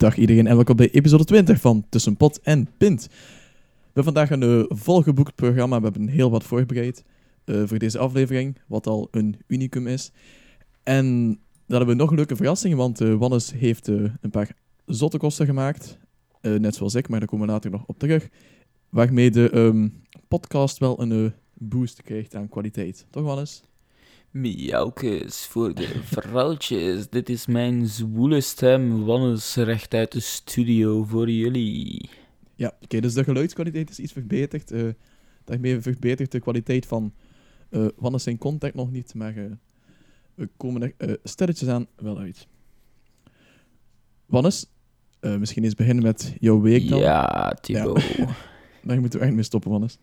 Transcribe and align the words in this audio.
Dag 0.00 0.16
iedereen 0.16 0.46
en 0.46 0.54
welkom 0.54 0.76
bij 0.76 0.90
episode 0.90 1.24
20 1.24 1.60
van 1.60 1.86
Tussen 1.88 2.16
Pot 2.16 2.40
en 2.40 2.68
Pint. 2.78 3.06
We 3.06 3.12
hebben 3.84 4.04
vandaag 4.04 4.30
een 4.30 4.42
uh, 4.42 4.64
volgeboekt 4.68 5.34
programma. 5.34 5.76
We 5.76 5.82
hebben 5.82 6.08
heel 6.08 6.30
wat 6.30 6.44
voorbereid 6.44 7.04
uh, 7.44 7.62
voor 7.66 7.78
deze 7.78 7.98
aflevering, 7.98 8.58
wat 8.66 8.86
al 8.86 9.08
een 9.10 9.36
unicum 9.46 9.86
is. 9.86 10.12
En 10.82 11.26
dan 11.66 11.76
hebben 11.76 11.86
we 11.86 11.94
nog 11.94 12.10
een 12.10 12.16
leuke 12.16 12.36
verrassing, 12.36 12.74
want 12.74 13.00
uh, 13.00 13.14
Wannes 13.14 13.52
heeft 13.52 13.86
een 13.86 14.30
paar 14.30 14.56
zotte 14.86 15.18
kosten 15.18 15.46
gemaakt. 15.46 15.98
net 16.40 16.74
zoals 16.74 16.94
ik, 16.94 17.08
maar 17.08 17.18
daar 17.18 17.28
komen 17.28 17.46
we 17.46 17.52
later 17.52 17.70
nog 17.70 17.84
op 17.86 17.98
terug. 17.98 18.28
Waarmee 18.88 19.30
de 19.30 19.56
um, 19.56 20.02
podcast 20.28 20.78
wel 20.78 21.00
een 21.00 21.32
boost 21.54 22.02
krijgt 22.02 22.34
aan 22.34 22.48
kwaliteit. 22.48 23.06
Toch, 23.10 23.24
Wannes? 23.24 23.62
Miaukes 24.30 25.46
voor 25.46 25.74
de 25.74 26.00
vrouwtjes. 26.04 27.08
Dit 27.08 27.28
is 27.28 27.46
mijn 27.46 27.86
zwoele 27.86 28.40
stem, 28.40 29.04
Wannes, 29.04 29.54
recht 29.54 29.94
uit 29.94 30.12
de 30.12 30.20
studio 30.20 31.04
voor 31.04 31.30
jullie. 31.30 32.10
Ja, 32.54 32.66
oké, 32.66 32.84
okay, 32.84 33.00
dus 33.00 33.14
de 33.14 33.24
geluidskwaliteit 33.24 33.90
is 33.90 33.98
iets 33.98 34.12
verbeterd. 34.12 34.72
Uh, 34.72 34.92
daarmee 35.44 35.80
verbetert 35.80 36.32
de 36.32 36.40
kwaliteit 36.40 36.86
van 36.86 37.14
uh, 37.70 37.86
Wannes 37.96 38.22
zijn 38.22 38.38
contact 38.38 38.74
nog 38.74 38.90
niet, 38.90 39.14
maar 39.14 39.36
uh, 39.36 39.52
we 40.34 40.48
komen 40.56 40.82
er 40.82 41.08
uh, 41.08 41.14
stelletjes 41.24 41.68
aan 41.68 41.86
wel 41.96 42.18
uit. 42.18 42.46
Wannes, 44.26 44.66
misschien 45.20 45.64
eens 45.64 45.74
beginnen 45.74 46.04
met 46.04 46.34
jouw 46.40 46.60
week 46.60 46.88
dan. 46.88 46.98
Ja, 46.98 47.56
Thibaut. 47.60 48.02
Ja. 48.02 48.26
Daar 48.84 49.00
moeten 49.00 49.18
we 49.18 49.24
echt 49.24 49.34
mee 49.34 49.42
stoppen, 49.42 49.70
Wannes. 49.70 49.98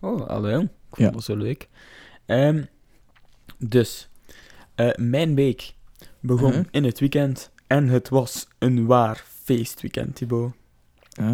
Oh, 0.00 0.28
hallo. 0.28 0.60
Ik 0.60 0.68
vond 0.90 1.08
ja. 1.08 1.10
dat 1.10 1.24
zo 1.24 1.36
leuk. 1.36 1.68
Um, 2.26 2.68
dus, 3.58 4.08
uh, 4.76 4.94
mijn 4.94 5.34
week 5.34 5.74
begon 6.20 6.50
uh 6.50 6.56
-huh. 6.56 6.66
in 6.70 6.84
het 6.84 7.00
weekend 7.00 7.50
en 7.66 7.88
het 7.88 8.08
was 8.08 8.48
een 8.58 8.86
waar 8.86 9.24
feestweekend, 9.42 10.14
Thibaut. 10.14 10.52
Uh. 11.20 11.30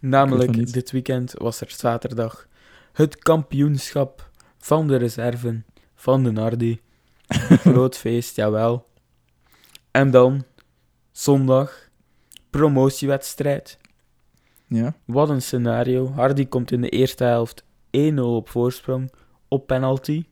Namelijk, 0.00 0.72
dit 0.72 0.90
weekend 0.90 1.32
was 1.32 1.60
er 1.60 1.70
zaterdag 1.70 2.48
het 2.92 3.18
kampioenschap 3.18 4.30
van 4.58 4.86
de 4.86 4.96
reserven 4.96 5.66
van 5.94 6.24
de 6.24 6.30
Nardi. 6.30 6.80
Groot 7.64 7.96
feest, 7.96 8.36
jawel. 8.36 8.86
En 9.90 10.10
dan, 10.10 10.44
zondag, 11.12 11.88
promotiewedstrijd. 12.50 13.78
Ja. 14.66 14.96
Wat 15.04 15.28
een 15.28 15.42
scenario. 15.42 16.12
Hardy 16.12 16.46
komt 16.46 16.70
in 16.70 16.80
de 16.80 16.88
eerste 16.88 17.24
helft 17.24 17.64
1-0 17.90 18.14
op 18.14 18.48
voorsprong 18.48 19.10
op 19.54 19.66
penalty. 19.66 20.24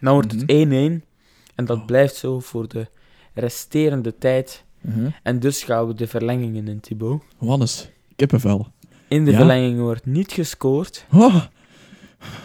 Dan 0.00 0.12
wordt 0.12 0.32
het 0.32 0.42
1-1 0.50 1.06
en 1.54 1.64
dat 1.64 1.86
blijft 1.86 2.14
zo 2.16 2.40
voor 2.40 2.68
de 2.68 2.86
resterende 3.34 4.18
tijd. 4.18 4.64
Mhm. 4.80 5.08
En 5.22 5.40
dus 5.40 5.62
gaan 5.62 5.86
we 5.86 5.94
de 5.94 6.06
verlengingen 6.06 6.68
in, 6.68 6.80
Thibaut. 6.80 7.22
Wannes, 7.38 7.90
kippenvel. 8.16 8.66
In 9.08 9.24
de 9.24 9.30
Ja? 9.30 9.36
verlenging 9.36 9.78
wordt 9.78 10.06
niet 10.06 10.32
gescoord. 10.32 11.06
Oh, 11.12 11.44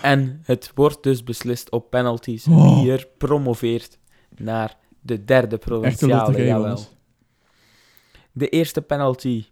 En 0.02 0.42
het 0.44 0.72
wordt 0.76 1.04
dus 1.04 1.24
beslist 1.24 1.72
op 1.72 1.90
penalties 1.90 2.48
Oh. 2.48 2.80
wie 2.82 2.92
er 2.92 3.08
promoveert 3.18 3.98
naar 4.38 4.78
de 5.02 5.24
derde 5.26 5.56
echt 5.56 5.66
provinciale. 5.66 6.38
Jawel. 6.46 6.62
Wannes. 6.62 6.90
De 8.32 8.50
eerste 8.50 8.82
penalty 8.82 9.46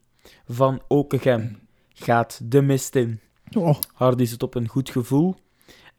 van 0.47 0.81
Okegem 0.87 1.59
gaat 1.93 2.39
de 2.43 2.61
mist 2.61 2.95
in. 2.95 3.19
Oh, 3.57 3.75
Hardy 3.93 4.25
zit 4.25 4.43
op 4.43 4.55
een 4.55 4.67
goed 4.67 4.89
gevoel 4.89 5.35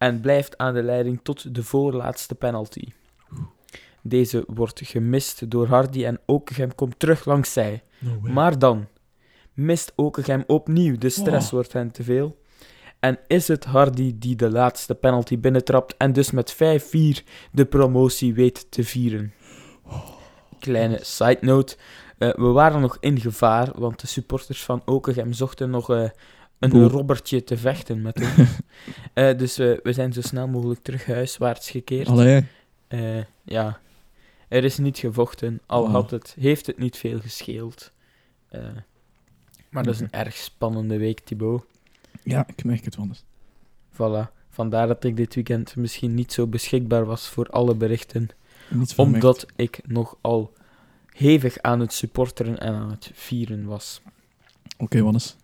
en 0.03 0.21
blijft 0.21 0.59
aan 0.59 0.75
de 0.75 0.83
leiding 0.83 1.21
tot 1.23 1.55
de 1.55 1.63
voorlaatste 1.63 2.35
penalty. 2.35 2.85
Deze 4.01 4.45
wordt 4.47 4.81
gemist 4.85 5.51
door 5.51 5.67
Hardy 5.67 6.05
en 6.05 6.21
Okegem 6.27 6.75
komt 6.75 6.99
terug 6.99 7.25
langs 7.25 7.53
zij. 7.53 7.83
no. 7.99 8.33
Maar 8.33 8.59
dan 8.59 8.87
mist 9.53 9.93
Okegem 9.97 10.45
opnieuw, 10.47 10.99
de 10.99 11.09
stress 11.09 11.47
Oh. 11.47 11.53
wordt 11.53 11.73
hen 11.73 11.91
te 11.91 12.03
veel. 12.03 12.41
En 13.01 13.19
is 13.27 13.49
het 13.49 13.65
Hardy 13.65 14.15
die 14.19 14.37
de 14.37 14.51
laatste 14.51 14.95
penalty 14.95 15.39
binnentrapt 15.39 15.97
en 15.97 16.13
dus 16.13 16.31
met 16.31 16.53
5-4 16.55 17.25
de 17.53 17.65
promotie 17.65 18.35
weet 18.35 18.71
te 18.71 18.85
vieren. 18.85 19.33
Kleine 20.59 20.99
side 21.03 21.39
note, 21.41 21.77
eh, 22.19 22.35
we 22.35 22.47
waren 22.47 22.81
nog 22.81 22.97
in 23.01 23.21
gevaar, 23.21 23.71
want 23.75 24.01
de 24.01 24.07
supporters 24.07 24.63
van 24.63 24.83
Okegem 24.85 25.33
zochten 25.33 25.71
nog 25.71 25.91
eh, 25.91 26.09
een 26.63 26.71
Boel. 26.71 26.89
robbertje 26.89 27.45
te 27.45 27.57
vechten 27.57 28.03
met 28.03 28.21
ons. 28.21 28.31
Eh, 29.13 29.39
dus 29.39 29.59
eh, 29.59 29.77
we 29.83 29.93
zijn 29.93 30.13
zo 30.13 30.21
snel 30.21 30.49
mogelijk 30.49 30.83
terug 30.83 31.07
huiswaarts 31.07 31.71
gekeerd. 31.71 32.09
Allee, 32.09 32.47
Eh, 32.89 33.23
ja, 33.43 33.81
er 34.49 34.65
is 34.65 34.79
niet 34.79 34.99
gevochten, 34.99 35.61
al 35.67 35.83
Oh. 35.83 35.91
had 35.93 36.11
het, 36.11 36.35
heeft 36.41 36.67
het 36.67 36.79
niet 36.79 36.97
veel 36.97 37.21
gescheeld. 37.21 37.93
Eh, 38.49 38.61
maar 39.71 39.83
dat 39.83 39.95
is 39.95 40.01
een 40.01 40.11
erg 40.13 40.37
spannende 40.37 40.97
week, 40.99 41.21
Thibaut. 41.21 41.65
ja, 42.23 42.47
ik 42.49 42.65
merk 42.65 42.85
het, 42.85 42.97
Wannes. 42.97 43.25
Voilà. 43.93 44.33
Vandaar 44.51 44.87
dat 44.87 45.05
ik 45.05 45.17
dit 45.17 45.35
weekend 45.35 45.77
misschien 45.77 46.15
niet 46.15 46.33
zo 46.33 46.47
beschikbaar 46.47 47.05
was 47.05 47.29
voor 47.29 47.47
alle 47.49 47.75
berichten, 47.75 48.29
omdat 48.97 49.47
ik 49.57 49.81
nogal 49.87 50.53
hevig 51.13 51.59
aan 51.59 51.81
het 51.81 51.93
supporteren 51.93 52.59
en 52.61 52.75
aan 52.75 52.91
het 52.91 53.11
vieren 53.15 53.65
was. 53.65 54.01
Oké, 54.79 55.03
Wannes. 55.03 55.37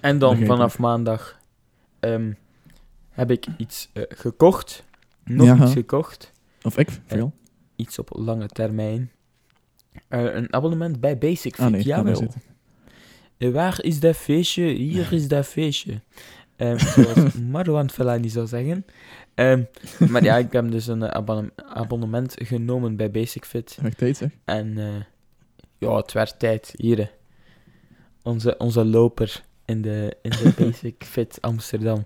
En 0.00 0.18
dan 0.18 0.44
vanaf 0.44 0.78
maandag 0.78 1.38
ehm, 2.00 2.32
heb 3.10 3.30
ik 3.30 3.46
iets 3.56 3.90
eh, 3.92 4.02
gekocht. 4.08 4.84
Nog 5.24 5.46
Ja. 5.46 5.62
iets 5.64 5.72
gekocht. 5.72 6.32
Of 6.62 6.78
ik, 6.78 6.88
veel. 7.06 7.32
Iets 7.76 7.98
op 7.98 8.10
lange 8.12 8.46
termijn. 8.46 9.10
Eh, 10.08 10.34
een 10.34 10.52
abonnement 10.52 11.00
bij 11.00 11.18
Basic 11.18 11.54
Fit, 11.54 11.64
Ah 11.64 11.70
nee, 11.70 11.82
jawel. 11.82 12.28
Eh, 13.38 13.50
Waar 13.52 13.82
is 13.82 14.00
dat 14.00 14.16
feestje? 14.16 14.62
Hier 14.62 15.12
is 15.12 15.28
dat 15.28 15.46
feestje. 15.46 16.00
Ehm, 16.56 16.78
zoals 16.78 17.32
Marwan 17.52 17.90
Fellaini 17.90 18.28
zou 18.28 18.46
zeggen. 18.46 18.84
Ehm, 19.34 19.62
maar 20.10 20.22
ja, 20.22 20.36
ik 20.36 20.52
heb 20.52 20.70
dus 20.70 20.86
een 20.86 21.02
eh, 21.02 21.08
abonne- 21.08 21.52
abonnement 21.56 22.34
genomen 22.38 22.96
bij 22.96 23.10
Basic 23.10 23.44
Fit. 23.44 23.78
Tijd, 23.96 24.16
zeg. 24.16 24.30
En 24.44 24.78
eh, 24.78 25.02
ja, 25.78 25.96
het 25.96 26.12
werd 26.12 26.38
tijd. 26.38 26.74
Hier, 26.76 27.10
onze, 28.22 28.56
onze 28.58 28.84
loper 28.84 29.44
in 29.70 29.82
de, 29.82 30.16
in 30.22 30.30
de 30.30 30.52
Basic 30.58 31.04
Fit 31.04 31.38
Amsterdam. 31.40 32.04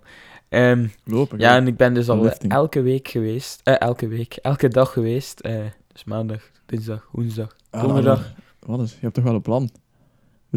Ehm, 0.48 0.86
Lopen. 1.04 1.38
ja, 1.38 1.56
en 1.56 1.66
ik 1.66 1.76
ben 1.76 1.94
dus 1.94 2.08
al 2.08 2.20
Lifting. 2.22 2.52
elke 2.52 2.82
week 2.82 3.08
geweest. 3.08 3.60
eh, 3.64 3.74
elke 3.80 4.08
week, 4.08 4.34
elke 4.34 4.68
dag 4.68 4.92
geweest. 4.92 5.40
eh, 5.40 5.64
dus 5.92 6.04
maandag, 6.04 6.50
dinsdag, 6.66 7.08
woensdag, 7.12 7.56
Ah, 7.70 7.82
donderdag. 7.82 8.32
Wannes, 8.58 8.90
je 8.92 8.98
hebt 9.00 9.14
toch 9.14 9.24
wel 9.24 9.34
een 9.34 9.42
plan? 9.42 9.62
Ik 9.64 9.70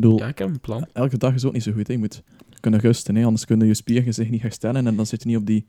bedoel, 0.04 0.18
Ja, 0.18 0.28
ik 0.28 0.38
heb 0.38 0.48
een 0.50 0.60
plan. 0.60 0.88
elke 0.94 1.18
dag 1.18 1.34
is 1.34 1.46
ook 1.46 1.54
niet 1.54 1.64
zo 1.64 1.72
goed. 1.72 1.88
Hè. 1.88 1.94
Je 1.94 2.00
moet 2.00 2.24
kunnen 2.60 2.80
rusten, 2.80 3.16
hè. 3.16 3.24
anders 3.24 3.46
kunnen 3.46 3.68
je 3.68 3.74
spieren 3.74 4.14
zich 4.14 4.30
niet 4.30 4.42
herstellen 4.42 4.88
en 4.88 4.96
dan 4.96 5.06
zit 5.06 5.24
je 5.24 5.30
niet 5.30 5.38
op 5.38 5.46
die... 5.46 5.66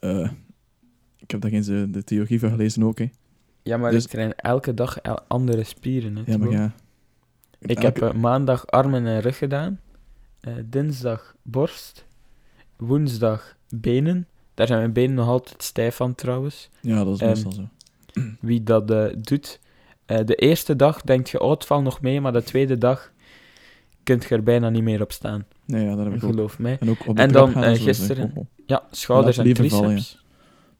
eh, 0.00 0.30
ik 1.18 1.30
heb 1.30 1.40
daar 1.40 1.50
eens 1.50 1.68
eh, 1.68 1.82
de 1.88 2.04
theorie 2.04 2.38
van 2.40 2.50
gelezen 2.50 2.82
ook. 2.82 2.98
Hè. 2.98 3.10
Ja, 3.62 3.76
maar 3.76 3.90
Dus- 3.90 4.04
ik 4.04 4.10
train 4.10 4.34
elke 4.34 4.74
dag 4.74 4.98
el- 5.00 5.20
andere 5.28 5.64
spieren. 5.64 6.16
Hè, 6.16 6.22
Ja, 6.26 6.38
maar 6.38 6.48
Thibaut. 6.48 6.52
ja. 6.52 6.74
Ik 7.58 7.68
elke- 7.82 8.04
heb 8.04 8.14
eh, 8.14 8.20
maandag 8.20 8.66
armen 8.66 9.06
en 9.06 9.20
rug 9.20 9.38
gedaan. 9.38 9.80
Eh, 10.44 10.52
dinsdag 10.64 11.34
borst. 11.42 12.04
Woensdag 12.76 13.56
benen. 13.68 14.26
Daar 14.54 14.66
zijn 14.66 14.78
mijn 14.78 14.92
benen 14.92 15.14
nog 15.14 15.28
altijd 15.28 15.62
stijf 15.62 15.96
van 15.96 16.14
trouwens. 16.14 16.70
Ja, 16.80 17.04
dat 17.04 17.14
is 17.14 17.20
ehm, 17.20 17.28
meestal 17.30 17.52
zo. 17.52 17.68
Wie 18.40 18.62
dat 18.62 18.90
eh, 18.90 19.04
doet. 19.18 19.60
Eh, 20.06 20.18
de 20.24 20.34
eerste 20.34 20.76
dag 20.76 21.00
denk 21.02 21.26
je, 21.26 21.40
oh, 21.40 21.50
het 21.50 21.66
valt 21.66 21.82
nog 21.82 22.00
mee. 22.00 22.20
Maar 22.20 22.32
de 22.32 22.42
tweede 22.42 22.78
dag 22.78 23.12
kunt 24.02 24.24
je 24.24 24.34
er 24.34 24.42
bijna 24.42 24.68
niet 24.68 24.82
meer 24.82 25.02
op 25.02 25.12
staan. 25.12 25.44
Nee, 25.64 25.84
ja, 25.84 25.94
dat 25.94 26.04
heb 26.04 26.14
ik 26.14 26.24
ook. 26.24 26.30
Geloof 26.30 26.58
mij. 26.58 26.76
En 26.80 26.90
ook 26.90 27.06
op 27.08 27.16
de 27.16 27.22
En 27.22 27.32
dan, 27.32 27.50
gaan 27.52 27.76
gisteren- 27.76 28.30
Oh, 28.30 28.36
oh. 28.36 28.46
Ja, 28.66 28.82
schouders 28.90 29.38
en 29.38 29.56
vallen, 29.56 29.70
triceps. 29.70 30.22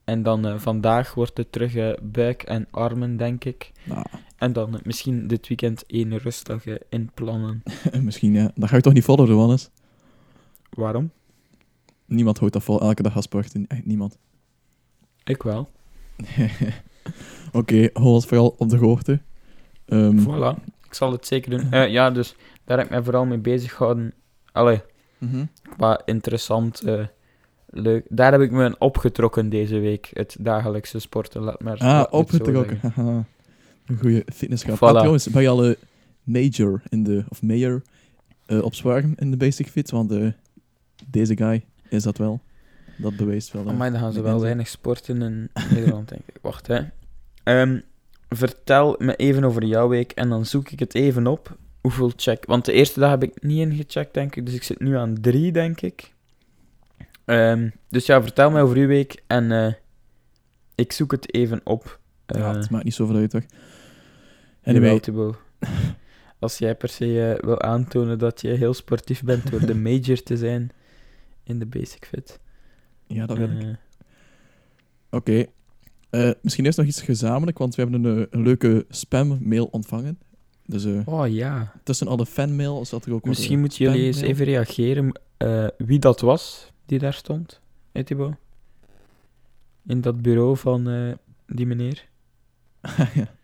En 0.05 0.23
dan 0.23 0.61
vandaag 0.61 1.15
wordt 1.15 1.37
het 1.37 1.53
terug 1.53 1.95
buik 2.03 2.43
en 2.43 2.67
armen, 2.71 3.17
denk 3.17 3.45
ik. 3.45 3.73
Nou, 3.85 4.07
En 4.45 4.53
dan 4.53 4.81
misschien 4.83 5.27
dit 5.27 5.49
weekend 5.49 5.87
één 5.87 6.19
rustdag 6.19 6.65
inplannen. 6.89 7.63
misschien, 8.03 8.33
ja. 8.33 8.51
Dat 8.55 8.69
ga 8.69 8.77
ik 8.77 8.83
toch 8.83 8.93
niet 8.93 9.05
volgen, 9.05 9.37
Wannes? 9.37 9.71
Waarom? 10.71 11.11
Niemand 12.07 12.39
houdt 12.39 12.53
dat 12.55 12.63
vol, 12.63 12.81
elke 12.81 13.03
dag 13.03 13.23
sporten. 13.23 13.67
Echt 13.67 13.87
niemand. 13.87 14.19
Ik 15.35 15.43
wel. 15.43 15.71
Oké, 17.53 17.89
hou 17.93 18.07
ons 18.07 18.27
vooral 18.27 18.55
op 18.59 18.69
de 18.69 18.77
hoogte. 18.77 19.21
Ehm, 19.87 20.19
Voilà, 20.19 20.65
ik 20.87 20.95
zal 20.95 21.13
het 21.13 21.27
zeker 21.27 21.51
doen. 21.51 21.71
Eh, 21.71 21.89
ja, 21.89 22.11
dus 22.11 22.37
daar 22.65 22.77
heb 22.77 22.87
ik 22.87 22.93
mij 22.93 23.03
vooral 23.03 23.25
mee 23.25 23.39
bezig 23.39 23.73
gehouden. 23.73 24.15
Allee, 24.53 24.81
mhm. 25.19 25.45
qua 25.77 26.01
interessant, 26.05 26.83
eh, 26.83 27.07
leuk. 27.67 28.07
Daar 28.09 28.33
heb 28.33 28.41
ik 28.41 28.51
me 28.51 28.77
opgetrokken 28.79 29.49
deze 29.49 29.79
week, 29.79 30.11
het 30.13 30.37
dagelijkse 30.41 30.99
sporten. 30.99 31.43
Laat 31.43 31.63
maar, 31.63 31.79
Ah, 31.79 32.05
opgetrokken. 32.11 32.81
Een 33.87 33.99
goede 33.99 34.25
fitnessgrap. 34.33 34.77
Voilà. 34.77 34.81
Ah, 34.81 34.91
trouwens, 34.91 35.31
ben 35.31 35.43
je 35.43 35.49
al 35.49 35.75
major 36.23 36.83
in 36.89 37.03
de, 37.03 37.25
of 37.29 37.43
mayor 37.43 37.83
eh, 38.47 38.63
op 38.63 38.75
in 39.17 39.31
de 39.31 39.37
basic 39.37 39.69
fit? 39.69 39.91
Want 39.91 40.13
eh, 40.13 40.27
deze 41.07 41.37
guy 41.37 41.65
is 41.89 42.03
dat 42.03 42.19
wel. 42.19 42.41
Dat 42.97 43.17
bewijst 43.17 43.53
wel. 43.53 43.65
Maar 43.65 43.91
dan 43.91 44.01
gaan 44.01 44.13
ze 44.13 44.21
wel 44.21 44.41
weinig 44.41 44.69
sporten 44.69 45.23
in 45.23 45.51
Nederland, 45.71 46.09
denk 46.09 46.23
ik. 46.27 46.39
Wacht, 46.41 46.67
hè. 46.67 46.81
Ehm, 47.43 47.81
vertel 48.29 48.97
me 48.99 49.17
even 49.17 49.45
over 49.45 49.65
jouw 49.65 49.89
week 49.89 50.13
en 50.13 50.29
dan 50.29 50.47
zoek 50.47 50.71
ik 50.71 50.79
het 50.79 50.95
even 50.95 51.27
op. 51.27 51.57
Hoeveel 51.81 52.13
check... 52.17 52.45
Want 52.47 52.65
de 52.65 52.73
eerste 52.73 53.01
dag 53.01 53.11
heb 53.11 53.23
ik 53.23 53.43
niet 53.43 53.59
ingecheckt, 53.59 54.15
denk 54.15 54.37
ik. 54.37 54.47
Dus 54.47 54.55
ik 54.55 54.63
zit 54.63 54.81
nu 54.81 54.97
aan 54.97 55.21
drie, 55.21 55.53
denk 55.53 55.81
ik. 55.81 56.13
Ehm, 57.25 57.69
dus 57.89 58.07
ja, 58.07 58.23
vertel 58.23 58.51
me 58.51 58.61
over 58.61 58.77
uw 58.77 58.87
week 58.87 59.23
en 59.27 59.53
eh, 59.53 59.73
ik 60.75 60.93
zoek 60.93 61.11
het 61.11 61.35
even 61.35 61.61
op. 61.65 62.01
Ja, 62.27 62.57
het 62.57 62.71
maakt 62.71 62.85
niet 62.85 62.95
zoveel 62.95 63.17
uit, 63.17 63.31
toch? 63.31 63.45
Anyway. 64.65 65.01
Als 66.39 66.59
jij 66.59 66.75
per 66.75 66.89
se 66.89 67.33
eh, 67.33 67.45
wil 67.45 67.61
aantonen 67.61 68.19
dat 68.19 68.41
je 68.41 68.49
heel 68.49 68.75
sportief 68.75 69.23
bent 69.23 69.51
door 69.51 69.67
de 69.67 69.75
major 69.89 70.23
te 70.23 70.37
zijn 70.37 70.71
in 71.43 71.59
de 71.59 71.67
basic 71.67 72.07
fit. 72.07 72.41
ja, 73.07 73.27
dat 73.27 73.39
wil 73.39 73.51
ik. 73.51 73.63
Eh, 73.63 73.69
Oké. 75.11 75.47
Eh, 76.11 76.31
misschien 76.43 76.65
eerst 76.65 76.79
nog 76.79 76.87
iets 76.87 77.03
gezamenlijk, 77.03 77.59
want 77.59 77.75
we 77.75 77.83
hebben 77.83 78.05
een, 78.05 78.27
een 78.31 78.43
leuke 78.43 78.87
spam-mail 78.89 79.65
ontvangen. 79.65 80.19
Dus 80.67 80.87
oh 81.05 81.29
ja. 81.29 81.73
tussen 81.83 82.09
alle 82.09 82.27
fanmail 82.27 82.85
zat 82.85 83.05
er 83.05 83.13
ook 83.13 83.25
Misschien 83.25 83.61
moeten 83.61 83.85
jullie 83.85 84.03
eens 84.03 84.21
even 84.21 84.45
reageren 84.45 85.21
eh, 85.37 85.67
wie 85.79 85.99
dat 85.99 86.21
was 86.21 86.73
die 86.87 86.99
daar 86.99 87.15
stond, 87.15 87.61
Thibaut? 88.05 88.35
In 89.87 90.01
dat 90.01 90.23
bureau 90.23 90.57
van 90.57 90.85
die 91.47 91.67
meneer. 91.67 92.09
ja. 93.15 93.35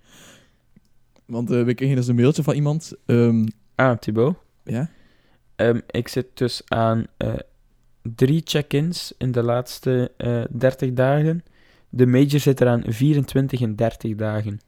Want 1.30 1.50
eh, 1.50 1.64
we 1.64 1.74
kregen 1.74 1.96
dus 1.96 2.06
een 2.08 2.14
mailtje 2.14 2.42
van 2.42 2.54
iemand. 2.54 2.92
ehm, 3.06 3.46
Ah, 3.74 3.98
Thibaut. 3.98 4.36
ja? 4.64 4.90
Ehm, 5.56 5.80
ik 5.90 6.08
zit 6.08 6.26
dus 6.34 6.62
aan 6.68 7.06
eh, 7.16 7.34
drie 8.02 8.40
check-ins 8.44 9.14
in 9.18 9.32
de 9.32 9.42
laatste 9.42 10.12
eh 10.16 10.44
30 10.50 10.92
dagen. 10.92 11.44
De 11.88 12.06
major 12.06 12.40
zit 12.40 12.60
er 12.60 12.66
aan 12.68 12.82
24 12.86 13.60
en 13.60 13.76
30 13.76 14.14
dagen. 14.14 14.60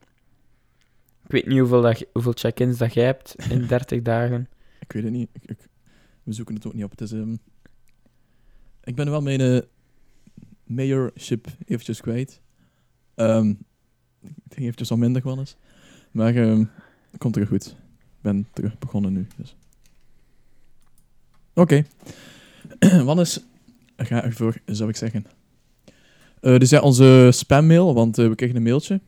Ik 1.25 1.31
weet 1.31 1.45
niet 1.47 1.59
hoeveel, 1.59 1.93
hoeveel 2.13 2.31
check-ins 2.35 2.77
dat 2.77 2.93
jij 2.93 3.05
hebt 3.05 3.35
in 3.49 3.67
30 3.67 4.01
dagen. 4.01 4.49
Ik 4.79 4.91
weet 4.91 5.03
het 5.03 5.11
niet. 5.11 5.29
Ik, 5.33 5.43
ik- 5.49 5.67
we 6.23 6.33
zoeken 6.33 6.55
het 6.55 6.65
ook 6.67 6.73
niet 6.73 6.83
op. 6.83 6.91
Het 6.91 7.01
is, 7.01 7.11
ehm, 7.11 7.35
ik 8.83 8.95
ben 8.95 9.09
wel 9.09 9.21
mijn 9.21 9.39
eh, 9.41 9.59
mayorship 10.63 11.47
eventjes 11.65 12.01
kwijt. 12.01 12.41
Ehm, 13.15 13.47
het 14.21 14.53
ging 14.53 14.61
eventjes 14.65 14.91
al 14.91 14.97
minder 14.97 15.21
wel 15.23 15.39
eens. 15.39 15.55
Maar 16.13 16.35
ehm 16.35 16.63
komt 17.17 17.35
er 17.35 17.47
goed. 17.47 17.65
Ik 17.67 18.21
ben 18.21 18.47
terug 18.53 18.77
begonnen 18.77 19.13
nu. 19.13 19.27
Dus. 19.37 19.55
Oké. 21.53 21.85
Wannes, 23.03 23.43
ga 23.97 24.23
ervoor, 24.23 24.57
zou 24.65 24.89
ik 24.89 24.95
zeggen. 24.95 25.25
Eh, 26.39 26.57
dus 26.57 26.69
ja, 26.69 26.79
onze 26.79 27.29
spammail, 27.31 27.93
want 27.93 28.17
eh, 28.17 28.27
we 28.27 28.35
kregen 28.35 28.55
een 28.55 28.63
mailtje 28.63 29.01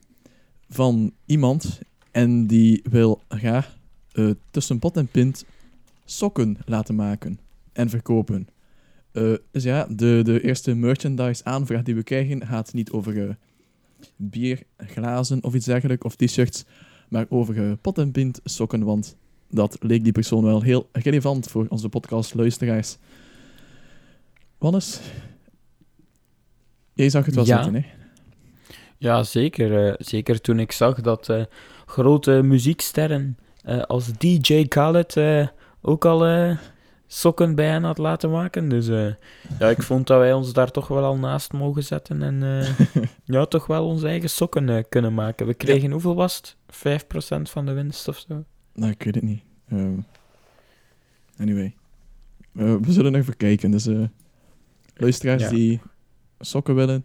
van 0.68 1.12
iemand 1.26 1.80
en 2.10 2.46
die 2.46 2.84
wil 2.90 3.22
graag 3.28 3.78
eh, 4.12 4.30
tussen 4.50 4.78
pot 4.78 4.96
en 4.96 5.06
pint 5.06 5.44
sokken 6.04 6.58
laten 6.64 6.94
maken 6.94 7.38
en 7.72 7.90
verkopen. 7.90 8.48
Dus 9.50 9.62
ja, 9.62 9.86
de, 9.90 10.20
de 10.24 10.42
eerste 10.42 10.74
merchandise 10.74 11.44
aanvraag 11.44 11.82
die 11.82 11.94
we 11.94 12.02
krijgen 12.02 12.46
gaat 12.46 12.72
niet 12.72 12.90
over 12.90 13.38
bier, 14.16 14.62
glazen 14.76 15.44
of 15.44 15.54
iets 15.54 15.66
dergelijks, 15.66 16.04
of 16.04 16.16
t-shirts, 16.16 16.64
maar 17.08 17.26
over 17.28 17.76
pot 17.76 17.98
en 17.98 18.12
pint 18.12 18.40
sokken, 18.44 18.84
want 18.84 19.16
dat 19.50 19.76
leek 19.80 20.02
die 20.02 20.12
persoon 20.12 20.44
wel 20.44 20.62
heel 20.62 20.88
relevant 20.92 21.46
voor 21.48 21.66
onze 21.68 21.88
podcastluisteraars. 21.88 22.96
Wannes, 24.58 25.00
jij 26.92 27.08
zag 27.10 27.24
het 27.26 27.34
wel 27.34 27.44
Ja. 27.44 27.62
zitten, 27.62 27.82
hè? 27.82 27.88
Ja, 28.98 29.22
zeker. 29.22 29.86
eh, 29.86 29.94
zeker 29.98 30.40
toen 30.40 30.58
ik 30.58 30.72
zag 30.72 31.00
dat 31.00 31.28
eh, 31.28 31.42
grote 31.86 32.30
muzieksterren 32.42 33.38
eh, 33.62 33.82
als 33.82 34.12
DJ 34.12 34.66
Khaled 34.68 35.16
ook 35.82 36.04
al 36.04 36.26
sokken 37.06 37.54
bij 37.54 37.68
hen 37.68 37.82
had 37.82 37.98
laten 37.98 38.30
maken. 38.30 38.68
Dus 38.68 38.88
eh, 38.88 39.14
ja, 39.58 39.68
ik 39.68 39.82
vond 39.82 40.06
dat 40.06 40.18
wij 40.18 40.32
ons 40.32 40.52
daar 40.52 40.70
toch 40.70 40.88
wel 40.88 41.04
al 41.04 41.16
naast 41.16 41.52
mogen 41.52 41.84
zetten 41.84 42.22
en 42.22 42.42
eh, 42.42 43.02
ja, 43.34 43.44
toch 43.44 43.66
wel 43.66 43.86
onze 43.86 44.06
eigen 44.08 44.30
sokken 44.30 44.68
eh, 44.68 44.84
kunnen 44.88 45.14
maken. 45.14 45.46
We 45.46 45.54
kregen, 45.54 45.90
hoeveel 45.90 46.14
was 46.14 46.36
het? 46.36 46.56
5% 47.04 47.42
van 47.42 47.66
de 47.66 47.72
winst 47.72 48.08
of 48.08 48.24
zo? 48.28 48.44
Nou, 48.74 48.92
ik 48.92 49.02
weet 49.02 49.14
het 49.14 49.24
niet. 49.24 49.42
Ehm, 49.68 49.98
anyway. 51.38 51.74
We 52.52 52.92
zullen 52.92 53.14
even 53.14 53.36
kijken. 53.36 53.70
Dus 53.70 53.88
luisteraars 54.94 55.42
Ja. 55.42 55.48
die 55.50 55.80
sokken 56.40 56.74
willen, 56.74 57.04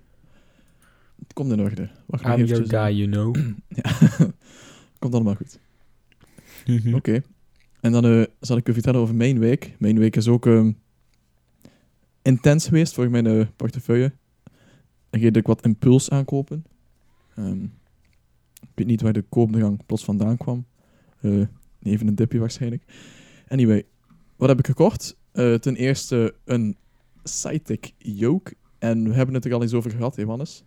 het 1.19 1.33
komt 1.33 1.51
in 1.51 1.61
orde. 1.61 1.89
Wacht 2.05 2.23
I'm 2.25 2.45
your 2.45 2.65
guy, 2.67 2.97
you 2.97 3.09
know. 3.09 3.35
Ja. 3.81 3.91
komt 4.99 5.13
allemaal 5.13 5.35
goed. 5.35 5.59
Oké. 6.93 7.21
En 7.81 7.91
dan 7.91 8.05
eh, 8.05 8.23
zal 8.39 8.57
ik 8.57 8.69
u 8.69 8.73
vertellen 8.73 8.99
over 8.99 9.15
mijn 9.15 9.39
week. 9.39 9.75
Mijn 9.79 9.99
week 9.99 10.15
is 10.15 10.27
ook 10.27 10.45
ehm, 10.45 10.71
intens 12.21 12.67
geweest 12.67 12.93
voor 12.93 13.09
mijn 13.09 13.27
eh, 13.27 13.45
portefeuille. 13.55 14.13
En 15.09 15.19
ging 15.19 15.35
ik 15.35 15.47
wat 15.47 15.65
impuls 15.65 16.09
aankopen. 16.09 16.65
Ehm, 17.35 17.63
ik 18.61 18.69
weet 18.75 18.87
niet 18.87 19.01
waar 19.01 19.13
de 19.13 19.21
koopdrang 19.29 19.85
plots 19.85 20.03
vandaan 20.03 20.37
kwam. 20.37 20.65
Eh, 21.21 21.41
even 21.81 22.07
een 22.07 22.15
dipje 22.15 22.39
waarschijnlijk. 22.39 22.83
Anyway, 23.47 23.83
wat 24.35 24.49
heb 24.49 24.59
ik 24.59 24.65
gekocht? 24.65 25.17
Ten 25.33 25.75
eerste 25.75 26.35
een 26.45 26.77
Cytec 27.23 27.91
yoke. 27.97 28.53
En 28.79 29.03
we 29.09 29.13
hebben 29.13 29.35
het 29.35 29.45
er 29.45 29.53
al 29.53 29.61
eens 29.61 29.73
over 29.73 29.91
gehad, 29.91 30.15
hè, 30.15 30.25
Wannes? 30.25 30.63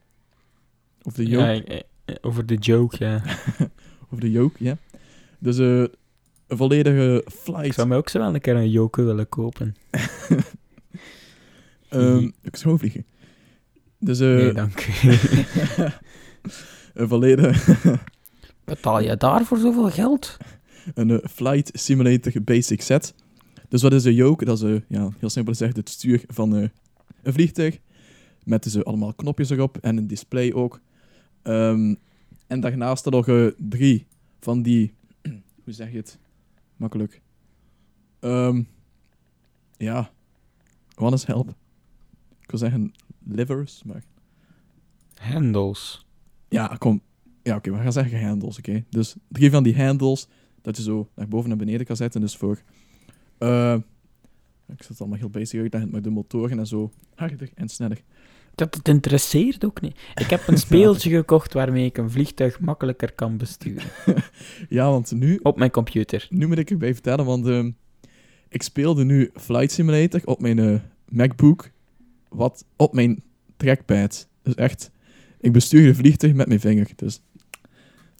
Over 1.02 1.24
de 1.24 1.30
yoke. 1.30 1.44
Ja, 1.44 1.50
ik- 1.50 2.18
over 2.20 2.46
de 2.46 2.54
joke, 2.54 2.96
ja. 3.04 3.22
Over 4.10 4.20
de 4.20 4.30
yoke, 4.30 4.64
ja. 4.64 4.76
Dus 5.38 5.56
een 6.46 6.56
volledige 6.56 7.22
Ik 7.24 7.32
flight. 7.32 7.74
zou 7.74 7.88
mij 7.88 7.96
ook 7.96 8.08
zo 8.08 8.18
wel 8.18 8.34
een 8.34 8.40
keer 8.40 8.56
een 8.56 8.70
joke 8.70 9.02
willen 9.02 9.28
kopen. 9.28 9.74
Ehm, 11.88 12.30
ik 12.42 12.56
zou 12.56 12.78
vliegen. 12.78 13.06
Dus 13.98 14.20
eh, 14.20 14.26
nee, 14.26 14.52
dank 14.52 14.80
een 16.94 17.08
volledige 17.08 17.74
Betaal 18.64 19.00
je 19.00 19.16
daarvoor 19.16 19.58
zoveel 19.58 19.90
geld? 19.90 20.36
een 20.94 21.10
eh, 21.10 21.28
Flight 21.30 21.70
Simulator 21.72 22.42
Basic 22.42 22.80
Set. 22.82 23.14
Dus 23.68 23.82
wat 23.82 23.92
is 23.92 24.04
een 24.04 24.14
yoke? 24.14 24.44
Dat 24.44 24.62
is 24.62 24.70
eh, 24.70 24.80
ja, 24.88 25.10
heel 25.18 25.30
simpel 25.30 25.52
gezegd 25.52 25.76
het 25.76 25.88
stuur 25.88 26.22
van 26.26 26.52
een 26.52 26.70
vliegtuig. 27.24 27.78
Met 28.44 28.62
dus 28.62 28.84
allemaal 28.84 29.14
knopjes 29.14 29.50
erop 29.50 29.76
en 29.80 29.96
een 29.96 30.06
display 30.06 30.52
ook. 30.52 30.80
Ehm, 31.42 31.94
en 32.46 32.60
daarnaast 32.60 33.06
er 33.06 33.12
nog 33.12 33.28
eh, 33.28 33.46
drie 33.58 34.06
van 34.40 34.62
die... 34.62 34.94
hoe 35.64 35.72
zeg 35.72 35.90
je 35.90 35.96
het? 35.96 36.18
Makkelijk. 36.76 37.20
Ehm, 38.20 38.62
ja. 39.76 40.10
Wannes 40.94 41.26
help. 41.26 41.48
Ik 42.40 42.50
wil 42.50 42.58
zeggen 42.58 42.92
livers, 43.24 43.82
maar... 43.82 44.02
Handles. 45.14 46.06
Ja, 46.48 46.76
kom. 46.78 47.00
Ja, 47.42 47.56
oké, 47.56 47.70
we 47.70 47.78
gaan 47.78 47.92
zeggen 47.92 48.24
handles, 48.26 48.58
oké. 48.58 48.84
Dus 48.90 49.14
drie 49.28 49.50
van 49.50 49.62
die 49.62 49.82
handles, 49.82 50.28
dat 50.62 50.76
je 50.76 50.82
zo 50.82 51.08
naar 51.14 51.28
boven 51.28 51.50
en 51.50 51.58
beneden 51.58 51.86
kan 51.86 51.96
zetten. 51.96 52.20
Dus 52.20 52.36
voor... 52.36 52.62
eh, 53.38 53.74
ik 54.66 54.78
zet 54.82 54.88
het 54.88 55.00
allemaal 55.00 55.18
heel 55.18 55.30
basic 55.30 55.60
uitleggen, 55.60 55.90
maar 55.90 56.02
de 56.02 56.10
motoren 56.10 56.58
en 56.58 56.66
zo 56.66 56.90
harder 57.14 57.50
en 57.54 57.68
sneller. 57.68 58.02
Dat 58.54 58.74
het 58.74 58.88
interesseert 58.88 59.64
ook 59.64 59.80
niet. 59.80 59.98
Ik 60.14 60.30
heb 60.30 60.48
een 60.48 60.58
speeltje 60.66 61.10
gekocht 61.10 61.52
waarmee 61.52 61.84
ik 61.84 61.98
een 61.98 62.10
vliegtuig 62.10 62.60
makkelijker 62.60 63.12
kan 63.12 63.36
besturen. 63.36 63.90
Ja, 64.68 64.90
want 64.90 65.12
nu, 65.12 65.40
Op 65.42 65.56
mijn 65.58 65.70
computer. 65.70 66.26
nu 66.30 66.46
moet 66.46 66.58
ik 66.58 66.70
erbij 66.70 66.92
vertellen, 66.92 67.24
want 67.24 67.46
ehm, 67.46 67.70
ik 68.48 68.62
speelde 68.62 69.04
nu 69.04 69.30
Flight 69.34 69.72
Simulator 69.72 70.20
op 70.24 70.40
mijn 70.40 70.58
eh, 70.58 70.80
MacBook, 71.08 71.70
wat 72.28 72.64
op 72.76 72.92
mijn 72.94 73.22
trackpad. 73.56 74.28
Dus 74.42 74.54
echt, 74.54 74.90
ik 75.40 75.52
bestuur 75.52 75.88
een 75.88 75.94
vliegtuig 75.94 76.34
met 76.34 76.48
mijn 76.48 76.60
vinger. 76.60 76.90
Dus 76.96 77.20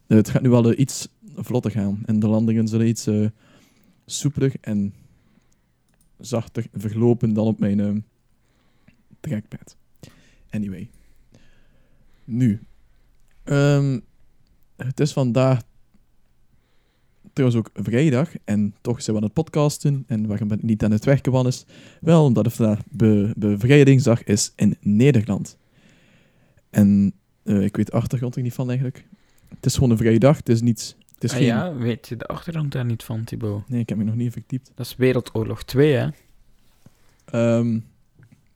het 0.06 0.28
gaat 0.28 0.42
nu 0.42 0.48
wel 0.48 0.70
eh, 0.70 0.78
iets 0.78 1.08
vlotter 1.36 1.70
gaan. 1.70 2.02
En 2.06 2.18
de 2.18 2.28
landingen 2.28 2.68
zullen 2.68 2.86
iets 2.88 3.06
eh 3.06 3.26
soepeler 4.06 4.52
en 4.60 4.94
zachter 6.18 6.66
verlopen 6.72 7.32
dan 7.34 7.46
op 7.46 7.58
mijn 7.58 7.80
eh, 7.80 7.92
trackpad. 9.20 9.76
Anyway. 10.54 10.90
Nu. 12.24 12.60
Ehm, 13.44 14.00
het 14.76 15.00
is 15.00 15.12
vandaag 15.12 15.62
trouwens 17.32 17.60
ook 17.60 17.70
vrijdag 17.74 18.30
en 18.44 18.74
toch 18.80 19.02
zijn 19.02 19.16
we 19.16 19.22
aan 19.22 19.28
het 19.28 19.36
podcasten. 19.36 20.04
En 20.06 20.26
waarom 20.26 20.48
ben 20.48 20.58
ik 20.58 20.64
niet 20.64 20.84
aan 20.84 20.90
het 20.90 21.04
werken, 21.04 21.32
Wannes? 21.32 21.64
Wel, 22.00 22.24
omdat 22.24 22.44
het 22.44 22.54
vandaag 22.54 22.80
be 22.90 23.32
bevrijdingsdag 23.36 24.24
is 24.24 24.52
in 24.56 24.76
Nederland. 24.80 25.58
En 26.70 27.14
eh, 27.42 27.64
ik 27.64 27.76
weet 27.76 27.86
de 27.86 27.92
achtergrond 27.92 28.36
er 28.36 28.42
niet 28.42 28.54
van 28.54 28.68
eigenlijk. 28.68 29.04
Het 29.48 29.66
is 29.66 29.74
gewoon 29.74 29.90
een 29.90 29.96
vrije 29.96 30.18
dag, 30.18 30.36
het 30.36 30.48
is 30.48 30.60
niet... 30.60 30.96
Het 31.14 31.24
is 31.24 31.30
Ah 31.30 31.36
geen... 31.36 31.46
ja, 31.46 31.74
weet 31.74 32.08
je 32.08 32.16
de 32.16 32.26
achtergrond 32.26 32.72
daar 32.72 32.84
niet 32.84 33.02
van, 33.02 33.24
Thibaut? 33.24 33.68
Nee, 33.68 33.80
ik 33.80 33.88
heb 33.88 33.98
me 33.98 34.04
nog 34.04 34.14
niet 34.14 34.32
verdiept. 34.32 34.72
Dat 34.74 34.86
is 34.86 34.96
Wereldoorlog 34.96 35.62
2, 35.62 35.92
hè? 35.92 36.08
Ehm, 37.24 37.78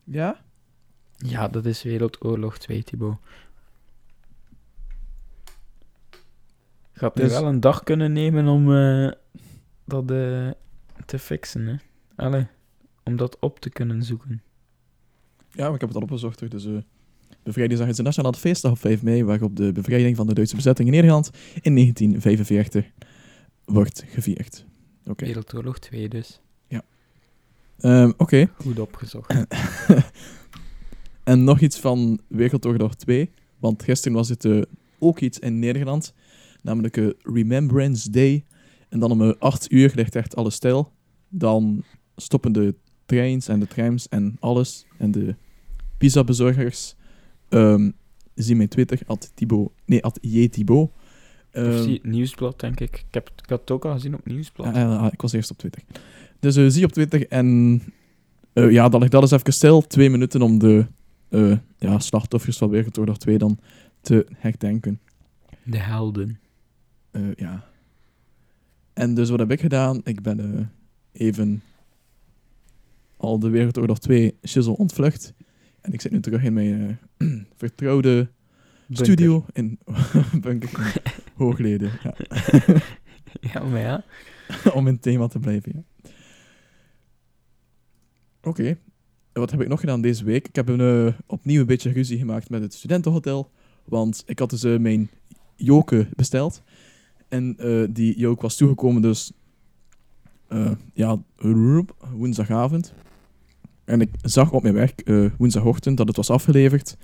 ja? 0.05 0.41
Ja, 1.19 1.49
dat 1.49 1.65
is 1.67 1.83
Wereldoorlog 1.83 2.59
2, 2.59 2.83
Thibaut. 2.83 3.17
Er 6.93 7.11
Dus- 7.15 7.31
wel 7.33 7.45
een 7.47 7.61
dag 7.61 7.83
kunnen 7.83 8.13
nemen 8.13 8.47
om 8.49 8.75
eh, 8.77 9.11
dat 9.85 10.11
eh, 10.11 10.51
te 11.07 11.19
fixen, 11.19 11.67
hè? 11.67 11.75
Allee, 12.17 12.47
om 13.05 13.17
dat 13.17 13.39
op 13.39 13.61
te 13.61 13.71
kunnen 13.71 14.03
zoeken. 14.03 14.43
Ja, 15.51 15.65
maar 15.65 15.75
ik 15.75 15.81
heb 15.81 15.89
het 15.89 15.99
al 15.99 16.03
opgezocht. 16.05 16.41
hoor. 16.41 16.49
Dus, 16.49 16.65
eh 16.67 16.77
Bevrijdingsdag 17.43 17.89
is 17.89 17.97
de 17.97 18.03
nationale 18.03 18.37
feestdag 18.37 18.71
op 18.71 18.79
5 18.79 19.03
mei, 19.03 19.25
waarop 19.25 19.57
de 19.57 19.73
bevrijding 19.73 20.17
van 20.17 20.27
de 20.27 20.35
Duitse 20.35 20.57
bezetting 20.57 20.89
in 20.89 20.95
Nederland 20.95 21.31
in 21.61 21.75
1945 21.75 22.91
wordt 23.65 24.05
gevierd. 24.09 24.65
Oké. 25.07 25.25
Wereldoorlog 25.25 25.79
2 25.79 26.09
dus. 26.09 26.41
Ehm, 27.79 28.13
Oké. 28.17 28.47
Goed 28.57 28.79
opgezocht. 28.79 29.35
En 31.29 31.45
nog 31.45 31.61
iets 31.61 31.79
van 31.79 32.21
Wereldoorlog 32.29 32.95
2. 32.95 33.31
Want 33.59 33.83
gisteren 33.83 34.17
was 34.17 34.29
het 34.29 34.45
eh, 34.45 34.61
ook 34.99 35.21
iets 35.21 35.39
in 35.39 35.59
Nederland. 35.59 36.15
Namelijk 36.63 36.97
eh, 36.97 37.09
Remembrance 37.23 38.11
Day. 38.11 38.45
En 38.89 38.99
dan 38.99 39.11
om 39.11 39.23
eh, 39.23 39.33
8 39.39 39.73
uur 39.73 39.93
ligt 39.95 40.17
echt 40.17 40.37
alles 40.37 40.55
stil. 40.55 40.93
Dan 41.29 41.85
stoppen 42.17 42.53
de 42.53 42.75
treins 43.07 43.49
en 43.49 43.61
de 43.61 43.67
trams 43.67 44.09
en 44.09 44.37
alles. 44.41 44.87
En 44.99 45.11
de 45.11 45.35
pizzabezorgers. 45.99 46.95
ehm 47.49 47.91
zie 48.35 48.57
mijn 48.57 48.69
Twitter, 48.69 49.01
at 49.07 49.33
Thibaut. 49.35 49.71
Nee, 49.85 50.05
at 50.05 50.19
jthibaut. 50.21 50.91
of 51.53 51.63
Ehm, 51.65 51.99
Nieuwsblad, 52.03 52.61
denk 52.61 52.81
ik. 52.81 53.05
Ik, 53.07 53.15
heb, 53.15 53.31
ik 53.43 53.49
had 53.49 53.61
het 53.61 53.71
ook 53.71 53.85
al 53.85 53.93
gezien 53.93 54.15
op 54.15 54.27
Nieuwsblad. 54.27 54.67
Ah, 54.67 54.75
ah, 54.75 55.03
ah, 55.03 55.13
ik 55.13 55.21
was 55.21 55.33
eerst 55.33 55.51
op 55.51 55.59
Twitter. 55.59 55.83
Dus 56.41 56.57
eh, 56.57 56.67
zie 56.69 56.85
op 56.85 56.93
Twitter 56.93 57.29
en 57.29 57.81
eh, 58.53 58.71
ja, 58.71 58.89
dan 58.89 59.01
ligt 59.01 59.13
dat 59.13 59.23
eens 59.23 59.31
even 59.31 59.53
stil. 59.53 59.81
Twee 59.81 60.11
minuten 60.11 60.43
om 60.43 60.59
de 60.59 60.87
eh, 61.29 61.57
ja, 61.79 61.99
slachtoffers 61.99 62.59
van 62.59 62.71
Wereldoorlog 62.71 63.19
2 63.19 63.39
dan 63.39 63.59
te 64.01 64.27
herdenken. 64.37 65.01
De 65.65 65.79
helden. 65.79 66.41
Eh, 67.11 67.35
ja. 67.35 67.65
En 68.93 69.15
dus 69.15 69.31
wat 69.31 69.39
heb 69.39 69.51
ik 69.51 69.61
gedaan? 69.61 70.01
Ik 70.05 70.23
ben 70.23 70.41
eh, 70.41 70.67
even 71.13 71.63
al 73.17 73.39
de 73.39 73.49
Wereldoorlog 73.49 73.99
2 73.99 74.39
shizzle 74.47 74.77
ontvlucht. 74.77 75.35
En 75.81 75.93
ik 75.93 76.01
zit 76.01 76.13
nu 76.13 76.21
terug 76.21 76.43
in 76.43 76.53
mijn 76.53 76.99
vertrouwde 77.57 78.29
Bunker. 78.87 79.05
studio 79.05 79.45
in 79.53 79.79
Bunker 80.41 81.03
Hoogleden. 81.35 81.91
Ja. 82.03 82.15
Ja, 83.41 83.63
maar 83.63 83.81
ja. 83.81 84.05
om 84.75 84.87
in 84.87 84.99
thema 84.99 85.27
te 85.27 85.39
blijven. 85.39 85.73
Ja. 85.75 86.11
Oké. 88.43 88.79
Wat 89.39 89.51
heb 89.51 89.61
ik 89.61 89.69
nog 89.69 89.81
gedaan 89.81 90.01
deze 90.01 90.25
week? 90.25 90.49
Ik 90.49 90.57
heb 90.57 90.69
een, 90.69 91.07
eh, 91.07 91.13
opnieuw 91.27 91.61
een 91.61 91.67
beetje 91.67 91.93
ruzie 91.93 92.19
gemaakt 92.19 92.51
met 92.51 92.63
het 92.63 92.75
studentenhotel. 92.75 93.51
Want 93.85 94.23
ik 94.27 94.39
had 94.39 94.51
dus 94.51 94.65
eh, 94.65 94.79
mijn 94.79 95.11
joke 95.57 96.09
besteld. 96.17 96.63
En 97.29 97.55
eh, 97.59 97.85
die 97.91 98.19
joke 98.19 98.43
was 98.43 98.57
toegekomen 98.57 99.03
dus... 99.03 99.33
ja, 100.95 101.23
woensdagavond. 102.13 102.95
En 103.85 104.01
ik 104.01 104.11
zag 104.23 104.53
op 104.53 104.63
mijn 104.63 104.75
werk 104.75 105.11
woensdagochtend 105.39 105.97
dat 105.97 106.07
het 106.07 106.17
was 106.17 106.31
afgeleverd. 106.31 106.97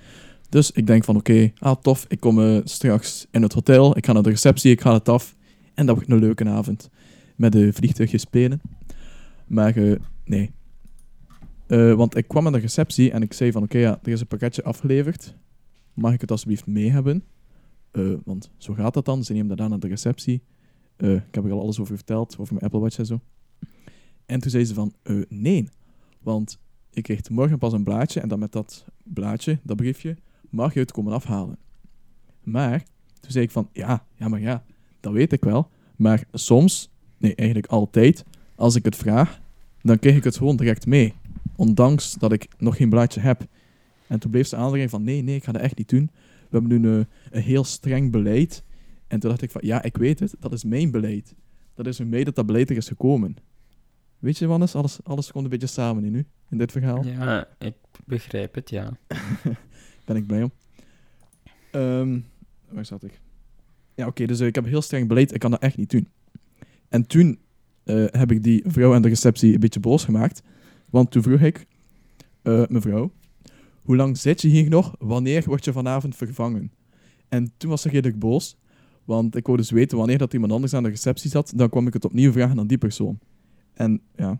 Dus 0.49 0.71
ik 0.71 0.87
denk 0.87 1.03
van 1.03 1.15
oké, 1.15 1.51
ah 1.59 1.75
tof, 1.81 2.05
ik 2.07 2.19
kom 2.19 2.61
straks 2.63 3.27
in 3.31 3.41
het 3.41 3.53
hotel. 3.53 3.97
Ik 3.97 4.05
ga 4.05 4.13
naar 4.13 4.23
de 4.23 4.29
receptie, 4.29 4.71
ik 4.71 4.81
ga 4.81 4.93
het 4.93 5.09
af. 5.09 5.35
En 5.73 5.85
dat 5.85 5.95
wordt 5.95 6.11
een 6.11 6.19
leuke 6.19 6.49
avond 6.49 6.89
met 7.35 7.51
de 7.51 7.73
vliegtuigjes 7.73 8.21
spelen. 8.21 8.61
Maar 9.47 9.73
nee. 10.25 10.51
Eh, 11.67 11.93
want 11.93 12.17
ik 12.17 12.27
kwam 12.27 12.45
aan 12.45 12.51
de 12.51 12.59
receptie 12.59 13.11
en 13.11 13.21
ik 13.21 13.33
zei 13.33 13.51
van 13.51 13.63
oké, 13.63 13.77
ja, 13.77 13.99
er 14.03 14.11
is 14.11 14.21
een 14.21 14.27
pakketje 14.27 14.63
afgeleverd. 14.63 15.35
Mag 15.93 16.13
ik 16.13 16.21
het 16.21 16.31
alsjeblieft 16.31 16.65
mee 16.65 16.91
hebben? 16.91 17.23
Eh, 17.91 18.13
want 18.23 18.51
zo 18.57 18.73
gaat 18.73 18.93
dat 18.93 19.05
dan. 19.05 19.23
Ze 19.23 19.33
nemen 19.33 19.47
dat 19.47 19.59
aan 19.59 19.69
naar 19.69 19.79
de 19.79 19.87
receptie. 19.87 20.43
Eh, 20.95 21.13
ik 21.13 21.35
heb 21.35 21.45
er 21.45 21.51
al 21.51 21.61
alles 21.61 21.79
over 21.79 21.95
verteld, 21.95 22.37
over 22.37 22.53
mijn 22.53 22.65
Apple 22.65 22.79
Watch 22.79 22.97
en 22.97 23.05
zo. 23.05 23.19
En 24.25 24.39
toen 24.39 24.51
zei 24.51 24.65
ze 24.65 24.73
van, 24.73 24.93
nee. 25.29 25.69
Want 26.21 26.59
ik 26.91 27.03
kreeg 27.03 27.29
morgen 27.29 27.57
pas 27.57 27.73
een 27.73 27.83
blaadje 27.83 28.19
en 28.19 28.27
dan 28.27 28.39
met 28.39 28.51
dat 28.51 28.85
blaadje, 29.03 29.59
dat 29.63 29.75
briefje, 29.75 30.17
mag 30.49 30.73
je 30.73 30.79
het 30.79 30.91
komen 30.91 31.13
afhalen. 31.13 31.57
Maar 32.43 32.83
toen 33.19 33.31
zei 33.31 33.45
ik 33.45 33.51
van, 33.51 33.69
ja, 33.71 34.05
ja, 34.15 34.27
maar 34.27 34.39
ja, 34.39 34.63
dat 34.99 35.13
weet 35.13 35.31
ik 35.31 35.43
wel. 35.43 35.69
Maar 35.95 36.23
soms, 36.31 36.89
nee, 37.17 37.35
eigenlijk 37.35 37.69
altijd, 37.69 38.25
als 38.55 38.75
ik 38.75 38.85
het 38.85 38.95
vraag, 38.95 39.41
dan 39.81 39.99
krijg 39.99 40.15
ik 40.15 40.23
het 40.23 40.37
gewoon 40.37 40.55
direct 40.55 40.85
mee. 40.85 41.13
Ondanks 41.55 42.13
dat 42.13 42.31
ik 42.31 42.47
nog 42.57 42.77
geen 42.77 42.89
blaadje 42.89 43.19
heb. 43.19 43.47
En 44.07 44.19
toen 44.19 44.31
bleef 44.31 44.47
ze 44.47 44.55
aandringen 44.55 44.89
van, 44.89 45.03
nee, 45.03 45.21
nee, 45.21 45.35
ik 45.35 45.43
ga 45.43 45.51
dat 45.51 45.61
echt 45.61 45.77
niet 45.77 45.89
doen. 45.89 46.09
We 46.49 46.57
hebben 46.57 46.81
nu 46.81 46.89
een, 46.89 47.07
een 47.29 47.41
heel 47.41 47.63
streng 47.63 48.11
beleid. 48.11 48.63
En 49.07 49.19
toen 49.19 49.29
dacht 49.29 49.41
ik 49.41 49.51
van, 49.51 49.61
ja, 49.63 49.83
ik 49.83 49.97
weet 49.97 50.19
het, 50.19 50.35
dat 50.39 50.53
is 50.53 50.63
mijn 50.63 50.91
beleid. 50.91 51.35
Dat 51.73 51.87
is 51.87 51.99
een 51.99 52.09
mee 52.09 52.25
dat 52.25 52.35
dat 52.35 52.45
beleid 52.45 52.69
er 52.69 52.77
is 52.77 52.87
gekomen. 52.87 53.35
Weet 54.19 54.37
je, 54.37 54.47
Wannes, 54.47 54.75
alles, 54.75 54.99
alles 55.03 55.31
komt 55.31 55.43
een 55.43 55.49
beetje 55.49 55.67
samen 55.67 56.03
in 56.03 56.11
nu, 56.11 56.25
in 56.49 56.57
dit 56.57 56.71
verhaal. 56.71 57.05
Ja, 57.05 57.47
ik 57.59 57.75
begrijp 58.05 58.55
het, 58.55 58.69
ja. 58.69 58.97
ben 60.05 60.15
ik 60.15 60.27
blij 60.27 60.43
om. 60.43 60.51
Ehm, 61.71 62.19
waar 62.69 62.85
zat 62.85 63.03
ik? 63.03 63.19
Ja, 63.95 64.07
oké, 64.07 64.25
dus 64.25 64.39
eh, 64.39 64.47
ik 64.47 64.55
heb 64.55 64.65
heel 64.65 64.81
streng 64.81 65.07
beleid. 65.07 65.33
Ik 65.33 65.39
kan 65.39 65.51
dat 65.51 65.61
echt 65.61 65.77
niet 65.77 65.89
doen. 65.89 66.07
En 66.89 67.07
toen 67.07 67.39
eh, 67.83 68.05
heb 68.07 68.31
ik 68.31 68.43
die 68.43 68.63
vrouw 68.67 68.93
aan 68.93 69.01
de 69.01 69.07
receptie 69.07 69.53
een 69.53 69.59
beetje 69.59 69.79
boos 69.79 70.05
gemaakt. 70.05 70.41
Want 70.95 71.11
toen 71.11 71.23
vroeg 71.23 71.39
ik, 71.39 71.67
eh, 72.41 72.63
mevrouw, 72.67 73.11
hoe 73.81 73.95
lang 73.95 74.17
zit 74.17 74.41
je 74.41 74.47
hier 74.47 74.69
nog? 74.69 74.95
Wanneer 74.99 75.43
word 75.45 75.65
je 75.65 75.71
vanavond 75.71 76.15
vervangen? 76.15 76.71
En 77.29 77.53
toen 77.57 77.69
was 77.69 77.81
ze 77.81 77.89
redelijk 77.89 78.19
boos. 78.19 78.57
Want 79.05 79.35
ik 79.35 79.45
wou 79.45 79.57
dus 79.57 79.71
weten 79.71 79.97
wanneer 79.97 80.17
dat 80.17 80.33
iemand 80.33 80.51
anders 80.51 80.73
aan 80.73 80.83
de 80.83 80.89
receptie 80.89 81.29
zat. 81.29 81.53
Dan 81.55 81.69
kwam 81.69 81.87
ik 81.87 81.93
het 81.93 82.05
opnieuw 82.05 82.31
vragen 82.31 82.59
aan 82.59 82.67
die 82.67 82.77
persoon. 82.77 83.19
En 83.73 84.01
ja, 84.15 84.39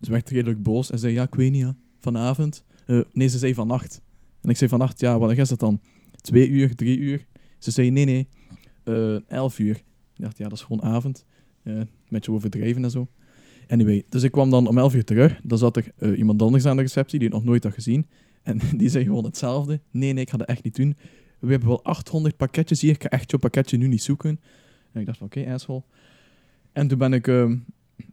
ze 0.00 0.10
werd 0.10 0.30
redelijk 0.30 0.62
boos 0.62 0.90
en 0.90 0.98
zei, 0.98 1.12
ja, 1.12 1.22
ik 1.22 1.34
weet 1.34 1.52
niet, 1.52 1.72
vanavond. 1.98 2.64
Eh, 2.86 3.00
nee, 3.12 3.28
ze 3.28 3.38
zei 3.38 3.54
vannacht. 3.54 4.00
En 4.40 4.50
ik 4.50 4.56
zei 4.56 4.70
vannacht, 4.70 5.00
ja, 5.00 5.18
wat 5.18 5.38
is 5.38 5.48
dat 5.48 5.60
dan? 5.60 5.80
Twee 6.20 6.48
uur, 6.48 6.74
drie 6.74 6.98
uur? 6.98 7.26
Ze 7.58 7.70
zei, 7.70 7.90
nee, 7.90 8.04
nee, 8.04 8.28
eh 8.84 9.30
elf 9.30 9.58
uur. 9.58 9.76
Ik 10.14 10.24
dacht, 10.24 10.38
ja, 10.38 10.48
dat 10.48 10.58
is 10.58 10.64
gewoon 10.64 10.82
avond. 10.82 11.24
Eh, 11.62 11.74
een 11.74 11.88
beetje 12.08 12.32
overdreven 12.32 12.84
en 12.84 12.90
zo. 12.90 13.08
Anyway, 13.68 14.04
dus 14.08 14.22
ik 14.22 14.30
kwam 14.32 14.50
dan 14.50 14.66
om 14.66 14.78
elf 14.78 14.94
uur 14.94 15.04
terug. 15.04 15.40
Dan 15.42 15.58
zat 15.58 15.76
er 15.76 15.92
eh, 15.96 16.18
iemand 16.18 16.42
anders 16.42 16.66
aan 16.66 16.76
de 16.76 16.82
receptie 16.82 17.18
die 17.18 17.28
het 17.28 17.36
nog 17.36 17.46
nooit 17.46 17.64
had 17.64 17.72
gezien. 17.74 18.06
En 18.42 18.60
die 18.80 18.88
zei 18.88 19.04
gewoon 19.04 19.24
hetzelfde. 19.24 19.80
Nee, 19.90 20.12
nee, 20.12 20.22
ik 20.22 20.30
ga 20.30 20.36
dat 20.36 20.48
echt 20.48 20.64
niet 20.64 20.76
doen. 20.76 20.96
We 21.38 21.50
hebben 21.50 21.68
wel 21.68 21.84
800 21.84 22.36
pakketjes 22.36 22.80
hier. 22.80 22.90
Ik 22.94 23.02
ga 23.02 23.08
echt 23.08 23.30
jouw 23.30 23.40
pakketje 23.40 23.76
nu 23.76 23.86
niet 23.88 24.02
zoeken. 24.02 24.40
En 24.92 25.00
ik 25.00 25.06
dacht 25.06 25.18
van, 25.18 25.26
oké, 25.26 25.52
asshole. 25.52 25.82
En 26.72 26.88
toen 26.88 26.98
ben 26.98 27.12
ik, 27.12 27.28
ehm, 27.28 27.56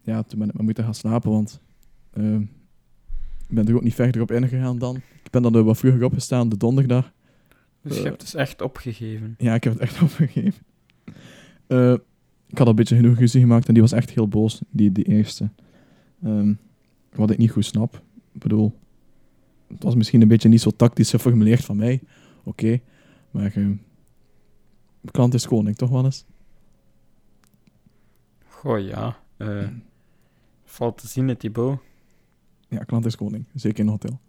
ja, 0.02 0.22
toen 0.22 0.38
ben 0.38 0.48
ik 0.48 0.54
maar 0.54 0.64
moeten 0.64 0.84
gaan 0.84 0.94
slapen, 0.94 1.30
want 1.30 1.60
ehm, 2.12 2.40
ik 3.48 3.54
ben 3.54 3.68
er 3.68 3.74
ook 3.74 3.82
niet 3.82 3.94
verder 3.94 4.22
op 4.22 4.30
ingegaan 4.30 4.78
dan. 4.78 4.96
Ik 4.96 5.30
ben 5.30 5.42
dan 5.42 5.64
wat 5.64 5.78
vroeger 5.78 6.04
opgestaan, 6.04 6.48
de 6.48 6.56
donderdag. 6.56 7.12
Dus 7.82 7.92
je 7.94 7.98
Eh. 8.02 8.04
hebt 8.06 8.20
dus 8.20 8.34
echt 8.34 8.60
opgegeven. 8.62 9.34
Ja, 9.38 9.54
ik 9.54 9.64
heb 9.64 9.72
het 9.72 9.82
echt 9.82 10.02
opgegeven. 10.02 10.62
Ik 12.46 12.58
had 12.58 12.60
al 12.60 12.68
een 12.68 12.74
beetje 12.74 12.96
genoeg 12.96 13.18
ruzie 13.18 13.40
gemaakt 13.40 13.68
en 13.68 13.72
die 13.74 13.82
was 13.82 13.92
echt 13.92 14.10
heel 14.10 14.28
boos, 14.28 14.60
die, 14.70 14.92
die 14.92 15.04
eerste. 15.04 15.50
Ehm, 16.22 16.54
wat 17.12 17.30
ik 17.30 17.38
niet 17.38 17.50
goed 17.50 17.64
snap. 17.64 18.02
Ik 18.32 18.40
bedoel, 18.40 18.72
het 19.66 19.82
was 19.82 19.94
misschien 19.94 20.22
een 20.22 20.28
beetje 20.28 20.48
niet 20.48 20.60
zo 20.60 20.70
tactisch 20.70 21.10
geformuleerd 21.10 21.64
van 21.64 21.76
mij. 21.76 22.00
Oké, 22.44 22.80
maar 23.30 23.52
ehm, 23.54 23.74
klant 25.10 25.34
is 25.34 25.46
koning, 25.46 25.76
toch 25.76 25.90
wel 25.90 26.04
eens? 26.04 26.24
Goh, 28.46 28.86
ja. 28.86 29.18
eh, 29.36 29.68
valt 30.64 30.98
te 30.98 31.06
zien, 31.06 31.28
het 31.28 31.38
Thibaut. 31.38 31.78
Ja, 32.68 32.78
klant 32.78 33.04
is 33.06 33.16
koning, 33.16 33.44
zeker 33.54 33.78
in 33.78 33.84
een 33.84 33.90
hotel. 33.92 34.20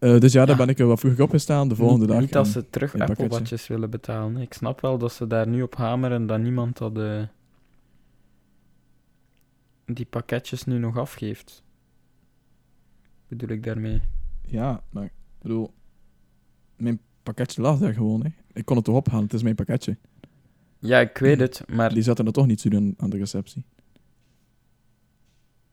Eh, 0.00 0.18
dus 0.20 0.32
ja, 0.32 0.44
daar 0.44 0.56
Ja. 0.58 0.64
ben 0.64 0.68
ik 0.74 0.78
er 0.78 0.86
wat 0.86 1.00
vroeger 1.00 1.22
opgestaan, 1.22 1.68
de 1.68 1.74
volgende 1.76 2.04
niet, 2.04 2.12
dag. 2.12 2.20
Niet 2.20 2.32
dat 2.32 2.46
ze 2.46 2.70
terug 2.70 2.94
Apple. 2.98 3.28
Watches 3.28 3.66
willen 3.66 3.90
betalen. 3.90 4.36
Ik 4.36 4.52
snap 4.52 4.80
wel 4.80 4.98
dat 4.98 5.12
ze 5.12 5.26
daar 5.26 5.48
nu 5.48 5.62
op 5.62 5.74
hameren 5.76 6.26
dat 6.26 6.40
niemand 6.40 6.78
dat, 6.78 6.98
eh, 6.98 7.22
die 9.86 10.06
pakketjes 10.06 10.64
nu 10.64 10.78
nog 10.78 10.96
afgeeft. 10.98 11.62
Bedoel 13.28 13.48
ik 13.48 13.62
daarmee? 13.64 14.00
Ja, 14.46 14.82
maar 14.90 15.04
ik 15.04 15.12
bedoel, 15.42 15.72
mijn 16.76 17.00
pakketje 17.22 17.62
lag 17.62 17.78
daar 17.78 17.92
gewoon. 17.94 18.22
Hè. 18.22 18.30
Ik 18.52 18.64
kon 18.64 18.76
het 18.76 18.84
toch 18.84 18.96
ophalen, 18.96 19.22
het 19.24 19.32
is 19.32 19.42
mijn 19.42 19.54
pakketje. 19.54 19.96
Ja, 20.78 20.98
ik 21.00 21.18
weet 21.18 21.40
het, 21.40 21.62
maar 21.68 21.94
Die 21.94 22.02
zaten 22.02 22.26
er 22.26 22.32
toch 22.32 22.46
niet 22.46 22.60
zo 22.60 22.68
doen 22.68 22.94
aan 22.96 23.10
de 23.10 23.16
receptie. 23.16 23.64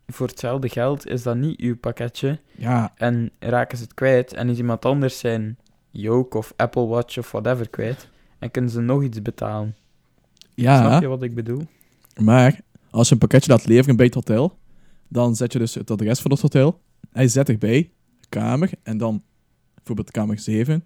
Voor 0.08 0.28
hetzelfde 0.28 0.70
geld 0.70 1.08
is 1.08 1.24
dat 1.24 1.36
niet 1.36 1.60
uw 1.60 1.78
pakketje. 1.78 2.40
Ja, 2.58 2.94
En 2.96 3.32
raken 3.40 3.78
ze 3.78 3.84
het 3.84 3.94
kwijt 3.94 4.34
en 4.34 4.50
is 4.50 4.58
iemand 4.58 4.86
anders 4.86 5.20
zijn 5.20 5.58
Yoke 5.92 6.38
of 6.38 6.54
Apple 6.56 6.86
Watch 6.86 7.18
of 7.18 7.32
whatever 7.32 7.70
kwijt. 7.70 8.10
En 8.40 8.52
kunnen 8.52 8.72
ze 8.72 8.82
nog 8.82 9.04
iets 9.04 9.22
betalen. 9.22 9.76
ja. 10.54 10.78
Snap 10.78 11.02
je 11.02 11.08
wat 11.08 11.24
ik 11.24 11.36
bedoel? 11.36 11.62
Maar 12.20 12.60
als 12.90 13.08
je 13.08 13.14
een 13.14 13.20
pakketje 13.20 13.52
laat 13.52 13.66
leveren 13.66 13.96
bij 13.96 14.06
het 14.06 14.16
hotel, 14.16 14.58
dan 15.08 15.36
zet 15.36 15.54
je 15.54 15.60
dus 15.60 15.74
het 15.74 15.92
adres 15.92 16.20
van 16.20 16.32
het 16.32 16.42
hotel. 16.42 16.82
Hij 17.12 17.28
zet 17.28 17.50
erbij, 17.50 17.92
kamer, 18.30 18.70
en 18.84 18.98
dan 18.98 19.24
bijvoorbeeld 19.76 20.12
kamer 20.12 20.40
7. 20.40 20.84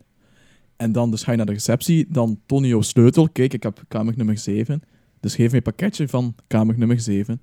En 0.76 0.92
dan 0.92 1.12
dus 1.12 1.24
ga 1.24 1.32
je 1.32 1.38
naar 1.38 1.46
de 1.46 1.52
receptie, 1.52 2.08
dan 2.10 2.40
jouw 2.48 2.82
sleutel. 2.82 3.30
Kijk, 3.30 3.54
ik 3.54 3.64
heb 3.64 3.84
kamer 3.88 4.14
nummer 4.18 4.38
7. 4.38 4.82
Dus 5.20 5.36
geef 5.36 5.48
mij 5.48 5.56
een 5.56 5.62
pakketje 5.62 6.08
van 6.08 6.36
kamer 6.48 6.78
nummer 6.78 7.00
7. 7.00 7.42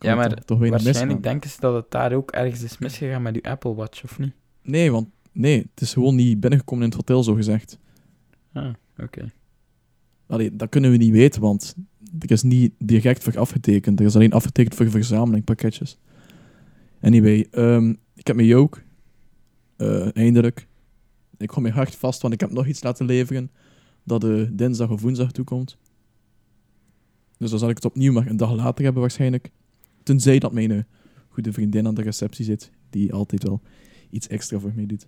Ja, 0.00 0.14
maar 0.14 0.28
toch- 0.28 0.44
toch 0.44 0.58
weinig 0.58 0.82
Waarschijnlijk 0.82 1.22
denken 1.22 1.50
ze 1.50 1.60
dat 1.60 1.74
het 1.74 1.90
daar 1.90 2.12
ook 2.12 2.30
ergens 2.30 2.62
is 2.62 2.78
misgegaan 2.78 3.22
met 3.22 3.34
uw 3.34 3.50
Apple 3.50 3.74
Watch, 3.74 4.04
of 4.04 4.18
niet? 4.18 4.32
Nee, 4.62 4.90
want 4.92 5.08
nee, 5.32 5.58
het 5.74 5.80
is 5.80 5.92
gewoon 5.92 6.14
niet 6.14 6.40
binnengekomen 6.40 6.84
in 6.84 6.88
het 6.90 6.98
hotel, 6.98 7.22
zo 7.22 7.34
gezegd. 7.34 7.78
Ah, 8.52 8.72
oké. 8.98 9.32
Allee, 10.26 10.56
dat 10.56 10.68
kunnen 10.68 10.90
we 10.90 10.96
niet 10.96 11.12
weten, 11.12 11.40
want 11.40 11.74
er 12.18 12.30
is 12.30 12.42
niet 12.42 12.72
direct 12.78 13.22
voor 13.22 13.38
afgetekend. 13.38 14.00
Er 14.00 14.06
is 14.06 14.14
alleen 14.14 14.32
afgetekend 14.32 14.74
voor 14.74 14.90
verzameling 14.90 15.44
pakketjes. 15.44 15.98
Anyway, 17.00 17.46
ehm, 17.50 17.94
ik 18.14 18.26
heb 18.26 18.36
mijn 18.36 18.48
joke. 18.48 18.80
Eh, 19.76 20.16
eindelijk. 20.16 20.66
Ik 21.36 21.50
hou 21.50 21.62
mijn 21.62 21.74
hart 21.74 21.94
vast, 21.94 22.22
want 22.22 22.34
ik 22.34 22.40
heb 22.40 22.50
nog 22.50 22.66
iets 22.66 22.82
laten 22.82 23.06
leveren 23.06 23.50
dat 24.04 24.20
de 24.20 24.48
dinsdag 24.52 24.90
of 24.90 25.00
woensdag 25.00 25.32
toekomt. 25.32 25.76
Dus 27.38 27.50
dan 27.50 27.58
zal 27.58 27.68
ik 27.68 27.74
het 27.76 27.84
opnieuw 27.84 28.12
maar 28.12 28.26
een 28.26 28.36
dag 28.36 28.52
later 28.52 28.84
hebben 28.84 29.00
waarschijnlijk. 29.00 29.50
Tenzij 30.10 30.38
dat 30.38 30.52
mijn 30.52 30.70
eh, 30.70 30.82
goede 31.28 31.52
vriendin 31.52 31.86
aan 31.86 31.94
de 31.94 32.02
receptie 32.02 32.44
zit, 32.44 32.70
die 32.90 33.12
altijd 33.12 33.42
wel 33.42 33.60
iets 34.10 34.26
extra 34.28 34.58
voor 34.58 34.72
mij 34.74 34.86
doet. 34.86 35.06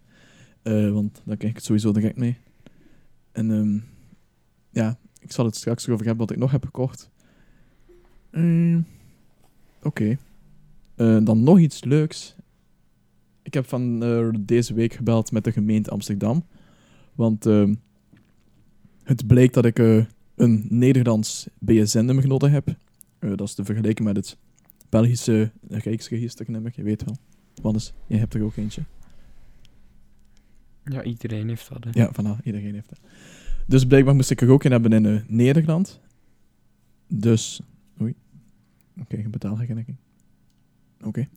Eh, 0.62 0.90
want 0.90 1.23
dan 1.25 1.37
krijg 1.37 1.52
ik 1.52 1.56
het 1.56 1.64
sowieso 1.64 1.92
direct 1.92 2.16
mee. 2.16 2.37
En 3.32 3.50
ehm, 3.50 3.78
ja, 4.71 4.99
ik 5.18 5.32
zal 5.32 5.44
het 5.44 5.56
straks 5.56 5.87
erover 5.87 6.06
hebben 6.06 6.26
wat 6.26 6.35
ik 6.35 6.40
nog 6.40 6.50
heb 6.50 6.64
gekocht. 6.64 7.11
Mm, 8.32 8.87
Oké. 9.82 10.18
Eh, 10.94 11.18
dan 11.25 11.42
nog 11.42 11.59
iets 11.59 11.85
leuks. 11.85 12.37
Ik 13.42 13.54
heb 13.54 13.68
van 13.68 13.99
deze 14.40 14.75
week 14.75 14.92
gebeld 14.92 15.32
met 15.32 15.44
de 15.44 15.52
gemeente 15.52 15.90
Amsterdam. 15.90 16.47
Want 17.14 17.47
ehm, 17.47 17.75
het 19.02 19.26
bleek 19.26 19.52
dat 19.52 19.64
ik 19.64 19.78
een 20.35 20.66
Nederlands 20.68 21.49
BSN-nummer 21.59 22.23
genoten 22.23 22.50
heb. 22.50 22.76
Dat 23.18 23.40
is 23.40 23.54
te 23.54 23.64
vergelijken 23.64 24.04
met 24.04 24.16
het 24.16 24.37
Belgische 24.92 25.50
Rijksregisternummer. 25.68 26.72
Je 26.75 26.82
weet 26.82 27.04
wel. 27.04 27.16
Wannes, 27.62 27.92
jij 28.06 28.18
hebt 28.18 28.34
er 28.34 28.42
ook 28.42 28.56
eentje. 28.56 28.82
Ja, 30.84 31.02
iedereen 31.02 31.49
heeft 31.49 31.68
dat. 31.68 31.84
hè. 31.84 31.90
Ja, 31.92 32.11
voilà, 32.12 32.42
iedereen 32.44 32.75
heeft 32.75 32.88
dat. 32.88 33.00
Dus 33.66 33.84
blijkbaar 33.84 34.14
moest 34.14 34.30
ik 34.30 34.40
er 34.40 34.50
ook 34.50 34.64
in 34.64 34.70
hebben 34.70 34.92
in 34.92 35.06
eh, 35.06 35.20
Nederland. 35.26 36.00
Dus, 37.06 37.61
oei. 38.00 38.14
Oké, 39.00 39.14
okay, 39.14 39.30
betaalherkenning. 39.30 39.96
Oké. 41.04 41.28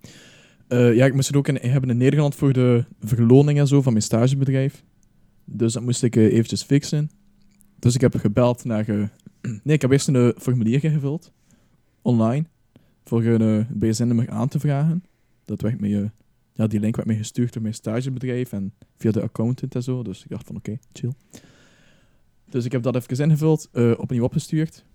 Eh, 0.67 0.95
ja, 0.95 1.05
ik 1.05 1.13
moest 1.13 1.27
het 1.27 1.37
ook 1.37 1.47
in, 1.47 1.71
hebben 1.71 1.89
in 1.89 1.97
Nederland 1.97 2.35
voor 2.35 2.53
de 2.53 2.85
verloning 2.99 3.59
en 3.59 3.67
zo 3.67 3.81
van 3.81 3.91
mijn 3.91 4.03
stagebedrijf. 4.03 4.83
Dus 5.45 5.73
dat 5.73 5.83
moest 5.83 6.03
ik 6.03 6.15
eh, 6.15 6.33
eventjes 6.33 6.63
fixen. 6.63 7.09
Dus 7.79 7.95
ik 7.95 8.01
heb 8.01 8.15
gebeld 8.15 8.63
naar... 8.63 8.85
nee, 9.63 9.75
ik 9.75 9.81
heb 9.81 9.91
eerst 9.91 10.07
een 10.07 10.33
formulierje 10.37 10.89
gevuld. 10.89 11.31
Online. 12.01 12.45
Voor 13.05 13.23
een 13.23 13.59
eh, 13.59 13.65
BSN-nummer 13.69 14.29
aan 14.29 14.47
te 14.47 14.59
vragen. 14.59 15.03
Dat 15.45 15.61
werd 15.61 15.81
eh, 15.81 16.03
ja, 16.53 16.67
die 16.67 16.79
link 16.79 16.95
werd 16.95 17.07
mij 17.07 17.17
gestuurd 17.17 17.53
door 17.53 17.61
mijn 17.61 17.73
stagebedrijf 17.73 18.51
en 18.51 18.73
via 18.97 19.11
de 19.11 19.21
accountant 19.21 19.75
en 19.75 19.83
zo. 19.83 20.03
Dus 20.03 20.23
ik 20.23 20.29
dacht 20.29 20.47
van 20.47 20.55
oké, 20.55 20.77
chill. 20.93 21.13
Dus 22.49 22.65
ik 22.65 22.71
heb 22.71 22.83
dat 22.83 22.95
even 22.95 23.25
ingevuld, 23.25 23.69
eh, 23.71 23.91
opnieuw 23.97 24.23
opgestuurd. 24.23 24.85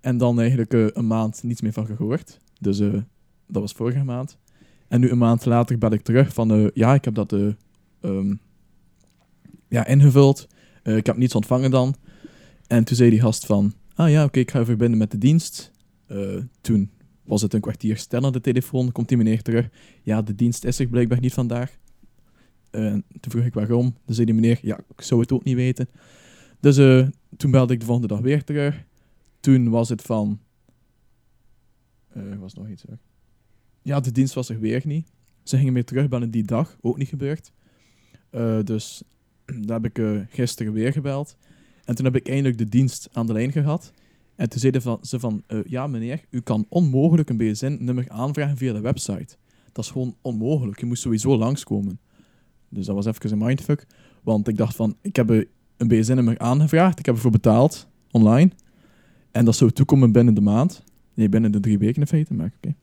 En 0.00 0.16
dan 0.16 0.40
eigenlijk 0.40 0.72
een 0.72 1.06
maand 1.06 1.42
niets 1.42 1.60
meer 1.60 1.72
van 1.72 1.86
gehoord. 1.86 2.40
Dus 2.60 2.78
dat 3.46 3.62
was 3.62 3.72
vorige 3.72 4.04
maand. 4.04 4.38
En 4.88 5.00
nu 5.00 5.10
een 5.10 5.18
maand 5.18 5.44
later 5.44 5.78
bel 5.78 5.92
ik 5.92 6.02
terug 6.02 6.32
van 6.32 6.70
ja, 6.74 6.94
ik 6.94 7.04
heb 7.04 7.14
dat 7.14 7.32
eh, 7.32 7.48
ehm, 8.00 8.34
ja, 9.68 9.86
ingevuld. 9.86 10.48
Ik 10.82 11.06
heb 11.06 11.16
niets 11.16 11.34
ontvangen 11.34 11.70
dan. 11.70 11.94
En 12.66 12.84
toen 12.84 12.96
zei 12.96 13.10
die 13.10 13.20
gast 13.20 13.46
van, 13.46 13.74
ah 13.94 14.10
ja, 14.10 14.24
oké, 14.24 14.38
ik 14.38 14.50
ga 14.50 14.58
je 14.58 14.64
verbinden 14.64 14.98
met 14.98 15.10
de 15.10 15.18
dienst. 15.18 15.72
Toen 16.60 16.90
was 17.26 17.42
het 17.42 17.54
een 17.54 17.60
kwartier 17.60 17.96
stil 17.96 18.24
aan 18.24 18.32
de 18.32 18.40
telefoon, 18.40 18.92
komt 18.92 19.08
die 19.08 19.16
meneer 19.16 19.42
terug. 19.42 19.68
Ja, 20.02 20.22
de 20.22 20.34
dienst 20.34 20.64
is 20.64 20.78
er 20.78 20.86
blijkbaar 20.86 21.20
niet 21.20 21.32
vandaag. 21.32 21.76
Eh, 22.70 22.92
toen 22.92 23.30
vroeg 23.30 23.44
ik 23.44 23.54
waarom. 23.54 23.94
Dan 24.04 24.14
zei 24.14 24.26
die 24.26 24.34
meneer, 24.34 24.58
ja, 24.62 24.78
ik 24.96 25.00
zou 25.00 25.20
het 25.20 25.32
ook 25.32 25.44
niet 25.44 25.54
weten. 25.54 25.88
Dus 26.60 26.76
eh, 26.76 27.06
toen 27.36 27.50
belde 27.50 27.72
ik 27.72 27.80
de 27.80 27.86
volgende 27.86 28.14
dag 28.14 28.20
weer 28.20 28.44
terug. 28.44 28.84
Toen 29.40 29.68
was 29.70 29.88
het 29.88 30.02
van... 30.02 30.40
eh, 32.12 32.22
Er 32.22 32.38
was 32.38 32.54
nog 32.54 32.68
iets 32.68 32.82
hoor. 32.88 32.98
Ja, 33.82 34.00
de 34.00 34.12
dienst 34.12 34.34
was 34.34 34.48
er 34.48 34.60
weer 34.60 34.82
niet. 34.84 35.08
Ze 35.42 35.56
gingen 35.56 35.72
weer 35.74 35.84
terugbellen 35.84 36.30
die 36.30 36.44
dag, 36.44 36.76
ook 36.80 36.98
niet 36.98 37.08
gebeurd. 37.08 37.52
Dus 38.64 39.02
daar 39.66 39.80
heb 39.80 39.96
ik 39.96 40.26
gisteren 40.30 40.72
weer 40.72 40.92
gebeld. 40.92 41.36
En 41.84 41.94
toen 41.94 42.04
heb 42.04 42.16
ik 42.16 42.28
eindelijk 42.28 42.58
de 42.58 42.68
dienst 42.68 43.08
aan 43.12 43.26
de 43.26 43.32
lijn 43.32 43.52
gehad. 43.52 43.92
En 44.36 44.48
toen 44.48 44.60
zeiden 44.60 44.82
van, 44.82 44.98
ze 45.02 45.20
van, 45.20 45.42
eh, 45.46 45.58
ja 45.64 45.86
meneer, 45.86 46.24
u 46.30 46.40
kan 46.40 46.66
onmogelijk 46.68 47.30
een 47.30 47.36
BSN-nummer 47.36 48.08
aanvragen 48.08 48.56
via 48.56 48.72
de 48.72 48.80
website. 48.80 49.36
Dat 49.72 49.84
is 49.84 49.90
gewoon 49.90 50.16
onmogelijk. 50.22 50.80
Je 50.80 50.86
moest 50.86 51.02
sowieso 51.02 51.36
langskomen. 51.36 52.00
Dus 52.68 52.86
dat 52.86 52.94
was 52.94 53.06
even 53.06 53.32
een 53.32 53.38
mindfuck. 53.38 53.86
Want 54.22 54.48
ik 54.48 54.56
dacht 54.56 54.76
van, 54.76 54.96
ik 55.00 55.16
heb 55.16 55.30
een 55.76 55.88
BSN-nummer 55.88 56.38
aangevraagd. 56.38 56.98
Ik 56.98 57.06
heb 57.06 57.14
ervoor 57.14 57.30
betaald, 57.30 57.88
online. 58.10 58.50
En 59.30 59.44
dat 59.44 59.56
zou 59.56 59.70
toekomen 59.70 60.12
binnen 60.12 60.34
de 60.34 60.40
maand. 60.40 60.84
Nee, 61.14 61.28
binnen 61.28 61.52
de 61.52 61.60
drie 61.60 61.78
weken 61.78 62.00
in 62.00 62.06
feite, 62.06 62.34
maar 62.34 62.52
oké. 62.56 62.74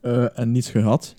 Eh, 0.00 0.38
en 0.38 0.52
niets 0.52 0.70
gehad. 0.70 1.14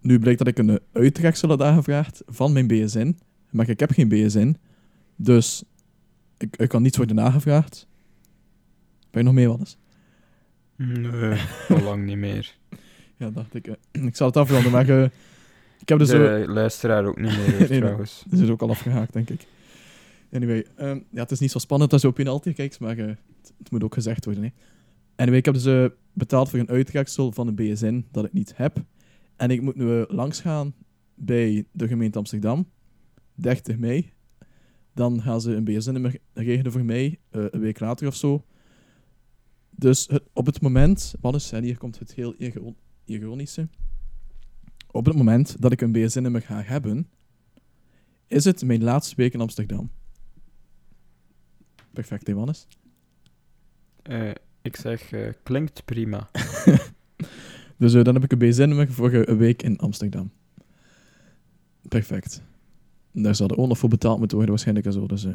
Nu 0.00 0.18
blijkt 0.18 0.38
dat 0.38 0.48
ik 0.48 0.58
een 0.58 0.80
uittreksel 0.92 1.48
had 1.48 1.62
aangevraagd 1.62 2.22
van 2.26 2.52
mijn 2.52 2.66
BSN. 2.66 3.16
Maar 3.50 3.68
ik 3.68 3.80
heb 3.80 3.90
geen 3.90 4.08
BSN. 4.08 4.56
Dus 5.16 5.64
ik, 6.38 6.56
ik 6.56 6.68
kan 6.68 6.82
niets 6.82 6.96
worden 6.96 7.16
nagevraagd. 7.16 7.86
Ben 9.14 9.22
je 9.22 9.28
nog 9.28 9.34
mee, 9.34 9.48
Wannes? 9.48 9.76
Nee, 10.76 11.38
al 11.68 11.80
lang 11.82 12.04
niet 12.04 12.16
meer. 12.16 12.54
Ja, 13.16 13.30
dacht 13.30 13.54
ik. 13.54 13.66
eh, 13.66 14.04
ik 14.04 14.16
zal 14.16 14.26
het 14.26 14.36
afronden, 14.36 14.70
maar 14.70 14.88
eh, 14.88 15.04
ik 15.80 15.88
heb 15.88 15.98
dus... 15.98 16.10
eh, 16.10 16.18
De 16.18 16.44
luisteraar 16.48 17.04
ook 17.04 17.20
niet 17.20 17.36
meer, 17.38 17.58
Nee, 17.58 17.68
nee. 17.68 17.78
trouwens. 17.80 18.24
Dit 18.28 18.40
is 18.40 18.48
ook 18.48 18.62
al 18.62 18.70
afgehaakt, 18.70 19.12
denk 19.12 19.30
ik. 19.30 19.46
Anyway, 20.32 20.66
ehm, 20.76 20.98
ja, 21.10 21.20
het 21.22 21.30
is 21.30 21.38
niet 21.38 21.50
zo 21.50 21.58
spannend 21.58 21.92
als 21.92 22.02
je 22.02 22.08
op 22.08 22.14
penalty 22.14 22.52
kijkt, 22.52 22.80
maar 22.80 22.98
eh, 22.98 23.06
het, 23.06 23.52
het 23.58 23.70
moet 23.70 23.84
ook 23.84 23.94
gezegd 23.94 24.24
worden. 24.24 24.42
Hè. 24.44 24.50
Anyway, 25.16 25.38
ik 25.38 25.44
heb 25.44 25.54
dus 25.54 25.64
eh, 25.64 25.84
betaald 26.12 26.50
voor 26.50 26.58
een 26.58 26.68
uittreksel 26.68 27.32
van 27.32 27.46
een 27.48 27.54
BSN 27.54 28.04
dat 28.12 28.24
ik 28.24 28.32
niet 28.32 28.52
heb. 28.56 28.76
En 29.36 29.50
ik 29.50 29.62
moet 29.62 29.76
nu 29.76 30.00
eh, 30.00 30.04
langs 30.08 30.40
gaan 30.40 30.74
bij 31.14 31.64
de 31.72 31.88
gemeente 31.88 32.18
Amsterdam, 32.18 32.68
30 33.34 33.78
mei. 33.78 34.12
Dan 34.94 35.22
gaan 35.22 35.40
ze 35.40 35.54
een 35.54 35.64
BSN-nummer 35.64 36.16
regelen 36.32 36.72
voor 36.72 36.84
mij, 36.84 37.18
eh, 37.30 37.42
een 37.50 37.60
week 37.60 37.80
later 37.80 38.06
of 38.06 38.14
zo. 38.14 38.44
Dus 39.76 40.06
het, 40.06 40.22
op 40.32 40.46
het 40.46 40.60
moment, 40.60 41.14
wat 41.20 41.34
is, 41.34 41.52
en 41.52 41.62
hier 41.62 41.78
komt 41.78 41.98
het 41.98 42.14
heel 42.14 42.34
iro- 42.34 42.74
ironische. 43.04 43.68
Op 44.90 45.06
het 45.06 45.16
moment 45.16 45.62
dat 45.62 45.72
ik 45.72 45.80
een 45.80 45.92
BSN-nummer 45.92 46.42
ga 46.42 46.62
hebben, 46.62 47.08
is 48.26 48.44
het 48.44 48.64
mijn 48.64 48.82
laatste 48.82 49.16
week 49.16 49.34
in 49.34 49.40
Amsterdam. 49.40 49.90
Perfect, 51.92 52.26
hè, 52.26 52.34
Wannes? 52.34 52.66
Eh, 54.02 54.30
ik 54.62 54.76
zeg, 54.76 55.12
eh, 55.12 55.32
klinkt 55.42 55.84
prima. 55.84 56.28
Dus 57.76 57.94
eh, 57.94 58.04
dan 58.04 58.14
heb 58.14 58.24
ik 58.24 58.32
een 58.32 58.38
BSN-nummer 58.38 58.92
voor 58.92 59.10
eh, 59.10 59.20
een 59.24 59.36
week 59.36 59.62
in 59.62 59.78
Amsterdam. 59.78 60.30
Perfect. 61.88 62.42
Daar 63.12 63.34
zal 63.34 63.48
er 63.48 63.56
ook 63.56 63.68
nog 63.68 63.78
voor 63.78 63.88
betaald 63.88 64.18
moeten 64.18 64.36
worden, 64.36 64.54
waarschijnlijk 64.54 64.86
en 64.86 64.92
zo. 64.92 65.06
Dus, 65.06 65.24
eh 65.24 65.34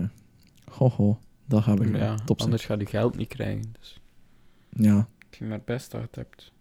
ho, 0.72 0.90
ho, 0.90 1.20
dat 1.46 1.64
gaan 1.64 1.78
we 1.78 1.98
ja, 1.98 2.16
top 2.16 2.42
anders 2.42 2.66
gaat 2.66 2.80
je 2.80 2.86
geld 2.86 3.18
niet 3.18 3.28
krijgen. 3.28 3.74
Dus 3.80 4.00
Ja, 4.70 5.08
ik 5.30 5.40
maar 5.40 5.52
het 5.52 5.66
best 5.66 5.92
hebt, 6.12 6.52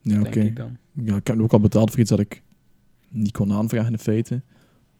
ja 0.00 0.20
oké. 0.20 0.30
denk 0.30 0.46
ik 0.46 0.56
dan. 0.56 0.76
Ja, 0.92 1.16
ik 1.16 1.26
heb 1.26 1.40
ook 1.40 1.52
al 1.52 1.60
betaald 1.60 1.90
voor 1.90 2.00
iets 2.00 2.10
dat 2.10 2.18
ik 2.18 2.42
niet 3.08 3.32
kon 3.32 3.52
aanvragen 3.52 3.92
in 3.92 3.98
feite. 3.98 4.42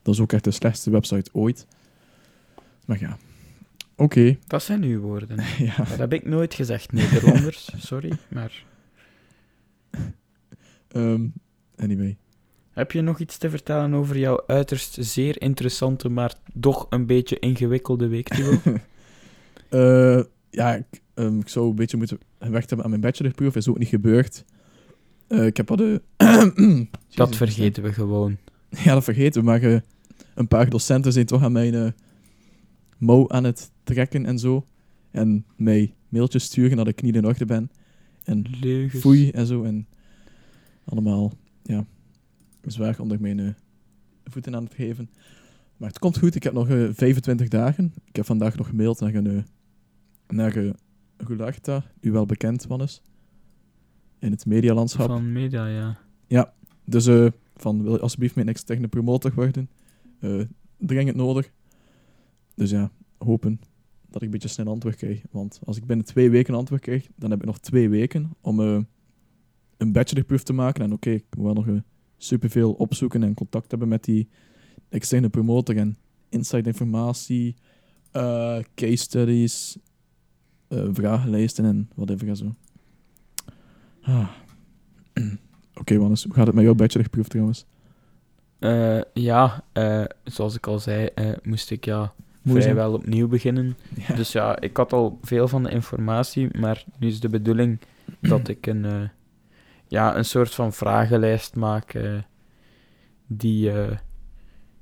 Dat 0.03 0.15
is 0.15 0.21
ook 0.21 0.33
echt 0.33 0.45
de 0.45 0.51
slechtste 0.51 0.91
website 0.91 1.31
ooit. 1.33 1.67
Maar 2.85 3.01
ja, 3.01 3.19
oké. 3.97 4.39
Dat 4.47 4.63
zijn 4.63 4.83
uw 4.83 5.01
woorden. 5.01 5.37
ja. 5.59 5.77
Dat 5.77 5.99
heb 5.99 6.13
ik 6.13 6.25
nooit 6.25 6.55
gezegd, 6.55 6.93
Nederlanders. 6.93 7.73
Sorry, 7.87 8.19
maar... 8.29 8.65
ehm, 10.89 11.27
anyway. 11.77 12.17
Heb 12.71 12.93
je 12.93 13.01
nog 13.01 13.19
iets 13.19 13.39
te 13.39 13.51
vertellen 13.51 13.95
over 13.95 14.19
jouw 14.19 14.43
uiterst 14.47 14.97
zeer 15.01 15.43
interessante, 15.43 16.09
maar 16.09 16.35
toch 16.61 16.87
een 16.91 17.07
beetje 17.07 17.39
ingewikkelde 17.39 18.09
week? 18.09 18.29
Eh, 19.69 20.23
ja, 20.51 20.75
ik, 20.75 21.01
ehm, 21.21 21.39
ik 21.39 21.49
zou 21.49 21.69
een 21.69 21.75
beetje 21.75 21.97
moeten 21.97 22.19
gewerkt 22.39 22.67
hebben 22.69 22.85
aan 22.85 22.91
mijn 22.91 23.03
bachelorproef. 23.03 23.57
Is 23.57 23.69
ook 23.69 23.79
niet 23.79 23.89
gebeurd. 23.89 24.45
Eh, 25.27 25.47
ik 25.47 25.57
heb 25.57 25.71
al 25.71 25.77
de... 25.77 26.03
Dat 27.15 27.37
vergeten 27.37 27.83
we 27.83 27.93
gewoon. 27.93 28.37
Ja, 28.69 28.95
dat 28.95 29.05
vergeten 29.05 29.41
we. 29.41 29.47
Maar 29.47 29.63
eh, 29.63 29.81
een 30.35 30.49
paar 30.49 30.71
docenten 30.71 31.13
zijn 31.13 31.27
toch 31.27 31.43
aan 31.43 31.53
mijn 31.53 31.75
eh 31.75 31.91
mouw 32.99 33.29
aan 33.29 33.45
het 33.45 33.71
trekken 33.85 34.27
en 34.27 34.39
zo. 34.39 34.67
En 35.11 35.45
mij 35.57 35.95
mailtjes 36.09 36.45
sturen 36.45 36.77
dat 36.77 36.89
ik 36.89 37.03
niet 37.03 37.15
in 37.15 37.27
orde 37.27 37.47
ben. 37.47 37.71
En 38.25 38.45
Leugens. 38.61 39.03
foei 39.03 39.31
en 39.31 39.47
zo. 39.47 39.63
En 39.63 39.87
allemaal, 40.85 41.33
ja, 41.63 41.87
zwaar 42.67 43.01
onder 43.01 43.21
mijn 43.21 43.57
voeten 44.25 44.55
aan 44.55 44.65
het 44.65 44.75
geven. 44.75 45.11
Maar 45.77 45.89
het 45.89 45.99
komt 45.99 46.19
goed. 46.19 46.35
Ik 46.35 46.43
heb 46.43 46.53
nog 46.53 46.69
eh, 46.69 46.89
25 46.93 47.49
dagen. 47.49 47.93
Ik 48.05 48.17
heb 48.17 48.27
vandaag 48.27 48.57
nog 48.57 48.67
gemaild 48.67 49.01
naar 49.01 49.15
een, 49.15 49.47
naar 50.29 50.75
uh, 51.21 51.27
Gularta, 51.27 51.85
u 52.01 52.11
wel 52.11 52.27
bekend, 52.27 52.67
Wannes. 52.67 53.03
In 54.19 54.31
het 54.31 54.47
medialandschap. 54.47 55.07
Van 55.07 55.33
media, 55.33 55.67
ja. 55.67 55.99
Dus 56.85 57.07
eh, 57.07 57.27
van, 57.61 57.83
wil 57.83 57.93
je 57.93 58.01
alsjeblieft 58.01 58.35
mijn 58.35 58.49
externe 58.49 58.89
promotor 58.89 59.35
worden? 59.35 59.71
Eh, 60.21 60.41
dringend 60.79 61.17
nodig. 61.17 61.51
Dus 62.55 62.71
ja, 62.71 62.91
hopen 63.19 63.61
dat 64.07 64.17
ik 64.17 64.23
een 64.23 64.31
beetje 64.31 64.49
snel 64.49 64.67
antwoord 64.67 64.97
krijg. 64.97 65.23
Want 65.31 65.61
als 65.65 65.77
ik 65.77 65.87
binnen 65.87 66.07
twee 66.07 66.31
weken 66.31 66.55
antwoord 66.55 66.81
krijg, 66.81 67.09
dan 67.17 67.31
heb 67.31 67.41
ik 67.41 67.47
nog 67.47 67.59
twee 67.59 67.89
weken 67.89 68.31
om 68.41 68.61
eh, 68.61 68.81
een 69.77 69.93
bachelorproef 69.93 70.43
te 70.43 70.53
maken. 70.53 70.85
En 70.85 70.93
oké, 70.93 71.11
ik 71.11 71.25
moet 71.37 71.45
wel 71.45 71.55
nog 71.55 71.69
eh, 71.69 71.75
superveel 72.17 72.73
opzoeken 72.73 73.23
en 73.23 73.35
contact 73.35 73.71
hebben 73.71 73.89
met 73.89 74.05
die 74.05 74.29
externe 74.89 75.29
promotor. 75.29 75.77
En 75.77 75.97
inside 76.29 76.69
informatie, 76.69 77.55
case 78.75 78.97
studies, 78.97 79.79
eh, 80.71 80.89
vragenlijsten 80.93 81.65
en 81.65 81.91
whatever 81.95 82.29
en 82.29 82.37
zo. 82.37 82.55
Ah. 84.03 84.29
Oké, 85.81 85.99
Wannes, 85.99 86.25
hoe 86.25 86.35
gaat 86.35 86.47
het 86.47 86.55
met 86.55 86.65
jouw 86.65 86.75
bachelorproef 86.75 87.29
trouwens? 87.29 87.67
Eh, 88.59 89.01
ja, 89.15 89.65
eh, 89.73 90.05
zoals 90.25 90.55
ik 90.55 90.67
al 90.67 90.79
zei, 90.79 91.09
moest 91.43 91.71
ik 91.71 91.85
ja 91.85 92.13
vrijwel 92.45 92.93
opnieuw 92.93 93.29
beginnen. 93.29 93.77
Ja. 94.09 94.15
Dus 94.15 94.33
ja, 94.33 94.61
ik 94.61 94.77
had 94.77 94.93
al 94.93 95.19
veel 95.23 95.49
van 95.49 95.63
de 95.63 95.71
informatie, 95.71 96.59
maar 96.59 96.85
nu 96.99 97.09
is 97.09 97.21
de 97.21 97.29
bedoeling 97.29 97.79
dat 98.21 98.49
ik 98.49 98.67
een, 98.67 99.11
ja, 99.89 100.17
een 100.17 100.25
soort 100.25 100.55
van 100.55 100.73
vragenlijst 100.73 101.57
maak 101.57 101.99
die 103.27 103.73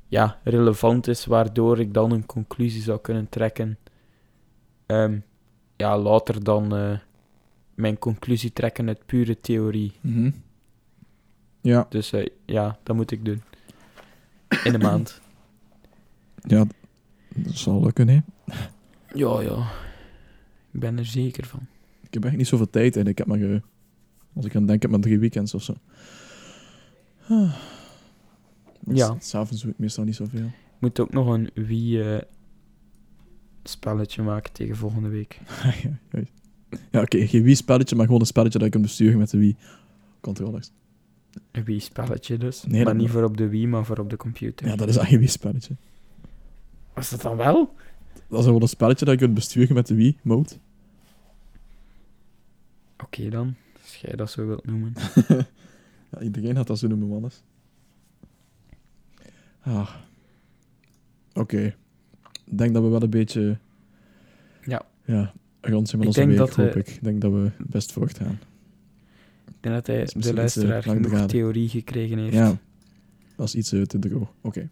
ja, 0.09 0.39
relevant 0.45 1.07
is, 1.07 1.27
waardoor 1.27 1.79
ik 1.79 1.95
dan 1.95 2.13
een 2.13 2.27
conclusie 2.27 2.83
zou 2.83 3.01
kunnen 3.01 3.29
trekken. 3.29 3.79
Ehm, 4.87 5.19
ja, 5.79 5.99
later 5.99 6.45
dan 6.45 6.77
eh, 6.77 6.99
mijn 7.75 7.99
conclusie 7.99 8.53
trekken 8.53 8.89
uit 8.89 9.07
pure 9.07 9.41
theorie. 9.41 9.93
Mhm. 10.01 10.31
Ja, 11.61 11.87
Dus 11.89 12.13
eh, 12.13 12.27
ja, 12.45 12.79
dat 12.83 12.97
moet 12.97 13.11
ik 13.11 13.25
doen. 13.25 13.43
In 14.65 14.75
een 14.75 14.81
maand. 14.81 15.21
ja, 16.55 16.67
dat 17.35 17.55
zal 17.55 17.83
lukken, 17.83 18.09
hè. 18.09 18.21
Ja, 19.15 19.41
ja. 19.41 19.71
Ik 20.71 20.81
ben 20.81 20.99
er 20.99 21.05
zeker 21.07 21.47
van. 21.47 21.67
Ik 22.03 22.15
heb 22.15 22.25
echt 22.25 22.37
niet 22.37 22.47
zoveel 22.47 22.71
tijd 22.71 22.97
en 22.97 23.07
ik 23.07 23.19
heb 23.19 23.27
maar, 23.27 23.41
eh, 23.41 23.61
als 24.35 24.45
ik 24.45 24.57
aan 24.57 24.67
denk, 24.67 24.83
heb 24.83 24.91
maar 24.91 25.01
drie 25.01 25.19
weekends 25.19 25.55
of 25.55 25.63
zo. 25.63 25.75
Ah. 27.29 27.55
Ja. 28.87 29.17
S'avonds 29.19 29.63
doe 29.63 29.71
ik 29.71 29.79
meestal 29.79 30.05
niet 30.05 30.17
zoveel. 30.17 30.47
Ik 30.47 30.81
moet 30.81 31.01
ook 31.01 31.13
nog 31.13 31.27
een 31.27 31.51
Wii-spelletje 33.69 34.23
maken 34.23 34.53
tegen 34.53 34.77
volgende 34.77 35.09
week. 35.09 35.41
ja, 36.93 37.01
oké, 37.01 37.27
geen 37.27 37.43
Wii-spelletje, 37.43 37.97
maar 37.97 38.05
gewoon 38.05 38.21
een 38.21 38.27
spelletje 38.27 38.59
dat 38.59 38.67
ik 38.67 38.73
kan 38.73 38.83
besturen 38.83 39.19
met 39.19 39.31
de 39.31 39.39
Wii-controllers. 39.39 40.71
Een 41.51 41.65
Wii-spelletje 41.65 42.37
dus. 42.39 42.65
Nee, 42.65 42.85
maar 42.85 42.95
niet 42.95 43.11
voor 43.11 43.23
op 43.23 43.37
de 43.37 43.49
Wii, 43.49 43.67
maar 43.67 43.85
voor 43.85 43.99
op 43.99 44.11
de 44.11 44.17
computer. 44.17 44.67
Ja, 44.67 44.77
dat 44.77 44.89
is 44.89 44.97
eigenlijk 44.97 45.09
geen 45.09 45.19
Wii-spelletje. 45.19 45.77
Was 46.95 47.11
dat 47.11 47.21
dan 47.21 47.37
wel? 47.37 47.75
Dat 48.29 48.39
is 48.39 48.45
gewoon 48.45 48.63
een 48.63 48.69
spelletje 48.69 49.05
dat 49.05 49.15
je 49.15 49.21
kunt 49.21 49.35
besturen 49.35 49.75
met 49.75 49.87
de 49.87 49.95
Wii-mode. 49.95 50.51
Oké 53.03 53.29
dan, 53.29 53.55
als 53.83 53.97
jij 53.97 54.17
dat 54.17 54.31
zo 54.31 54.47
wilt 54.47 54.67
noemen. 54.67 54.93
ja, 56.11 56.21
iedereen 56.21 56.57
had 56.57 56.67
dat 56.67 56.79
zo 56.79 56.87
noemen, 56.87 57.09
mannes. 57.09 57.43
Ah. 59.61 59.95
Oké. 61.35 61.75
Denk 62.51 62.75
dat 62.75 62.83
we 62.83 62.89
wel 62.89 63.03
een 63.03 63.11
beetje... 63.11 63.59
Ja. 64.65 64.83
Ja, 65.05 65.33
rond 65.61 65.89
zijn 65.89 65.99
met 65.99 66.09
onze 66.09 66.27
week, 66.27 66.39
hoop 66.39 66.59
eh, 66.59 66.77
ik. 66.77 66.89
Ik 66.89 67.05
denk 67.05 67.21
dat 67.21 67.33
we 67.33 67.51
best 67.59 67.93
voortgaan. 67.93 68.39
Ik 69.47 69.55
denk 69.61 69.75
dat 69.75 69.87
hij 69.87 70.05
de 70.05 70.29
eh, 70.29 70.35
luisteraar 70.35 70.83
genoeg 70.83 71.01
langdradig. 71.01 71.31
theorie 71.31 71.69
gekregen 71.69 72.19
heeft. 72.19 72.35
Ja. 72.35 72.59
Dat 73.37 73.47
is 73.47 73.55
iets 73.55 73.73
eh, 73.73 73.83
te 73.83 73.99
droog. 73.99 74.33
Oké. 74.41 74.69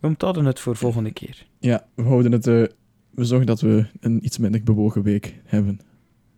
We 0.00 0.06
onthouden 0.06 0.44
het 0.44 0.60
voor 0.60 0.76
volgende 0.76 1.12
keer. 1.12 1.46
Ja, 1.58 1.86
we 1.94 2.02
houden 2.02 2.32
het... 2.32 2.44
we 2.44 3.24
zorgen 3.24 3.46
dat 3.46 3.60
we 3.60 3.86
een 4.00 4.24
iets 4.24 4.38
minder 4.38 4.62
bewogen 4.62 5.02
week 5.02 5.40
hebben. 5.44 5.80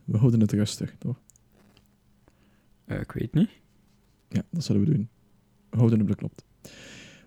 We 0.04 0.18
houden 0.18 0.40
het 0.40 0.52
rustig, 0.52 0.94
toch? 0.98 1.20
Ik 2.86 3.12
weet 3.12 3.34
niet. 3.34 3.50
Ja, 4.28 4.42
dat 4.50 4.64
zullen 4.64 4.84
we 4.84 4.90
doen. 4.90 5.08
We 5.70 5.76
houden 5.76 5.98
het 5.98 6.08
beklopt. 6.08 6.44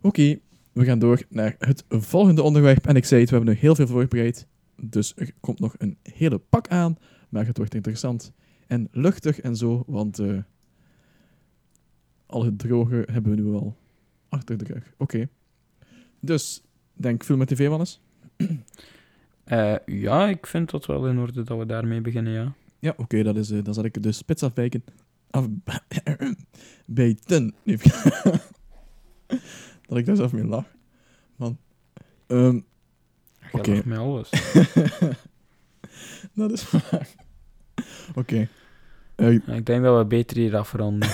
Oké, 0.02 0.40
we 0.72 0.86
gaan 0.86 1.00
door 1.00 1.22
naar 1.30 1.56
het 1.60 1.84
volgende 1.90 2.42
onderwerp. 2.42 2.88
En 2.88 2.96
ik 2.96 3.06
zei 3.06 3.22
het, 3.22 3.30
we 3.30 3.36
hebben 3.36 3.54
nog 3.54 3.64
heel 3.64 3.76
veel 3.76 3.88
voorbereid. 3.88 4.48
Dus 4.82 5.14
er 5.16 5.32
komt 5.40 5.60
nog 5.60 5.76
een 5.78 5.98
hele 6.04 6.38
pak 6.38 6.68
aan. 6.68 6.98
Maar 7.30 7.46
het 7.46 7.58
wordt 7.58 7.74
interessant 7.74 8.34
en 8.68 8.88
luchtig 8.92 9.40
en 9.40 9.56
zo. 9.56 9.84
Want 9.88 10.20
eh, 10.20 10.38
al 12.26 12.46
het 12.46 12.60
droge 12.60 13.08
hebben 13.12 13.36
we 13.36 13.42
nu 13.42 13.54
al 13.54 13.78
achter 14.30 14.58
de 14.58 14.66
rug. 14.66 14.94
Oké. 14.98 15.30
Dus, 16.20 16.64
denk 16.94 17.24
film 17.24 17.38
met 17.38 17.48
tv, 17.48 17.68
Wannes? 17.68 18.02
Eh, 19.44 19.76
ja, 19.86 20.28
ik 20.28 20.48
vind 20.48 20.70
dat 20.70 20.86
wel 20.86 21.08
in 21.08 21.18
orde 21.18 21.44
dat 21.44 21.58
we 21.58 21.66
daarmee 21.66 22.02
beginnen, 22.02 22.34
ja. 22.34 22.54
Ja, 22.80 22.94
oké, 22.98 23.24
dat 23.24 23.38
is, 23.38 23.52
eh, 23.52 23.64
dan 23.64 23.74
zal 23.74 23.84
ik 23.84 24.04
de 24.04 24.12
spits 24.12 24.44
afwijken. 24.44 24.84
Af, 25.30 25.48
bijten. 26.86 27.54
Nee, 27.64 27.78
dat 29.92 30.00
ik 30.00 30.06
daar 30.06 30.16
zelf 30.16 30.34
mee 30.34 30.46
lach. 30.46 30.66
Man. 31.36 31.58
Ehm, 32.28 32.60
Jij 33.40 33.50
Oké. 33.52 33.72
lacht 33.72 33.86
met 33.86 33.98
alles. 33.98 34.30
dat 36.34 36.52
is 36.52 36.72
waar. 36.72 37.10
Oké. 38.16 38.48
Eh, 39.16 39.34
ik 39.34 39.66
denk 39.66 39.84
dat 39.84 39.98
we 39.98 40.06
beter 40.06 40.38
hier 40.38 40.58
afronden. 40.58 41.10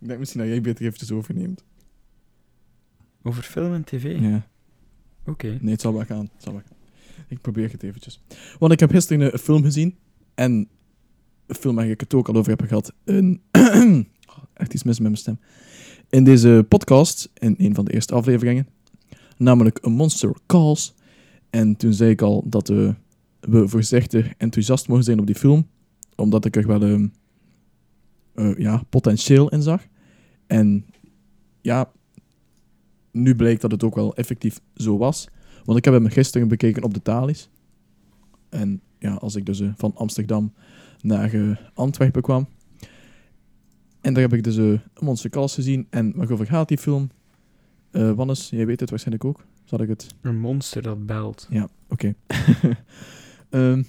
ik 0.00 0.08
denk 0.08 0.18
misschien 0.18 0.40
dat 0.40 0.48
jij 0.48 0.60
beter 0.60 0.84
eventjes 0.84 1.12
overneemt. 1.12 1.64
Over 3.22 3.42
film 3.42 3.74
en 3.74 3.84
tv? 3.84 4.20
Ja. 4.20 4.46
Oké. 5.24 5.58
Nee, 5.60 5.72
het 5.72 5.80
zal 5.80 5.92
wel 5.92 6.04
gaan. 6.04 6.28
Het 6.32 6.42
zal 6.42 6.52
wel 6.52 6.62
gaan. 6.66 6.76
Ik 7.28 7.40
probeer 7.40 7.70
het 7.70 7.82
eventjes. 7.82 8.22
Want 8.58 8.72
ik 8.72 8.80
heb 8.80 8.90
gisteren 8.90 9.32
een 9.32 9.38
film 9.38 9.62
gezien. 9.62 9.98
En 10.34 10.68
een 11.46 11.54
film 11.54 11.74
waar 11.74 11.88
ik 11.88 12.00
het 12.00 12.14
ook 12.14 12.28
al 12.28 12.34
over 12.34 12.50
heb 12.50 12.68
gehad. 12.68 12.92
Een 13.04 13.42
Echt 14.60 14.74
iets 14.74 14.82
mis 14.82 14.98
met 14.98 15.08
mijn 15.08 15.16
stem. 15.16 15.38
In 16.10 16.24
deze 16.24 16.64
podcast, 16.68 17.30
in 17.34 17.54
een 17.58 17.74
van 17.74 17.84
de 17.84 17.92
eerste 17.92 18.14
afleveringen. 18.14 18.66
Namelijk 19.36 19.86
A 19.86 19.88
Monster 19.88 20.32
Calls. 20.46 20.94
En 21.50 21.76
toen 21.76 21.92
zei 21.92 22.10
ik 22.10 22.22
al 22.22 22.44
dat 22.46 22.68
we 22.68 22.94
voorzichtig 23.68 24.32
enthousiast 24.36 24.88
mogen 24.88 25.04
zijn 25.04 25.20
op 25.20 25.26
die 25.26 25.34
film. 25.34 25.66
Omdat 26.16 26.44
ik 26.44 26.56
er 26.56 26.66
wel 26.66 26.82
ehm, 26.82 27.06
eh, 28.34 28.56
ja, 28.58 28.82
potentieel 28.88 29.48
in 29.48 29.62
zag. 29.62 29.86
En 30.46 30.84
ja, 31.60 31.90
nu 33.10 33.36
blijkt 33.36 33.60
dat 33.60 33.70
het 33.70 33.84
ook 33.84 33.94
wel 33.94 34.14
effectief 34.14 34.60
zo 34.74 34.98
was. 34.98 35.28
Want 35.64 35.78
ik 35.78 35.84
heb 35.84 35.94
hem 35.94 36.08
gisteren 36.08 36.48
bekeken 36.48 36.82
op 36.82 36.94
de 36.94 37.02
Thalys. 37.02 37.50
En 38.48 38.80
ja, 38.98 39.14
als 39.14 39.34
ik 39.34 39.46
dus 39.46 39.60
eh, 39.60 39.68
van 39.76 39.92
Amsterdam 39.94 40.52
naar 41.00 41.32
eh, 41.32 41.56
Antwerpen 41.74 42.22
kwam. 42.22 42.48
En 44.10 44.16
daar 44.16 44.28
heb 44.28 44.38
ik 44.38 44.44
dus 44.44 44.56
eh, 44.56 44.64
een 44.64 44.80
Monster 45.00 45.30
Calls 45.30 45.54
gezien. 45.54 45.86
En 45.90 46.12
waarover 46.16 46.46
gaat 46.46 46.68
die 46.68 46.78
film? 46.78 47.10
Eh 47.90 48.12
Wannes, 48.12 48.48
jij 48.48 48.66
weet 48.66 48.80
het 48.80 48.90
waarschijnlijk 48.90 49.24
ook. 49.24 49.44
Zal 49.64 49.80
ik 49.80 49.88
het? 49.88 50.14
Een 50.20 50.38
monster 50.38 50.82
dat 50.82 51.06
belt. 51.06 51.46
Ja, 51.50 51.68
oké. 51.88 52.14
Ehm, 53.50 53.82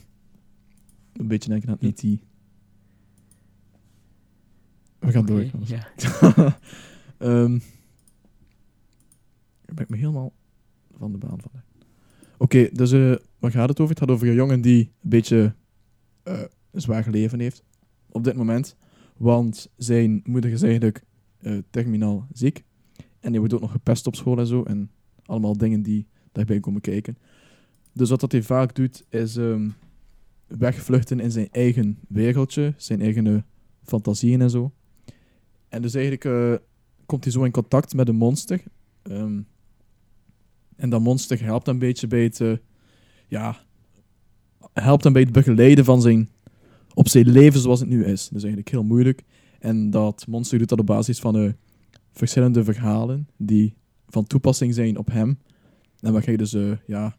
een 1.14 1.28
beetje 1.28 1.50
denken 1.50 1.70
aan 1.70 1.78
E.T. 1.80 2.02
We 5.00 5.12
gaan 5.12 5.26
door. 5.26 5.46
Ja. 5.66 5.88
Ik 9.66 9.76
ben 9.76 9.86
ik 9.86 9.90
me 9.90 9.98
helemaal 9.98 10.34
van 10.98 11.12
de 11.12 11.18
baan 11.18 11.42
van. 11.42 11.52
Oké, 12.38 12.70
dus 12.72 12.92
eh 12.92 13.16
waar 13.40 13.52
gaat 13.52 13.70
het 13.70 13.80
over? 13.80 13.96
Het 13.96 14.04
gaat 14.04 14.16
over 14.16 14.28
een 14.28 14.34
jongen 14.34 14.62
die 14.62 14.92
een 15.02 15.10
beetje 15.10 15.56
eh, 16.24 16.42
een 16.72 16.82
zwaar 16.82 17.10
leven 17.10 17.40
heeft 17.40 17.64
op 18.10 18.24
dit 18.24 18.36
moment. 18.36 18.76
Want 19.22 19.72
zijn 19.78 20.22
moeder 20.26 20.52
is 20.52 20.62
eigenlijk 20.62 21.04
eh, 21.38 21.58
terminaal 21.70 22.28
ziek. 22.34 22.64
En 23.20 23.30
die 23.32 23.40
wordt 23.40 23.54
ook 23.54 23.62
nog 23.62 23.72
gepest 23.72 24.08
op 24.08 24.16
school 24.16 24.38
en 24.38 24.48
zo. 24.48 24.64
En 24.64 24.92
allemaal 25.26 25.58
dingen 25.58 25.82
die 25.82 26.08
daarbij 26.32 26.60
komen 26.60 26.82
kijken. 26.82 27.18
Dus 27.94 28.10
wat 28.10 28.20
dat 28.20 28.32
hij 28.32 28.44
vaak 28.44 28.76
doet, 28.76 29.06
is 29.10 29.36
ehm, 29.38 29.70
wegvluchten 30.48 31.20
in 31.20 31.32
zijn 31.32 31.48
eigen 31.52 32.00
wereldje, 32.08 32.74
zijn 32.78 33.02
eigen 33.02 33.46
fantasieën 33.84 34.42
en 34.42 34.50
zo. 34.50 34.72
En 35.70 35.82
dus 35.82 35.94
eigenlijk 35.94 36.26
eh, 36.26 36.54
komt 37.06 37.24
hij 37.24 37.34
zo 37.34 37.44
in 37.44 37.52
contact 37.52 37.94
met 37.94 38.08
een 38.08 38.16
monster. 38.16 38.64
Ehm, 39.02 39.42
en 40.76 40.90
dat 40.90 41.02
monster 41.02 41.44
helpt 41.44 41.68
een 41.68 41.80
beetje 41.80 42.08
bij 42.08 42.24
het, 42.24 42.42
eh, 42.42 42.58
ja, 43.28 43.58
helpt 44.74 45.04
hem 45.04 45.14
bij 45.14 45.22
het 45.22 45.32
begeleiden 45.32 45.86
van 45.86 46.02
zijn, 46.02 46.30
op 46.94 47.08
zijn 47.08 47.30
leven 47.30 47.60
zoals 47.60 47.80
het 47.80 47.90
nu 47.90 48.06
is. 48.06 48.28
Dus 48.28 48.42
eigenlijk 48.42 48.70
heel 48.70 48.84
moeilijk. 48.84 49.24
En 49.60 49.90
dat 49.90 50.26
monster 50.28 50.58
doet 50.58 50.70
dat 50.70 50.80
op 50.80 50.86
basis 50.86 51.20
van 51.20 51.38
eh, 51.38 51.52
verschillende 52.12 52.64
verhalen 52.64 53.28
die 53.38 53.76
van 54.08 54.28
toepassing 54.28 54.74
zijn 54.74 54.98
op 54.98 55.08
hem. 55.08 55.40
En 56.00 56.14
waar 56.14 56.32
je 56.32 56.38
dus 56.38 56.54
eh, 56.54 56.72
ja, 56.86 57.18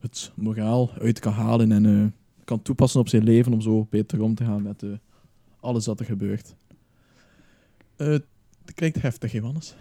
het 0.00 0.32
moraal 0.34 0.90
uit 0.92 1.18
kan 1.18 1.32
halen 1.32 1.72
en 1.72 1.86
eh, 1.86 2.06
kan 2.44 2.62
toepassen 2.62 3.00
op 3.00 3.08
zijn 3.08 3.24
leven 3.24 3.52
om 3.52 3.60
zo 3.60 3.86
beter 3.90 4.22
om 4.22 4.34
te 4.34 4.44
gaan 4.44 4.62
met 4.62 4.84
alles 5.60 5.86
wat 5.86 6.00
er 6.00 6.06
gebeurt. 6.06 6.54
Het 7.96 8.24
klinkt 8.74 9.02
heftig, 9.02 9.32
Johannes. 9.32 9.74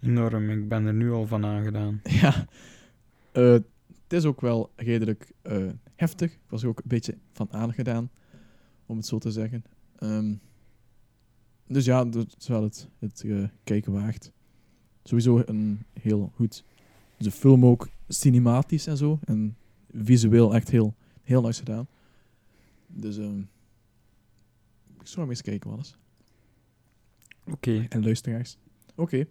Enorm, 0.00 0.50
ik 0.50 0.68
ben 0.68 0.86
er 0.86 0.94
nu 0.94 1.12
al 1.12 1.26
van 1.26 1.44
aangedaan. 1.44 2.00
Ja, 2.04 2.46
is 4.14 4.24
ook 4.24 4.40
wel 4.40 4.72
redelijk 4.76 5.32
eh, 5.42 5.66
heftig. 5.94 6.32
Ik 6.32 6.40
was 6.48 6.62
er 6.62 6.68
ook 6.68 6.78
een 6.78 6.88
beetje 6.88 7.18
van 7.32 7.52
aangedaan, 7.52 8.10
om 8.86 8.96
het 8.96 9.06
zo 9.06 9.18
te 9.18 9.30
zeggen. 9.30 9.64
Ehm, 9.98 10.34
dus 11.66 11.84
ja, 11.84 12.04
dat 12.04 12.34
is 12.38 12.48
wel 12.48 12.62
het, 12.62 12.88
het 12.98 13.22
eh, 13.26 13.44
kijken 13.64 13.92
waard. 13.92 14.32
Sowieso 15.02 15.42
een 15.46 15.82
heel 16.00 16.32
goed. 16.34 16.64
De 17.16 17.30
film 17.30 17.66
ook 17.66 17.88
cinematisch 18.08 18.86
en 18.86 18.96
zo. 18.96 19.18
En 19.24 19.56
visueel 19.92 20.54
echt 20.54 20.70
heel, 20.70 20.94
heel 21.22 21.42
nice 21.42 21.58
gedaan. 21.58 21.86
Dus 22.86 23.18
ehm, 23.18 23.38
ik 25.00 25.06
zou 25.06 25.20
hem 25.20 25.30
eens 25.30 25.42
kijken, 25.42 25.70
Wannes. 25.70 25.96
Oké. 27.44 27.86
En 27.88 28.04
luisteraars. 28.04 28.58
Oké. 28.94 29.18
En 29.18 29.26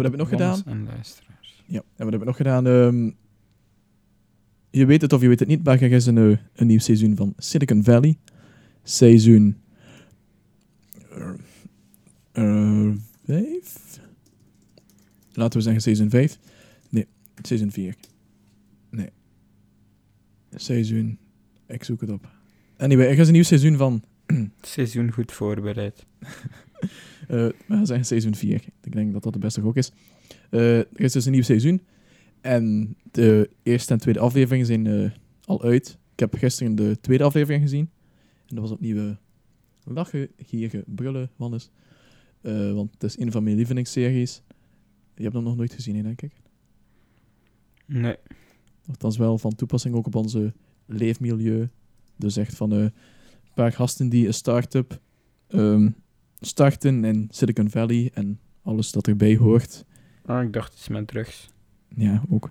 wat 0.00 0.02
hebben 0.02 0.10
we 0.10 0.16
nog 0.16 0.28
gedaan? 0.28 0.62
En 0.64 0.84
luisteraars. 0.84 1.62
Ja, 1.66 1.78
en 1.78 1.84
wat 1.84 1.96
hebben 1.96 2.18
we 2.18 2.24
nog 2.24 2.36
gedaan? 2.36 2.66
Ehm, 2.66 3.10
je 4.74 4.86
weet 4.86 5.02
het 5.02 5.12
of 5.12 5.20
je 5.20 5.28
weet 5.28 5.38
het 5.38 5.48
niet, 5.48 5.64
maar 5.64 5.82
er 5.82 5.92
is 5.92 6.06
een, 6.06 6.18
eh, 6.18 6.38
een 6.54 6.66
nieuw 6.66 6.78
seizoen 6.78 7.16
van 7.16 7.34
Silicon 7.36 7.84
Valley. 7.84 8.18
Seizoen... 8.82 9.56
eh, 12.32 12.90
vijf? 13.24 14.00
Laten 15.32 15.58
we 15.58 15.64
zeggen 15.64 15.82
seizoen 15.82 16.10
5. 16.10 16.38
Nee, 16.88 17.06
seizoen 17.42 17.70
4. 17.70 17.94
Nee. 18.90 19.08
Seizoen... 20.54 21.18
Ik 21.66 21.84
zoek 21.84 22.00
het 22.00 22.10
op. 22.10 22.28
Anyway, 22.76 23.06
er 23.06 23.18
is 23.18 23.26
een 23.26 23.32
nieuw 23.32 23.42
seizoen 23.42 23.76
van... 23.76 24.02
Seizoen 24.62 25.12
goed 25.12 25.32
voorbereid. 25.32 26.06
Eh, 27.28 27.28
we 27.28 27.54
gaan 27.68 27.86
zeggen 27.86 28.06
seizoen 28.06 28.34
4. 28.34 28.62
Ik 28.82 28.92
denk 28.92 29.12
dat 29.12 29.22
dat 29.22 29.32
de 29.32 29.38
beste 29.38 29.60
gok 29.60 29.76
is. 29.76 29.92
Eh, 30.50 30.78
er 30.78 30.86
is 30.94 31.12
dus 31.12 31.24
een 31.24 31.32
nieuw 31.32 31.42
seizoen. 31.42 31.80
En 32.44 32.96
de 33.10 33.50
eerste 33.62 33.92
en 33.92 33.98
tweede 33.98 34.20
afleveringen 34.20 34.66
zijn 34.66 34.86
eh, 34.86 35.10
al 35.44 35.62
uit. 35.62 35.98
Ik 36.12 36.20
heb 36.20 36.34
gisteren 36.34 36.74
de 36.74 37.00
tweede 37.00 37.24
aflevering 37.24 37.62
gezien. 37.62 37.90
En 38.46 38.54
dat 38.54 38.58
was 38.58 38.70
opnieuw 38.70 39.08
eh, 39.08 39.16
lachen, 39.84 40.28
gieren, 40.36 40.84
brullen, 40.86 41.30
Wannes. 41.36 41.70
Eh, 42.40 42.72
want 42.72 42.92
het 42.92 43.02
is 43.02 43.18
een 43.18 43.32
van 43.32 43.42
mijn 43.42 43.56
lievelingsseries. 43.56 44.42
Je 45.14 45.22
hebt 45.22 45.34
hem 45.34 45.44
nog 45.44 45.56
nooit 45.56 45.72
gezien, 45.72 45.96
hè, 45.96 46.02
denk 46.02 46.22
ik. 46.22 46.32
Nee. 47.86 48.16
Althans 48.86 49.16
wel 49.16 49.38
van 49.38 49.54
toepassing 49.54 49.94
ook 49.94 50.06
op 50.06 50.14
onze 50.14 50.52
leefmilieu. 50.86 51.68
Dus 52.16 52.36
echt 52.36 52.54
van 52.54 52.70
een 52.70 52.92
paar 53.54 53.72
gasten 53.72 54.08
die 54.08 54.26
een 54.26 54.34
start-up 54.34 55.00
ehm, 55.48 55.90
starten 56.40 57.04
in 57.04 57.28
Silicon 57.30 57.70
Valley 57.70 58.10
en 58.14 58.40
alles 58.62 58.92
dat 58.92 59.06
erbij 59.06 59.36
hoort. 59.36 59.84
Ah, 60.24 60.42
ik 60.42 60.52
dacht 60.52 60.74
iets 60.74 60.88
met 60.88 61.06
drugs. 61.06 61.52
Ja, 61.96 62.22
ook. 62.30 62.50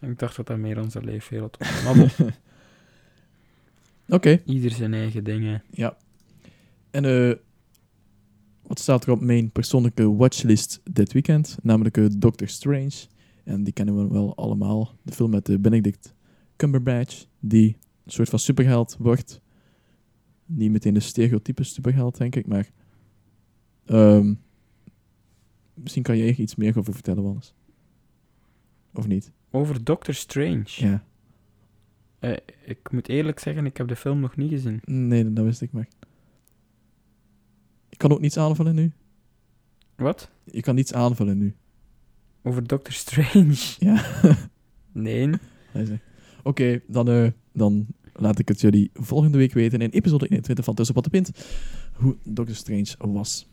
Ik 0.00 0.18
dacht 0.18 0.36
dat 0.36 0.46
dat 0.46 0.58
meer 0.58 0.80
onze 0.80 1.04
leefwereld 1.04 1.56
was. 1.56 1.82
Maar 1.82 2.14
Oké, 4.16 4.42
ieder 4.44 4.70
zijn 4.70 4.94
eigen 4.94 5.24
dingen. 5.24 5.62
ja. 5.70 5.96
En 6.90 7.04
eh, 7.04 7.36
wat 8.62 8.78
staat 8.78 9.04
er 9.06 9.12
op 9.12 9.20
mijn 9.20 9.50
persoonlijke 9.50 10.14
watchlist 10.14 10.80
dit 10.90 11.12
weekend? 11.12 11.58
Namelijk 11.62 11.96
eh, 11.96 12.06
Doctor 12.18 12.48
Strange. 12.48 12.92
En 13.44 13.64
die 13.64 13.72
kennen 13.72 13.96
we 13.96 14.12
wel 14.12 14.36
allemaal. 14.36 14.94
De 15.02 15.12
film 15.12 15.30
met 15.30 15.48
eh, 15.48 15.58
Benedict 15.58 16.14
Cumberbatch, 16.56 17.24
die 17.40 17.76
een 18.04 18.10
soort 18.12 18.28
van 18.28 18.38
superheld 18.38 18.96
wordt. 18.98 19.40
Niet 20.46 20.70
meteen 20.70 20.94
de 20.94 21.00
stereotype 21.00 21.62
superheld, 21.64 22.18
denk 22.18 22.36
ik, 22.36 22.46
maar... 22.46 22.70
ehm, 23.84 24.34
misschien 25.74 26.02
kan 26.02 26.16
jij 26.16 26.28
er 26.28 26.38
iets 26.40 26.54
meer 26.54 26.78
over 26.78 26.92
vertellen, 26.92 27.22
Wannes. 27.22 27.54
Of 28.94 29.06
niet? 29.06 29.32
Over 29.50 29.84
Doctor 29.84 30.14
Strange. 30.14 30.62
Ja. 30.66 31.04
Eh, 32.18 32.36
ik 32.64 32.92
moet 32.92 33.08
eerlijk 33.08 33.38
zeggen, 33.38 33.66
ik 33.66 33.76
heb 33.76 33.88
de 33.88 33.96
film 33.96 34.20
nog 34.20 34.36
niet 34.36 34.50
gezien. 34.50 34.80
Nee, 34.84 35.32
dat 35.32 35.44
wist 35.44 35.60
ik 35.60 35.72
maar. 35.72 35.88
Ik 37.88 37.98
kan 37.98 38.12
ook 38.12 38.20
niets 38.20 38.36
aanvullen 38.38 38.74
nu. 38.74 38.92
Wat? 39.96 40.30
Je 40.44 40.60
kan 40.60 40.74
niets 40.74 40.92
aanvullen 40.92 41.38
nu. 41.38 41.54
Over 42.42 42.66
Doctor 42.66 42.92
Strange? 42.92 43.56
Ja. 43.78 44.04
Nee. 44.92 45.30
Oké, 46.42 46.80
dan, 46.86 47.08
eh, 47.08 47.30
dan 47.52 47.86
laat 48.12 48.38
ik 48.38 48.48
het 48.48 48.60
jullie 48.60 48.90
volgende 48.94 49.38
week 49.38 49.52
weten 49.52 49.80
in 49.80 49.90
episode 49.90 50.24
21 50.28 50.64
van 50.64 50.74
Tussen 50.74 50.94
Pot 50.94 51.04
de 51.04 51.10
Pint 51.10 51.30
hoe 51.94 52.16
Doctor 52.24 52.54
Strange 52.54 52.94
was. 52.98 53.48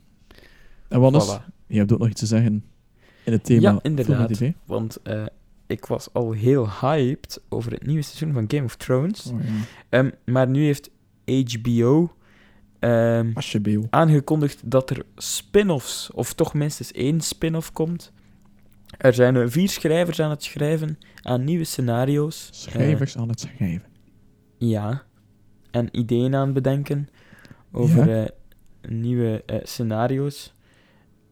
En 0.88 1.00
Wannes, 1.00 1.38
Voilà. 1.40 1.44
je 1.68 1.78
hebt 1.78 1.92
ook 1.92 2.00
nog 2.00 2.10
iets 2.10 2.20
te 2.20 2.26
zeggen 2.26 2.64
in 3.28 3.34
het 3.34 3.44
thema 3.44 3.62
Ja, 3.72 3.80
inderdaad. 3.82 4.42
Want 4.66 5.02
eh, 5.04 5.26
ik 5.66 5.86
was 5.86 6.14
al 6.14 6.32
heel 6.32 6.70
hyped 6.82 7.42
over 7.50 7.72
het 7.72 7.86
nieuwe 7.86 8.02
seizoen 8.02 8.34
van 8.34 8.46
Game 8.48 8.64
of 8.64 8.76
Thrones. 8.76 9.32
Oh, 9.32 9.40
ja. 9.44 9.50
Ehm, 9.90 10.10
maar 10.26 10.48
nu 10.48 10.64
heeft 10.64 10.90
HBO 11.26 12.14
ehm, 12.80 13.32
aangekondigd 13.90 14.72
dat 14.72 14.90
er 14.90 15.06
spin-offs, 15.16 16.12
of 16.12 16.34
toch 16.34 16.54
minstens 16.54 16.92
één 16.92 17.22
spin-off 17.22 17.72
komt. 17.72 18.12
Er 18.98 19.14
zijn 19.14 19.36
eh, 19.36 19.44
vier 19.48 19.70
schrijvers 19.70 20.22
aan 20.22 20.30
het 20.30 20.44
schrijven 20.44 20.98
aan 21.22 21.44
nieuwe 21.44 21.64
scenario's. 21.64 22.50
Schrijvers 22.52 23.18
aan 23.18 23.30
het 23.30 23.40
schrijven. 23.40 23.88
Eh, 24.60 24.70
ja. 24.70 25.04
En 25.72 25.90
ideeën 25.92 26.36
aan 26.36 26.46
het 26.46 26.54
bedenken 26.54 27.10
over 27.72 28.32
nieuwe 28.90 29.44
scenario's. 29.64 30.56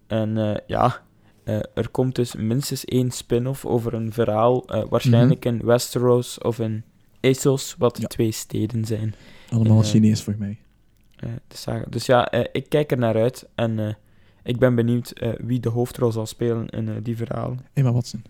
En 0.07 0.61
ja, 0.67 1.04
eh, 1.45 1.55
er 1.73 1.89
komt 1.89 2.15
dus 2.15 2.35
minstens 2.35 2.85
één 2.85 3.11
spin-off 3.11 3.65
over 3.65 3.93
een 3.93 4.13
verhaal, 4.13 4.65
eh, 4.67 4.83
waarschijnlijk 4.89 5.45
in 5.45 5.65
Westeros 5.65 6.37
of 6.37 6.59
in 6.59 6.83
Essos, 7.19 7.75
wat 7.77 7.95
de 7.95 8.01
Ja. 8.01 8.07
twee 8.07 8.31
steden 8.31 8.85
zijn. 8.85 9.15
Allemaal 9.49 9.79
eh, 9.81 9.85
Chinees 9.87 10.23
voor 10.23 10.35
mij. 10.37 10.57
eh, 11.15 11.29
de 11.47 11.57
saga. 11.57 11.85
Dus 11.89 12.05
ja, 12.05 12.29
eh, 12.31 12.43
ik 12.51 12.69
kijk 12.69 12.91
er 12.91 12.97
naar 12.97 13.15
uit 13.15 13.47
en 13.55 13.79
eh, 13.79 13.93
ik 14.43 14.59
ben 14.59 14.75
benieuwd 14.75 15.11
eh, 15.11 15.33
wie 15.37 15.59
de 15.59 15.69
hoofdrol 15.69 16.11
zal 16.11 16.25
spelen 16.25 16.67
in 16.69 16.99
die 17.03 17.15
verhalen. 17.17 17.59
Emma 17.73 17.91
Watson. 17.91 18.23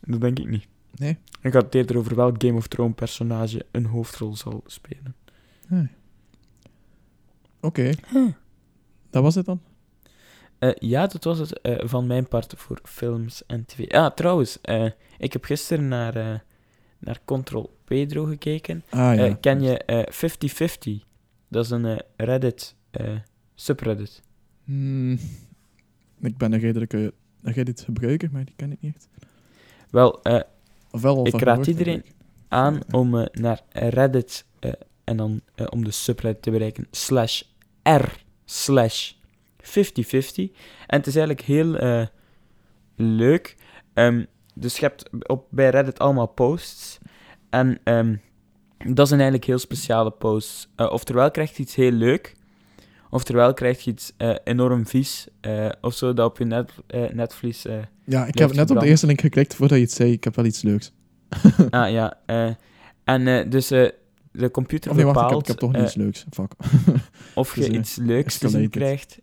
Dat 0.00 0.20
denk 0.20 0.38
ik 0.38 0.48
niet. 0.48 0.66
Nee? 0.94 1.18
Ik 1.40 1.52
had 1.52 1.62
het 1.64 1.74
eerder 1.74 1.96
over 1.98 2.14
welk 2.16 2.42
Game 2.42 2.56
of 2.56 2.66
Thrones 2.68 2.94
personage 2.94 3.66
een 3.70 3.86
hoofdrol 3.86 4.36
zal 4.36 4.62
spelen. 4.66 5.14
Oké. 7.60 7.90
Dat 9.10 9.22
was 9.22 9.34
het 9.34 9.46
dan? 9.46 9.60
Eh, 10.62 10.70
ja, 10.78 11.06
dat 11.06 11.24
was 11.24 11.38
het 11.38 11.60
eh, 11.60 11.78
van 11.88 12.06
mijn 12.06 12.28
part 12.28 12.54
voor 12.56 12.80
films 12.82 13.46
en 13.46 13.64
tv. 13.64 13.90
Ah, 13.90 14.14
trouwens, 14.14 14.60
eh, 14.60 14.90
ik 15.18 15.32
heb 15.32 15.44
gisteren 15.44 15.88
naar, 15.88 16.44
naar 16.98 17.20
Control 17.24 17.78
Pedro 17.84 18.24
gekeken. 18.24 18.84
Ah 18.88 19.16
ja. 19.16 19.34
Ken 19.34 19.62
je 19.62 19.78
eh 19.78 19.96
5050? 19.96 21.02
Dat 21.48 21.64
is 21.64 21.70
een 21.70 22.02
Reddit, 22.16 22.74
subreddit. 23.54 24.22
Hmm, 24.64 25.18
ik 26.20 26.36
ben 26.36 26.52
een 26.52 26.60
redelijke 26.60 27.12
Reddit 27.42 27.80
gebruiker, 27.80 28.28
maar 28.32 28.44
die 28.44 28.54
ken 28.56 28.72
ik 28.72 28.80
niet 28.80 28.94
echt. 28.94 29.08
Wel, 29.90 30.22
al 31.02 31.26
Ik 31.26 31.40
raad 31.40 31.66
iedereen 31.66 32.04
aan 32.48 32.80
om 32.90 33.28
naar 33.32 33.60
Reddit 33.72 34.44
en 35.04 35.16
dan 35.16 35.40
om 35.68 35.84
de 35.84 35.90
subreddit 35.90 36.42
te 36.42 36.50
bereiken 36.50 36.86
slash 36.90 37.42
r 37.82 38.24
slash 38.44 39.12
5050. 39.62 40.50
En 40.86 40.98
het 40.98 41.06
is 41.06 41.16
eigenlijk 41.16 41.46
heel 41.46 41.76
eh, 41.76 42.06
leuk. 42.96 43.56
Ehm, 43.94 44.24
dus 44.54 44.78
je 44.78 44.84
hebt 44.84 45.10
op, 45.26 45.46
bij 45.50 45.70
Reddit 45.70 45.98
allemaal 45.98 46.26
posts. 46.26 46.98
En 47.50 47.78
ehm, 47.84 48.16
dat 48.86 49.08
zijn 49.08 49.20
eigenlijk 49.20 49.48
heel 49.48 49.58
speciale 49.58 50.10
posts. 50.10 50.68
Eh, 50.76 50.92
oftewel 50.92 51.30
krijgt 51.30 51.56
je 51.56 51.62
iets 51.62 51.74
heel 51.74 51.92
leuk. 51.92 52.34
Oftewel 53.10 53.54
krijg 53.54 53.80
je 53.84 53.90
iets 53.90 54.12
eh, 54.16 54.34
enorm 54.44 54.86
vies 54.86 55.26
eh, 55.40 55.68
of 55.80 55.94
zo 55.94 56.14
dat 56.14 56.26
op 56.26 56.38
je 56.38 56.44
net, 56.44 56.72
netvlies. 57.12 57.62
Ja, 58.04 58.26
ik 58.26 58.38
heb 58.38 58.52
net 58.52 58.70
op 58.70 58.80
de 58.80 58.86
eerste 58.86 59.06
link 59.06 59.20
geklikt 59.20 59.54
voordat 59.54 59.78
je 59.78 59.84
het 59.84 59.92
zei. 59.92 60.12
Ik 60.12 60.24
heb 60.24 60.36
wel 60.36 60.44
iets 60.44 60.62
leuks. 60.62 60.92
ah 61.70 61.90
ja. 61.90 62.18
en 63.04 63.50
dus 63.50 63.70
de 64.32 64.50
computer 64.50 64.90
Of 64.90 64.96
nee, 64.96 65.04
wacht, 65.04 65.16
ik 65.16 65.22
bepaalt 65.22 65.46
heb, 65.46 65.56
ik 65.56 65.60
heb 65.60 65.70
toch 65.70 65.80
eh, 65.80 65.86
iets 65.86 65.94
leuks. 65.94 66.24
Fuck. 66.30 66.52
of 67.34 67.54
je 67.56 67.60
Dus, 67.60 67.68
iets 67.68 67.96
leuks 67.96 68.38
te 68.38 68.48
zien 68.48 68.60
escalated. 68.60 68.70
krijgt, 68.70 69.18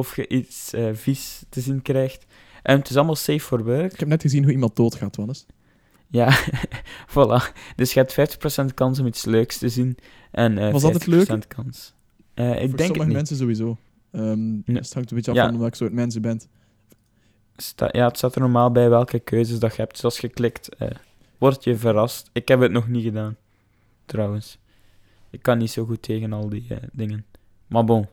of 0.00 0.16
je 0.16 0.28
iets 0.28 0.72
eh, 0.72 0.88
vies 0.92 1.42
te 1.48 1.60
zien 1.60 1.82
krijgt. 1.82 2.26
En 2.62 2.78
het 2.78 2.90
is 2.90 2.96
allemaal 2.96 3.16
safe 3.16 3.40
for 3.40 3.64
work. 3.64 3.92
Ik 3.92 3.98
heb 3.98 4.08
net 4.08 4.22
gezien 4.22 4.42
hoe 4.42 4.52
iemand 4.52 4.76
doodgaat, 4.76 5.16
Wannes. 5.16 5.46
Ja, 6.08 6.38
voilà. 7.14 7.54
Dus 7.76 7.92
je 7.92 8.04
hebt 8.06 8.36
50% 8.70 8.74
kans 8.74 8.98
om 8.98 9.06
iets 9.06 9.24
leuks 9.24 9.58
te 9.58 9.68
zien. 9.68 9.96
En 10.30 10.58
eh 10.58 10.72
Was 10.72 10.82
dat 10.82 10.92
het 10.94 11.06
leuke? 11.06 11.36
50% 11.44 11.46
kans. 11.48 11.92
Eh, 12.34 12.50
ik 12.50 12.52
Voor 12.52 12.58
denk 12.66 12.70
het 12.78 12.80
sommige 12.86 13.04
niet. 13.06 13.16
mensen 13.16 13.36
sowieso. 13.36 13.76
Ehm. 14.10 14.54
Het 14.64 14.94
hangt 14.94 15.10
een 15.10 15.16
beetje 15.16 15.30
af 15.30 15.36
Ja. 15.36 15.48
van 15.48 15.58
welk 15.58 15.74
soort 15.74 15.92
mens 15.92 16.14
je 16.14 16.20
bent. 16.20 16.48
Sta- 17.56 17.88
ja, 17.92 18.06
het 18.06 18.16
staat 18.16 18.34
er 18.34 18.40
normaal 18.40 18.70
bij 18.72 18.88
welke 18.90 19.18
keuzes 19.18 19.58
dat 19.58 19.70
je 19.74 19.80
hebt. 19.80 19.92
Dus 19.92 20.04
als 20.04 20.18
je 20.18 20.28
klikt, 20.28 20.68
word 21.38 21.64
je 21.64 21.76
verrast. 21.76 22.30
Ik 22.32 22.48
heb 22.48 22.60
het 22.60 22.72
nog 22.72 22.88
niet 22.88 23.02
gedaan, 23.02 23.36
trouwens. 24.06 24.58
Ik 25.30 25.42
kan 25.42 25.58
niet 25.58 25.70
zo 25.70 25.84
goed 25.84 26.02
tegen 26.02 26.32
al 26.32 26.48
die 26.48 26.66
dingen. 26.92 27.24
Maar 27.66 27.84
bon. 27.84 28.06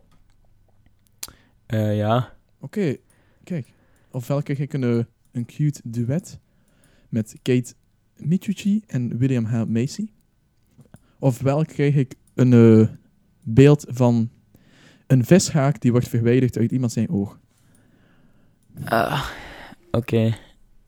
Eh, 1.68 1.98
ja. 1.98 2.34
Oké, 2.60 2.96
kijk. 3.44 3.74
Ofwel 4.12 4.42
krijg 4.44 4.60
ik 4.60 4.74
een, 4.74 5.08
een 5.32 5.46
cute 5.46 5.82
duet 5.84 6.40
met 7.10 7.36
Kate 7.42 7.74
Michucci 8.18 8.84
en 8.88 9.18
William 9.18 9.46
H. 9.46 9.64
Macy. 9.66 10.10
Ofwel 11.20 11.66
krijg 11.66 11.96
ik 11.96 12.16
een 12.34 12.54
eh, 12.54 12.88
beeld 13.44 13.86
van 13.88 14.30
een 15.08 15.26
vishaak 15.26 15.82
die 15.82 15.92
wordt 15.92 16.08
verwijderd 16.08 16.58
uit 16.58 16.72
iemand 16.72 16.92
zijn 16.92 17.10
oog. 17.10 17.40
Ah, 18.86 19.30
Oké, 19.92 20.36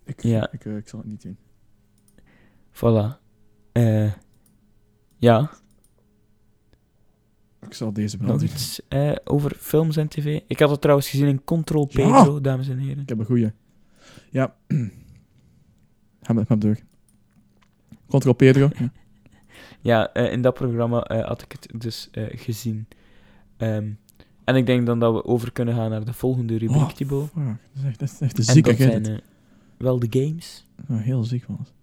Ik, 0.06 0.22
Ja. 0.24 0.52
ik, 0.52 0.65
eh, 0.65 0.78
ik 0.78 0.88
zal 0.88 1.00
het 1.00 1.08
niet 1.08 1.22
doen. 1.22 1.38
voilà. 2.74 3.18
Eh, 3.72 4.13
ja, 5.18 5.52
Ik 7.69 7.75
zal 7.75 7.93
deze 7.93 8.17
wel 8.17 8.27
nog 8.27 8.39
doen. 8.39 8.49
iets 8.49 8.82
eh, 8.88 9.12
over 9.23 9.55
films 9.60 9.97
en 9.97 10.08
tv. 10.08 10.39
Ik 10.47 10.60
had 10.60 10.69
het 10.69 10.82
trouwens 10.82 11.10
gezien 11.10 11.27
in 11.27 11.43
Control 11.43 11.88
Ja. 11.89 12.03
Pedro, 12.23 12.41
dames 12.41 12.67
en 12.69 12.77
heren. 12.77 13.01
Ik 13.01 13.10
heb 13.10 13.19
een 13.19 13.25
goeie. 13.25 13.51
Ja. 14.29 14.55
Ga 16.21 16.34
maar, 16.34 16.45
ga 16.45 16.55
maar 16.55 16.60
door. 16.60 16.77
Control 18.08 18.34
Pedro. 18.34 18.69
Ja. 18.79 18.91
Ja, 19.82 20.13
eh, 20.13 20.32
in 20.32 20.41
dat 20.41 20.53
programma 20.53 21.03
eh, 21.03 21.27
had 21.27 21.41
ik 21.41 21.51
het 21.51 21.82
dus 21.82 22.10
gezien. 22.13 22.88
Ehm, 23.58 23.89
en 24.43 24.55
ik 24.55 24.65
denk 24.65 24.86
dan 24.86 24.99
dat 24.99 25.13
we 25.13 25.23
over 25.25 25.51
kunnen 25.51 25.75
gaan 25.75 25.89
naar 25.89 26.05
de 26.05 26.13
volgende 26.13 26.58
rubriek, 26.58 26.82
Oh, 26.82 26.89
Thibaut. 26.89 27.29
Dat 27.34 27.43
is 27.75 27.84
echt, 27.84 27.99
dat 27.99 28.10
is 28.10 28.19
echt 28.21 28.38
een 28.38 28.45
En 28.45 28.53
zieke 28.53 28.69
dat 28.69 28.77
zijn 28.77 29.21
wel 29.77 29.99
de 29.99 30.08
games. 30.10 30.65
Oh, 30.89 31.01
heel 31.01 31.23
ziek 31.23 31.45
was. 31.47 31.73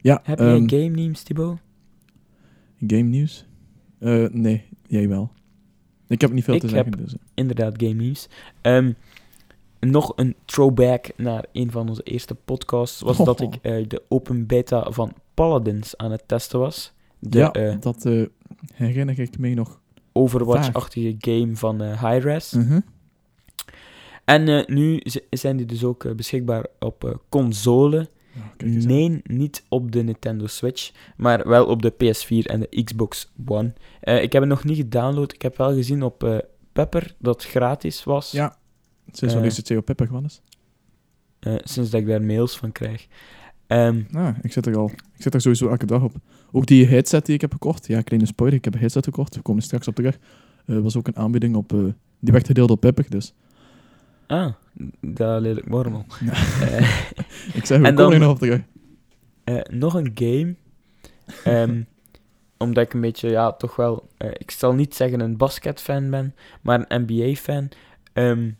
Ja, 0.00 0.20
Heb 0.22 0.38
ehm, 0.40 0.64
jij 0.64 0.80
game 0.82 1.02
names, 1.02 1.22
Thibaut? 1.22 1.58
game 2.86 3.02
nieuws? 3.02 3.46
Nee, 4.30 4.64
jij 4.90 5.08
wel. 5.08 5.30
Ik 6.08 6.20
heb 6.20 6.32
niet 6.32 6.44
veel 6.44 6.54
Ik 6.54 6.60
te 6.60 6.68
zeggen. 6.68 6.90
heb- 6.90 7.00
Dus. 7.00 7.14
Inderdaad, 7.34 7.74
game 7.76 7.94
names. 7.94 8.28
Ehm, 8.60 8.92
nog 9.80 10.12
een 10.16 10.34
throwback 10.44 11.06
naar 11.16 11.44
een 11.52 11.70
van 11.70 11.88
onze 11.88 12.02
eerste 12.02 12.34
podcasts 12.34 13.00
was 13.00 13.16
dat 13.16 13.40
ik 13.40 13.54
eh, 13.62 13.84
de 13.88 14.02
open 14.08 14.46
beta 14.46 14.90
van 14.90 15.12
Paladins 15.34 15.96
aan 15.96 16.10
het 16.10 16.22
testen 16.26 16.58
was. 16.58 16.92
De 17.18 17.38
ja, 17.38 17.52
eh, 17.52 17.76
dat 17.80 18.04
eh, 18.06 18.26
herinner 18.74 19.18
ik 19.18 19.38
mij 19.38 19.54
nog. 19.54 19.80
Overwatch-achtige 20.12 21.14
game 21.18 21.56
van 21.56 21.82
Hi-Res. 21.82 22.52
Mhm. 22.52 22.80
En 24.24 24.64
nu 24.74 25.00
zijn 25.30 25.56
die 25.56 25.66
dus 25.66 25.84
ook 25.84 26.16
beschikbaar 26.16 26.66
op 26.78 27.20
console. 27.28 28.08
Nee, 28.64 29.20
niet 29.24 29.64
op 29.68 29.92
de 29.92 30.02
Nintendo 30.02 30.46
Switch, 30.46 30.90
maar 31.16 31.48
wel 31.48 31.66
op 31.66 31.82
de 31.82 31.92
PS4 31.92 32.46
en 32.50 32.60
de 32.60 32.82
Xbox 32.84 33.32
One. 33.46 33.72
Eh, 34.00 34.22
ik 34.22 34.32
heb 34.32 34.42
het 34.42 34.50
nog 34.50 34.64
niet 34.64 34.76
gedownload. 34.76 35.32
Ik 35.32 35.42
heb 35.42 35.56
wel 35.56 35.74
gezien 35.74 36.02
op 36.02 36.24
eh, 36.24 36.38
Pepper 36.72 37.14
dat 37.18 37.42
het 37.42 37.50
gratis 37.50 38.04
was. 38.04 38.30
Ja. 38.30 38.56
Sinds 39.06 39.20
wanneer 39.34 39.40
Eh. 39.42 39.46
is 39.46 39.56
het 39.56 39.66
CO 39.68 39.80
Pepper 39.80 40.08
is? 40.24 40.40
eh, 41.40 41.54
sinds 41.58 41.90
dat 41.90 42.00
ik 42.00 42.06
daar 42.06 42.22
mails 42.22 42.56
van 42.56 42.72
krijg. 42.72 43.06
Ehm, 43.66 44.02
Ah, 44.12 44.36
ik 44.42 44.52
zit 44.52 44.66
er 44.66 44.76
al. 44.76 44.90
Ik 44.90 45.22
zit 45.22 45.34
er 45.34 45.40
sowieso 45.40 45.68
elke 45.68 45.86
dag 45.86 46.02
op. 46.02 46.12
Ook 46.52 46.66
die 46.66 46.86
headset 46.86 47.26
die 47.26 47.34
ik 47.34 47.40
heb 47.40 47.52
gekocht. 47.52 47.86
Ja, 47.86 48.02
kleine 48.02 48.26
spoiler. 48.26 48.58
Ik 48.58 48.64
heb 48.64 48.74
een 48.74 48.80
headset 48.80 49.04
gekocht. 49.04 49.34
We 49.34 49.42
komen 49.42 49.62
straks 49.62 49.88
op 49.88 49.94
terug. 49.94 50.18
Eh 50.66 50.78
was 50.78 50.96
ook 50.96 51.06
een 51.06 51.16
aanbieding 51.16 51.56
op... 51.56 51.72
eh, 51.72 51.78
die 52.20 52.32
werd 52.32 52.46
gedeeld 52.46 52.70
op 52.70 52.80
Pepper, 52.80 53.04
dus... 53.08 53.34
ah, 54.30 54.52
dat 55.00 55.40
leer 55.40 55.58
ik 55.58 55.68
morgen. 55.68 56.06
Ja. 56.24 56.32
Eh, 56.66 57.00
Ik 57.58 57.66
zeg, 57.66 57.82
En 57.82 57.94
dan- 57.94 58.18
nog 58.18 58.30
op 58.30 58.38
terug. 58.38 58.60
Eh, 59.44 59.60
nog 59.70 59.94
een 59.94 60.10
game. 60.14 60.54
Ehm, 61.44 61.82
omdat 62.64 62.84
ik 62.84 62.92
een 62.92 63.00
beetje, 63.00 63.28
ja, 63.30 63.52
toch 63.52 63.76
wel... 63.76 64.08
eh, 64.16 64.30
ik 64.32 64.50
zal 64.50 64.74
niet 64.74 64.94
zeggen 64.94 65.20
een 65.20 65.36
basketfan 65.36 66.10
ben, 66.10 66.34
maar 66.62 66.84
een 66.88 67.02
NBA-fan. 67.06 67.68
Ehm, 68.12 68.50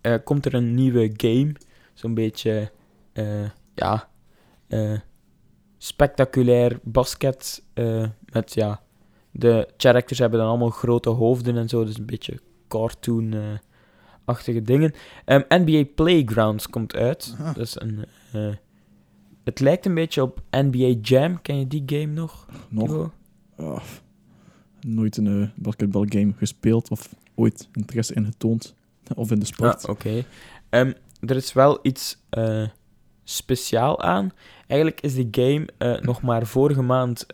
eh, 0.00 0.14
komt 0.24 0.46
er 0.46 0.54
een 0.54 0.74
nieuwe 0.74 1.10
game. 1.16 1.52
Zo'n 1.94 2.14
beetje, 2.14 2.70
ja... 3.74 4.08
spectaculair 5.78 6.78
basket. 6.82 7.64
met, 8.32 8.54
ja... 8.54 8.82
De 9.32 9.68
characters 9.76 10.18
hebben 10.18 10.38
dan 10.38 10.48
allemaal 10.48 10.70
grote 10.70 11.08
hoofden 11.10 11.56
en 11.56 11.68
zo. 11.68 11.84
Dus 11.84 11.98
een 11.98 12.06
beetje 12.06 12.40
cartoon-achtige 14.34 14.62
dingen. 14.62 14.92
Ehm, 15.24 15.42
NBA 15.48 15.84
Playgrounds 15.94 16.68
komt 16.68 16.94
uit. 16.94 17.34
Dat 17.54 17.58
is 17.58 17.80
een... 17.80 18.04
eh, 18.32 18.54
het 19.44 19.60
lijkt 19.60 19.86
een 19.86 19.94
beetje 19.94 20.22
op 20.22 20.42
NBA 20.50 20.94
Jam. 21.02 21.42
Ken 21.42 21.58
je 21.58 21.66
die 21.66 21.82
game 21.86 22.12
nog? 22.12 22.46
Nog. 22.68 23.10
Ah, 23.56 23.82
nooit 24.80 25.16
een 25.16 25.42
eh, 25.42 25.48
basketbalgame 25.54 26.32
gespeeld 26.36 26.90
of 26.90 27.14
ooit 27.34 27.68
interesse 27.72 28.14
in 28.14 28.24
getoond. 28.24 28.74
Of 29.14 29.30
in 29.30 29.38
de 29.38 29.46
sport. 29.46 29.84
Ah, 29.84 29.90
oké. 29.90 30.24
Ehm, 30.68 30.92
er 31.20 31.36
is 31.36 31.52
wel 31.52 31.78
iets 31.82 32.22
eh, 32.30 32.68
speciaal 33.24 34.02
aan. 34.02 34.32
Eigenlijk 34.66 35.00
is 35.00 35.14
die 35.14 35.28
game 35.30 35.66
eh, 35.78 36.00
nog 36.00 36.22
maar 36.28 36.46
vorige 36.46 36.82
maand 36.82 37.26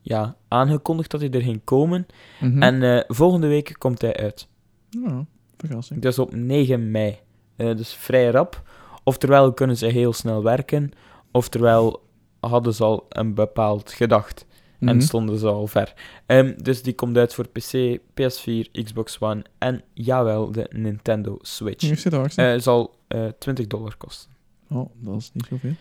ja, 0.00 0.36
aangekondigd 0.48 1.10
dat 1.10 1.20
hij 1.20 1.30
er 1.30 1.42
ging 1.42 1.60
komen. 1.64 2.06
Mhm. 2.40 2.62
En 2.62 3.04
volgende 3.08 3.46
week 3.46 3.74
komt 3.78 4.00
hij 4.00 4.16
uit. 4.16 4.48
Ja, 4.90 5.26
verrassing. 5.58 6.00
Dus 6.02 6.18
op 6.18 6.34
9 6.34 6.90
mei. 6.90 7.18
Eh, 7.56 7.76
dus 7.76 7.92
vrij 7.92 8.30
rap. 8.30 8.62
Oftewel 9.04 9.52
kunnen 9.52 9.76
ze 9.76 9.86
heel 9.86 10.12
snel 10.12 10.42
werken. 10.42 10.90
Oftewel 11.32 12.02
hadden 12.40 12.74
ze 12.74 12.84
al 12.84 13.06
een 13.08 13.34
bepaald 13.34 13.92
gedacht. 13.92 14.46
En 14.80 14.96
Mhm. 14.96 15.00
stonden 15.00 15.38
ze 15.38 15.46
al 15.46 15.66
ver. 15.66 15.94
Ehm, 16.26 16.54
dus 16.62 16.82
die 16.82 16.94
komt 16.94 17.16
uit 17.16 17.34
voor 17.34 17.48
PC, 17.48 17.98
PS4, 18.14 18.70
Xbox 18.84 19.20
One 19.20 19.44
en 19.58 19.82
jawel, 19.94 20.52
de 20.52 20.66
Nintendo 20.70 21.36
Switch. 21.40 21.80
Hier 21.86 21.96
zit 21.96 22.12
er 22.12 22.32
Eh 22.36 22.60
zal 22.60 22.94
eh 23.08 23.26
20 23.38 23.66
dollar 23.66 23.96
kosten. 23.96 24.30
Oh, 24.70 24.90
dat 24.94 25.16
is 25.16 25.30
niet 25.32 25.46
zoveel. 25.46 25.72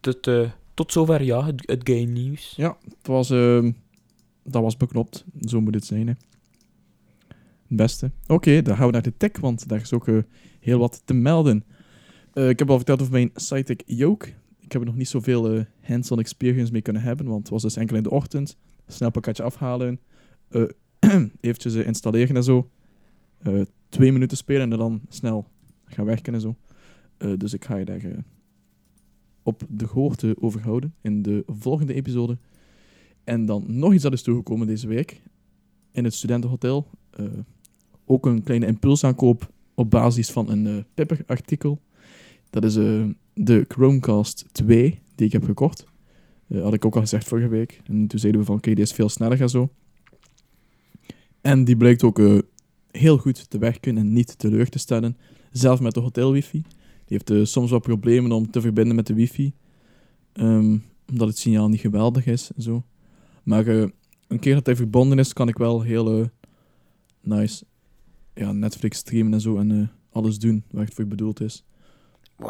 Tot, 0.00 0.30
tot 0.74 0.92
zover, 0.92 1.22
ja, 1.22 1.44
het, 1.44 1.62
het 1.66 1.80
game 1.88 2.00
nieuws. 2.10 2.52
Ja, 2.56 2.76
het 2.84 3.06
was, 3.06 3.30
ehm, 3.30 3.72
dat 4.44 4.62
was 4.62 4.76
beknopt. 4.76 5.24
Zo 5.40 5.60
moet 5.60 5.74
het 5.74 5.84
zijn, 5.84 6.06
hè. 6.08 6.12
Beste. 7.68 8.10
Oké, 8.26 8.62
dan 8.62 8.76
gaan 8.76 8.86
we 8.86 8.92
naar 8.92 9.02
de 9.02 9.16
tech, 9.16 9.40
want 9.40 9.68
daar 9.68 9.80
is 9.80 9.92
ook 9.92 10.08
eh, 10.08 10.18
heel 10.60 10.78
wat 10.78 11.02
te 11.04 11.14
melden. 11.14 11.64
Eh, 12.32 12.48
ik 12.48 12.58
heb 12.58 12.70
al 12.70 12.76
verteld 12.76 13.00
over 13.00 13.12
mijn 13.12 13.30
Cytec 13.34 13.82
Yoke. 13.86 14.28
Ik 14.60 14.72
heb 14.72 14.80
er 14.80 14.86
nog 14.86 14.96
niet 14.96 15.08
zoveel 15.08 15.52
eh, 15.52 15.64
hands-on 15.80 16.18
experience 16.18 16.72
mee 16.72 16.82
kunnen 16.82 17.02
hebben, 17.02 17.26
want 17.26 17.40
het 17.40 17.48
was 17.48 17.62
dus 17.62 17.76
enkel 17.76 17.96
in 17.96 18.02
de 18.02 18.10
ochtend. 18.10 18.56
Snel 18.86 19.10
pakketje 19.10 19.42
afhalen, 19.42 20.00
eventjes 21.40 21.74
installeren 21.74 22.36
en 22.36 22.44
zo. 22.44 22.70
Twee 23.88 24.12
minuten 24.12 24.36
spelen 24.36 24.72
en 24.72 24.78
dan 24.78 25.00
snel 25.08 25.46
gaan 25.84 26.04
werken 26.04 26.34
en 26.34 26.40
zo. 26.40 26.56
Dus 27.36 27.52
ik 27.52 27.64
ga 27.64 27.76
je 27.76 27.84
daar 27.84 28.24
op 29.42 29.62
de 29.68 29.86
hoogte 29.86 30.36
over 30.40 30.60
houden 30.60 30.94
in 31.00 31.22
de 31.22 31.42
volgende 31.46 31.94
episode. 31.94 32.38
En 33.24 33.46
dan 33.46 33.64
nog 33.66 33.92
iets 33.92 34.02
dat 34.02 34.12
is 34.12 34.22
toegekomen 34.22 34.66
deze 34.66 34.86
week. 34.86 35.22
In 35.92 36.04
het 36.04 36.14
studentenhotel. 36.14 36.90
Ook 38.08 38.26
een 38.26 38.42
kleine 38.42 38.66
impulsaankoop 38.66 39.50
op 39.74 39.90
basis 39.90 40.30
van 40.30 40.50
een 40.50 40.66
eh 40.66 40.82
Pepper-artikel. 40.94 41.80
Dat 42.50 42.64
is 42.64 42.76
eh, 42.76 43.04
de 43.34 43.64
Chromecast 43.68 44.44
2 44.52 45.00
die 45.14 45.26
ik 45.26 45.32
heb 45.32 45.44
gekocht. 45.44 45.84
Eh, 46.48 46.62
had 46.62 46.74
ik 46.74 46.84
ook 46.84 46.94
al 46.94 47.00
gezegd 47.00 47.28
vorige 47.28 47.48
week. 47.48 47.80
En 47.84 48.06
toen 48.06 48.18
zeiden 48.18 48.40
we 48.40 48.46
van 48.46 48.56
oké, 48.56 48.74
die 48.74 48.84
is 48.84 48.92
veel 48.92 49.08
sneller 49.08 49.40
en 49.40 49.48
zo. 49.48 49.70
En 51.40 51.64
die 51.64 51.76
blijkt 51.76 52.02
ook 52.02 52.20
heel 52.90 53.18
goed 53.18 53.50
te 53.50 53.58
werken 53.58 53.98
en 53.98 54.12
niet 54.12 54.38
teleur 54.38 54.68
te 54.68 54.78
stellen. 54.78 55.16
Zelfs 55.52 55.80
met 55.80 55.94
de 55.94 56.00
hotel 56.00 56.32
wifi. 56.32 56.62
Die 57.04 57.20
heeft 57.26 57.48
soms 57.48 57.70
wat 57.70 57.82
problemen 57.82 58.32
om 58.32 58.50
te 58.50 58.60
verbinden 58.60 58.96
met 58.96 59.06
de 59.06 59.14
wifi. 59.14 59.52
Ehm, 60.32 60.78
omdat 61.10 61.28
het 61.28 61.38
signaal 61.38 61.68
niet 61.68 61.80
geweldig 61.80 62.26
is 62.26 62.50
en 62.56 62.62
zo. 62.62 62.84
Maar 63.42 63.66
een 63.66 64.38
keer 64.40 64.54
dat 64.54 64.66
hij 64.66 64.76
verbonden 64.76 65.18
is, 65.18 65.32
kan 65.32 65.48
ik 65.48 65.58
wel 65.58 65.82
heel 65.82 66.30
nice. 67.20 67.64
Ja, 68.38 68.52
Netflix 68.52 68.98
streamen 68.98 69.32
en 69.32 69.40
zo 69.40 69.58
en 69.58 69.70
eh, 69.70 69.88
alles 70.10 70.38
doen 70.38 70.64
waar 70.70 70.84
het 70.84 70.94
voor 70.94 71.06
bedoeld 71.06 71.40
is. 71.40 71.64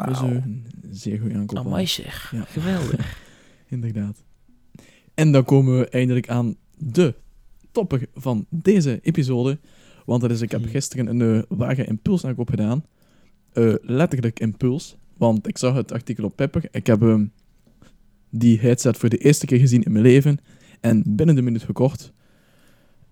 Dus 0.07 0.21
eh, 0.21 0.31
een 0.31 0.67
zeer 0.91 1.19
goede 1.21 1.35
aankoop. 1.35 1.59
Amai 1.59 1.87
zeg, 1.87 2.31
Ja. 2.35 2.45
geweldig. 2.45 3.21
Inderdaad. 3.69 4.25
En 5.15 5.33
dan 5.33 5.45
komen 5.45 5.79
we 5.79 5.89
eindelijk 5.89 6.29
aan 6.29 6.57
de 6.79 7.15
topper 7.73 8.07
van 8.15 8.47
deze 8.49 8.99
episode. 9.03 9.59
Want 10.05 10.21
dat 10.21 10.31
is, 10.31 10.41
ik 10.41 10.51
heb 10.51 10.65
gisteren 10.67 11.07
een 11.07 11.37
uh, 11.37 11.43
wagen 11.49 11.87
impulsaankoop 11.87 12.51
gedaan. 12.51 12.85
Letterlijk 13.83 14.41
impuls. 14.41 14.97
Want 15.17 15.49
ik 15.49 15.59
zag 15.59 15.75
het 15.75 15.93
artikel 15.93 16.25
op 16.25 16.37
Pepper. 16.37 16.69
Ik 16.71 16.87
heb 16.87 17.03
ehm, 17.03 17.27
die 18.31 18.61
headset 18.61 18.97
voor 18.97 19.09
de 19.09 19.17
eerste 19.19 19.47
keer 19.47 19.59
gezien 19.59 19.83
in 19.83 19.93
mijn 19.93 20.05
leven. 20.05 20.39
En 20.81 21.03
binnen 21.07 21.35
de 21.35 21.43
minuut 21.43 21.63
gekocht. 21.63 22.13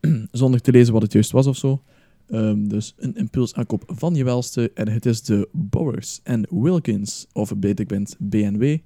Zonder 0.31 0.61
te 0.61 0.71
lezen 0.71 0.93
wat 0.93 1.03
het 1.03 1.13
juist 1.13 1.31
was 1.31 1.47
of 1.47 1.57
zo. 1.57 1.83
Ehm, 2.29 2.69
dus 2.69 2.95
een 2.97 3.15
impulsaankoop 3.15 3.83
van 3.87 4.15
je 4.15 4.25
welste. 4.25 4.71
En 4.75 4.89
het 4.89 5.07
is 5.07 5.23
de 5.23 5.49
Bowers 5.53 6.21
Wilkins, 6.51 7.27
of 7.33 7.57
beter 7.57 7.87
bekend 7.87 8.17
BNW, 8.19 8.79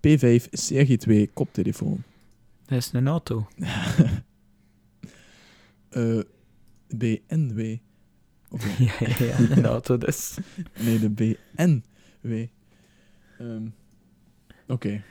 P5 0.00 0.44
CRG2 0.70 1.32
koptelefoon. 1.32 2.02
Dat 2.66 2.78
is 2.78 2.92
een 2.92 3.08
auto. 3.08 3.46
Eh, 5.88 6.20
BNW. 6.88 7.76
Of, 8.50 8.78
ja, 8.78 8.92
ja, 8.98 9.24
ja, 9.24 9.38
een 9.38 9.64
auto 9.76 9.98
dus. 9.98 10.36
nee, 10.80 10.98
de 10.98 11.10
BNW. 11.10 12.46
Ehm, 13.38 13.66
Oké. 14.68 15.02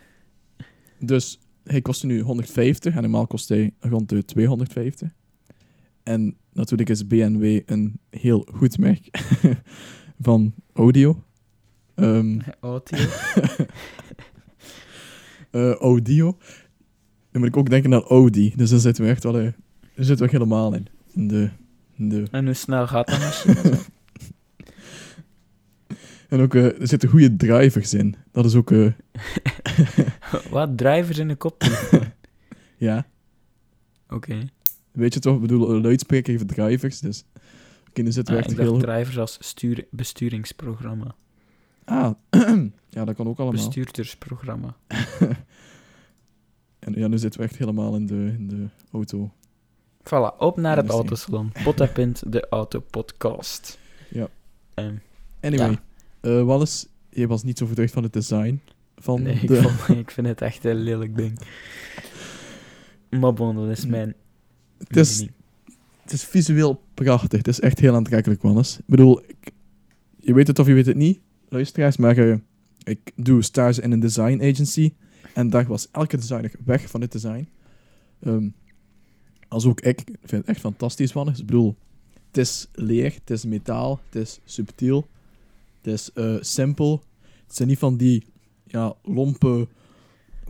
Dus 1.00 1.40
hij 1.64 1.82
kostte 1.82 2.06
nu 2.06 2.20
150 2.20 2.96
en 2.96 3.02
normaal 3.02 3.28
kost 3.28 3.50
hij 3.50 3.74
rond 3.80 4.10
de 4.10 4.26
250. 4.26 5.10
En 6.04 6.38
natuurlijk 6.54 6.90
is 6.90 7.08
BNW 7.08 7.60
een 7.66 8.00
heel 8.10 8.48
goed 8.54 8.78
merk 8.78 9.10
van 10.20 10.54
audio. 10.74 11.24
Ehm, 11.96 12.40
Auto. 12.60 12.98
eh, 15.52 15.72
audio. 15.72 16.38
Dan 17.32 17.42
moet 17.42 17.50
ik 17.50 17.58
ook 17.58 17.70
denken 17.70 17.94
aan 17.94 18.04
Audi. 18.04 18.54
Dus 18.56 18.70
daar 18.70 18.80
zitten 18.80 19.04
we 19.04 19.10
echt 19.10 19.24
wel, 19.24 19.40
eh, 19.40 19.48
zitten 19.96 20.26
we 20.26 20.32
helemaal 20.32 20.74
in. 20.74 20.88
In 21.14 21.28
de, 21.28 21.50
in 21.96 22.10
de 22.10 22.28
En 22.32 22.46
hoe 22.46 22.54
snel 22.54 22.88
gaat 22.88 23.08
dat 23.08 23.20
machine? 23.20 23.78
En 26.30 26.40
ook, 26.40 26.56
eh, 26.56 26.80
er 26.80 26.88
zitten 26.88 27.10
goede 27.10 27.36
drivers 27.36 27.94
in. 27.94 28.16
Dat 28.32 28.46
is 28.46 28.56
ook, 28.56 28.72
Wat? 30.50 30.78
Drivers 30.78 31.18
in 31.18 31.28
de 31.28 31.36
kop? 31.36 31.64
ja. 32.78 33.06
Oké. 34.10 34.48
Weet 34.94 35.14
je 35.14 35.20
toch, 35.20 35.36
ik 35.36 35.42
bedoel, 35.42 35.70
een 35.70 35.82
luidspreker 35.82 36.34
heeft 36.34 36.48
drivers, 36.48 37.00
dus... 37.00 37.24
Oké, 37.90 38.04
dan 38.04 38.12
zitten 38.12 38.36
we 38.36 38.44
Ah, 38.44 38.58
heel... 38.58 38.78
drivers 38.78 39.18
als 39.18 39.38
stuur, 39.40 39.86
besturingsprogramma. 39.92 41.16
Ah, 41.86 42.12
ja, 42.90 43.06
dat 43.06 43.16
kan 43.16 43.28
ook 43.28 43.38
allemaal. 43.40 43.64
Bestuurdersprogramma. 43.66 44.76
En 46.80 46.94
ja, 46.96 47.08
nu 47.08 47.18
zitten 47.18 47.40
we 47.40 47.46
echt 47.46 47.58
helemaal 47.58 47.96
in 47.96 48.06
de, 48.06 48.34
in 48.38 48.48
de 48.48 48.66
auto. 48.92 49.32
Voilà, 50.04 50.38
op 50.38 50.58
naar 50.58 50.78
het 50.78 50.90
autosalon. 50.90 51.52
Potapint, 51.64 52.32
de 52.32 52.48
autopodcast. 52.50 53.80
Ja. 54.10 54.28
Ehm, 54.74 54.96
Anyway, 55.42 55.70
Ja. 55.70 55.82
eh, 56.20 56.44
Wallace, 56.44 56.88
je 57.10 57.28
was 57.28 57.44
niet 57.44 57.58
zo 57.58 57.66
verdrukt 57.66 57.92
van 57.92 58.04
het 58.04 58.14
design 58.14 58.62
van 58.98 59.22
nee, 59.22 59.46
de... 59.46 59.58
ik, 59.58 59.62
vond- 59.70 59.98
ik 60.00 60.12
vind 60.12 60.28
het 60.28 60.42
echt 60.42 60.66
een 60.66 60.76
lelijk 60.76 61.18
ding. 61.18 61.40
Maar 63.10 63.34
bon, 63.34 63.56
dat 63.56 63.70
is 63.70 63.86
mijn 63.96 64.16
Het 64.88 64.98
is, 64.98 65.20
het 66.04 66.12
is 66.14 66.24
visueel 66.24 66.82
prachtig. 66.94 67.38
Het 67.38 67.48
is 67.48 67.60
echt 67.60 67.80
heel 67.80 67.96
aantrekkelijk, 67.96 68.42
Wallace. 68.42 68.80
Ik 68.80 68.86
bedoel, 68.86 69.22
ik- 69.28 69.52
je 70.20 70.34
weet 70.34 70.48
het 70.48 70.60
of 70.60 70.68
je 70.68 70.74
weet 70.74 70.86
het 70.86 70.96
niet, 70.96 71.20
luisteraars, 71.50 71.98
maar 71.98 72.18
eh, 72.18 72.38
ik 72.84 73.12
doe 73.16 73.42
stage 73.42 73.82
in 73.82 73.92
een 73.92 74.00
design 74.00 74.42
agency. 74.42 74.94
En 75.34 75.50
daar 75.50 75.66
was 75.68 75.88
elke 75.92 76.18
designer 76.18 76.52
weg 76.66 76.90
van 76.90 77.00
dit 77.00 77.12
design. 77.12 77.48
Ehm, 78.20 78.50
als 79.48 79.66
ook 79.66 79.82
ik. 79.82 80.00
Ik 80.02 80.18
vind 80.20 80.32
het 80.42 80.46
echt 80.46 80.60
fantastisch, 80.60 81.14
Wallace. 81.14 81.40
Ik 81.42 81.46
bedoel, 81.48 81.76
het 82.28 82.38
is 82.38 82.68
leer, 82.72 83.14
het 83.14 83.30
is 83.30 83.46
metaal, 83.46 84.00
het 84.10 84.22
is 84.22 84.40
subtiel, 84.46 85.08
het 85.82 85.94
is 85.94 86.12
eh, 86.14 86.36
simpel. 86.40 87.04
Het 87.48 87.56
zijn 87.56 87.68
niet 87.68 87.78
van 87.80 87.98
die 87.98 88.24
ja, 88.68 88.96
lompe 89.04 89.68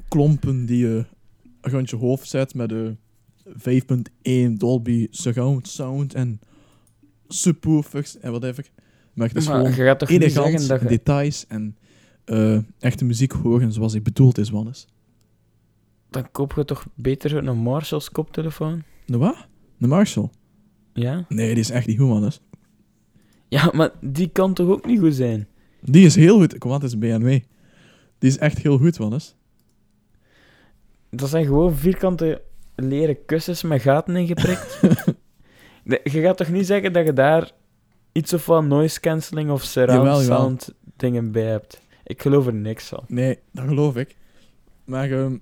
klompen 0.08 0.66
die 0.66 0.78
je 0.78 1.06
rond 1.62 1.90
je 1.90 1.96
hoofd 1.96 2.30
zet 2.30 2.54
met 2.54 2.70
de 2.70 2.96
5.1 3.48 4.54
Dolby 4.54 5.08
surround 5.10 5.68
sound 5.68 6.14
en 6.14 6.40
subwoofers 7.28 8.20
en 8.20 8.30
whatever. 8.30 8.70
Maar 9.14 9.28
het 9.28 9.38
is 9.38 9.48
Maar 9.48 9.56
gewoon 9.56 9.76
je 9.76 9.84
gaat 9.84 10.00
toch 10.00 10.10
niet 10.10 10.22
elegant, 10.22 10.48
zeggen 10.48 10.68
dat 10.68 10.82
je... 10.82 10.88
details 10.88 11.46
en 11.48 11.78
eh, 12.26 12.58
echte 12.80 13.06
muziek 13.06 13.32
horen 13.32 13.72
zoals 13.72 13.94
ik 13.94 14.04
bedoeld 14.04 14.38
is, 14.38 14.50
Wannes. 14.50 14.88
Dan 16.10 16.32
koop 16.32 16.54
je 16.54 16.66
toch 16.66 16.86
beter 16.96 17.36
een 17.36 17.58
Marshalls 17.58 18.12
koptelefoon? 18.12 18.84
De 19.06 19.18
wat? 19.18 19.48
De 19.78 19.88
Marshall? 19.88 20.30
Ja? 20.94 21.26
Nee, 21.30 21.50
die 21.50 21.64
is 21.64 21.70
echt 21.70 21.88
niet 21.88 21.98
goed, 21.98 22.10
Wannes. 22.10 22.42
Ja, 23.48 23.72
maar 23.74 23.92
die 24.02 24.28
kan 24.28 24.54
toch 24.54 24.68
ook 24.70 24.86
niet 24.86 25.00
goed 25.00 25.16
zijn? 25.16 25.48
Die 25.82 26.06
is 26.06 26.16
heel 26.16 26.38
goed. 26.38 26.58
Kom 26.58 26.72
het 26.72 26.84
is 26.84 26.94
een 26.94 27.00
BMW. 27.00 27.40
Die 28.18 28.30
is 28.30 28.38
echt 28.38 28.58
heel 28.58 28.78
goed, 28.78 28.98
Wannes. 28.98 29.36
Dat 31.10 31.30
zijn 31.30 31.46
gewoon 31.46 31.76
vierkante 31.76 32.42
leren 32.76 33.26
kussens 33.26 33.64
met 33.64 33.82
gaten 33.82 34.16
in 34.16 34.28
geprikt. 34.28 34.82
De- 35.84 36.02
je 36.14 36.22
gaat 36.22 36.38
toch 36.38 36.50
niet 36.50 36.66
zeggen 36.66 36.94
dat 36.94 37.06
je 37.06 37.14
daar 37.14 37.52
iets 38.12 38.34
of 38.34 38.46
wat 38.46 38.64
noise 38.66 39.00
cancelling 39.00 39.52
of 39.52 39.64
surround 39.64 40.04
Jawel, 40.04 40.22
jawel. 40.22 40.38
sound 40.40 40.74
dingen 40.96 41.32
bij 41.32 41.44
hebt? 41.46 41.82
Ik 42.04 42.22
geloof 42.22 42.48
er 42.48 42.54
niks 42.54 42.88
van. 42.88 43.04
Nee, 43.08 43.40
dat 43.52 43.66
geloof 43.68 43.96
ik. 43.96 44.16
Maar 44.86 45.12
ehm, 45.12 45.38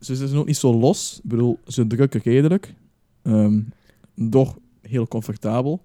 ze 0.00 0.16
zijn 0.16 0.36
ook 0.36 0.46
niet 0.46 0.56
zo 0.56 0.74
los. 0.78 1.20
Ik 1.22 1.28
bedoel, 1.30 1.58
ze 1.66 1.86
drukken 1.86 2.20
redelijk. 2.24 2.74
Ehm, 3.22 3.60
doch 4.14 4.58
heel 4.82 5.08
comfortabel. 5.08 5.84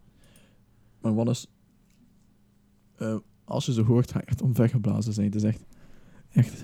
Maar 1.01 1.13
wat 1.15 1.29
is... 1.29 1.47
eh, 2.97 3.15
als 3.45 3.65
je 3.65 3.73
ze 3.73 3.81
hoort, 3.81 4.11
ga 4.11 4.19
je 4.19 4.25
echt 4.25 4.41
omvergeblazen 4.41 5.13
zijn. 5.13 5.25
Het 5.25 5.35
is 5.35 5.43
echt... 5.43 5.63
Echt... 6.31 6.63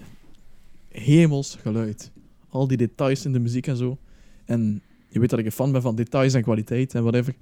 Hemels 0.89 1.55
geluid. 1.55 2.11
Al 2.49 2.67
die 2.67 2.77
details 2.77 3.25
in 3.25 3.33
de 3.33 3.39
muziek 3.39 3.67
en 3.67 3.77
zo. 3.77 3.97
En 4.51 4.81
je 5.07 5.19
weet 5.19 5.29
dat 5.29 5.39
ik 5.39 5.45
een 5.45 5.51
fan 5.51 5.71
ben 5.71 5.81
van 5.81 5.95
details 5.95 6.33
en 6.33 6.41
kwaliteit 6.41 6.95
en 6.95 7.01
whatever. 7.01 7.35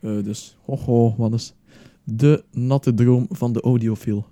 Eh, 0.00 0.22
dus, 0.22 0.56
ho 0.64 0.76
ho, 0.76 1.14
wat 1.16 1.32
is... 1.32 1.54
De 2.04 2.44
natte 2.50 2.94
droom 2.94 3.26
van 3.30 3.52
de 3.52 3.60
audiofiel. 3.60 4.26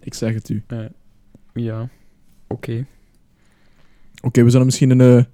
Ik 0.00 0.14
zeg 0.14 0.34
het 0.34 0.48
u. 0.48 0.62
Eh, 0.66 0.84
ja, 1.54 1.88
oké. 2.48 2.86
Oké, 4.22 4.42
we 4.44 4.50
zullen 4.50 4.66
misschien 4.66 4.90
een, 4.90 5.00
eh, 5.00 5.24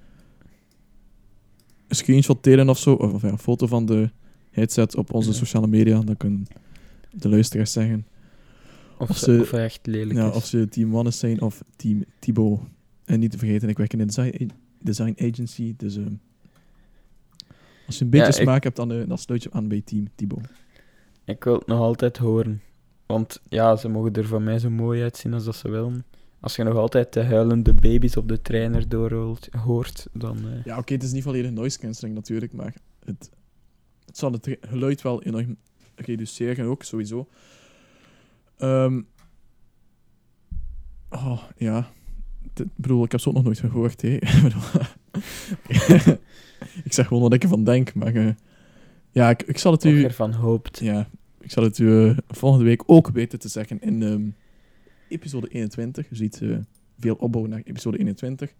een 1.88 1.96
screenshot 1.96 2.44
delen 2.44 2.68
of 2.68 2.78
zo. 2.78 2.92
Of, 2.92 3.22
ja, 3.22 3.28
een 3.28 3.38
foto 3.38 3.66
van 3.66 3.86
de 3.86 4.10
headset 4.50 4.96
op 4.96 5.12
onze 5.14 5.32
sociale 5.32 5.66
media. 5.66 6.00
Dan 6.00 6.16
kunnen 6.16 6.46
de 7.10 7.28
luisteraars 7.28 7.72
zeggen 7.72 8.06
Of, 8.98 9.10
Of 9.10 9.16
ze, 9.16 9.38
of 9.40 9.52
echt 9.52 9.86
lelijk 9.86 10.18
ja, 10.18 10.28
is. 10.28 10.34
of 10.34 10.44
ze 10.44 10.68
Team 10.68 10.90
Wannes 10.90 11.18
zijn 11.18 11.40
of 11.40 11.62
Team 11.76 12.04
Thibaut. 12.18 12.60
En 13.04 13.20
niet 13.20 13.30
te 13.30 13.38
vergeten, 13.38 13.68
ik 13.68 13.76
werk 13.76 13.92
in 13.92 14.00
een 14.00 14.50
design, 14.80 15.14
agency. 15.18 15.74
Dus 15.76 15.96
eh, 15.96 16.04
als 17.86 17.98
je 17.98 18.04
een 18.04 18.10
beetje 18.10 18.26
Ja, 18.32 18.36
ik- 18.36 18.42
smaak 18.42 18.62
hebt, 18.62 18.76
dan, 18.76 18.88
dan 18.88 19.18
sluit 19.18 19.42
je 19.42 19.50
aan 19.52 19.68
bij 19.68 19.80
Team 19.84 20.08
Thibaut. 20.14 20.48
Ik 21.24 21.44
wil 21.44 21.54
het 21.54 21.66
nog 21.66 21.78
altijd 21.80 22.16
horen. 22.16 22.62
Want 23.06 23.40
ja, 23.48 23.76
ze 23.76 23.88
mogen 23.88 24.12
er 24.12 24.26
van 24.26 24.44
mij 24.44 24.58
zo 24.58 24.70
mooi 24.70 25.02
uitzien 25.02 25.34
als 25.34 25.44
dat 25.44 25.56
ze 25.56 25.70
willen. 25.70 26.04
Als 26.40 26.56
je 26.56 26.62
nog 26.62 26.74
altijd 26.76 27.12
de 27.12 27.24
huilende 27.24 27.74
baby's 27.74 28.16
op 28.16 28.28
de 28.28 28.42
treiner 28.42 28.88
doorhoort, 28.88 29.48
hoort, 29.64 30.06
dan... 30.12 30.36
eh, 30.36 30.64
Ja, 30.64 30.78
oké, 30.78 30.92
het 30.92 31.02
is 31.02 31.12
niet 31.12 31.22
volledig 31.22 31.50
noise 31.50 31.78
cancelling 31.78 32.16
natuurlijk, 32.16 32.52
maar 32.52 32.74
het, 33.04 33.30
het 34.06 34.18
zal 34.18 34.32
het 34.32 34.56
geluid 34.60 35.02
wel 35.02 35.22
enorm 35.22 35.56
reduceren 35.94 36.66
ook, 36.66 36.82
sowieso. 36.82 37.28
Ehm 38.56 39.00
oh, 41.10 41.42
ja. 41.56 41.90
Ik 42.60 42.66
bedoel, 42.76 43.04
ik 43.04 43.12
heb 43.12 43.20
ook 43.26 43.34
nog 43.34 43.44
nooit 43.44 43.58
gehoord, 43.58 44.02
hè. 44.02 44.08
Ik 46.84 46.92
zeg 46.92 47.06
gewoon 47.06 47.22
wat 47.22 47.32
ik 47.32 47.42
ervan 47.42 47.64
denk, 47.64 47.94
maar... 47.94 48.14
eh, 48.14 48.28
ja, 49.10 49.30
ik, 49.30 49.42
ik 49.42 49.58
zal 49.58 49.72
het 49.72 49.84
u... 49.84 50.04
ervan 50.04 50.32
hoopt. 50.32 50.78
Ja, 50.78 51.08
ik 51.40 51.50
zal 51.50 51.62
het 51.62 51.78
u 51.78 52.08
eh, 52.08 52.16
volgende 52.28 52.64
week 52.64 52.82
ook 52.86 53.08
weten 53.08 53.38
te 53.38 53.48
zeggen 53.48 53.80
in 53.80 54.02
ehm, 54.02 54.28
episode 55.08 55.48
21. 55.48 56.08
Je 56.08 56.16
ziet 56.16 56.42
eh, 56.42 56.56
veel 56.98 57.14
opbouw 57.14 57.46
naar 57.46 57.60
episode 57.64 57.98
21. 57.98 58.54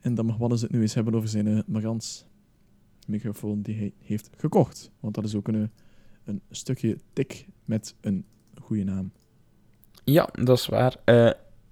En 0.00 0.14
dan 0.14 0.26
mag 0.26 0.36
Wannes 0.36 0.60
het 0.60 0.70
nu 0.70 0.80
eens 0.80 0.94
hebben 0.94 1.14
over 1.14 1.28
zijn 1.28 1.46
uh, 1.46 1.60
Marantz 1.66 2.24
microfoon 3.06 3.62
die 3.62 3.76
hij 3.76 3.92
heeft 3.98 4.30
gekocht. 4.36 4.90
Want 5.00 5.14
dat 5.14 5.24
is 5.24 5.34
ook 5.34 5.48
een, 5.48 5.54
eh, 5.54 5.68
een 6.24 6.40
stukje 6.50 6.98
tik 7.12 7.46
met 7.64 7.94
een 8.00 8.24
goede 8.60 8.84
naam. 8.84 9.12
Ja, 10.04 10.28
dat 10.32 10.58
is 10.58 10.66
waar. 10.66 10.96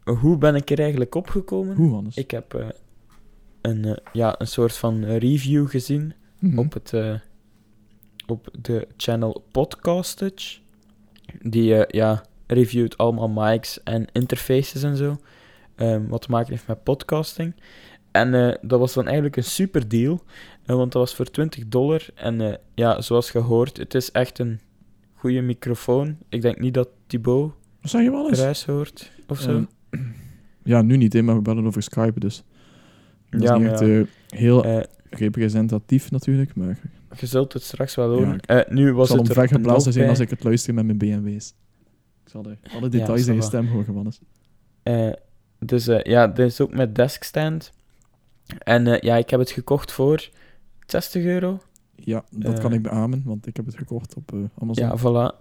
Hoe 0.05 0.39
ben 0.39 0.55
ik 0.55 0.71
er 0.71 0.79
eigenlijk 0.81 1.15
opgekomen? 1.15 1.77
Hoe? 1.77 2.03
Ik 2.15 2.31
heb 2.31 2.55
eh, 2.55 2.67
een, 3.61 3.85
eh, 3.85 3.97
ja, 4.13 4.35
een 4.41 4.47
soort 4.47 4.77
van 4.77 5.05
review 5.05 5.69
gezien 5.69 6.15
Mhm. 6.39 6.59
op 6.59 6.73
het, 6.73 6.93
eh, 6.93 7.15
op 8.27 8.49
de 8.61 8.89
channel 8.97 9.45
Podcastage. 9.53 10.59
Die 11.43 11.85
ja, 11.97 12.23
reviewt 12.47 12.99
allemaal 12.99 13.29
mics 13.29 13.83
en 13.83 14.07
interfaces 14.13 14.83
en 14.83 14.97
zo. 14.97 15.17
ehm, 15.77 16.07
wat 16.09 16.23
te 16.23 16.31
maken 16.31 16.51
heeft 16.53 16.67
met 16.67 16.83
podcasting. 16.83 17.55
En 18.11 18.59
dat 18.63 18.79
was 18.79 18.95
dan 18.95 19.05
eigenlijk 19.05 19.37
een 19.37 19.45
super 19.45 19.89
deal. 19.89 20.21
want 20.67 20.93
dat 20.93 21.03
was 21.03 21.15
voor 21.15 21.25
20 21.31 21.69
dollar. 21.69 22.07
En 22.15 22.41
eh, 22.41 22.55
ja, 22.75 23.01
zoals 23.01 23.31
gehoord, 23.31 23.77
het 23.77 23.95
is 23.95 24.11
echt 24.11 24.39
een 24.39 24.61
goede 25.15 25.41
microfoon. 25.41 26.19
Ik 26.29 26.43
denk 26.43 26.59
niet 26.59 26.75
dat 26.75 26.89
Thibaut 27.07 27.53
Wat 27.81 27.91
zeg 27.91 28.03
je 28.03 28.11
wel 28.11 28.29
eens? 28.29 28.65
hoort 28.67 29.13
of 29.29 29.41
zo. 29.41 29.67
Ja, 30.65 30.83
nu 30.83 30.97
niet, 30.97 31.13
hè, 31.13 31.23
maar 31.23 31.35
we 31.35 31.43
bellen 31.43 31.67
over 31.67 31.83
Skype, 31.83 32.21
dus... 32.21 32.43
Dat 33.31 33.43
Ja, 33.43 33.55
is 33.55 33.61
niet 33.61 33.71
echt 33.71 33.81
ja. 33.81 33.87
eh, 33.87 34.03
heel 34.29 34.65
Eh, 34.65 34.83
representatief 35.11 36.11
natuurlijk, 36.11 36.55
maar 36.55 36.79
je 37.21 37.27
zult 37.27 37.53
het 37.53 37.63
straks 37.63 37.95
wel 37.95 38.11
Ja, 38.13 38.17
horen. 38.17 38.35
ik- 38.35 38.47
Eh, 38.47 38.57
nu 38.57 38.93
was 38.93 39.09
zal 39.09 39.17
het 39.17 39.27
hem 39.37 39.61
nog 39.63 39.83
zijn 39.93 40.09
als 40.09 40.19
ik 40.19 40.31
het 40.31 40.45
luister 40.45 40.75
met 40.75 40.85
mijn 40.85 40.99
BMW's. 40.99 41.55
Ik 42.25 42.31
zal 42.31 42.45
er 42.45 42.59
alle 42.75 42.89
details 42.89 43.27
in 43.27 43.35
je 43.35 43.43
stem 43.43 43.67
horen, 43.67 43.95
Wannes. 43.95 44.21
Eh, 44.83 45.13
dus 45.59 45.85
ja, 46.03 46.27
dit 46.27 46.47
is 46.47 46.61
ook 46.61 46.75
met 46.75 46.95
deskstand. 46.95 47.73
En 48.59 48.85
ja, 49.01 49.17
ik 49.17 49.31
heb 49.31 49.41
het 49.41 49.51
gekocht 49.51 49.93
voor 49.93 50.29
60 50.87 51.25
euro. 51.25 51.61
Ja, 51.97 52.25
dat 52.31 52.59
kan 52.59 52.73
ik 52.73 52.83
beamen, 52.83 53.23
want 53.25 53.47
ik 53.47 53.57
heb 53.57 53.67
het 53.67 53.77
gekocht 53.77 54.15
op 54.15 54.33
Amazon. 54.59 54.87
Ja, 54.87 54.99
voilà. 54.99 55.39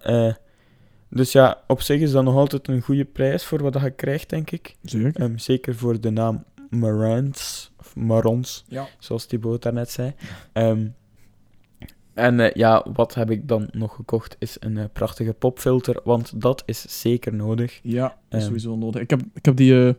Dus 1.14 1.32
ja, 1.32 1.62
op 1.68 1.82
zich 1.82 2.02
is 2.02 2.12
dat 2.12 2.24
nog 2.24 2.36
altijd 2.36 2.68
een 2.68 2.82
goede 2.82 3.06
prijs 3.06 3.46
voor 3.46 3.62
wat 3.64 3.74
je 3.82 3.92
krijgt, 3.92 4.30
denk 4.30 4.52
ik. 4.52 4.76
Zeker. 4.82 5.16
Ehm, 5.22 5.38
zeker 5.38 5.76
voor 5.76 6.02
de 6.02 6.10
naam 6.10 6.44
Marantz, 6.70 7.70
of 7.80 7.96
Marons, 7.96 8.64
Ja. 8.68 8.88
zoals 9.00 9.26
Thibaut 9.26 9.62
daarnet 9.62 9.90
zei. 9.90 10.14
Ehm, 10.54 10.88
en 12.14 12.40
eh, 12.40 12.52
ja, 12.54 12.86
wat 12.94 13.14
heb 13.14 13.32
ik 13.32 13.48
dan 13.48 13.68
nog 13.72 13.96
gekocht? 13.96 14.36
Is 14.40 14.58
een 14.60 14.78
eh, 14.78 14.86
prachtige 14.94 15.34
popfilter, 15.34 16.00
want 16.04 16.42
dat 16.42 16.64
is 16.66 17.02
zeker 17.02 17.34
nodig. 17.34 17.80
Ja, 17.84 18.04
dat 18.08 18.14
is 18.30 18.38
Ehm. 18.38 18.42
sowieso 18.46 18.76
nodig. 18.76 19.02
Ik 19.02 19.10
heb, 19.10 19.22
ik 19.34 19.46
heb, 19.46 19.56
die, 19.56 19.86
eh, 19.88 19.94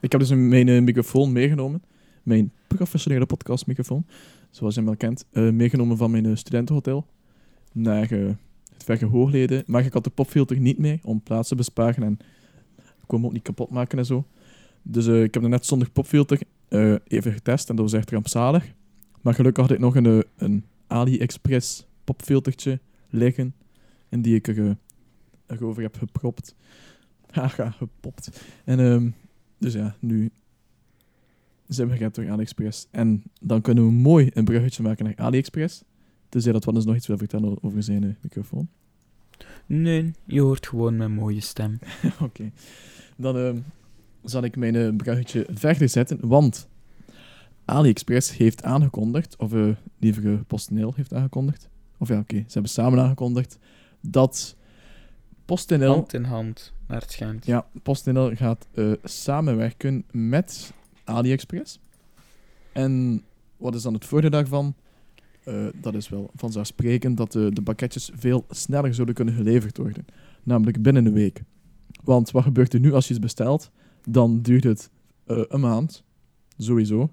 ik 0.00 0.12
heb 0.12 0.20
dus 0.20 0.30
mijn 0.30 0.84
microfoon 0.84 1.32
meegenomen. 1.32 1.82
Mijn 2.22 2.52
professionele 2.66 3.26
podcastmicrofoon, 3.26 4.06
zoals 4.50 4.74
je 4.74 4.80
hem 4.80 4.88
wel 4.88 4.98
kent. 4.98 5.26
meegenomen 5.32 5.96
van 5.96 6.10
mijn 6.10 6.36
studentenhotel 6.38 7.06
naar 7.72 8.08
het 8.76 8.84
verre 8.84 9.06
hoogleden. 9.06 9.62
Maar 9.66 9.84
ik 9.84 9.92
had 9.92 10.04
de 10.04 10.10
popfilter 10.10 10.58
niet 10.58 10.78
mee 10.78 11.00
om 11.02 11.22
plaats 11.22 11.48
te 11.48 11.54
besparen 11.54 12.02
en 12.02 12.18
ik 12.76 13.06
kon 13.06 13.18
hem 13.18 13.26
ook 13.26 13.32
niet 13.32 13.42
kapot 13.42 13.70
maken 13.70 13.98
en 13.98 14.06
zo. 14.06 14.24
Dus 14.82 15.06
eh, 15.06 15.22
ik 15.22 15.34
heb 15.34 15.42
er 15.42 15.48
net 15.48 15.66
zonder 15.66 15.90
popfilter 15.90 16.40
eh, 16.68 16.94
even 17.06 17.32
getest 17.32 17.68
en 17.68 17.76
dat 17.76 17.84
was 17.84 18.00
echt 18.00 18.10
rampzalig. 18.10 18.72
Maar 19.20 19.34
gelukkig 19.34 19.62
had 19.62 19.72
ik 19.72 19.78
nog 19.78 19.96
een, 19.96 20.06
eh, 20.06 20.18
een 20.36 20.64
AliExpress 20.86 21.86
popfiltertje 22.04 22.80
liggen. 23.10 23.54
En 24.08 24.22
die 24.22 24.34
ik 24.34 24.46
er, 24.48 24.76
erover 25.46 25.82
heb 25.82 25.96
gepropt. 25.96 26.54
Haha, 27.30 27.70
gepopt. 27.70 28.44
En 28.64 28.80
ehm, 28.80 29.10
dus 29.58 29.72
ja, 29.72 29.96
nu 30.00 30.30
zijn 31.66 31.88
we 31.88 31.96
gered 31.96 32.14
door 32.14 32.30
AliExpress. 32.30 32.88
En 32.90 33.22
dan 33.40 33.60
kunnen 33.60 33.84
we 33.84 33.92
mooi 33.92 34.30
een 34.34 34.44
bruggetje 34.44 34.82
maken 34.82 35.04
naar 35.04 35.16
AliExpress. 35.16 35.82
Tenzij 36.28 36.52
dat 36.52 36.64
Wannes 36.64 36.84
nog 36.84 36.94
iets 36.96 37.06
wil 37.06 37.18
vertellen 37.18 37.62
over 37.62 37.82
zijn 37.82 38.04
eh, 38.04 38.10
microfoon. 38.20 38.68
Nee, 39.66 40.12
je 40.24 40.40
hoort 40.40 40.66
gewoon 40.66 40.96
mijn 40.96 41.12
mooie 41.12 41.40
stem. 41.40 41.78
Oké. 42.20 42.50
Dan 43.16 43.36
ehm, 43.36 43.58
zal 44.24 44.42
ik 44.42 44.56
mijn 44.56 44.74
eh, 44.74 44.96
bruggetje 44.96 45.46
verder 45.50 45.88
zetten, 45.88 46.28
want 46.28 46.68
AliExpress 47.64 48.36
heeft 48.36 48.62
aangekondigd, 48.62 49.36
of 49.36 49.52
eh 49.52 49.68
liever 49.98 50.44
PostNL 50.44 50.92
heeft 50.96 51.14
aangekondigd, 51.14 51.68
of 51.98 52.08
ja, 52.08 52.18
oké, 52.18 52.36
ze 52.36 52.52
hebben 52.52 52.70
samen 52.70 53.00
aangekondigd, 53.00 53.58
dat 54.00 54.56
PostNL 55.44 55.92
Hand 55.92 56.12
in 56.14 56.24
hand, 56.24 56.72
naar 56.86 57.00
het 57.00 57.12
schijnt. 57.12 57.46
Ja, 57.46 57.66
PostNL 57.82 58.34
gaat 58.34 58.68
samenwerken 59.02 60.04
met 60.10 60.72
AliExpress. 61.04 61.80
En 62.72 63.22
wat 63.56 63.74
is 63.74 63.82
dan 63.82 63.94
het 63.94 64.04
voordeel 64.04 64.30
daarvan? 64.30 64.74
Eh, 65.46 65.66
dat 65.80 65.94
is 65.94 66.08
wel 66.08 66.30
vanzelfsprekend 66.34 67.16
dat 67.16 67.32
de, 67.32 67.52
de 67.52 67.62
pakketjes 67.62 68.10
veel 68.14 68.44
sneller 68.50 68.94
zullen 68.94 69.14
kunnen 69.14 69.34
geleverd 69.34 69.76
worden. 69.76 70.04
Namelijk 70.42 70.82
binnen 70.82 71.06
een 71.06 71.12
week. 71.12 71.42
Want 72.04 72.30
wat 72.30 72.42
gebeurt 72.42 72.74
er 72.74 72.80
nu 72.80 72.92
als 72.92 73.08
je 73.08 73.14
iets 73.14 73.22
bestelt? 73.22 73.70
Dan 74.08 74.42
duurt 74.42 74.64
het 74.64 74.90
eh, 75.26 75.42
een 75.48 75.60
maand. 75.60 76.04
Sowieso. 76.58 77.12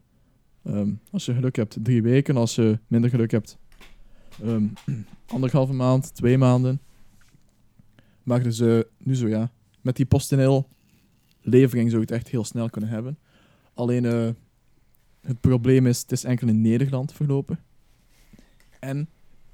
Ehm, 0.63 0.91
als 1.11 1.25
je 1.25 1.33
geluk 1.33 1.55
hebt, 1.55 1.77
drie 1.81 2.01
weken. 2.01 2.37
Als 2.37 2.55
je 2.55 2.79
minder 2.87 3.09
geluk 3.09 3.31
hebt, 3.31 3.57
ehm, 4.41 4.67
anderhalve 5.35 5.73
maand, 5.73 6.15
twee 6.15 6.37
maanden. 6.37 6.81
Maar 8.23 8.43
dus 8.43 8.59
eh, 8.59 8.79
nu 8.97 9.15
zo 9.15 9.27
ja. 9.27 9.51
Met 9.81 9.95
die 9.95 10.05
PostNL 10.05 10.67
levering 11.41 11.89
zou 11.89 12.01
je 12.01 12.07
het 12.07 12.15
echt 12.15 12.29
heel 12.29 12.43
snel 12.43 12.69
kunnen 12.69 12.89
hebben. 12.89 13.17
Alleen 13.73 14.05
eh, 14.05 14.29
het 15.21 15.39
probleem 15.39 15.87
is, 15.87 16.01
het 16.01 16.11
is 16.11 16.23
enkel 16.23 16.47
in 16.47 16.61
Nederland 16.61 17.13
verlopen. 17.13 17.59
En 18.83 19.09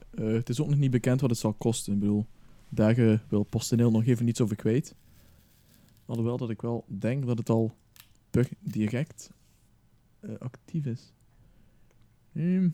eh, 0.10 0.32
het 0.32 0.50
is 0.50 0.62
ook 0.62 0.70
nog 0.70 0.78
niet 0.78 0.92
bekend 0.92 1.22
wat 1.22 1.30
het 1.30 1.40
zal 1.40 1.54
kosten. 1.54 1.94
Ik 1.94 2.00
bedoel, 2.00 2.26
daar 2.70 3.22
wil 3.30 3.44
PostNL 3.44 3.92
nog 3.92 4.06
even 4.06 4.26
niets 4.26 4.42
over 4.42 4.56
kwijt. 4.56 4.96
Alhoewel 6.06 6.38
dat 6.38 6.50
ik 6.50 6.62
wel 6.62 6.86
denk 6.88 7.26
dat 7.26 7.38
het 7.38 7.50
al 7.50 7.76
direct 8.60 9.32
eh, 10.20 10.38
actief 10.40 10.86
is. 10.86 11.14
Hmm. 12.32 12.74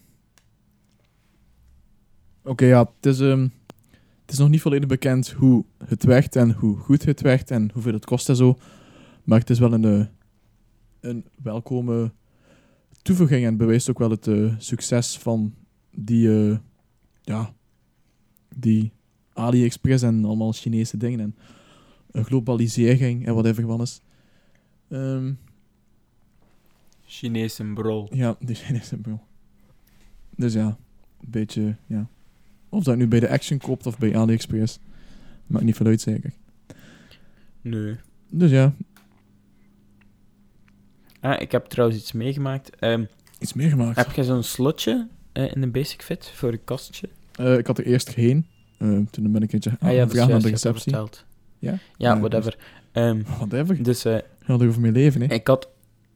Oké, 2.43 2.65
ja, 2.65 2.91
het 2.95 3.05
is, 3.05 3.19
ehm, 3.19 3.47
het 4.21 4.31
is 4.31 4.37
nog 4.37 4.49
niet 4.49 4.61
volledig 4.61 4.87
bekend 4.87 5.31
hoe 5.31 5.65
het 5.85 6.03
werkt 6.03 6.35
en 6.35 6.51
hoe 6.51 6.77
goed 6.77 7.05
het 7.05 7.21
werkt 7.21 7.51
en 7.51 7.71
hoeveel 7.73 7.93
het 7.93 8.05
kost 8.05 8.29
en 8.29 8.35
zo. 8.35 8.57
Maar 9.23 9.39
het 9.39 9.49
is 9.49 9.59
wel 9.59 9.73
een, 9.73 9.85
eh, 9.85 10.05
een 10.99 11.25
welkome 11.41 12.11
toevoeging 13.01 13.45
en 13.45 13.57
bewijst 13.57 13.89
ook 13.89 13.99
wel 13.99 14.09
het 14.09 14.29
succes 14.57 15.17
van 15.17 15.53
die, 15.95 16.49
eh, 16.51 16.57
ja, 17.21 17.53
die 18.55 18.91
AliExpress 19.33 20.03
en 20.03 20.25
allemaal 20.25 20.51
Chinese 20.51 20.97
dingen 20.97 21.19
en 21.19 21.35
een 22.11 22.25
globalisering 22.25 23.25
en 23.25 23.33
whatever 23.33 23.65
wat 23.65 23.81
is. 23.81 24.01
Ehm, 24.89 25.33
Chinese 27.05 27.63
brol. 27.73 28.07
ja, 28.13 28.35
die 28.45 28.55
Chinese 28.55 28.97
bro. 28.97 29.19
Dus 30.35 30.53
ja, 30.53 30.65
een 31.21 31.29
beetje, 31.29 31.75
ja. 31.87 32.07
Of 32.69 32.83
dat 32.83 32.97
nu 32.97 33.07
bij 33.07 33.19
de 33.19 33.29
Action 33.29 33.57
koopt 33.59 33.85
of 33.85 33.97
bij 33.97 34.15
AliExpress, 34.17 34.79
maakt 35.47 35.65
niet 35.65 35.75
veel 35.75 35.85
uit 35.85 36.01
zeker. 36.01 36.33
Nee. 37.61 37.95
Dus 38.29 38.51
ja, 38.51 38.73
Ah, 41.19 41.41
ik 41.41 41.51
heb 41.51 41.65
trouwens 41.65 41.99
iets 41.99 42.11
meegemaakt. 42.11 42.75
Ehm, 42.75 43.05
iets 43.39 43.53
meer 43.53 43.69
gemaakt. 43.69 43.95
heb 43.97 44.11
je 44.11 44.23
zo'n 44.23 44.43
slotje 44.43 45.07
in 45.43 45.61
de 45.61 45.67
Basic 45.67 46.01
Fit 46.01 46.31
voor 46.35 46.51
je 46.51 46.57
kastje? 46.57 47.09
Eh, 47.35 47.57
ik 47.57 47.67
had 47.67 47.77
er 47.77 47.85
eerst 47.85 48.09
geen. 48.09 48.47
Eh, 48.77 48.87
toen 49.11 49.31
ben 49.31 49.35
ik 49.35 49.41
een 49.41 49.47
keertje 49.47 49.77
Ah 49.79 49.93
ja, 49.93 50.05
dat 50.05 50.13
juist, 50.13 50.29
de 50.31 50.33
dat 50.33 50.51
receptie. 50.51 50.91
Ja? 50.91 51.05
Ja, 51.59 51.77
Ja, 51.97 52.19
whatever. 52.19 52.57
Ehm, 52.91 53.21
Whatever. 53.37 53.83
dus 53.83 54.05
eh, 54.05 54.17
Gaat 54.39 54.63
over 54.63 54.81
mijn 54.81 54.93
leven, 54.93 55.21
hè? 55.21 55.33
ik, 55.33 55.47
had, 55.47 55.69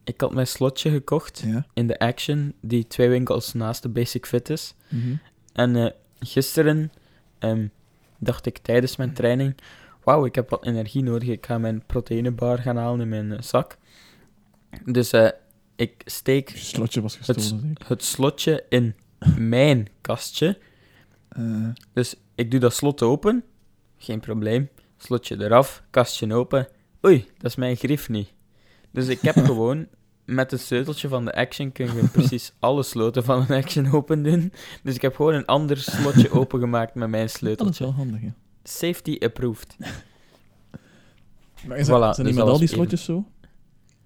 ik 0.04 0.22
had 0.22 0.34
mijn 0.34 0.48
slotje 0.48 0.90
gekocht 0.92 1.46
in 1.74 1.88
de 1.88 2.00
Action, 2.00 2.54
die 2.62 2.88
twee 2.88 3.10
winkels 3.10 3.54
naast 3.54 3.82
de 3.82 3.90
Basic 3.90 4.26
Fit 4.26 4.50
is. 4.50 4.76
Mhm. 4.90 5.14
En 5.54 5.76
eh, 5.76 5.92
gisteren 6.20 6.92
ehm, 7.40 7.68
dacht 8.18 8.46
ik 8.46 8.58
tijdens 8.58 8.96
mijn 8.96 9.14
training: 9.14 9.56
Wauw, 10.04 10.26
ik 10.26 10.36
heb 10.36 10.50
wat 10.50 10.66
energie 10.66 11.04
nodig. 11.04 11.30
Ik 11.30 11.46
ga 11.46 11.58
mijn 11.58 11.84
proteïnebar 11.86 12.58
gaan 12.58 12.78
halen 12.78 13.02
in 13.02 13.10
mijn 13.10 13.32
eh, 13.32 13.42
zak. 13.42 13.78
Dus 14.86 15.12
eh, 15.12 15.30
ik 15.76 16.02
steek 16.06 16.50
Je 16.50 16.58
slotje 16.58 17.02
was 17.02 17.16
gestolen, 17.18 17.42
zeker? 17.44 17.88
het 17.88 18.04
slotje 18.04 18.64
in 18.70 18.96
mijn 19.38 19.88
kastje. 20.02 20.58
Eh, 21.30 21.68
Dus 21.94 22.16
ik 22.36 22.52
doe 22.52 22.60
dat 22.60 22.74
slot 22.74 23.02
open. 23.02 23.44
Geen 23.98 24.20
probleem. 24.20 24.70
Slotje 24.98 25.44
eraf, 25.44 25.84
kastje 25.90 26.34
open. 26.34 26.68
Oei, 27.06 27.28
dat 27.38 27.52
is 27.52 27.56
mijn 27.56 27.76
grief 27.76 28.10
niet. 28.10 28.34
Dus 28.92 29.08
ik 29.08 29.22
heb 29.22 29.36
gewoon 29.46 29.88
met 30.26 30.52
het 30.52 30.62
sleuteltje 30.62 31.08
van 31.08 31.26
de 31.26 31.34
Action 31.36 31.72
kun 31.72 31.86
je 31.96 32.08
precies 32.08 32.54
alle 32.60 32.84
sloten 32.84 33.24
van 33.24 33.46
een 33.48 33.58
Action 33.64 33.92
open 33.92 34.24
doen. 34.24 34.54
Dus 34.84 34.96
ik 34.96 35.02
heb 35.02 35.16
gewoon 35.16 35.34
een 35.34 35.46
ander 35.46 35.78
slotje 35.78 36.32
opengemaakt 36.40 36.96
met 36.96 37.10
mijn 37.10 37.22
dat 37.24 37.32
is 37.34 37.38
sleuteltje. 37.40 37.84
wel 37.84 37.94
handig, 37.94 38.22
ja. 38.22 38.34
Safety 38.64 39.18
approved. 39.20 39.76
Maar 41.68 41.78
is 41.78 41.88
Voilà, 41.88 41.90
dat, 41.90 42.16
zijn 42.16 42.28
dus 42.28 42.36
met 42.36 42.46
dat 42.46 42.54
al 42.54 42.60
die 42.60 42.64
even- 42.64 42.76
slotjes 42.78 43.04
zo? 43.04 43.26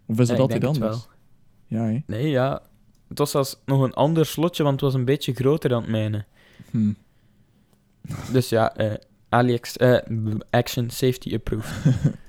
Of 0.06 0.20
is 0.20 0.28
Ja, 0.28 0.34
het 0.34 0.34
ik 0.34 0.40
altijd 0.40 0.64
anders? 0.66 1.08
Ja? 1.68 2.02
Nee, 2.08 2.30
ja. 2.30 2.62
Het 3.08 3.18
was 3.18 3.32
zelfs 3.32 3.60
nog 3.66 3.82
een 3.82 3.94
ander 3.94 4.26
slotje, 4.26 4.64
want 4.64 4.76
het 4.76 4.82
was 4.92 4.94
een 5.00 5.06
beetje 5.06 5.34
groter 5.34 5.70
dan 5.70 5.82
het 5.82 5.92
mijne. 5.92 6.26
Hm. 6.72 6.92
Dus 8.32 8.50
ja, 8.50 8.76
eh 8.76 8.94
AliEx, 9.30 9.78
eh, 9.78 9.98
Action 10.50 10.90
Safety 10.90 11.34
approved. 11.34 11.94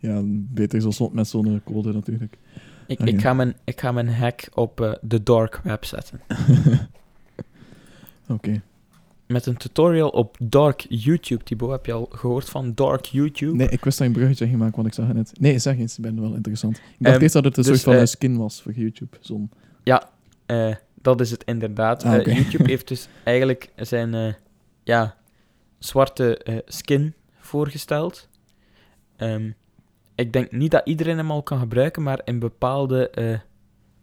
Ja, 0.00 0.20
beter 0.24 0.80
zo 0.80 0.90
slot 0.90 1.12
met 1.12 1.28
zo'n 1.28 1.60
code 1.64 1.92
natuurlijk. 1.92 2.38
Ik, 2.86 3.00
Ah, 3.00 3.06
ik, 3.06 3.14
ja. 3.14 3.20
ga 3.20 3.34
mijn, 3.34 3.56
ik 3.64 3.80
ga 3.80 3.92
mijn 3.92 4.08
hack 4.08 4.48
op 4.54 4.80
eh, 4.80 4.92
de 5.00 5.22
dark 5.22 5.60
web 5.64 5.84
zetten. 5.84 6.20
Oké. 8.28 8.62
met 9.26 9.46
een 9.46 9.56
tutorial 9.56 10.08
op 10.08 10.36
Dark 10.42 10.86
YouTube. 10.88 11.44
Thibaut, 11.44 11.70
heb 11.70 11.86
je 11.86 11.92
al 11.92 12.08
gehoord 12.12 12.48
van 12.48 12.74
Dark 12.74 13.04
YouTube? 13.04 13.56
Nee, 13.56 13.68
ik 13.68 13.84
wist 13.84 13.98
dat 13.98 14.06
je 14.06 14.12
een 14.12 14.12
bruggetje 14.12 14.46
ging 14.46 14.58
maken, 14.58 14.76
want 14.76 14.86
ik 14.88 14.94
zag 14.94 15.06
het 15.06 15.16
net. 15.16 15.32
Nee, 15.40 15.58
zeg 15.58 15.78
eens, 15.78 15.96
ik 15.96 16.02
ben 16.02 16.20
wel 16.20 16.34
interessant. 16.34 16.76
Ik 16.76 16.82
dacht 16.98 17.14
Ehm, 17.14 17.22
eerst 17.22 17.34
dat 17.34 17.44
het 17.44 17.56
een 17.56 17.62
dus, 17.62 17.72
soort 17.72 17.94
van 17.94 18.02
eh, 18.02 18.06
skin 18.08 18.36
was 18.36 18.62
voor 18.62 18.72
YouTube. 18.72 19.16
Zo'n... 19.20 19.50
Eh, 20.48 20.74
dat 20.94 21.20
is 21.20 21.30
het 21.30 21.44
inderdaad. 21.44 22.04
Ah, 22.04 22.14
Eh. 22.14 22.36
YouTube 22.36 22.68
heeft 22.72 22.88
dus 22.88 23.08
eigenlijk 23.24 23.68
zijn 23.76 24.14
eh, 24.14 24.32
ja, 24.82 25.16
zwarte 25.78 26.62
skin 26.66 27.14
voorgesteld. 27.38 28.28
Ehm, 29.16 29.50
ik 30.14 30.32
denk 30.32 30.50
niet 30.52 30.70
dat 30.70 30.82
iedereen 30.86 31.16
hem 31.16 31.30
al 31.30 31.42
kan 31.42 31.58
gebruiken, 31.58 32.02
maar 32.02 32.20
in 32.24 32.38
bepaalde 32.38 33.10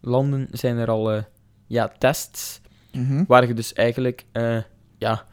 landen 0.00 0.48
zijn 0.50 0.76
er 0.76 0.88
al 0.90 1.22
ja, 1.66 1.92
tests 1.98 2.60
Mhm. 2.92 3.24
waar 3.26 3.46
je 3.46 3.54
dus 3.54 3.72
eigenlijk 3.72 4.24
ja, 4.98 5.24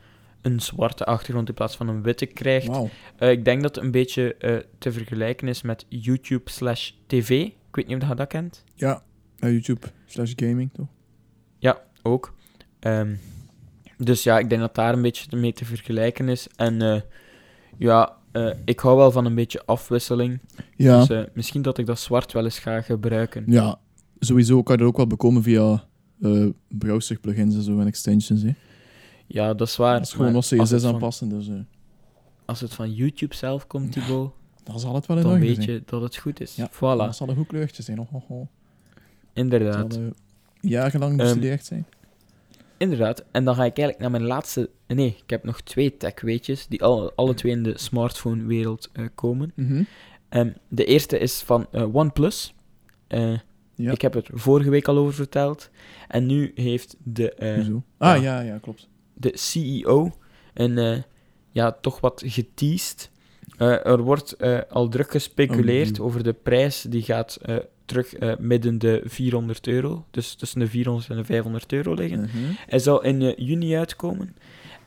een 0.42 0.60
zwarte 0.60 1.06
achtergrond 1.06 1.48
in 1.48 1.54
plaats 1.54 1.76
van 1.76 1.88
een 1.88 2.02
witte 2.04 2.26
krijgt. 2.26 2.78
Ik 3.20 3.46
denk 3.46 3.62
dat 3.62 3.76
het 3.76 3.84
een 3.84 3.92
beetje 3.92 4.36
te 4.78 4.92
vergelijken 4.92 5.48
is 5.48 5.62
met 5.62 5.86
YouTube 5.90 6.50
slash 6.50 6.92
TV. 7.08 7.30
Ik 7.30 7.56
weet 7.72 7.88
niet 7.88 8.02
of 8.04 8.08
je 8.10 8.16
dat 8.16 8.28
kent. 8.28 8.64
Ja, 8.76 9.04
YouTube 9.36 9.88
slash 10.06 10.34
gaming, 10.36 10.70
toch? 10.74 10.88
Ook. 12.04 12.34
Ehm, 12.80 13.16
dus 13.98 14.24
ja, 14.24 14.40
ik 14.40 14.50
denk 14.50 14.62
dat 14.62 14.76
daar 14.76 14.94
een 14.94 15.02
beetje 15.02 15.38
mee 15.38 15.54
te 15.54 15.66
vergelijken 15.66 16.30
is. 16.30 16.48
En 16.56 16.82
eh, 16.82 17.02
ja, 17.78 18.18
eh, 18.32 18.50
ik 18.66 18.80
hou 18.80 18.98
wel 18.98 19.12
van 19.12 19.26
een 19.26 19.36
beetje 19.36 19.66
afwisseling. 19.66 20.40
Ja. 20.76 21.00
Dus 21.00 21.10
eh, 21.10 21.24
misschien 21.34 21.62
dat 21.62 21.78
ik 21.78 21.86
dat 21.86 22.00
zwart 22.00 22.32
wel 22.32 22.44
eens 22.44 22.60
ga 22.60 22.82
gebruiken. 22.82 23.44
Ja, 23.48 23.80
sowieso 24.20 24.64
kan 24.64 24.76
je 24.76 24.80
dat 24.82 24.90
ook 24.90 24.98
wel 24.98 25.08
bekomen 25.08 25.44
via 25.44 25.84
browser 26.68 27.20
plugins 27.20 27.56
en 27.56 27.62
zo 27.62 27.80
en 27.80 27.88
extensions. 27.88 28.42
Hè. 28.42 28.54
Ja, 29.28 29.54
dat 29.54 29.68
is 29.68 29.76
waar. 29.76 29.98
Dat 29.98 30.08
is 30.08 30.14
gewoon 30.14 30.32
nog 30.32 30.46
CSS 30.46 30.84
aanpassen, 30.84 31.30
dus 31.30 31.50
Als 32.46 32.62
het 32.62 32.74
van 32.74 32.94
YouTube 32.94 33.36
zelf 33.36 33.68
komt, 33.68 33.92
Thibaut, 33.92 34.32
dan 34.64 34.80
zal 34.80 34.96
het 34.96 35.06
wel 35.06 35.18
in 35.18 35.24
dan 35.24 35.40
weet 35.40 35.64
je 35.64 35.84
dat 35.86 36.02
het 36.02 36.18
goed 36.18 36.42
is. 36.42 36.56
Ja, 36.56 36.70
Voilà, 36.72 36.80
Dat 36.80 37.16
zal 37.16 37.30
een 37.30 37.36
goed 37.36 37.48
kleurtje 37.48 37.84
zijn. 37.84 38.00
Oh, 38.00 38.14
oh, 38.14 38.32
oh. 38.32 38.48
Inderdaad. 39.34 40.00
Jarenlang 40.70 41.12
Ehm, 41.12 41.22
bestudeerd 41.22 41.66
zijn. 41.66 41.86
Inderdaad. 42.78 43.24
En 43.32 43.44
dan 43.46 43.56
ga 43.56 43.64
ik 43.66 43.78
eigenlijk 43.78 44.00
naar 44.00 44.12
mijn 44.12 44.24
laatste... 44.24 44.70
Nee, 44.88 45.08
ik 45.24 45.30
heb 45.30 45.44
nog 45.44 45.62
twee 45.62 45.98
tech-weetjes 45.98 46.68
die 46.68 46.84
alle, 46.84 47.12
alle 47.16 47.34
twee 47.34 47.52
in 47.52 47.64
de 47.64 47.78
smartphone-wereld 47.78 48.90
eh, 48.94 49.06
komen. 49.16 49.52
Mhm. 49.56 49.84
Ehm, 50.30 50.50
de 50.68 50.86
eerste 50.86 51.18
is 51.18 51.42
van 51.42 51.68
eh, 51.72 51.96
OnePlus. 51.96 52.54
Eh, 53.08 53.34
Ja. 53.76 53.92
Ik 53.92 54.02
heb 54.02 54.14
het 54.14 54.30
vorige 54.34 54.70
week 54.70 54.88
al 54.88 54.98
over 54.98 55.14
verteld. 55.14 55.70
En 56.08 56.26
nu 56.26 56.52
heeft 56.56 56.96
de? 57.04 57.36
Ah, 57.98 58.22
ja. 58.22 58.40
ja, 58.40 58.58
klopt. 58.58 58.90
de 59.14 59.32
CEO 59.38 60.12
een, 60.54 61.04
ja, 61.52 61.72
toch 61.72 62.00
wat 62.00 62.24
geteased. 62.26 63.12
Er 63.58 64.02
wordt 64.02 64.38
al 64.70 64.90
druk 64.90 65.12
gespeculeerd 65.12 66.00
Oh, 66.00 66.06
over 66.06 66.24
de 66.24 66.34
prijs. 66.34 66.82
Die 66.82 67.02
gaat 67.02 67.40
terug 67.86 68.16
eh, 68.16 68.34
midden 68.40 68.80
de 68.80 69.02
400 69.06 69.68
euro. 69.68 70.06
Dus 70.12 70.36
tussen 70.36 70.60
de 70.60 70.68
400 70.68 71.10
en 71.10 71.16
de 71.16 71.24
500 71.24 71.74
euro 71.74 71.94
liggen. 71.94 72.20
Mhm. 72.20 72.54
Hij 72.68 72.80
zal 72.80 73.04
in 73.04 73.22
eh, 73.22 73.34
juni 73.38 73.76
uitkomen. 73.76 74.36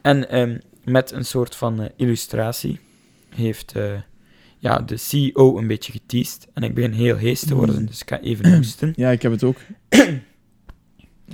En 0.01 0.31
ehm, 0.31 0.59
met 0.85 1.13
een 1.13 1.25
soort 1.25 1.57
van 1.57 1.81
eh, 1.81 1.89
illustratie 1.97 2.81
heeft 3.29 3.75
ja, 4.59 4.79
de 4.79 4.97
CEO 4.97 5.59
een 5.59 5.67
beetje 5.67 5.93
geteased. 5.93 6.49
En 6.53 6.63
ik 6.63 6.75
begin 6.75 6.93
heel 6.93 7.17
hees 7.17 7.41
te 7.41 7.55
worden, 7.55 7.81
Mm. 7.81 7.87
dus 7.87 8.01
ik 8.01 8.09
ga 8.09 8.21
even 8.21 8.55
hoesten. 8.57 8.93
Ja, 8.97 9.11
ik 9.11 9.23
heb 9.23 9.33
het 9.33 9.45
ook. 9.45 9.57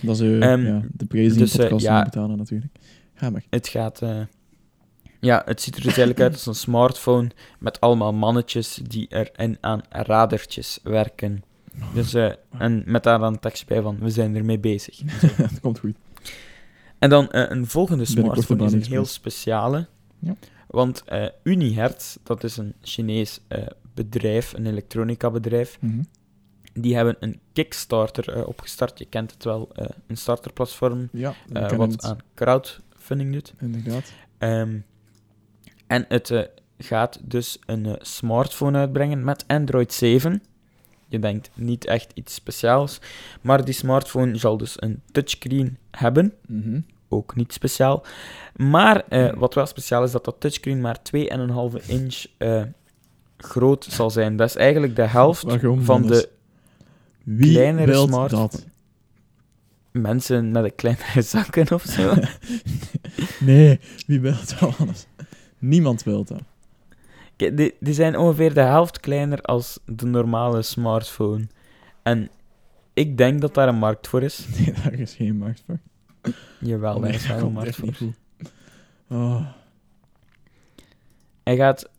Dat 0.02 0.20
is 0.20 0.20
Ehm, 0.20 0.64
ja, 0.66 0.82
de 0.92 1.06
prijs 1.06 1.32
die 1.32 1.38
dus, 1.38 1.56
podcast 1.56 1.84
ja. 1.84 2.02
betalen, 2.02 2.36
natuurlijk. 2.36 2.72
Ga 3.14 3.30
maar. 3.30 3.42
Het 3.50 3.68
gaat... 3.68 4.02
ja, 5.20 5.42
het 5.44 5.60
ziet 5.60 5.74
er 5.74 5.82
dus 5.82 5.96
eigenlijk 5.96 6.20
uit 6.20 6.32
als 6.32 6.46
een 6.46 6.54
smartphone 6.54 7.30
met 7.58 7.80
allemaal 7.80 8.12
mannetjes 8.12 8.80
die 8.88 9.06
erin 9.08 9.58
aan 9.60 9.80
radertjes 9.90 10.78
werken. 10.82 11.42
Dus, 11.94 12.14
eh, 12.14 12.32
en 12.58 12.82
met 12.86 13.02
daar 13.02 13.18
dan 13.18 13.38
tekst 13.38 13.66
bij 13.66 13.82
van, 13.82 13.98
we 13.98 14.10
zijn 14.10 14.36
ermee 14.36 14.58
bezig. 14.58 15.00
Het 15.36 15.60
komt 15.60 15.78
goed. 15.78 15.96
En 16.98 17.10
dan 17.10 17.30
eh, 17.30 17.44
een 17.50 17.66
volgende 17.66 18.04
smartphone 18.04 18.64
is 18.64 18.72
een 18.72 18.82
heel 18.82 19.04
speciale. 19.04 19.86
Ja. 20.18 20.34
Want 20.66 21.02
eh 21.04 21.26
Unihertz, 21.42 22.16
dat 22.22 22.44
is 22.44 22.56
een 22.56 22.74
Chinees 22.82 23.40
bedrijf, 23.94 24.52
een 24.52 24.66
elektronica-bedrijf, 24.66 25.78
Mhm. 25.80 26.02
die 26.72 26.94
hebben 26.96 27.16
een 27.20 27.40
Kickstarter 27.52 28.46
opgestart. 28.46 28.98
Je 28.98 29.04
kent 29.04 29.30
het 29.30 29.44
wel, 29.44 29.68
een 30.06 30.16
starterplatform 30.16 31.08
Ja, 31.12 31.34
wat 31.76 31.90
het. 31.92 32.04
aan 32.04 32.18
crowdfunding 32.34 33.32
doet. 33.32 33.54
Inderdaad. 33.60 34.12
Ehm, 34.38 34.78
en 35.86 36.04
het 36.08 36.48
gaat 36.78 37.20
dus 37.24 37.58
een 37.66 37.96
smartphone 38.00 38.78
uitbrengen 38.78 39.24
met 39.24 39.44
Android 39.46 39.92
7. 39.92 40.42
Je 41.12 41.18
denkt 41.18 41.50
niet 41.54 41.84
echt 41.84 42.10
iets 42.14 42.34
speciaals, 42.34 42.98
maar 43.40 43.64
die 43.64 43.74
smartphone 43.74 44.36
zal 44.36 44.56
dus 44.56 44.74
een 44.82 45.00
touchscreen 45.12 45.76
hebben 45.90 46.32
Mhm. 46.46 46.80
ook 47.08 47.34
niet 47.36 47.52
speciaal. 47.52 48.04
Maar 48.56 49.04
eh, 49.08 49.32
wat 49.34 49.54
wel 49.54 49.66
speciaal 49.66 50.04
is, 50.04 50.10
dat 50.10 50.24
dat 50.24 50.36
touchscreen 50.40 50.80
maar 50.80 51.02
2,5 51.02 51.88
inch 51.88 52.24
eh, 52.38 52.62
groot 53.36 53.84
zal 53.90 54.10
zijn. 54.10 54.36
Dat 54.36 54.48
is 54.48 54.56
eigenlijk 54.56 54.96
de 54.96 55.06
helft 55.06 55.44
van 55.78 56.06
de 56.06 56.28
Wie 57.24 57.52
kleinere 57.52 57.94
smartphone. 57.94 58.48
dat? 58.48 58.66
mensen 59.90 60.50
met 60.50 60.64
een 60.64 60.74
kleinere 60.74 61.22
zakken 61.34 61.72
of 61.72 61.82
zo. 61.82 62.14
Nee, 63.40 63.80
wie 64.06 64.20
wil 64.20 64.32
dat 64.32 64.56
alles? 64.78 65.06
Niemand 65.58 66.02
wil 66.02 66.24
dat. 66.24 66.42
Die, 67.50 67.74
die 67.80 67.94
zijn 67.94 68.18
ongeveer 68.18 68.54
de 68.54 68.60
helft 68.60 69.00
kleiner 69.00 69.42
als 69.42 69.78
de 69.84 70.06
normale 70.06 70.62
smartphone. 70.62 71.46
En 72.02 72.30
ik 72.94 73.16
denk 73.16 73.40
dat 73.40 73.54
daar 73.54 73.68
een 73.68 73.74
markt 73.74 74.08
voor 74.08 74.22
is. 74.22 74.46
Nee, 74.56 74.72
daar 74.72 74.92
is 74.92 75.14
geen 75.14 75.36
markt 75.36 75.62
voor. 75.66 75.78
Jawel, 76.60 77.00
daar 77.00 77.14
is 77.14 77.26
wel 77.26 77.38
een 77.38 77.52
markt 77.52 77.76
voor. 77.76 77.94
Oh. 79.08 79.46
Hij 81.42 81.56
gaat 81.56 81.90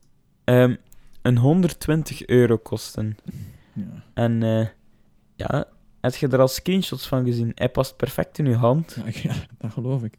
ehm, 0.44 0.76
een 1.22 1.38
120 1.38 2.26
euro 2.26 2.58
kosten. 2.58 3.18
Ja. 3.74 4.04
En 4.14 4.44
eh, 4.44 4.68
ja, 5.36 5.66
heb 6.02 6.16
je 6.16 6.28
er 6.28 6.40
al 6.40 6.48
screenshots 6.48 7.08
van 7.08 7.26
gezien? 7.26 7.52
Hij 7.56 7.70
past 7.70 7.98
perfect 7.98 8.38
in 8.38 8.46
uw 8.46 8.54
hand. 8.54 8.98
Ja, 9.06 9.20
ja, 9.24 9.36
dat 9.58 9.72
geloof 9.72 10.04
ik. 10.04 10.14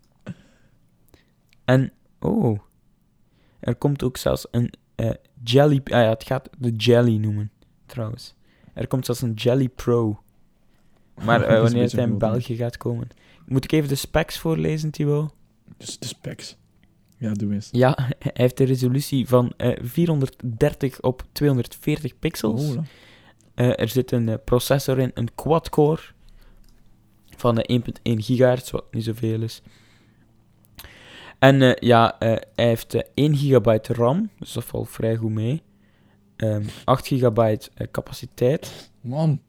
En, 1.64 1.92
oh, 2.20 2.58
er 3.60 3.74
komt 3.74 4.02
ook 4.02 4.16
zelfs 4.16 4.46
een 4.50 4.72
eh, 4.94 5.10
Jelly... 5.42 5.80
Ah 5.84 5.90
ja, 5.90 6.08
het 6.08 6.24
gaat 6.24 6.50
de 6.58 6.70
Jelly 6.70 7.16
noemen, 7.16 7.50
trouwens. 7.86 8.34
Er 8.74 8.86
komt 8.86 9.06
zelfs 9.06 9.22
een 9.22 9.32
Jelly 9.32 9.68
Pro. 9.68 10.22
Maar 11.24 11.42
eh, 11.46 11.62
wanneer 11.62 11.82
het 11.82 11.92
in. 11.92 12.18
België 12.18 12.56
gaat 12.56 12.76
komen... 12.76 13.08
Moet 13.46 13.64
ik 13.64 13.72
even 13.72 13.88
de 13.88 13.94
specs 13.94 14.38
voorlezen, 14.38 14.90
Thibaut? 14.90 15.34
Dus 15.76 15.98
de 15.98 16.06
specs. 16.06 16.56
Ja, 17.16 17.32
doe 17.32 17.52
eens. 17.52 17.68
Ja, 17.72 17.96
hij 18.18 18.30
heeft 18.34 18.60
een 18.60 18.66
resolutie 18.66 19.28
van 19.28 19.52
eh, 19.56 19.78
430 19.82 21.00
op 21.00 21.24
240 21.32 22.18
pixels. 22.18 22.76
Oh. 22.76 22.84
Eh, 23.54 23.80
er 23.80 23.88
zit 23.88 24.12
een 24.12 24.28
eh, 24.28 24.34
processor 24.44 24.98
in, 24.98 25.10
een 25.14 25.34
quad-core 25.34 26.02
van 27.36 27.58
eh, 27.58 27.80
1.1 27.80 27.92
gigahertz, 28.02 28.70
wat 28.70 28.84
niet 28.90 29.04
zoveel 29.04 29.42
is. 29.42 29.62
En 31.44 31.62
eh, 31.62 31.74
ja, 31.88 32.18
eh, 32.18 32.28
hij 32.54 32.66
heeft 32.66 32.94
eh, 32.94 33.02
1 33.14 33.36
gigabyte 33.36 33.92
RAM, 33.92 34.30
dus 34.38 34.52
dat 34.52 34.64
valt 34.64 34.88
vrij 34.88 35.16
goed 35.16 35.30
mee. 35.30 35.62
Ehm 36.36 36.62
8 36.84 37.06
gigabyte 37.06 37.70
capaciteit. 37.90 38.90
Man. 39.00 39.40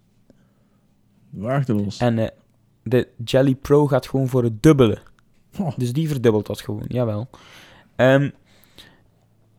Waardeloos. 1.30 1.98
En 1.98 2.32
de 2.84 3.08
Jelly 3.24 3.56
Pro 3.56 3.88
gaat 3.88 4.08
gewoon 4.08 4.28
voor 4.28 4.44
het 4.44 4.64
dubbele. 4.64 4.98
Oh, 5.60 5.78
Dus 5.78 5.94
die 5.94 6.08
verdubbelt 6.08 6.46
dat 6.46 6.62
gewoon, 6.62 6.86
jawel. 6.88 7.30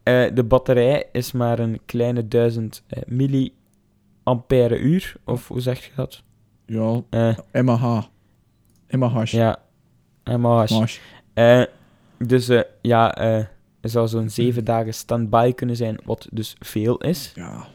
Eh, 0.06 0.34
de 0.34 0.44
batterij 0.44 1.08
is 1.12 1.32
maar 1.32 1.58
een 1.58 1.80
kleine 1.86 2.28
1000 2.28 2.82
eh, 2.86 3.02
milliampère 3.06 4.78
uur, 4.78 5.16
of 5.24 5.48
hoe 5.48 5.60
zeg 5.60 5.84
je 5.84 5.90
dat? 5.96 6.22
ja, 6.66 7.02
MAH. 7.62 8.04
MAH. 8.90 9.24
ja, 9.24 9.58
mAh. 10.24 10.86
Eh, 11.34 11.62
dus 12.18 12.48
eh, 12.48 12.60
ja, 12.82 13.14
eh, 13.16 13.36
er 13.80 13.88
zou 13.88 14.08
zo'n 14.08 14.30
7 14.30 14.64
dagen 14.64 14.94
standby 14.94 15.52
kunnen 15.52 15.76
zijn, 15.76 15.98
wat 16.04 16.28
dus 16.32 16.56
veel 16.58 16.98
is. 16.98 17.32
Ja, 17.34 17.66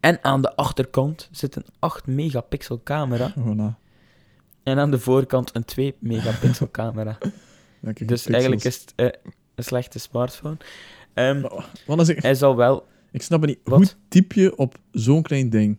En 0.00 0.24
aan 0.24 0.42
de 0.42 0.56
achterkant 0.56 1.28
zit 1.32 1.56
een 1.56 1.66
8 1.78 2.06
megapixel 2.06 2.80
camera. 2.82 3.34
voilà. 3.46 3.86
En 4.62 4.78
aan 4.78 4.90
de 4.90 4.98
voorkant 4.98 5.56
een 5.56 5.64
2 5.64 5.94
megapixel 5.98 6.70
camera. 6.70 7.18
Dus 8.06 8.26
eigenlijk 8.26 8.64
is 8.64 8.80
het 8.80 8.92
eh, 8.96 9.06
een 9.54 9.64
slechte 9.64 9.98
smartphone. 9.98 10.56
Ehm, 11.14 11.42
Wat 11.86 11.98
als 11.98 12.08
ik, 12.08 12.22
hij 12.22 12.34
zal 12.34 12.56
wel 12.56 12.86
ik 13.10 13.22
snap 13.22 13.40
het 13.40 13.50
niet. 13.50 13.58
Wat? 13.64 13.78
Hoe 13.78 13.88
typ 14.08 14.32
je 14.32 14.56
op 14.56 14.78
zo'n 14.90 15.22
klein 15.22 15.50
ding? 15.50 15.78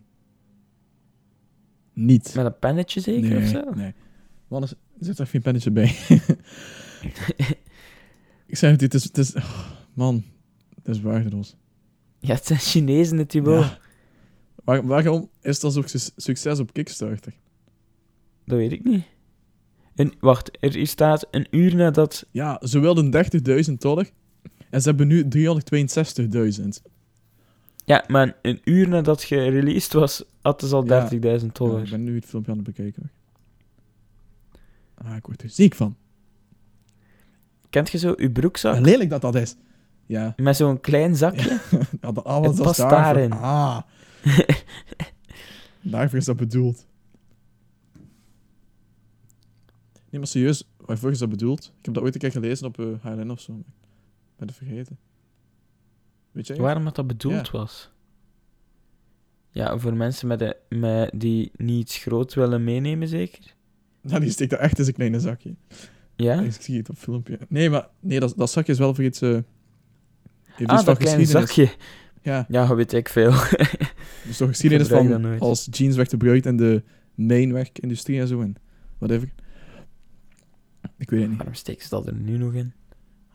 Niet. 1.93 2.34
met 2.36 2.45
een 2.45 2.60
pennetje 2.60 2.99
zeker 2.99 3.30
nee, 3.30 3.43
of 3.43 3.47
zo. 3.47 3.74
Nee. 3.74 3.93
Is, 4.62 4.74
zit 4.99 5.20
er 5.20 5.28
geen 5.28 5.41
pennetje 5.41 5.72
bij? 5.72 5.95
Ik 8.50 8.58
zeg 8.58 8.72
het, 8.72 8.82
het 8.82 8.93
is... 8.93 9.04
Het 9.04 9.18
is 9.18 9.36
oh, 9.36 9.60
man, 9.93 10.24
het 10.76 10.88
is 10.95 11.02
waardeloos. 11.02 11.56
Ja, 12.20 12.34
het 12.36 12.45
zijn 12.45 12.60
Chinezen, 12.60 13.18
het 13.18 13.30
Thibaut. 13.30 13.64
Ja. 13.64 13.78
Waar- 14.64 14.86
waarom 14.88 15.30
is 15.41 15.60
dat 15.60 15.74
zo'n 15.74 15.88
suc- 15.88 16.12
succes 16.16 16.60
op 16.60 16.74
Kickstarter? 16.74 17.34
Dat 18.45 18.58
weet 18.58 18.72
ik 18.72 18.84
niet. 18.84 19.04
Een, 19.95 20.14
wacht, 20.20 20.58
er 20.60 20.74
hier 20.74 20.88
staat 20.88 21.28
een 21.32 21.47
uur 21.52 21.76
nadat... 21.76 22.26
Ja, 22.32 22.62
ze 22.64 22.80
wilden 22.80 23.26
30.000 23.70 23.74
dollar. 23.78 24.10
En 24.70 24.82
ze 24.82 24.88
hebben 24.89 25.08
nu 25.08 25.24
362.000. 25.24 26.68
Ja, 27.86 28.04
maar 28.08 28.38
een 28.41 28.62
uur 28.64 28.88
nadat 28.88 29.24
gereleased 29.24 29.93
was, 29.93 30.24
hadden 30.41 30.70
ze 30.70 30.76
al 30.76 30.84
30.000 30.84 30.89
Ja, 31.20 31.38
dollar. 31.54 31.84
ik 31.84 31.89
ben 31.89 32.04
nu 32.04 32.16
het 32.16 32.26
filmpje 32.26 32.52
aan 32.52 32.58
het 32.58 32.68
bekijken. 32.68 33.12
Ah, 34.93 35.16
ik 35.16 35.26
word 35.26 35.41
er 35.43 35.50
ziek 35.50 35.76
van. 35.76 35.95
Kent 37.70 37.89
je 37.89 37.97
zo 37.97 38.13
uw 38.17 38.32
broekzak? 38.32 38.80
Lelijk 38.80 39.09
dat 39.09 39.22
dat 39.22 39.36
is. 39.36 39.55
Ja. 40.05 40.34
Met 40.38 40.55
zo'n 40.55 40.80
klein 40.80 41.15
zakje? 41.15 41.59
ja 42.01 42.11
dat, 42.11 42.26
dat 42.26 42.55
past 42.61 42.80
daarvoor. 42.80 42.89
daarin. 42.89 43.32
Ah. 43.32 43.82
daarvoor 45.82 46.17
is 46.17 46.26
dat 46.26 46.38
bedoeld. 46.38 46.88
Nee, 50.09 50.20
maar 50.20 50.28
serieus, 50.28 50.70
waarvoor 50.78 51.11
is 51.11 51.20
dat 51.20 51.30
bedoeld? 51.30 51.74
Ik 51.80 51.86
heb 51.86 51.93
dat 51.93 52.03
ooit 52.03 52.13
een 52.13 52.20
keer 52.20 52.32
gelezen 52.32 52.67
op 52.67 52.80
uh, 52.80 52.88
HLN 53.01 53.32
of 53.32 53.39
zo. 53.39 53.53
maar 53.53 53.61
Ik 53.61 54.36
ben 54.38 54.47
het 54.47 54.57
vergeten. 54.57 54.97
Weet 56.32 56.47
jij? 56.47 56.57
Waarom 56.57 56.84
dat 56.84 56.95
dat 56.95 57.07
bedoeld 57.07 57.45
Ja. 57.51 57.51
was? 57.51 57.89
Ja, 59.49 59.78
voor 59.78 59.93
mensen 59.95 60.28
met 60.28 60.39
de, 60.39 60.55
met, 60.70 61.11
die 61.15 61.51
niet 61.55 61.91
groot 61.93 62.34
willen 62.34 62.63
meenemen, 62.63 63.07
zeker? 63.07 63.55
Nou, 64.01 64.20
die 64.20 64.32
steekt 64.32 64.51
er 64.51 64.59
echt 64.59 64.78
in 64.78 64.84
zijn 64.84 64.95
kleine 64.95 65.20
zakje. 65.20 65.55
Ja? 66.24 66.41
Ik 66.41 66.51
zie 66.61 66.78
het 66.78 66.89
op 66.89 66.97
filmpje. 66.97 67.39
Nee, 67.47 67.70
maar 67.70 67.88
nee, 67.99 68.20
dat, 68.20 68.34
dat 68.38 68.49
zakje 68.51 68.72
is 68.72 68.78
wel 68.78 68.95
voor 68.95 69.03
iets... 69.03 69.20
heeft 69.20 69.43
iets 70.57 70.70
Ah, 70.72 70.76
van 70.76 70.86
dat 70.86 70.97
kleine 70.97 71.26
zakje. 71.26 71.72
Ja, 72.22 72.45
Ja, 72.49 72.76
weet 72.76 72.93
ik 72.93 73.09
veel. 73.09 73.32
dus 74.28 74.38
toch 74.38 74.47
geschiedenis 74.49 74.88
van 74.88 75.39
als 75.39 75.67
jeans 75.72 75.95
werd 75.95 76.09
gebruikt 76.09 76.45
in 76.45 76.57
de 76.57 76.84
mijnwerkindustrie 77.15 78.20
en 78.20 78.28
zo 78.28 78.41
en 78.41 78.55
whatever. 78.97 79.30
Ik 80.97 81.09
weet 81.09 81.20
het 81.20 81.28
niet. 81.30 81.38
Waarom 81.38 81.55
steken 81.55 81.84
ze 81.84 81.89
dat 81.89 82.07
er 82.07 82.13
nu 82.13 82.38
nog 82.38 82.53
in? 82.53 82.74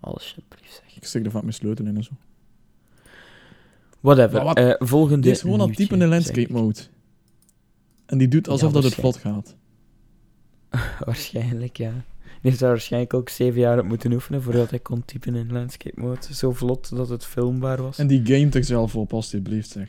Alsjeblieft, 0.00 0.82
zeg. 0.84 0.96
Ik 0.96 1.04
steek 1.04 1.24
er 1.24 1.30
vaak 1.30 1.42
mijn 1.42 1.54
sleutel 1.54 1.84
in 1.86 1.96
en 1.96 2.02
zo. 2.04 2.12
Whatever. 4.00 4.44
Wat- 4.44 4.56
eh, 4.56 4.74
volgende 4.78 5.20
Die 5.22 5.30
is 5.30 5.40
gewoon 5.40 5.58
nieuwtje, 5.58 5.74
typen 5.76 5.96
in 5.96 6.02
zeg 6.02 6.10
landscape 6.10 6.52
mode. 6.52 6.80
En 8.06 8.18
die 8.18 8.28
doet 8.28 8.48
alsof 8.48 8.68
Ja, 8.68 8.74
dat 8.74 8.84
het 8.84 8.94
vlot 8.94 9.16
gaat. 9.16 9.56
Waarschijnlijk, 11.04 11.76
ja. 11.76 12.04
Die 12.44 12.52
heeft 12.52 12.60
daar 12.62 12.72
waarschijnlijk 12.72 13.14
ook 13.14 13.28
zeven 13.28 13.60
jaar 13.60 13.78
op 13.78 13.84
moeten 13.84 14.12
oefenen 14.12 14.42
voordat 14.42 14.70
hij 14.70 14.78
kon 14.78 15.04
typen 15.04 15.34
in 15.34 15.52
landscape 15.52 16.00
mode. 16.00 16.34
Zo 16.34 16.52
vlot 16.52 16.96
dat 16.96 17.08
het 17.08 17.24
filmbaar 17.24 17.82
was. 17.82 17.98
En 17.98 18.06
die 18.06 18.20
gamet 18.26 18.54
er 18.54 18.64
zelf 18.64 18.96
op, 18.96 19.12
alsjeblieft 19.12 19.70
zeg. 19.70 19.88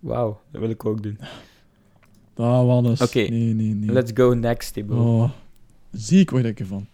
Wauw, 0.00 0.40
dat 0.50 0.60
wil 0.60 0.70
ik 0.70 0.84
ook 0.84 1.02
doen. 1.02 1.18
Ah, 2.34 2.66
Wannes. 2.66 3.00
Oké, 3.00 3.18
Nee, 3.18 3.54
nee, 3.54 3.74
nee. 3.74 3.92
Let's 3.92 4.10
go 4.14 4.32
next, 4.32 4.72
Thibaut. 4.72 4.98
Oh. 4.98 5.30
Ziek 5.92 6.30
word 6.30 6.44
ik 6.44 6.60
ervan. 6.60 6.86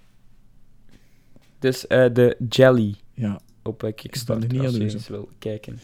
Dus 1.58 1.86
eh, 1.86 2.12
de 2.12 2.36
Jelly 2.48 2.94
Ja, 3.14 3.40
op 3.62 3.82
uh, 3.84 3.92
Kickstarter, 3.94 4.48
niet 4.52 4.60
als 4.60 4.74
je 4.76 4.82
eens 4.82 5.08
wil 5.08 5.28
kijken. 5.38 5.78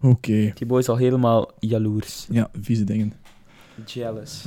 oké. 0.00 0.52
Thibaut 0.54 0.80
is 0.80 0.88
al 0.88 0.96
helemaal 0.96 1.50
jaloers. 1.58 2.26
Ja, 2.30 2.50
vieze 2.60 2.84
dingen. 2.84 3.12
Jealous. 3.86 4.46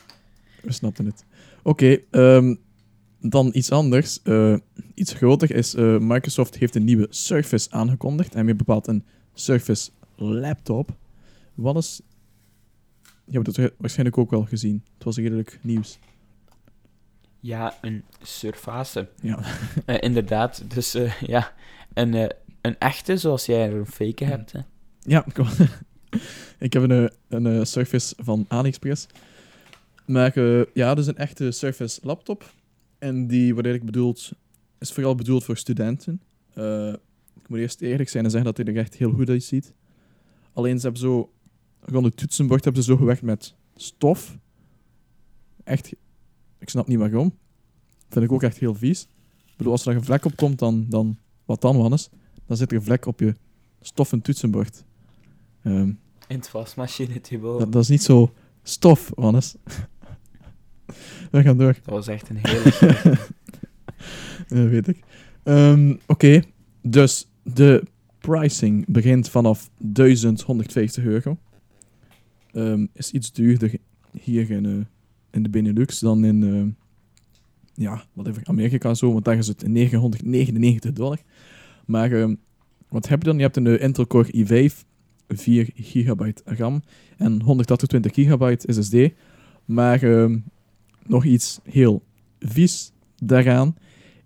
We 0.62 0.72
snapten 0.72 1.06
het. 1.06 1.24
Oké, 1.62 1.98
ehm, 2.10 2.54
dan 3.20 3.50
iets 3.52 3.70
anders. 3.70 4.22
Eh, 4.22 4.56
iets 4.94 5.12
groter 5.12 5.54
is, 5.54 5.74
eh, 5.74 5.98
Microsoft 5.98 6.56
heeft 6.56 6.74
een 6.74 6.84
nieuwe 6.84 7.06
Surface 7.10 7.70
aangekondigd. 7.70 8.34
En 8.34 8.44
meer 8.44 8.56
bepaald 8.56 8.86
een 8.86 9.04
Surface 9.34 9.90
laptop. 10.16 10.96
Wat 11.54 11.76
is... 11.76 12.00
Je 13.24 13.40
hebt 13.40 13.56
het 13.56 13.72
waarschijnlijk 13.78 14.18
ook 14.18 14.30
wel 14.30 14.44
gezien. 14.44 14.84
Het 14.94 15.04
was 15.04 15.16
redelijk 15.16 15.58
nieuws. 15.62 15.98
Ja, 17.40 17.78
een 17.80 18.04
surface. 18.22 19.08
Ja. 19.22 19.38
Eh, 19.84 19.96
inderdaad, 20.00 20.62
dus 20.74 20.96
ja, 21.20 21.52
een, 21.94 22.32
een 22.60 22.78
echte 22.78 23.16
zoals 23.16 23.46
jij 23.46 23.68
er 23.68 23.74
een 23.74 23.86
fake 23.86 24.24
hebt. 24.24 24.52
Hè. 24.52 24.60
Ja, 25.00 25.24
kom. 25.32 25.46
ik 26.58 26.72
heb 26.72 26.82
een, 26.82 27.12
een 27.28 27.66
Surface 27.66 28.14
van 28.18 28.44
AliExpress. 28.48 29.06
Maar 30.04 30.40
ja, 30.74 30.94
dus 30.94 31.06
een 31.06 31.16
echte 31.16 31.50
Surface 31.50 32.00
laptop. 32.02 32.44
En 32.98 33.26
die, 33.26 33.54
wat 33.54 33.66
ik 33.66 33.84
bedoeld, 33.84 34.30
is 34.78 34.92
vooral 34.92 35.14
bedoeld 35.14 35.44
voor 35.44 35.56
studenten. 35.56 36.20
Eh, 36.54 36.92
ik 37.40 37.48
moet 37.48 37.58
eerst 37.58 37.80
eerlijk 37.80 38.08
zijn 38.08 38.24
en 38.24 38.30
zeggen 38.30 38.54
dat 38.54 38.66
hij 38.66 38.74
er 38.74 38.80
echt 38.80 38.94
heel 38.94 39.10
goed 39.12 39.28
uitziet. 39.28 39.72
Alleen 40.52 40.76
ze 40.76 40.82
hebben 40.82 41.00
zo, 41.00 41.32
rond 41.80 42.04
het 42.04 42.16
toetsenbord 42.16 42.64
hebben 42.64 42.82
ze 42.82 42.90
zo 42.90 42.96
gewerkt 42.96 43.22
met 43.22 43.54
stof. 43.76 44.38
Echt, 45.64 45.92
ik 46.58 46.68
snap 46.68 46.86
niet 46.86 46.98
waarom. 46.98 47.34
Vind 48.08 48.24
ik 48.24 48.32
ook 48.32 48.42
echt 48.42 48.58
heel 48.58 48.74
vies. 48.74 49.02
Ik 49.46 49.56
bedoel, 49.56 49.72
als 49.72 49.86
er 49.86 49.94
een 49.96 50.04
vlek 50.04 50.24
op 50.24 50.36
komt, 50.36 50.58
dan, 50.58 50.86
dan 50.88 51.18
wat 51.44 51.60
dan, 51.60 51.76
Wannes? 51.76 52.10
Dan 52.46 52.56
zit 52.56 52.70
er 52.70 52.76
een 52.76 52.82
vlek 52.82 53.06
op 53.06 53.20
je 53.20 53.34
stoffen 53.80 54.20
toetsenbord. 54.20 54.84
Ehm, 55.62 55.92
In 56.28 56.36
het 56.38 56.50
wasmachine, 56.50 57.20
Thibaut. 57.20 57.58
dat, 57.58 57.72
dat 57.72 57.82
is 57.82 57.88
niet 57.88 58.02
zo 58.02 58.32
stof, 58.62 59.10
Wannes. 59.14 59.54
We 61.30 61.42
gaan 61.42 61.58
door. 61.58 61.72
Dat 61.72 61.94
was 61.94 62.08
echt 62.08 62.28
een 62.28 62.38
hele... 62.42 62.72
Dat 64.48 64.68
weet 64.68 64.88
ik. 64.88 64.98
Ehm, 65.42 65.94
Oké, 66.06 66.42
dus 66.82 67.28
de 67.42 67.82
pricing 68.18 68.84
begint 68.88 69.28
vanaf 69.28 69.70
1150 69.78 71.04
euro. 71.04 71.38
Ehm, 72.52 72.86
is 72.92 73.10
iets 73.10 73.32
duurder 73.32 73.74
hier 74.20 74.50
in, 74.50 74.66
eh, 74.66 74.72
in 75.30 75.42
de 75.42 75.48
Benelux 75.48 75.98
dan 75.98 76.24
in 76.24 76.42
eh, 76.42 76.86
ja, 77.84 78.04
whatever, 78.12 78.42
Amerika 78.44 78.88
en 78.88 78.96
zo, 78.96 79.12
want 79.12 79.24
daar 79.24 79.36
is 79.36 79.48
het 79.48 79.66
999 79.66 80.92
dollar. 80.92 81.18
Maar 81.86 82.12
ehm, 82.12 82.34
wat 82.88 83.08
heb 83.08 83.18
je 83.22 83.28
dan? 83.28 83.36
Je 83.36 83.42
hebt 83.42 83.56
een 83.56 83.66
eh, 83.66 83.82
Intel 83.82 84.06
Core 84.06 84.70
i5, 84.70 84.74
4 85.28 85.70
gigabyte 85.74 86.42
RAM 86.44 86.82
en 87.16 87.42
128 87.42 88.14
gigabyte 88.14 88.72
SSD. 88.72 88.96
Maar 89.64 90.00
nog 91.08 91.24
iets 91.24 91.60
heel 91.64 92.02
vies 92.38 92.92
daaraan 93.16 93.76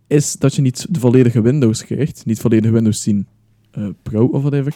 is 0.06 0.32
dat 0.32 0.54
je 0.54 0.62
niet 0.62 0.86
de 0.90 1.00
volledige 1.00 1.40
Windows 1.40 1.84
krijgt. 1.84 2.24
Niet 2.26 2.40
volledige 2.40 2.72
Windows 2.72 3.00
10 3.00 3.26
eh, 3.70 3.88
Pro 4.02 4.26
of 4.26 4.40
whatever. 4.40 4.74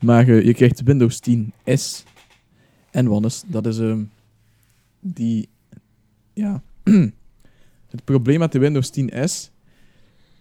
Maar 0.00 0.32
je 0.32 0.54
krijgt 0.54 0.82
Windows 0.82 1.18
10 1.18 1.52
S. 1.64 2.04
En 2.90 3.24
is? 3.24 3.42
Dat 3.46 3.66
is 3.66 3.78
ehm, 3.78 4.02
die... 5.00 5.48
Ja. 6.32 6.62
Het 7.90 8.04
probleem 8.04 8.38
met 8.38 8.52
de 8.52 8.58
Windows 8.58 8.90
10 8.90 9.28
S 9.28 9.50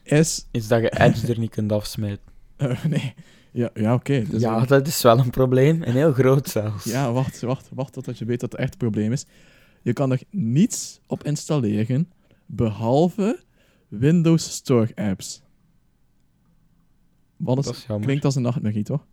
is... 0.03 0.47
Is 0.51 0.67
dat 0.67 0.81
je 0.81 0.99
Edge 0.99 1.27
er 1.27 1.39
niet 1.39 1.49
kunt 1.49 1.71
afsmijten. 1.71 2.23
eh, 2.57 2.85
nee. 2.85 3.13
Ja, 3.51 3.69
ja 3.73 3.93
oké. 3.93 4.23
dus, 4.29 4.41
ja, 4.41 4.65
dat 4.65 4.87
is 4.87 5.01
wel 5.01 5.19
een 5.19 5.29
probleem. 5.29 5.83
En 5.83 5.93
heel 5.93 6.13
groot 6.13 6.49
zelfs. 6.49 6.83
Ja, 6.83 7.11
wacht, 7.11 7.41
wacht, 7.41 7.69
wacht 7.73 7.93
totdat 7.93 8.17
je 8.17 8.25
weet 8.25 8.41
wat 8.41 8.51
het 8.51 8.61
echt 8.61 8.77
probleem 8.77 9.11
is. 9.11 9.25
Je 9.87 9.93
kan 9.93 10.11
er 10.11 10.21
niets 10.29 10.99
op 11.05 11.23
installeren 11.23 12.11
behalve 12.45 13.43
Windows 13.87 14.51
Store 14.51 14.91
apps. 14.95 15.41
Wat 17.37 17.57
is, 17.57 17.65
Dat 17.65 17.75
is 17.75 17.85
jammer. 17.85 18.05
klinkt 18.05 18.25
als 18.25 18.35
een 18.35 18.41
nachtmerrie, 18.41 18.83
toch? 18.83 19.05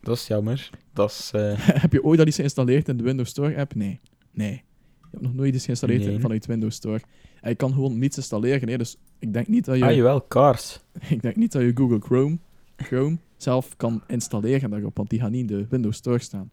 Dat 0.00 0.16
is 0.16 0.26
jammer. 0.26 0.70
Dat 0.92 1.10
is... 1.10 1.30
eh, 1.34 1.52
Heb 1.82 1.92
je 1.92 2.04
ooit 2.04 2.20
al 2.20 2.26
iets 2.26 2.36
geïnstalleerd 2.36 2.88
in 2.88 2.96
de 2.96 3.02
Windows 3.02 3.30
Store 3.30 3.56
app? 3.56 3.74
Nee. 3.74 4.00
Nee. 4.30 4.52
Je 4.52 5.08
hebt 5.10 5.22
nog 5.22 5.34
nooit 5.34 5.54
iets 5.54 5.64
geïnstalleerd 5.64 6.04
Nee. 6.04 6.20
vanuit 6.20 6.46
Windows 6.46 6.74
Store. 6.74 7.00
En 7.40 7.48
je 7.50 7.56
kan 7.56 7.72
gewoon 7.72 7.98
niets 7.98 8.16
installeren. 8.16 8.66
Nee, 8.66 8.78
dus 8.78 8.96
ik 9.18 9.32
denk 9.32 9.48
niet 9.48 9.64
dat 9.64 9.78
je, 9.78 9.84
Ah, 9.84 9.94
jawel, 9.94 10.26
Cars. 10.26 10.80
ik 11.08 11.22
denk 11.22 11.36
niet 11.36 11.52
dat 11.52 11.62
je 11.62 11.70
Google 11.74 12.00
Chrome, 12.00 12.38
Chrome 12.76 13.18
zelf 13.36 13.76
kan 13.76 14.02
installeren 14.06 14.70
daarop, 14.70 14.96
want 14.96 15.10
die 15.10 15.20
gaan 15.20 15.30
niet 15.30 15.40
in 15.50 15.56
de 15.58 15.66
Windows 15.68 15.96
Store 15.96 16.18
staan. 16.18 16.50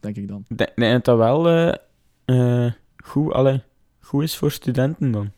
Denk 0.00 0.16
ik 0.16 0.28
dan. 0.28 0.44
Denk 0.48 0.76
dat 0.76 1.04
dat 1.04 1.16
wel 1.18 1.48
eh, 1.48 1.74
eh, 2.32 2.72
goed, 3.04 3.32
allee, 3.32 3.62
goed 4.00 4.22
is 4.22 4.36
voor 4.36 4.50
studenten 4.50 5.10
dan. 5.10 5.30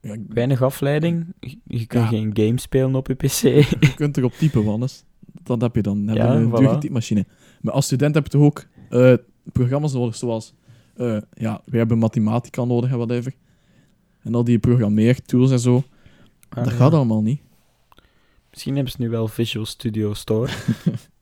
Ja, 0.00 0.12
ik- 0.12 0.24
Weinig 0.28 0.62
afleiding. 0.62 1.26
Je, 1.40 1.58
je 1.64 1.86
kunt 1.86 2.02
Ja. 2.02 2.08
geen 2.08 2.30
game 2.34 2.60
spelen 2.60 2.94
op 2.94 3.06
je 3.06 3.14
pc. 3.14 3.40
Je 3.86 3.92
kunt 3.96 4.16
erop 4.16 4.32
typen, 4.32 4.64
Wannes. 4.64 5.04
Dat 5.42 5.60
heb 5.60 5.74
je 5.74 5.82
dan. 5.82 6.06
Dan 6.06 6.16
heb 6.16 6.26
je 6.26 6.32
Ja, 6.32 6.38
een 6.38 6.48
voilà. 6.50 6.54
dure 6.54 6.78
typemachine. 6.78 7.26
Maar 7.60 7.74
als 7.74 7.84
student 7.84 8.14
heb 8.14 8.24
je 8.24 8.30
toch 8.30 8.42
ook 8.42 8.64
eh, 8.90 9.14
programma's 9.52 9.92
nodig, 9.92 10.16
zoals... 10.16 10.54
eh, 10.96 11.16
ja, 11.32 11.62
we 11.64 11.76
hebben 11.76 11.98
Mathematica 11.98 12.64
nodig 12.64 12.90
en 12.90 12.96
whatever. 12.96 13.32
En 14.22 14.34
al 14.34 14.44
die 14.44 14.58
programmeertools 14.58 15.50
en 15.50 15.58
zo. 15.60 15.82
Ah, 16.48 16.64
dat 16.64 16.72
gaat 16.72 16.92
allemaal 16.92 17.22
niet. 17.22 17.40
Misschien 18.50 18.74
hebben 18.74 18.92
ze 18.92 19.00
nu 19.00 19.08
wel 19.08 19.28
Visual 19.28 19.66
Studio 19.66 20.14
Store. 20.14 20.52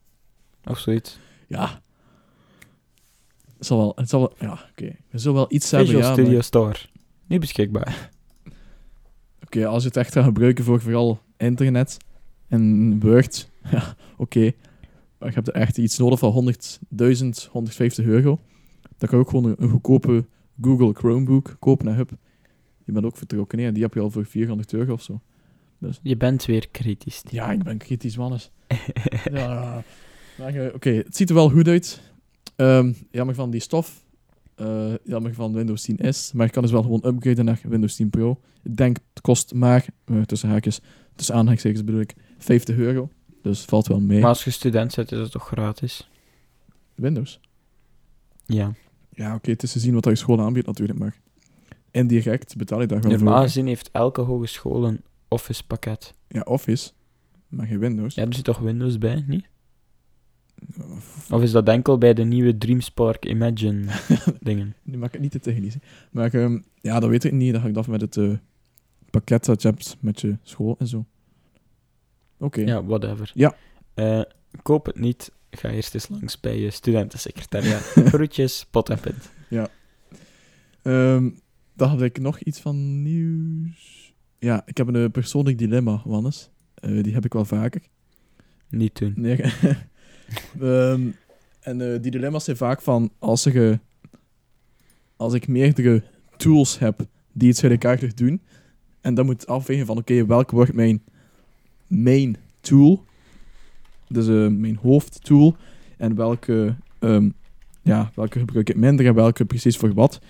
of 0.71 0.79
zoiets. 0.79 1.19
Ja. 1.47 1.83
Het 3.61 3.69
zal 3.69 3.79
wel... 3.79 3.93
Het 3.97 4.09
zal 4.09 4.21
wel 4.21 4.33
ja, 4.39 4.53
oké. 4.71 4.97
We 5.11 5.19
zullen 5.19 5.37
wel 5.37 5.47
iets 5.49 5.69
Visual 5.69 5.87
hebben, 5.87 6.07
ja. 6.07 6.13
Studio 6.13 6.33
maar- 6.33 6.45
Store. 6.45 6.79
Nu 7.27 7.39
beschikbaar. 7.39 8.11
Oké, 9.45 9.67
als 9.67 9.83
je 9.83 9.89
het 9.89 9.97
echt 9.97 10.13
gaat 10.13 10.25
gebruiken 10.25 10.65
voor 10.65 10.81
vooral 10.81 11.21
internet 11.37 11.97
en 12.49 13.01
Word, 13.01 13.51
ja, 13.73 13.97
oké. 14.17 14.53
Maar 15.19 15.29
je 15.29 15.35
hebt 15.35 15.49
er 15.49 15.55
echt 15.55 15.79
iets 15.79 15.99
nodig 15.99 16.19
van 16.19 16.55
100.000, 17.03 17.51
150 17.51 18.05
euro. 18.05 18.41
Dan 18.99 19.09
kan 19.09 19.19
je 19.19 19.25
ook 19.25 19.31
gewoon 19.31 19.55
een, 19.59 19.71
goedkope 19.71 20.27
Google 20.61 20.93
Chromebook 20.95 21.57
kopen 21.59 21.89
en 21.89 21.95
hup. 21.95 22.11
Je 22.85 22.93
bent 22.93 23.05
ook 23.05 23.17
vertrokken, 23.17 23.59
hè. 23.59 23.73
Die 23.73 23.83
heb 23.83 23.95
je 23.95 24.01
al 24.01 24.11
voor 24.11 24.25
400 24.25 24.73
euro 24.73 24.93
of 24.93 25.03
zo. 25.03 25.21
Je 26.03 26.17
bent 26.17 26.45
weer 26.45 26.69
kritisch. 26.69 27.23
Ja, 27.31 27.53
ik 27.53 27.63
ben 27.63 27.79
kritisch, 27.79 28.17
mannes. 28.17 28.51
ja, 29.33 29.85
maar, 30.39 30.71
oké, 30.75 30.91
het 30.91 31.17
ziet 31.17 31.29
er 31.29 31.35
wel 31.35 31.51
goed 31.51 31.69
uit. 31.69 32.10
Ehm 32.61 32.93
jammer 33.11 33.35
van 33.35 33.51
die 33.51 33.61
stof. 33.61 34.05
Eh, 34.55 34.95
jammer 35.05 35.35
van 35.35 35.53
Windows 35.53 35.91
10S. 35.91 36.33
Maar 36.33 36.47
je 36.47 36.53
kan 36.53 36.63
dus 36.63 36.73
wel 36.73 36.83
gewoon 36.83 37.05
upgraden 37.05 37.45
naar 37.45 37.61
Windows 37.63 37.95
10 37.95 38.11
Pro. 38.11 38.41
Ik 38.63 38.77
denk 38.77 38.97
het 39.13 39.23
kost 39.23 39.55
maar, 39.55 39.87
eh, 40.05 40.21
tussen 40.21 40.49
haakjes, 40.49 40.81
tussen 41.15 41.35
aanhalingstekens 41.35 41.85
bedoel 41.85 42.01
ik, 42.01 42.15
50 42.39 42.77
euro. 42.77 43.11
Dus 43.43 43.65
valt 43.65 43.87
wel 43.87 44.01
mee. 44.01 44.21
Maar 44.21 44.29
als 44.29 44.45
je 44.45 44.51
student 44.51 44.97
bent, 44.97 45.13
is 45.13 45.19
het 45.19 45.31
toch 45.31 45.47
gratis? 45.47 46.11
Windows. 46.95 47.41
Ja. 48.47 48.73
Ja, 49.11 49.35
oké, 49.35 49.51
het 49.51 49.63
is 49.63 49.73
te 49.73 49.79
zien 49.79 49.95
wat 49.95 50.05
je 50.05 50.15
school 50.15 50.41
aanbiedt 50.41 50.67
natuurlijk, 50.67 50.99
maar 50.99 51.21
indirect 51.91 52.57
betaal 52.57 52.81
je 52.81 52.87
daar 52.87 53.01
wel 53.01 53.11
Normaal 53.11 53.35
voor. 53.35 53.43
gezien 53.43 53.67
heeft 53.67 53.91
elke 53.93 54.21
hogeschool 54.21 54.87
een 54.87 55.03
Office 55.29 55.67
pakket. 55.67 56.15
Ja, 56.29 56.41
Office, 56.41 56.91
maar 57.49 57.67
geen 57.67 57.79
Windows. 57.79 58.15
Ja, 58.15 58.27
er 58.27 58.35
zit 58.35 58.45
toch 58.45 58.59
Windows 58.59 58.99
bij, 58.99 59.25
niet? 59.27 59.50
Of 61.31 61.43
is 61.43 61.51
dat 61.51 61.69
enkel 61.69 61.99
bij 61.99 62.15
de 62.15 62.25
nieuwe 62.25 62.59
Dreamspark 62.59 63.25
Imagine 63.25 63.85
dingen? 64.41 64.75
Nu 64.83 64.99
maak 64.99 65.07
ik 65.07 65.13
het 65.13 65.23
niet 65.23 65.31
te 65.31 65.41
technisch. 65.41 65.75
hè. 65.75 65.81
Maar 66.11 66.35
ehm, 66.35 66.59
ja, 66.81 67.01
dat 67.01 67.11
weet 67.11 67.25
ik 67.25 67.33
niet. 67.33 67.53
Dat 67.53 67.63
hangt 67.63 67.77
af 67.77 67.89
met 67.89 68.01
het 68.01 68.17
eh, 68.17 68.33
pakket 69.11 69.45
dat 69.45 69.63
je 69.63 69.69
hebt 69.69 69.97
met 70.01 70.21
je 70.21 70.37
school 70.43 70.77
en 70.79 70.87
zo. 70.87 71.05
Oké. 72.39 72.61
Ja, 72.61 72.85
whatever. 72.85 73.31
Ja. 73.35 73.57
Eh, 73.95 74.23
koop 74.63 74.87
het 74.87 74.99
niet. 74.99 75.33
Ga 75.51 75.69
eerst 75.69 75.95
eens 75.95 76.09
langs 76.09 76.41
bij 76.41 76.59
je 76.61 76.71
studentensecretariaat. 76.71 77.83
Groetjes, 78.13 78.67
pot 78.71 78.89
en 78.89 79.01
pint. 79.01 79.31
Ehm, 80.83 81.31
dan 81.75 81.89
had 81.89 82.03
ik 82.03 82.21
nog 82.21 82.41
iets 82.41 82.61
van 82.61 83.03
nieuws. 83.03 84.15
Ja, 84.39 84.63
ik 84.67 84.77
heb 84.77 84.89
een 84.89 84.97
eh, 84.97 85.11
persoonlijk 85.11 85.59
dilemma, 85.59 86.03
Wannes. 86.05 86.51
Die 86.81 87.13
heb 87.13 87.25
ik 87.25 87.33
wel 87.33 87.45
vaker. 87.45 87.83
Niet 88.69 88.99
doen. 88.99 89.13
Nee. 89.17 89.41
Ehm, 90.61 91.09
en 91.61 91.81
eh, 91.81 92.03
die 92.03 92.11
dilemma's 92.11 92.45
zijn 92.45 92.57
vaak 92.57 92.83
van 92.83 93.11
als 93.19 93.47
eh, 93.47 93.73
als 95.17 95.35
ik 95.35 95.49
meerdere 95.49 96.03
tools 96.37 96.79
heb 96.79 97.07
die 97.33 97.49
iets 97.49 97.61
willekeurig 97.61 98.15
doen, 98.15 98.41
en 99.01 99.15
dan 99.15 99.27
moet 99.27 99.47
afwegen 99.47 99.87
van 99.87 99.99
oké, 99.99 100.27
welke 100.27 100.55
wordt 100.55 100.73
mijn 100.73 101.03
main 101.87 102.37
tool, 102.61 103.05
dus 104.09 104.29
eh, 104.29 104.47
mijn 104.47 104.77
hoofdtool, 104.83 105.57
en 105.97 106.15
welke, 106.15 106.77
ehm, 106.99 107.31
ja, 107.83 108.11
welke 108.15 108.39
gebruik 108.39 108.69
ik 108.69 108.77
minder 108.77 109.07
en 109.07 109.15
welke 109.15 109.45
precies 109.45 109.77
voor 109.77 109.95
wat. 109.95 110.21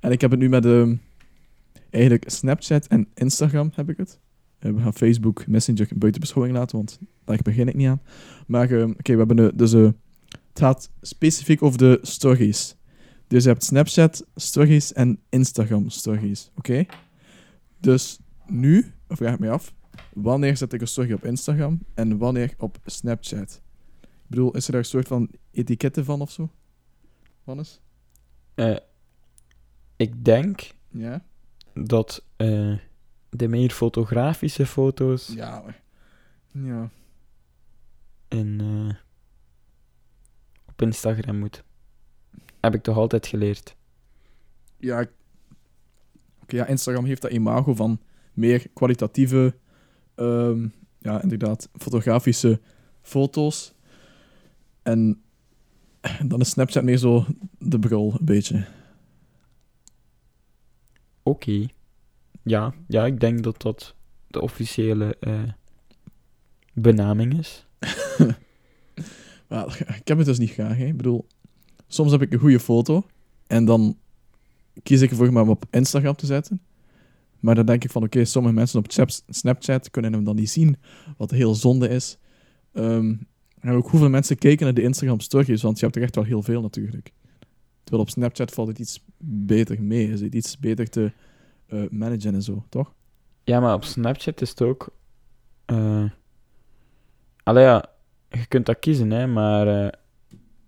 En 0.00 0.10
ik 0.10 0.20
heb 0.20 0.30
het 0.30 0.40
nu 0.40 0.48
met 0.48 0.64
ehm, 0.64 0.94
eigenlijk 1.90 2.30
Snapchat 2.30 2.86
en 2.86 3.08
Instagram 3.14 3.70
heb 3.74 3.90
ik 3.90 3.96
het. 3.96 4.18
Eh, 4.64 4.72
we 4.72 4.80
gaan 4.80 4.94
Facebook 4.94 5.46
Messenger 5.46 5.88
buiten 5.94 6.20
beschouwing 6.20 6.56
laten, 6.56 6.76
want 6.76 6.98
daar 7.24 7.38
begin 7.42 7.68
ik 7.68 7.74
niet 7.74 7.88
aan. 7.88 8.02
Maar 8.46 8.70
ehm, 8.70 8.90
oké, 8.90 9.12
we 9.12 9.18
hebben 9.18 9.36
de, 9.36 9.52
dus 9.54 9.72
eh, 9.72 9.82
het 10.28 10.58
gaat 10.58 10.90
specifiek 11.00 11.62
over 11.62 11.78
de 11.78 11.98
stories. 12.02 12.76
Dus 13.26 13.42
je 13.42 13.48
hebt 13.48 13.64
Snapchat 13.64 14.26
stories 14.34 14.92
en 14.92 15.18
Instagram 15.28 15.88
stories, 15.88 16.50
oké? 16.56 16.84
Dus 17.78 18.18
nu 18.46 18.92
vraag 19.08 19.34
ik 19.34 19.38
me 19.40 19.50
af, 19.50 19.74
wanneer 20.12 20.56
zet 20.56 20.72
ik 20.72 20.80
een 20.80 20.86
story 20.86 21.12
op 21.12 21.24
Instagram 21.24 21.80
en 21.94 22.18
wanneer 22.18 22.54
op 22.58 22.78
Snapchat? 22.84 23.62
Ik 24.02 24.30
bedoel, 24.30 24.52
is 24.56 24.66
er 24.66 24.72
daar 24.72 24.80
een 24.80 24.86
soort 24.86 25.08
van 25.08 25.30
etiketten 25.50 26.04
van 26.04 26.20
of 26.20 26.30
zo? 26.30 26.50
Wannes? 27.44 27.80
Eh, 28.54 28.76
ik 29.96 30.24
denk 30.24 30.70
Ja? 30.90 31.24
dat 31.74 32.24
eh, 32.36 32.74
de 33.36 33.48
meer 33.48 33.70
fotografische 33.70 34.66
foto's 34.66 35.28
Ja. 35.34 35.64
Ja. 36.52 36.90
in, 38.28 38.60
eh, 38.60 38.94
op 40.68 40.82
Instagram 40.82 41.38
moeten. 41.38 41.62
Heb 42.60 42.74
ik 42.74 42.82
toch 42.82 42.96
altijd 42.96 43.26
geleerd. 43.26 43.76
Ja, 44.78 45.00
ik- 45.00 45.12
ja, 46.46 46.66
Instagram 46.66 47.04
heeft 47.04 47.22
dat 47.22 47.30
imago 47.30 47.74
van 47.74 48.00
meer 48.32 48.68
kwalitatieve, 48.74 49.56
ehm, 50.14 50.68
ja, 50.98 51.22
inderdaad, 51.22 51.68
fotografische 51.72 52.60
foto's. 53.02 53.74
En 54.82 55.22
dan 56.26 56.40
is 56.40 56.48
Snapchat 56.50 56.82
meer 56.84 56.98
zo 56.98 57.26
de 57.58 57.78
brul, 57.78 58.12
een 58.18 58.24
beetje. 58.24 58.66
Oké. 61.22 61.66
Ja, 62.44 62.74
ja, 62.88 63.06
ik 63.06 63.20
denk 63.20 63.42
dat 63.42 63.62
dat 63.62 63.94
de 64.26 64.40
officiële 64.40 65.16
eh, 65.20 65.42
benaming 66.72 67.38
is. 67.38 67.66
Ik 69.98 70.08
heb 70.08 70.16
het 70.16 70.26
dus 70.26 70.38
niet 70.38 70.50
graag, 70.50 70.76
hè. 70.76 70.86
Ik 70.86 70.96
bedoel, 70.96 71.26
soms 71.86 72.10
heb 72.10 72.22
ik 72.22 72.32
een 72.32 72.38
goede 72.38 72.60
foto 72.60 73.06
en 73.46 73.64
dan 73.64 73.98
kies 74.82 75.00
ik 75.00 75.10
ervoor 75.10 75.28
om 75.28 75.36
hem 75.36 75.48
op 75.48 75.64
Instagram 75.70 76.14
te 76.14 76.26
zetten. 76.26 76.60
Maar 77.40 77.54
dan 77.54 77.66
denk 77.66 77.84
ik 77.84 77.90
van, 77.90 78.02
oké, 78.02 78.24
sommige 78.24 78.54
mensen 78.54 78.78
op 78.78 79.10
Snapchat 79.28 79.90
kunnen 79.90 80.12
hem 80.12 80.24
dan 80.24 80.36
niet 80.36 80.50
zien, 80.50 80.76
wat 81.16 81.30
heel 81.30 81.54
zonde 81.54 81.88
is. 81.88 82.18
Ehm, 82.72 83.14
en 83.60 83.72
ook 83.72 83.88
hoeveel 83.88 84.08
mensen 84.08 84.38
kijken 84.38 84.64
naar 84.64 84.74
de 84.74 84.82
Instagram 84.82 85.20
stories, 85.20 85.62
want 85.62 85.78
je 85.78 85.84
hebt 85.84 85.96
er 85.96 86.02
echt 86.02 86.14
wel 86.14 86.24
heel 86.24 86.42
veel 86.42 86.60
natuurlijk. 86.60 87.12
Terwijl 87.82 88.02
op 88.02 88.10
Snapchat 88.10 88.52
valt 88.52 88.68
het 88.68 88.78
iets 88.78 89.04
beter 89.26 89.82
mee, 89.82 90.10
is 90.10 90.20
het 90.20 90.34
iets 90.34 90.58
beter 90.58 90.90
te 90.90 91.12
eh, 91.74 91.90
managen 91.90 92.34
en 92.34 92.42
zo, 92.42 92.64
toch? 92.68 92.92
Ja, 93.44 93.60
maar 93.60 93.74
op 93.74 93.84
Snapchat 93.84 94.40
is 94.40 94.50
het 94.50 94.62
ook... 94.62 94.88
eh 95.64 96.04
allee, 97.42 97.64
ja, 97.64 97.84
je 98.28 98.46
kunt 98.46 98.66
dat 98.66 98.78
kiezen, 98.78 99.10
hè, 99.10 99.26
maar 99.26 99.84
eh, 99.84 99.92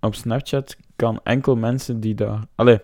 op 0.01 0.15
Snapchat 0.15 0.77
kan 0.97 1.21
enkel 1.23 1.57
mensen 1.57 2.01
die 2.01 2.15
dat... 2.15 2.39
Allee, 2.55 2.81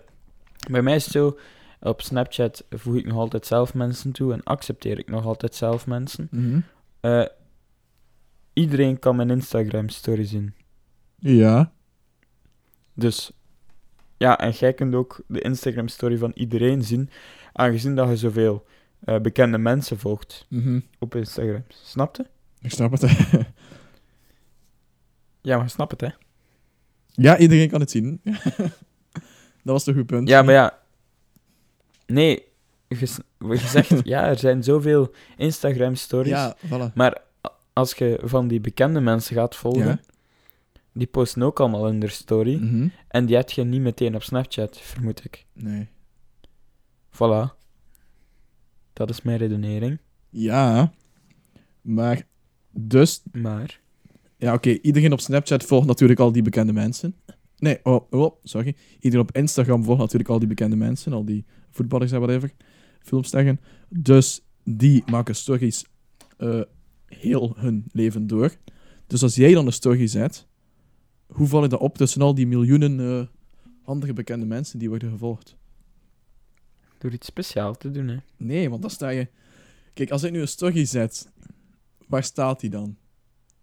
bij 0.71 0.81
mij 0.81 0.95
is 0.95 1.03
het 1.03 1.13
zo, 1.13 1.37
op 1.79 2.01
Snapchat 2.01 2.65
voeg 2.69 2.95
ik 2.95 3.05
nog 3.05 3.17
altijd 3.17 3.45
zelf 3.45 3.73
mensen 3.73 4.11
toe 4.11 4.33
en 4.33 4.43
accepteer 4.43 4.99
ik 4.99 5.09
nog 5.09 5.25
altijd 5.25 5.55
zelf 5.55 5.87
mensen. 5.87 6.29
Eh, 6.99 7.25
iedereen 8.53 8.99
kan 8.99 9.15
mijn 9.15 9.29
Instagram-story 9.29 10.23
zien. 10.23 10.53
Ja. 11.15 11.71
Dus 12.93 13.31
ja, 14.17 14.39
en 14.39 14.51
jij 14.51 14.73
kunt 14.73 14.95
ook 14.95 15.23
de 15.27 15.41
Instagram-story 15.41 16.17
van 16.17 16.31
iedereen 16.33 16.83
zien, 16.83 17.09
aangezien 17.53 17.95
dat 17.95 18.09
je 18.09 18.17
zoveel 18.17 18.65
eh, 18.99 19.19
bekende 19.19 19.57
mensen 19.57 19.99
volgt 19.99 20.45
Mhm. 20.49 20.79
op 20.99 21.15
Instagram. 21.15 21.63
Snapte? 21.67 22.25
Ik 22.61 22.71
snap 22.71 22.91
het. 22.91 23.01
Ja, 25.41 25.57
maar 25.57 25.69
snap 25.69 25.89
het, 25.91 26.01
hè? 26.01 26.07
ja, 27.11 27.37
iedereen 27.37 27.69
kan 27.69 27.79
het 27.79 27.91
zien. 27.91 28.21
dat 29.63 29.73
was 29.73 29.83
toch 29.83 29.95
goed 29.95 30.05
punt? 30.05 30.27
Ja, 30.29 30.41
maar 30.41 30.53
ja. 30.53 30.79
Nee, 32.05 32.43
zegt, 33.53 33.91
ja, 34.03 34.27
er 34.27 34.37
zijn 34.39 34.63
zoveel 34.63 35.13
Instagram-stories. 35.37 36.31
Ja, 36.31 36.55
voilà. 36.65 36.93
Maar 36.93 37.21
als 37.73 37.93
je 37.93 38.19
van 38.23 38.47
die 38.47 38.61
bekende 38.61 38.99
mensen 38.99 39.35
gaat 39.35 39.55
volgen, 39.55 39.85
Ja. 39.85 39.99
die 40.93 41.07
posten 41.07 41.43
ook 41.43 41.59
allemaal 41.59 41.87
in 41.87 41.99
hun 42.01 42.11
story. 42.11 42.55
Mhm. 42.55 42.87
En 43.07 43.25
die 43.25 43.35
heb 43.35 43.49
je 43.49 43.63
niet 43.63 43.81
meteen 43.81 44.15
op 44.15 44.23
Snapchat, 44.23 44.77
vermoed 44.79 45.25
ik. 45.25 45.45
Nee. 45.53 45.87
Voilà. 47.13 47.61
Dat 48.93 49.09
is 49.09 49.21
mijn 49.21 49.37
redenering. 49.37 49.99
Ja, 50.29 50.93
maar 51.81 52.27
dus, 52.71 53.23
Maar, 53.31 53.81
ja, 54.37 54.53
oké, 54.53 54.69
iedereen 54.69 55.11
op 55.11 55.19
Snapchat 55.19 55.63
volgt 55.63 55.87
natuurlijk 55.87 56.19
al 56.19 56.31
die 56.31 56.41
bekende 56.41 56.73
mensen. 56.73 57.15
Nee, 57.57 57.79
oh, 57.83 58.11
oh, 58.11 58.35
sorry. 58.43 58.75
Iedereen 58.99 59.25
op 59.25 59.35
Instagram 59.35 59.83
volgt 59.83 60.01
natuurlijk 60.01 60.29
al 60.29 60.39
die 60.39 60.47
bekende 60.47 60.75
mensen, 60.75 61.13
al 61.13 61.25
die 61.25 61.45
voetballers 61.69 62.11
en 62.11 62.19
whatever, 62.19 62.53
filmsterren. 62.99 63.59
Dus 63.89 64.41
die 64.63 65.03
maken 65.05 65.35
stories 65.35 65.85
eh, 66.37 66.61
heel 67.05 67.53
hun 67.57 67.85
leven 67.91 68.27
door. 68.27 68.55
Dus 69.07 69.23
als 69.23 69.35
jij 69.35 69.53
dan 69.53 69.65
een 69.65 69.73
story 69.73 70.07
zet, 70.07 70.47
hoe 71.27 71.47
val 71.47 71.61
je 71.61 71.67
dat 71.67 71.79
op 71.79 71.97
tussen 71.97 72.21
al 72.21 72.35
die 72.35 72.47
miljoenen 72.47 72.99
eh, 72.99 73.25
andere 73.83 74.13
bekende 74.13 74.45
mensen 74.45 74.79
die 74.79 74.89
worden 74.89 75.11
gevolgd? 75.11 75.57
Door 77.03 77.11
iets 77.11 77.27
speciaals 77.27 77.77
te 77.77 77.91
doen, 77.91 78.07
hè. 78.07 78.17
Nee, 78.37 78.69
want 78.69 78.81
dan 78.81 78.91
sta 78.91 79.09
je... 79.09 79.27
Kijk, 79.93 80.11
als 80.11 80.23
ik 80.23 80.31
nu 80.31 80.41
een 80.41 80.47
story 80.47 80.85
zet, 80.85 81.31
waar 82.07 82.23
staat 82.23 82.59
die 82.59 82.69
dan? 82.69 82.97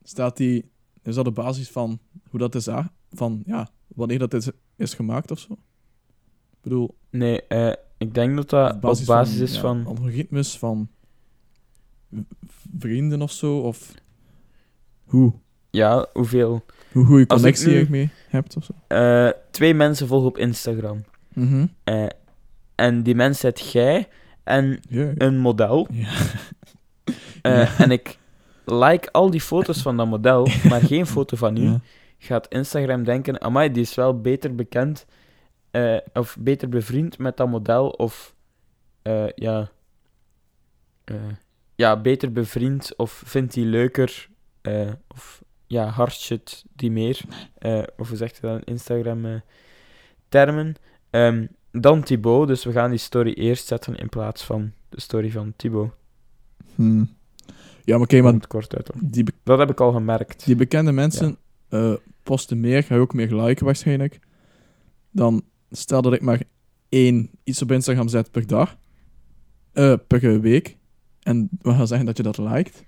Staat 0.02 0.36
die... 0.36 0.70
Is 1.02 1.14
dat 1.14 1.26
op 1.26 1.34
basis 1.34 1.70
van 1.70 1.98
hoe 2.28 2.40
dat 2.40 2.54
is 2.54 2.68
a- 2.68 2.92
Van, 3.12 3.42
ja, 3.46 3.70
wanneer 3.88 4.18
dat 4.18 4.34
is, 4.34 4.48
is 4.76 4.94
gemaakt 4.94 5.30
of 5.30 5.38
zo? 5.38 5.52
Ik 6.50 6.58
bedoel, 6.60 6.96
Nee, 7.10 7.42
eh, 7.46 7.72
ik 7.98 8.14
denk 8.14 8.36
dat 8.36 8.50
dat 8.50 8.74
op 8.74 8.80
basis, 8.80 9.04
van, 9.06 9.26
is 9.26 9.54
ja, 9.54 9.60
van... 9.60 9.86
algoritmes 9.86 10.58
van... 10.58 10.88
vrienden 12.78 13.22
of 13.22 13.32
zo? 13.32 13.58
Of 13.60 13.94
hoe? 15.04 15.32
Ja, 15.70 16.06
hoeveel? 16.12 16.64
Hoe 16.92 17.04
goede 17.04 17.26
connectie 17.26 17.68
nu- 17.68 17.78
je 17.78 17.86
mee 17.90 18.10
hebt 18.28 18.56
of 18.56 18.64
zo? 18.64 18.72
Eh, 18.86 19.30
twee 19.50 19.74
mensen 19.74 20.06
volgen 20.06 20.28
op 20.28 20.38
Instagram. 20.38 21.04
Eh, 21.84 22.06
en 22.80 23.02
die 23.02 23.14
mens 23.14 23.40
zet 23.40 23.72
jij 23.72 24.08
en 24.44 24.80
een 25.18 25.38
model. 25.38 25.88
Eh. 27.42 27.80
En 27.80 27.90
ik 27.90 28.18
like 28.64 29.12
al 29.12 29.30
die 29.30 29.40
foto's 29.40 29.82
van 29.82 29.96
dat 29.96 30.06
model, 30.06 30.48
maar 30.68 30.80
geen 30.80 31.06
foto 31.06 31.36
van 31.36 31.56
u. 31.56 31.78
Gaat 32.18 32.48
Instagram 32.48 33.04
denken, 33.04 33.40
amai, 33.40 33.72
die 33.72 33.82
is 33.82 33.94
wel 33.94 34.20
beter 34.20 34.54
bekend 34.54 35.06
eh, 35.70 35.96
of 36.12 36.36
beter 36.38 36.68
bevriend 36.68 37.18
met 37.18 37.36
dat 37.36 37.48
model 37.48 37.88
of 37.88 38.34
eh, 39.02 39.28
ja, 39.34 39.70
ja, 41.74 42.00
beter 42.00 42.32
bevriend 42.32 42.96
of 42.96 43.22
vindt 43.26 43.54
hij 43.54 43.64
leuker 43.64 44.28
of 45.08 45.42
ja, 45.66 45.86
hartshit 45.86 46.64
die 46.76 46.90
meer 46.90 47.20
of 47.96 48.08
hoe 48.08 48.16
zegt 48.16 48.36
je 48.36 48.42
dat 48.42 48.56
in 48.56 48.64
Instagram 48.64 49.42
termen 50.28 50.76
Ehm, 51.10 51.46
dan 51.72 52.02
Thibaut, 52.02 52.46
dus 52.48 52.64
we 52.64 52.72
gaan 52.72 52.90
die 52.90 52.98
story 52.98 53.32
eerst 53.32 53.66
zetten 53.66 53.96
in 53.96 54.08
plaats 54.08 54.44
van 54.44 54.72
de 54.88 55.00
story 55.00 55.30
van 55.30 55.52
Thibaut. 55.56 55.90
Hm. 56.74 57.04
Ja, 57.84 57.98
maar 57.98 58.08
Om 58.12 58.22
maar 58.22 58.46
kort 58.46 58.76
uit 58.76 58.90
die, 59.00 59.24
Dat 59.42 59.58
heb 59.58 59.70
ik 59.70 59.80
al 59.80 59.92
gemerkt. 59.92 60.44
die 60.44 60.56
bekende 60.56 60.92
mensen 60.92 61.36
eh, 61.68 61.92
posten 62.22 62.60
meer, 62.60 62.82
ga 62.82 62.94
je 62.94 63.00
ook 63.00 63.14
meer 63.14 63.34
liken 63.34 63.64
waarschijnlijk. 63.64 64.18
Dan 65.10 65.42
stel 65.70 66.02
dat 66.02 66.12
ik 66.12 66.20
maar 66.20 66.42
één 66.88 67.30
iets 67.44 67.62
op 67.62 67.72
Instagram 67.72 68.08
zet 68.08 68.30
per 68.30 68.46
dag, 68.46 68.76
eh, 69.72 69.94
per 70.06 70.40
week. 70.40 70.76
En 71.22 71.48
we 71.62 71.74
gaan 71.74 71.86
zeggen 71.86 72.06
dat 72.06 72.16
je 72.16 72.22
dat 72.22 72.38
liked. 72.38 72.84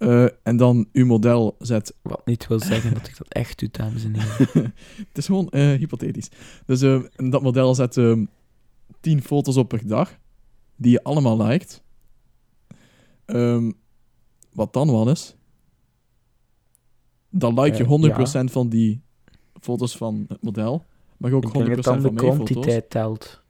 Eh, 0.00 0.26
en 0.42 0.56
dan 0.56 0.88
uw 0.92 1.06
model 1.06 1.56
zet 1.58 1.94
Wat 2.02 2.26
niet 2.26 2.46
wil 2.46 2.60
zeggen 2.60 2.94
dat 2.94 3.08
ik 3.08 3.16
dat 3.18 3.28
echt 3.28 3.58
doe, 3.58 3.68
dames 3.72 4.04
en 4.04 4.14
heren. 4.14 4.74
Het 4.96 5.18
is 5.18 5.26
gewoon 5.26 5.48
eh, 5.50 5.62
hypothetisch. 5.72 6.28
Dus 6.66 6.82
eh, 6.82 7.02
dat 7.30 7.42
model 7.42 7.74
zet 7.74 7.96
ehm 7.96 8.24
10 9.00 9.22
foto's 9.22 9.56
op 9.56 9.68
per 9.68 9.86
dag, 9.86 10.18
die 10.76 10.90
je 10.90 11.02
allemaal 11.02 11.42
liked. 11.42 11.82
Ehm, 13.24 13.72
wat 14.52 14.72
dan 14.72 14.90
wel 14.90 15.10
is, 15.10 15.36
dan 17.30 17.60
like 17.60 17.76
je 17.76 17.82
Eh, 17.82 17.88
100% 17.88 18.50
van 18.50 18.68
die 18.68 19.02
foto's 19.60 19.96
van 19.96 20.24
het 20.28 20.42
model, 20.42 20.84
maar 21.16 21.32
ook 21.32 21.44
Ik 21.44 21.48
100% 21.52 21.52
denk 21.64 21.74
dat 21.74 21.84
dan 21.84 21.94
de 21.96 22.02
van 22.02 22.14
mijn 22.14 22.26
foto's. 22.36 22.50
kwantiteit 22.50 22.90
telt. 22.90 23.42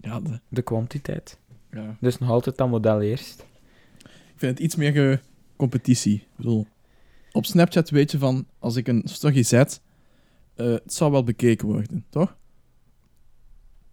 Ja, 0.00 0.20
de- 0.20 0.40
De 0.48 0.62
kwantiteit. 0.62 1.38
Ja. 1.70 1.96
Dus 2.00 2.18
nog 2.18 2.30
altijd 2.30 2.56
dat 2.56 2.68
model 2.68 3.00
eerst. 3.00 3.46
Ik 4.04 4.36
vind 4.46 4.52
het 4.52 4.60
iets 4.66 4.76
meer 4.76 5.22
competitie. 5.56 6.14
Ik 6.14 6.26
bedoel, 6.36 6.66
op 7.32 7.44
Snapchat 7.46 7.90
weet 7.90 8.10
je 8.10 8.18
van, 8.18 8.46
als 8.58 8.76
ik 8.76 8.88
een 8.88 9.02
story 9.04 9.42
zet, 9.42 9.80
eh, 10.54 10.66
het 10.66 10.92
zal 10.94 11.10
wel 11.10 11.24
bekeken 11.24 11.68
worden, 11.68 12.04
toch? 12.10 12.36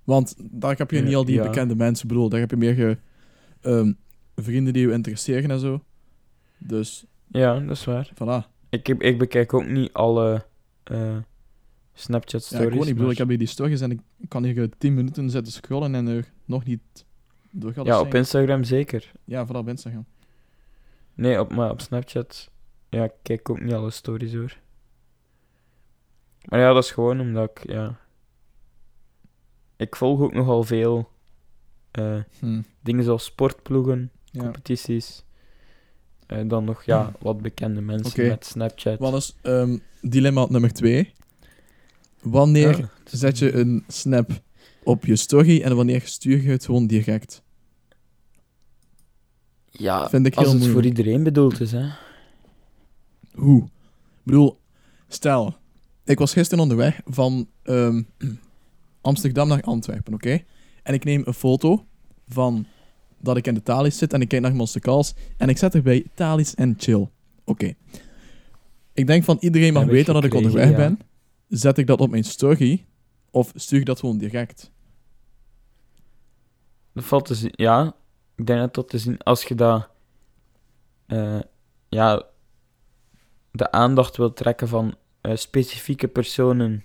Want 0.03 0.35
daar 0.51 0.77
heb 0.77 0.91
je 0.91 0.97
Ja, 0.97 1.03
niet 1.03 1.15
al 1.15 1.25
die 1.25 1.35
ja. 1.35 1.43
bekende 1.43 1.75
mensen, 1.75 2.03
ik 2.03 2.09
bedoel, 2.13 2.29
daar 2.29 2.39
heb 2.39 2.49
je 2.49 2.57
meer 2.57 2.73
ge- 2.73 2.97
ehm, 3.61 3.93
vrienden 4.35 4.73
die 4.73 4.87
je 4.87 4.93
interesseren 4.93 5.51
en 5.51 5.59
zo. 5.59 5.83
Dus, 6.57 7.05
Ja, 7.27 7.59
dat 7.59 7.77
is 7.77 7.85
waar. 7.85 8.11
voilà. 8.13 8.47
Ik, 8.69 8.87
heb, 8.87 9.01
ik 9.01 9.17
bekijk 9.17 9.53
ook 9.53 9.67
niet 9.67 9.93
alle 9.93 10.45
eh, 10.83 11.17
Snapchat 11.93 12.41
Ja, 12.41 12.47
stories. 12.47 12.63
ik, 12.65 12.69
gewoon 12.71 12.77
niet, 12.79 12.87
ik 12.87 12.95
bedoel, 12.95 13.11
ik 13.11 13.17
heb 13.17 13.27
hier 13.27 13.37
die 13.37 13.47
stories 13.47 13.81
en 13.81 13.91
ik 13.91 13.99
kan 14.27 14.43
hier 14.43 14.61
eh, 14.61 14.67
10 14.77 14.93
minuten 14.93 15.29
zitten 15.29 15.53
scrollen 15.53 15.95
en 15.95 16.07
er 16.07 16.31
nog 16.45 16.63
niet 16.65 16.81
door 17.59 17.73
ja, 17.83 17.99
op 17.99 18.13
Instagram 18.13 18.63
zeker. 18.63 19.11
Ja, 19.23 19.45
vooral 19.45 19.61
op 19.61 19.67
Instagram. 19.69 20.05
Nee, 21.13 21.39
op, 21.39 21.53
maar 21.53 21.71
op 21.71 21.81
Snapchat 21.81 22.49
ja, 22.89 23.03
ik 23.03 23.11
kijk 23.21 23.49
ook 23.49 23.61
niet 23.61 23.73
alle 23.73 23.91
stories 23.91 24.33
hoor. 24.33 24.57
Maar 26.45 26.59
ja, 26.59 26.73
dat 26.73 26.83
is 26.83 26.91
gewoon 26.91 27.19
omdat 27.19 27.49
ik, 27.49 27.69
ja... 27.71 27.99
Ik 29.75 29.95
volg 29.95 30.19
ook 30.21 30.33
nogal 30.33 30.63
veel 30.63 31.09
eh, 31.91 32.19
Hm. 32.39 32.61
dingen 32.81 33.03
zoals 33.03 33.23
sportploegen, 33.23 34.11
Ja. 34.25 34.41
competities. 34.41 35.23
Eh, 36.27 36.47
dan 36.47 36.63
nog, 36.63 36.83
ja, 36.83 37.11
wat 37.19 37.41
bekende 37.41 37.81
mensen 37.81 38.27
met 38.27 38.45
Snapchat. 38.45 38.99
Wat 38.99 39.13
is 39.13 39.35
ehm, 39.41 39.77
dilemma 40.01 40.45
nummer 40.49 40.73
2? 40.73 41.13
Wanneer 42.21 42.77
Ja, 42.79 42.89
zet 43.03 43.37
je 43.39 43.53
een 43.53 43.83
snap 43.87 44.29
op 44.83 45.05
je 45.05 45.15
story 45.15 45.61
en 45.61 45.75
wanneer 45.75 46.01
stuur 46.01 46.41
je 46.41 46.49
het 46.49 46.65
gewoon 46.65 46.87
direct? 46.87 47.43
Ja, 49.77 50.09
Vind 50.09 50.25
ik 50.25 50.35
als 50.35 50.47
heel 50.47 50.59
het 50.59 50.67
voor 50.67 50.85
iedereen 50.85 51.23
bedoeld 51.23 51.59
is, 51.59 51.71
hè. 51.71 51.85
Hoe? 53.33 53.63
Ik 53.63 54.23
bedoel, 54.23 54.59
stel, 55.07 55.55
ik 56.05 56.19
was 56.19 56.33
gisteren 56.33 56.63
onderweg 56.63 57.01
van 57.05 57.47
ehm, 57.63 58.01
Amsterdam 59.01 59.47
naar 59.47 59.61
Antwerpen, 59.61 60.13
oké? 60.13 60.43
En 60.83 60.93
ik 60.93 61.03
neem 61.03 61.21
een 61.25 61.33
foto 61.33 61.85
van 62.27 62.65
dat 63.19 63.37
ik 63.37 63.47
in 63.47 63.53
de 63.53 63.63
Thalys 63.63 63.97
zit 63.97 64.13
en 64.13 64.21
ik 64.21 64.27
kijk 64.27 64.41
naar 64.41 64.55
Monster 64.55 64.81
Calls 64.81 65.13
en 65.37 65.49
ik 65.49 65.57
zet 65.57 65.75
erbij 65.75 66.05
Thalys 66.13 66.55
en 66.55 66.75
chill. 66.77 67.09
Oké. 67.43 67.73
Ik 68.93 69.07
denk 69.07 69.23
van 69.23 69.37
iedereen 69.39 69.73
mag 69.73 69.85
weten 69.85 70.13
dat 70.13 70.23
ik 70.23 70.33
onderweg 70.33 70.69
ja. 70.69 70.75
ben. 70.75 70.99
Zet 71.47 71.77
ik 71.77 71.87
dat 71.87 71.99
op 71.99 72.09
mijn 72.09 72.23
story 72.23 72.85
of 73.31 73.51
stuur 73.55 73.79
ik 73.79 73.85
dat 73.85 73.99
gewoon 73.99 74.17
direct? 74.17 74.71
Dat 76.93 77.03
valt 77.03 77.25
te 77.25 77.35
zien, 77.35 77.51
ja. 77.55 77.95
Ik 78.37 78.45
denk 78.45 78.59
dat 78.59 78.73
dat 78.73 78.89
te 78.89 78.97
zien, 78.97 79.17
als 79.17 79.43
je 79.43 79.55
dat, 79.55 79.89
eh, 81.07 81.39
ja, 81.89 82.25
de 83.51 83.71
aandacht 83.71 84.17
wilt 84.17 84.35
trekken 84.35 84.67
van 84.67 84.95
eh, 85.21 85.35
specifieke 85.35 86.07
personen, 86.07 86.83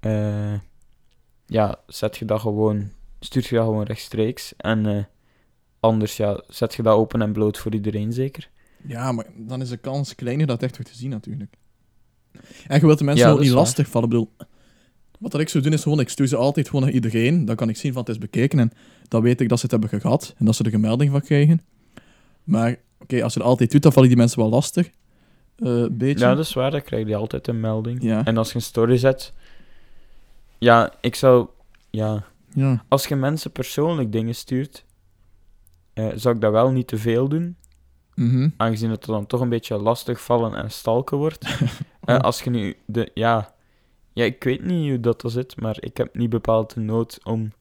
eh, 0.00 0.54
ja, 1.46 1.80
zet 1.86 2.16
je 2.16 2.24
dat 2.24 2.40
gewoon, 2.40 2.90
stuur 3.20 3.46
je 3.48 3.54
dat 3.54 3.64
gewoon 3.64 3.82
rechtstreeks. 3.82 4.56
En 4.56 5.08
anders, 5.80 6.16
ja, 6.16 6.42
zet 6.48 6.74
je 6.74 6.82
dat 6.82 6.96
open 6.96 7.22
en 7.22 7.32
bloot 7.32 7.58
voor 7.58 7.74
iedereen, 7.74 8.12
zeker. 8.12 8.50
Ja, 8.86 9.12
maar 9.12 9.26
dan 9.36 9.60
is 9.60 9.68
de 9.68 9.76
kans 9.76 10.14
kleiner 10.14 10.46
dat 10.46 10.54
het 10.60 10.64
echt 10.64 10.76
wordt 10.76 10.92
te 10.92 10.98
zien 10.98 11.10
natuurlijk. 11.10 11.56
En 12.66 12.80
je 12.80 12.86
wilt 12.86 12.98
de 12.98 13.04
mensen 13.04 13.26
Ja, 13.26 13.32
ook 13.32 13.40
niet 13.40 13.50
lastig 13.50 13.88
vallen. 13.88 14.08
Ik 14.08 14.14
bedoel, 14.14 14.48
wat 15.18 15.30
dat 15.30 15.40
ik 15.40 15.48
zou 15.48 15.64
doen 15.64 15.72
is 15.72 15.82
gewoon, 15.82 16.00
ik 16.00 16.08
stuur 16.08 16.26
ze 16.26 16.36
altijd 16.36 16.66
gewoon 16.68 16.84
naar 16.84 16.92
iedereen. 16.92 17.44
Dan 17.44 17.56
kan 17.56 17.68
ik 17.68 17.76
zien 17.76 17.92
van 17.92 18.00
het 18.02 18.10
is 18.10 18.18
bekeken 18.18 18.58
en 18.58 18.72
dan 19.08 19.22
weet 19.22 19.40
ik 19.40 19.48
dat 19.48 19.58
ze 19.58 19.62
het 19.62 19.72
hebben 19.80 20.00
gehad 20.00 20.34
en 20.38 20.44
dat 20.44 20.54
ze 20.54 20.64
er 20.64 20.74
een 20.74 20.80
melding 20.80 21.10
van 21.10 21.20
krijgen. 21.20 21.60
Maar 22.44 22.76
oké, 22.98 23.22
als 23.22 23.34
je 23.34 23.40
het 23.40 23.48
altijd 23.48 23.70
doet, 23.70 23.82
dan 23.82 23.92
vallen 23.92 24.08
die 24.08 24.18
mensen 24.18 24.38
wel 24.38 24.48
lastig. 24.48 24.90
Eh, 25.56 25.84
beetje. 25.90 26.24
Ja, 26.24 26.34
dat 26.34 26.44
is 26.44 26.52
waar, 26.52 26.70
dan 26.70 26.82
krijg 26.82 27.08
je 27.08 27.16
altijd 27.16 27.48
een 27.48 27.60
melding. 27.60 28.02
Ja. 28.02 28.24
En 28.24 28.36
als 28.36 28.48
je 28.48 28.54
een 28.54 28.62
story 28.62 28.96
zet, 28.96 29.32
ja, 30.58 30.92
ik 31.00 31.14
zou, 31.14 31.48
ja, 31.90 32.24
ja. 32.54 32.84
Als 32.88 33.06
je 33.06 33.16
mensen 33.16 33.52
persoonlijk 33.52 34.12
dingen 34.12 34.34
stuurt, 34.34 34.84
eh, 35.92 36.08
zou 36.14 36.34
ik 36.34 36.40
dat 36.40 36.52
wel 36.52 36.70
niet 36.70 36.86
te 36.86 36.96
veel 36.96 37.28
doen. 37.28 37.56
Mhm. 38.14 38.48
Aangezien 38.56 38.90
het 38.90 39.04
dan 39.04 39.26
toch 39.26 39.40
een 39.40 39.48
beetje 39.48 39.76
lastig 39.76 40.20
vallen 40.20 40.54
en 40.54 40.70
stalken 40.70 41.16
wordt. 41.16 41.46
Eh, 42.08 42.18
als 42.18 42.42
je 42.42 42.50
nu 42.50 42.76
de, 42.86 43.10
ja, 43.14 43.54
ja, 44.12 44.24
ik 44.24 44.44
weet 44.44 44.64
niet 44.64 44.88
hoe 44.88 45.00
dat 45.00 45.22
er 45.22 45.30
zit, 45.30 45.60
maar 45.60 45.76
ik 45.80 45.96
heb 45.96 46.16
niet 46.16 46.30
bepaald 46.30 46.74
de 46.74 46.80
nood 46.80 47.18
om 47.24 47.52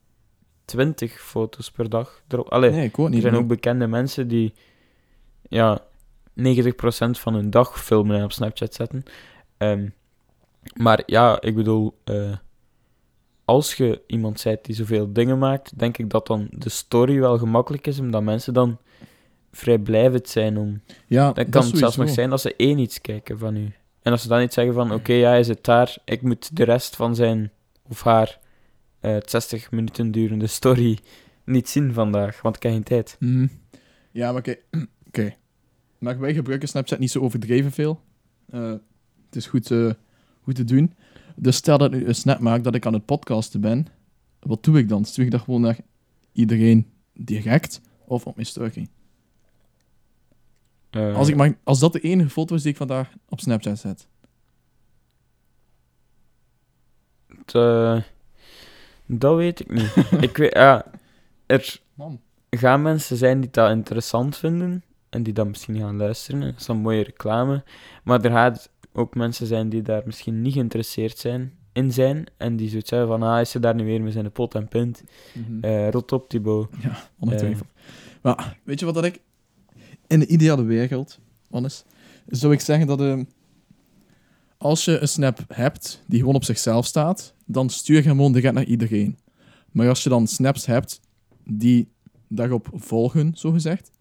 20 0.68 1.22
foto's 1.22 1.72
per 1.72 1.90
dag 1.90 2.22
erop. 2.28 2.50
Allee, 2.50 2.72
Nee, 2.72 2.86
ik 2.86 3.00
ook 3.00 3.06
er 3.06 3.12
niet. 3.12 3.22
zijn 3.22 3.34
maar- 3.34 3.42
ook 3.42 3.48
bekende 3.48 3.88
mensen 3.88 4.28
die, 4.28 4.54
ja, 5.50 5.80
90% 6.34 7.20
van 7.20 7.34
hun 7.34 7.50
dag 7.50 7.84
filmen 7.84 8.18
en 8.18 8.24
op 8.24 8.32
Snapchat 8.32 8.74
zetten. 8.74 9.04
Ehm, 9.58 9.90
maar 10.76 11.04
ja, 11.06 11.42
ik 11.42 11.56
bedoel, 11.56 11.98
eh, 12.04 12.36
als 13.46 13.74
je 13.74 14.02
iemand 14.08 14.44
bent 14.44 14.66
die 14.66 14.76
zoveel 14.76 15.14
dingen 15.14 15.38
maakt, 15.38 15.80
denk 15.80 15.98
ik 15.98 16.10
dat 16.10 16.28
dan 16.28 16.48
de 16.52 16.70
story 16.70 17.20
wel 17.20 17.38
gemakkelijk 17.38 17.88
is, 17.88 18.00
omdat 18.00 18.24
mensen 18.24 18.54
dan 18.54 18.78
vrijblijvend 19.52 20.28
zijn 20.30 20.58
om... 20.58 20.82
ja, 21.08 21.24
Dan 21.26 21.34
dat 21.34 21.50
kan 21.50 21.66
het 21.66 21.78
zelfs 21.78 21.96
nog 21.98 22.10
zijn 22.10 22.30
dat 22.30 22.42
ze 22.42 22.56
één 22.56 22.78
iets 22.80 23.02
kijken 23.02 23.40
van 23.40 23.56
u. 23.56 23.74
En 24.02 24.12
als 24.12 24.22
ze 24.22 24.28
dan 24.28 24.40
niet 24.40 24.54
zeggen 24.54 24.74
van, 24.74 24.94
oké, 24.94 25.14
ja, 25.14 25.30
hij 25.30 25.44
zit 25.44 25.66
daar, 25.66 25.98
ik 26.06 26.22
moet 26.22 26.56
de 26.58 26.64
rest 26.64 26.96
van 26.96 27.16
zijn 27.16 27.52
of 27.90 28.04
haar 28.04 28.40
eh 29.16 29.22
60 29.26 29.72
minuten 29.72 30.12
durende 30.12 30.48
story 30.48 31.00
niet 31.46 31.70
zien 31.70 31.94
vandaag, 31.94 32.42
want 32.42 32.56
ik 32.56 32.64
heb 32.64 32.72
geen 32.72 32.84
tijd. 32.84 33.16
Mhm. 33.20 33.48
Ja, 34.12 34.32
maar 34.32 34.40
oké. 34.40 34.56
Oké. 35.08 35.36
Maar 35.98 36.20
wij 36.20 36.34
gebruiken 36.34 36.68
Snapchat 36.68 37.00
niet 37.00 37.12
zo 37.12 37.20
overdreven 37.20 37.72
veel. 37.72 38.02
Eh, 38.50 38.72
het 39.26 39.36
is 39.36 39.48
goed, 39.48 39.72
eh, 39.72 39.92
goed 40.42 40.56
te 40.56 40.64
doen. 40.64 40.94
Dus 41.36 41.56
stel 41.56 41.78
dat 41.78 41.94
ik 41.94 42.00
nu 42.00 42.08
een 42.08 42.16
snap 42.16 42.40
maak 42.40 42.64
dat 42.64 42.76
ik 42.76 42.86
aan 42.86 42.94
het 42.94 43.06
podcasten 43.06 43.62
ben. 43.62 43.88
Wat 44.40 44.64
doe 44.64 44.78
ik 44.78 44.90
dan? 44.90 45.06
Stuur 45.06 45.26
ik 45.26 45.32
dat 45.32 45.42
gewoon 45.42 45.62
naar 45.62 45.80
iedereen 46.32 46.88
direct 47.14 47.82
of 48.06 48.26
op 48.26 48.36
mijn 48.36 48.48
story? 48.48 48.88
Als, 50.92 51.28
ik 51.28 51.36
maar, 51.36 51.58
als 51.64 51.80
dat 51.80 51.94
de 51.94 52.00
enige 52.00 52.30
foto 52.30 52.56
is 52.56 52.62
die 52.62 52.72
ik 52.72 52.78
vandaag 52.78 53.14
op 53.30 53.40
Snapchat 53.40 53.80
zet. 53.80 54.08
het, 57.46 58.16
dat 59.08 59.36
weet 59.36 59.60
ik 59.60 59.74
niet. 59.74 59.96
ik 60.30 60.38
weet, 60.38 60.54
ja, 60.54 60.86
er 61.46 61.80
Man. 61.94 62.20
gaan 62.50 62.82
mensen 62.82 63.18
zijn 63.18 63.42
die 63.42 63.50
dat 63.52 63.70
interessant 63.70 64.38
vinden 64.38 64.84
en 65.10 65.24
die 65.24 65.34
dat 65.34 65.48
misschien 65.48 65.78
gaan 65.78 65.98
luisteren. 65.98 66.42
en 66.42 66.48
Dat 66.48 66.60
is 66.60 66.66
dan 66.66 66.78
mooie 66.78 67.04
reclame. 67.04 67.64
Maar 68.04 68.22
er 68.26 68.32
gaat 68.32 68.70
ook 68.94 69.16
mensen 69.16 69.48
zijn 69.48 69.70
die 69.70 69.82
daar 69.82 70.02
misschien 70.06 70.42
niet 70.42 70.54
geïnteresseerd 70.54 71.18
zijn, 71.18 71.54
in 71.74 71.94
zijn 71.94 72.26
en 72.38 72.56
die 72.56 72.70
zoiets 72.70 72.90
hebben 72.90 73.08
van, 73.08 73.24
ah, 73.24 73.42
is 73.42 73.52
ze 73.52 73.60
daar 73.60 73.76
nu 73.76 73.86
weer 73.86 74.02
met 74.02 74.14
zijn 74.14 74.32
pot 74.32 74.56
en 74.56 74.68
pint? 74.68 75.04
Mhm. 75.34 75.64
Eh 75.64 75.90
rot 75.90 76.12
op, 76.12 76.30
Thibaut. 76.30 76.70
Ja, 76.80 76.98
ongetwijfeld. 77.20 77.68
Maar 78.22 78.58
weet 78.64 78.80
je 78.80 78.86
wat 78.86 78.94
dat 78.94 79.06
ik... 79.06 79.20
In 80.08 80.20
de 80.20 80.28
ideale 80.28 80.64
wereld, 80.64 81.20
Wannes, 81.50 81.86
zou 82.28 82.54
ik 82.54 82.60
zeggen 82.60 82.88
dat 82.88 83.02
ehm, 83.02 83.24
als 84.58 84.86
je 84.86 85.00
een 85.00 85.08
snap 85.08 85.40
hebt 85.48 86.04
die 86.08 86.20
gewoon 86.20 86.36
op 86.36 86.44
zichzelf 86.44 86.86
staat, 86.86 87.34
dan 87.46 87.70
stuur 87.70 87.96
je 87.96 88.02
hem 88.02 88.16
gewoon 88.16 88.32
direct 88.34 88.54
naar 88.54 88.64
iedereen. 88.66 89.18
Maar 89.72 89.88
als 89.90 90.04
je 90.04 90.10
dan 90.10 90.28
snaps 90.28 90.66
hebt 90.66 91.02
die 91.44 91.88
daarop 92.28 92.70
volgen, 92.74 93.32
zogezegd. 93.36 93.92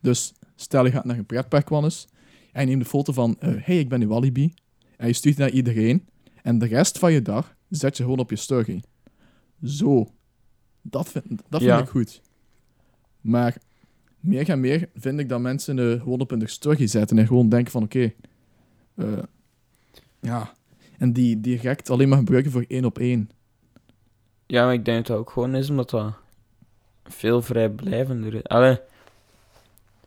Dus 0.00 0.32
stel 0.56 0.84
je 0.84 0.90
gaat 0.90 1.04
naar 1.04 1.18
een 1.18 1.26
pretpark, 1.26 1.68
Wannes, 1.68 2.08
en 2.52 2.60
je 2.60 2.66
neemt 2.66 2.80
een 2.80 2.86
foto 2.88 3.12
van, 3.12 3.36
eh, 3.38 3.52
hey, 3.56 3.78
ik 3.78 3.88
ben 3.88 4.02
uw 4.02 4.14
alibi, 4.14 4.54
en 4.96 5.06
je 5.06 5.12
stuurt 5.12 5.36
die 5.36 5.44
naar 5.44 5.54
iedereen, 5.54 6.08
en 6.42 6.58
de 6.58 6.66
rest 6.66 6.98
van 6.98 7.12
je 7.12 7.22
dag 7.22 7.56
zet 7.68 7.96
je 7.96 8.02
gewoon 8.02 8.18
op 8.18 8.30
je 8.30 8.36
story. 8.36 8.82
Zo. 9.64 10.08
Dat 10.82 11.08
vind, 11.08 11.24
dat 11.28 11.60
vind 11.60 11.62
Ja. 11.62 11.78
ik 11.80 11.88
goed. 11.88 12.20
Maar 13.20 13.56
meer 14.20 14.48
en 14.48 14.60
meer 14.60 14.88
vind 14.94 15.20
ik 15.20 15.28
dat 15.28 15.40
mensen 15.40 15.78
eh, 15.78 16.02
gewoon 16.02 16.20
op 16.20 16.30
hun 16.30 16.48
story 16.48 16.86
zetten 16.86 17.18
en 17.18 17.26
gewoon 17.26 17.48
denken 17.48 17.72
van 17.72 17.82
oké, 17.82 18.12
eh, 18.94 19.18
ja, 20.20 20.52
en 20.98 21.12
die 21.12 21.40
direct 21.40 21.90
alleen 21.90 22.08
maar 22.08 22.18
gebruiken 22.18 22.52
voor 22.52 22.64
één 22.68 22.84
op 22.84 22.98
één. 22.98 23.30
Ja, 24.46 24.64
maar 24.64 24.74
ik 24.74 24.84
denk 24.84 24.96
dat 24.98 25.08
het 25.08 25.16
ook 25.16 25.30
gewoon 25.30 25.54
is 25.54 25.70
omdat 25.70 25.90
dat 25.90 26.12
veel 27.04 27.42
vrijblijvender 27.42 28.34
is. 28.34 28.44
Allee, 28.44 28.78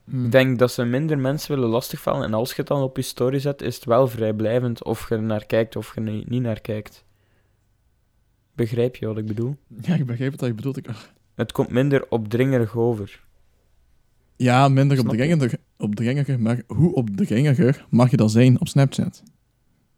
Hmm. 0.03 0.25
ik 0.25 0.31
denk 0.31 0.59
dat 0.59 0.71
ze 0.71 0.83
minder 0.83 1.17
mensen 1.19 1.55
willen 1.55 1.69
lastigvallen. 1.69 2.23
En 2.23 2.33
als 2.33 2.49
je 2.49 2.55
het 2.55 2.67
dan 2.67 2.81
op 2.81 2.95
je 2.97 3.01
story 3.01 3.39
zet, 3.39 3.61
is 3.61 3.75
het 3.75 3.85
wel 3.85 4.07
vrijblijvend 4.07 4.83
of 4.83 5.09
je 5.09 5.15
er 5.15 5.21
naar 5.21 5.45
kijkt 5.45 5.75
of 5.75 5.95
je 5.95 6.01
er 6.01 6.23
niet 6.25 6.41
naar 6.41 6.61
kijkt. 6.61 7.03
Begrijp 8.55 8.95
je 8.95 9.05
wat 9.05 9.17
ik 9.17 9.25
bedoel? 9.25 9.55
Ja, 9.81 9.95
ik 9.95 10.05
begrijp 10.05 10.31
wat 10.39 10.49
je 10.49 10.53
bedoelt. 10.53 10.77
Ik. 10.77 10.85
Het 11.35 11.51
komt 11.51 11.69
minder 11.69 12.05
opdringerig 12.09 12.77
over. 12.77 13.23
ja, 14.35 14.67
minder 14.67 14.99
opdringender, 14.99 15.53
opdringender, 15.77 16.39
maar 16.39 16.61
hoe 16.67 16.93
opdringender 16.95 17.85
mag 17.89 18.11
je 18.11 18.17
dan 18.17 18.29
zijn 18.29 18.59
op 18.59 18.67
Snapchat? 18.67 19.23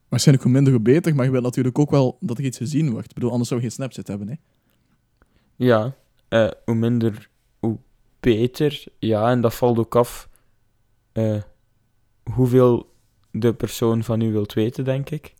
Waarschijnlijk 0.10 0.48
hoe 0.48 0.56
minder, 0.56 0.74
hoe 0.74 0.82
beter, 0.82 1.16
maar 1.16 1.26
je 1.26 1.32
wil 1.32 1.42
natuurlijk 1.42 1.80
ook 1.80 1.90
wel 1.90 2.18
dat 2.20 2.38
er 2.38 2.44
iets 2.44 2.58
gezien 2.58 2.92
wordt. 2.92 3.08
Ik 3.08 3.14
bedoel, 3.14 3.32
anders 3.32 3.50
zou 3.50 3.62
je 3.62 3.66
geen 3.68 3.76
Snapchat 3.76 4.08
hebben, 4.08 4.28
hè? 4.28 4.36
Ja, 5.56 5.96
eh, 6.28 6.48
hoe 6.66 6.76
minder, 6.76 7.30
hoe 7.60 7.78
beter. 8.20 8.84
Ja, 9.00 9.30
en 9.30 9.42
dat 9.42 9.56
valt 9.56 9.78
ook 9.78 9.96
af 9.96 10.30
eh, 11.12 11.42
hoeveel 12.34 12.94
de 13.32 13.54
persoon 13.54 14.04
van 14.04 14.22
u 14.22 14.32
wilt 14.32 14.54
weten, 14.54 14.84
denk 14.84 15.10
ik. 15.10 15.34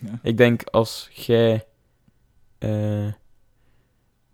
Ja. 0.00 0.18
Ik 0.22 0.36
denk 0.36 0.62
als 0.62 1.08
jij 1.12 1.66
eh 2.58 3.12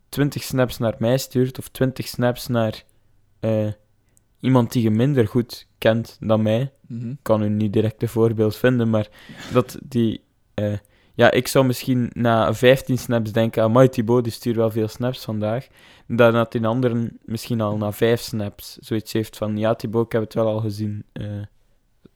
20 0.09 0.43
snaps 0.43 0.79
naar 0.79 0.95
mij 0.99 1.19
stuurt 1.19 1.59
of 1.59 1.69
20 1.69 2.09
snaps 2.09 2.47
naar 2.47 2.85
iemand 4.41 4.73
die 4.73 4.83
je 4.83 4.91
minder 4.91 5.29
goed 5.29 5.67
kent 5.79 6.17
dan 6.21 6.43
mij, 6.43 6.73
Mhm. 6.89 7.11
ik 7.11 7.17
kan 7.23 7.43
u 7.43 7.49
niet 7.49 7.73
direct 7.73 8.03
een 8.03 8.09
voorbeeld 8.09 8.57
vinden, 8.57 8.91
maar 8.91 9.09
dat 9.53 9.79
die. 9.83 10.21
eh, 10.55 10.77
ja, 11.17 11.31
ik 11.31 11.47
zou 11.49 11.67
misschien 11.67 12.11
na 12.13 12.55
15 12.55 12.99
snaps 12.99 13.33
denken: 13.33 13.63
Amai, 13.63 13.89
Thibaut, 13.89 14.25
die 14.25 14.33
stuurt 14.33 14.57
wel 14.57 14.71
veel 14.71 14.89
snaps 14.89 15.25
vandaag. 15.25 15.67
Dan 16.07 16.33
dat 16.33 16.53
die 16.53 16.67
anderen 16.67 17.19
misschien 17.25 17.61
al 17.61 17.77
na 17.77 17.93
5 17.93 18.21
snaps 18.21 18.77
zoiets 18.81 19.13
heeft 19.13 19.37
van: 19.37 19.57
Ja, 19.59 19.75
Thibaut, 19.75 20.07
ik 20.07 20.13
heb 20.13 20.23
het 20.23 20.35
wel 20.35 20.47
al 20.47 20.61
gezien. 20.61 21.05
eh, 21.13 21.27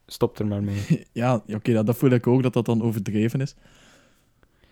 stop 0.07 0.39
er 0.39 0.47
maar 0.47 0.63
mee. 0.63 1.07
Ja, 1.13 1.43
oké, 1.55 1.73
dat, 1.73 1.87
dat 1.87 1.97
voel 1.97 2.11
ik 2.11 2.27
ook, 2.27 2.43
dat 2.43 2.53
dat 2.53 2.65
dan 2.67 2.83
overdreven 2.83 3.41
is. 3.41 3.55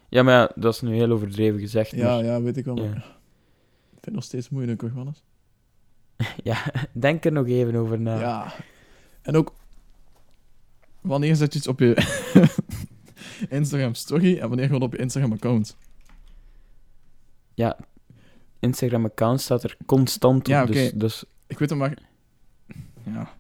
Ja, 0.09 0.23
maar 0.23 0.35
ja, 0.35 0.51
dat 0.55 0.75
is 0.75 0.81
nu 0.81 0.95
heel 0.95 1.11
overdreven 1.11 1.61
gezegd. 1.61 1.91
Ja, 1.91 2.15
maar- 2.15 2.25
ja, 2.25 2.43
weet 2.43 2.57
ik 2.57 2.65
wel. 2.65 2.75
maar 2.75 2.85
ja. 2.85 2.91
Ik 2.95 4.03
vind 4.03 4.05
het 4.05 4.15
nog 4.15 4.25
steeds 4.25 4.49
moeilijk, 4.49 4.81
hoor, 4.81 4.93
Wannes. 4.95 5.23
Ja, 6.43 6.59
denk 6.93 7.25
er 7.25 7.33
nog 7.33 7.47
even 7.47 7.75
over 7.77 8.01
na. 8.01 8.21
Ja. 8.21 8.53
En 9.23 9.37
ook, 9.37 9.53
wanneer 11.07 11.37
zet 11.37 11.53
je 11.53 11.59
iets 11.59 11.69
op 11.69 11.79
je 11.81 11.97
Instagram 13.49 13.95
story 13.95 14.39
en 14.39 14.49
wanneer 14.49 14.67
gewoon 14.67 14.83
op 14.83 14.93
je 14.93 14.99
Instagram 14.99 15.33
account? 15.33 15.77
Ja, 17.55 17.77
Instagram-account 18.61 19.41
staat 19.41 19.63
er 19.65 19.77
constant 19.87 20.41
op. 20.41 20.47
Ja, 20.47 20.63
oké. 20.63 20.73
dus, 20.73 20.93
dus 20.95 21.25
Ik 21.47 21.59
weet 21.59 21.71
het 21.71 21.79
maar. 21.79 21.99
Ja. 23.03 23.35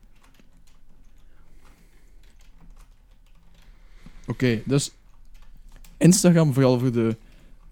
Oké, 4.26 4.60
dus 4.64 4.90
Instagram 5.96 6.52
vooral 6.52 6.78
voor 6.78 6.92
de 6.92 7.16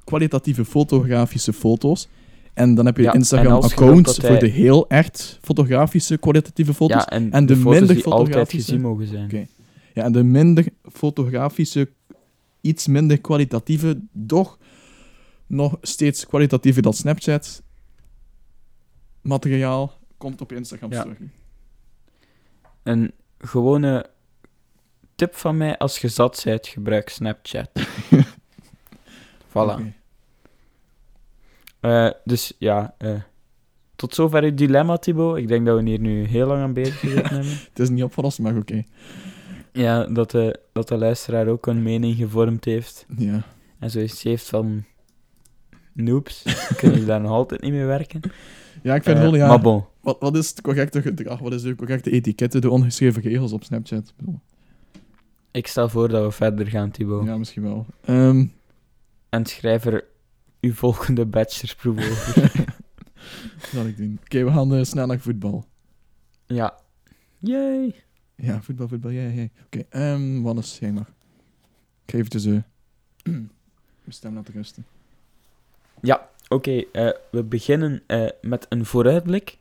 kwalitatieve 0.05 0.65
fotografische 0.65 1.53
foto's. 1.53 2.09
En 2.55 2.75
dan 2.75 2.87
heb 2.87 2.97
je 2.97 3.03
Ja, 3.03 3.13
Instagram-accounts 3.13 4.05
dat 4.15 4.17
hij- 4.17 4.31
voor 4.31 4.39
de 4.41 4.47
heel 4.55 4.89
echt 4.89 5.39
fotografische 5.43 6.17
kwalitatieve 6.17 6.75
foto's. 6.75 6.97
ja, 6.97 7.09
en, 7.09 7.33
en 7.33 7.47
de, 7.47 7.55
de 7.55 7.61
foto's 7.61 7.79
minder 7.79 7.97
die 7.97 8.05
altijd 8.05 8.51
gezien 8.51 8.81
mogen 8.81 9.07
zijn. 9.07 9.25
Oké. 9.25 9.47
Ja, 9.95 10.03
en 10.03 10.13
de 10.13 10.23
minder 10.23 10.67
fotografische, 10.83 11.89
iets 12.61 12.87
minder 12.87 13.21
kwalitatieve, 13.21 14.01
doch 14.13 14.59
nog 15.47 15.77
steeds 15.81 16.27
kwalitatiever 16.27 16.83
dan 16.83 16.93
Snapchat 16.93 17.63
materiaal 19.23 19.99
komt 20.17 20.41
op 20.41 20.53
Instagram 20.53 20.93
Ja. 20.93 21.01
story. 21.01 21.17
Een 22.83 23.13
gewone 23.39 24.07
tip 25.15 25.35
van 25.35 25.57
mij, 25.57 25.79
als 25.79 25.99
je 25.99 26.09
zat 26.09 26.43
bent, 26.45 26.67
gebruik 26.67 27.09
Snapchat. 27.09 27.71
voilà. 29.53 29.83
Eh, 31.81 32.11
dus 32.25 32.53
ja, 32.59 32.95
eh, 32.99 33.21
tot 33.97 34.15
zover 34.15 34.43
het 34.43 34.59
dilemma, 34.59 34.97
Thibaut. 34.97 35.37
Ik 35.37 35.49
denk 35.49 35.67
dat 35.67 35.79
we 35.81 35.89
hier 35.89 36.01
nu 36.01 36.25
heel 36.25 36.47
lang 36.47 36.63
aan 36.63 36.73
bezig 36.73 37.01
hebben. 37.01 37.47
Het 37.69 37.79
is 37.79 37.89
niet 37.89 38.03
opgelost, 38.03 38.39
maar 38.39 38.57
oké. 38.57 38.85
Ja, 39.77 40.05
dat 40.07 40.31
de, 40.31 40.61
dat 40.73 40.89
de 40.89 40.97
luisteraar 40.97 41.47
ook 41.49 41.67
een 41.67 41.83
mening 41.83 42.17
gevormd 42.17 42.65
heeft. 42.65 43.07
Ja. 43.17 43.43
En 43.79 43.91
zoiets 43.91 44.23
heeft 44.23 44.49
van... 44.49 44.85
Noobs, 45.93 46.43
kunnen 46.77 46.91
jullie 46.97 47.05
daar 47.05 47.21
nog 47.21 47.31
altijd 47.31 47.61
niet 47.61 47.73
mee 47.73 47.85
werken? 47.85 48.21
ja, 48.83 48.95
ik 48.95 49.03
vind 49.03 49.17
Eh, 49.17 49.23
wel, 49.23 49.35
ja, 49.35 49.47
Maar 49.49 49.61
bon. 49.61 49.85
wat, 50.01 50.17
wat 50.21 50.37
is 50.37 50.49
het 50.49 50.61
correcte 50.61 51.03
gedrag? 51.03 51.39
Wat 51.39 51.53
is 51.53 51.63
de 51.63 51.75
correcte 51.75 52.11
etiketten, 52.11 52.61
de 52.61 52.71
ongeschreven 52.71 53.23
regels 53.23 53.53
op 53.53 53.65
Snapchat? 53.65 54.09
Ik 54.09 54.15
bedoel, 54.17 54.41
Ik 55.51 55.67
stel 55.67 55.89
voor 55.89 56.09
dat 56.09 56.25
we 56.25 56.31
verder 56.31 56.67
gaan, 56.67 56.91
Thibaut. 56.91 57.27
Ja, 57.27 57.37
misschien 57.39 57.63
wel. 57.63 57.87
Ehm, 58.05 58.47
En 59.29 59.47
schrijf 59.47 59.85
er 59.85 60.05
uw 60.61 60.73
volgende 60.75 61.27
bachelorproef 61.27 62.11
over. 62.11 62.53
dat 63.61 63.69
zal 63.73 63.87
ik 63.87 63.97
doen. 63.97 64.19
Oké, 64.25 64.45
we 64.45 64.51
gaan 64.51 64.75
eh, 64.75 64.83
snel 64.85 65.07
naar 65.07 65.19
voetbal. 65.21 65.65
ja. 66.47 66.79
Yay. 67.39 67.95
Ja, 68.37 68.63
voetbal, 68.63 68.89
voetbal, 68.89 69.11
ja, 69.11 69.29
ja. 69.29 69.47
Oké, 69.65 69.85
ehm 69.89 70.43
Wannes, 70.43 70.79
jij 70.79 70.93
mag. 70.93 71.13
Ik 72.05 72.15
eventjes 72.15 72.45
eh 72.45 72.53
mijn 73.33 73.49
stem 74.09 74.35
laten 74.35 74.55
rusten. 74.55 74.87
Ja, 76.03 76.29
oké. 76.49 76.85
eh, 76.93 77.11
we 77.31 77.43
beginnen 77.43 78.03
eh, 78.07 78.27
met 78.43 78.67
een 78.69 78.85
vooruitblik. 78.87 79.59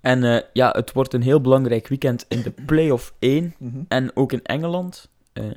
En 0.00 0.24
eh, 0.24 0.40
ja, 0.52 0.70
het 0.70 0.92
wordt 0.92 1.14
een 1.14 1.22
heel 1.22 1.40
belangrijk 1.40 1.88
weekend 1.88 2.24
in 2.28 2.42
de 2.42 2.50
play-off 2.66 3.14
1. 3.18 3.54
En 3.88 4.16
ook 4.16 4.32
in 4.32 4.42
Engeland. 4.42 5.08
eh, 5.32 5.50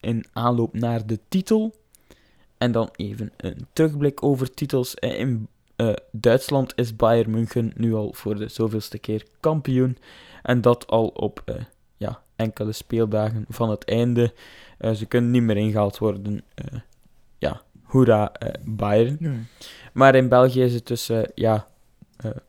in 0.00 0.24
aanloop 0.32 0.74
naar 0.74 1.06
de 1.06 1.18
titel. 1.28 1.74
En 2.58 2.72
dan 2.72 2.88
even 2.96 3.32
een 3.36 3.66
terugblik 3.72 4.22
over 4.22 4.54
titels. 4.54 4.94
Eh, 4.94 5.18
in 5.18 5.48
eh, 5.76 5.92
Duitsland 6.10 6.72
is 6.76 6.96
Bayern 6.96 7.30
München 7.30 7.72
nu 7.76 7.94
al 7.94 8.12
voor 8.12 8.36
de 8.36 8.48
zoveelste 8.48 8.98
keer 8.98 9.26
kampioen. 9.40 9.98
En 10.42 10.60
dat 10.60 10.86
al 10.86 11.06
op 11.06 11.42
eh, 11.44 11.54
ja, 11.96 12.22
enkele 12.36 12.72
speeldagen 12.72 13.44
van 13.48 13.70
het 13.70 13.84
einde. 13.84 14.32
Eh, 14.78 14.92
ze 14.92 15.06
kunnen 15.06 15.30
niet 15.30 15.42
meer 15.42 15.56
ingehaald 15.56 15.98
worden. 15.98 16.44
Ja, 17.38 17.62
hoera 17.82 18.32
Bayern. 18.64 19.48
Maar 19.92 20.14
in 20.14 20.28
België 20.28 20.62
is 20.62 20.74
het 20.74 20.86
dus, 20.86 21.10
ja, 21.34 21.66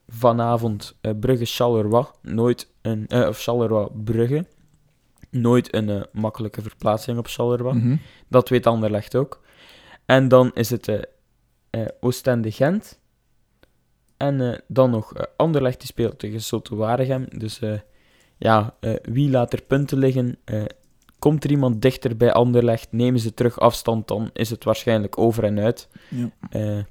vanavond 0.07 0.97
Brugge-Charleroi. 1.19 2.05
Nooit 2.21 2.69
een, 2.81 3.27
of 3.27 3.41
Charleroi-Brugge. 3.41 4.45
Nooit 5.29 5.73
een 5.73 6.05
makkelijke 6.11 6.61
verplaatsing 6.61 7.17
op 7.17 7.27
Charleroi. 7.27 7.77
Mhm. 7.77 7.95
Dat 8.27 8.49
weet 8.49 8.65
Anderlecht 8.65 9.15
ook. 9.15 9.41
En 10.05 10.27
dan 10.27 10.51
is 10.53 10.69
het 10.69 11.07
Oostende-Gent. 11.99 12.99
En 14.17 14.41
eh, 14.41 14.59
dan 14.67 14.89
nog 14.89 15.13
eh, 15.13 15.23
Anderlecht 15.35 15.77
die 15.77 15.87
speelt 15.87 16.19
tegen 16.19 16.41
Soto 16.41 16.75
Waregem. 16.75 17.25
Dus 17.37 17.59
eh, 17.59 17.79
ja, 18.37 18.75
wie 19.01 19.29
laat 19.29 19.53
er 19.53 19.61
punten 19.61 19.97
liggen? 19.97 20.37
Komt 21.19 21.43
er 21.43 21.49
iemand 21.49 21.81
dichter 21.81 22.17
bij 22.17 22.33
Anderlecht? 22.33 22.91
Nemen 22.91 23.19
ze 23.19 23.33
terug 23.33 23.59
afstand, 23.59 24.07
dan 24.07 24.29
is 24.33 24.49
het 24.49 24.63
waarschijnlijk 24.63 25.17
over 25.17 25.43
en 25.43 25.59
uit. 25.59 25.89
Ja. 26.09 26.85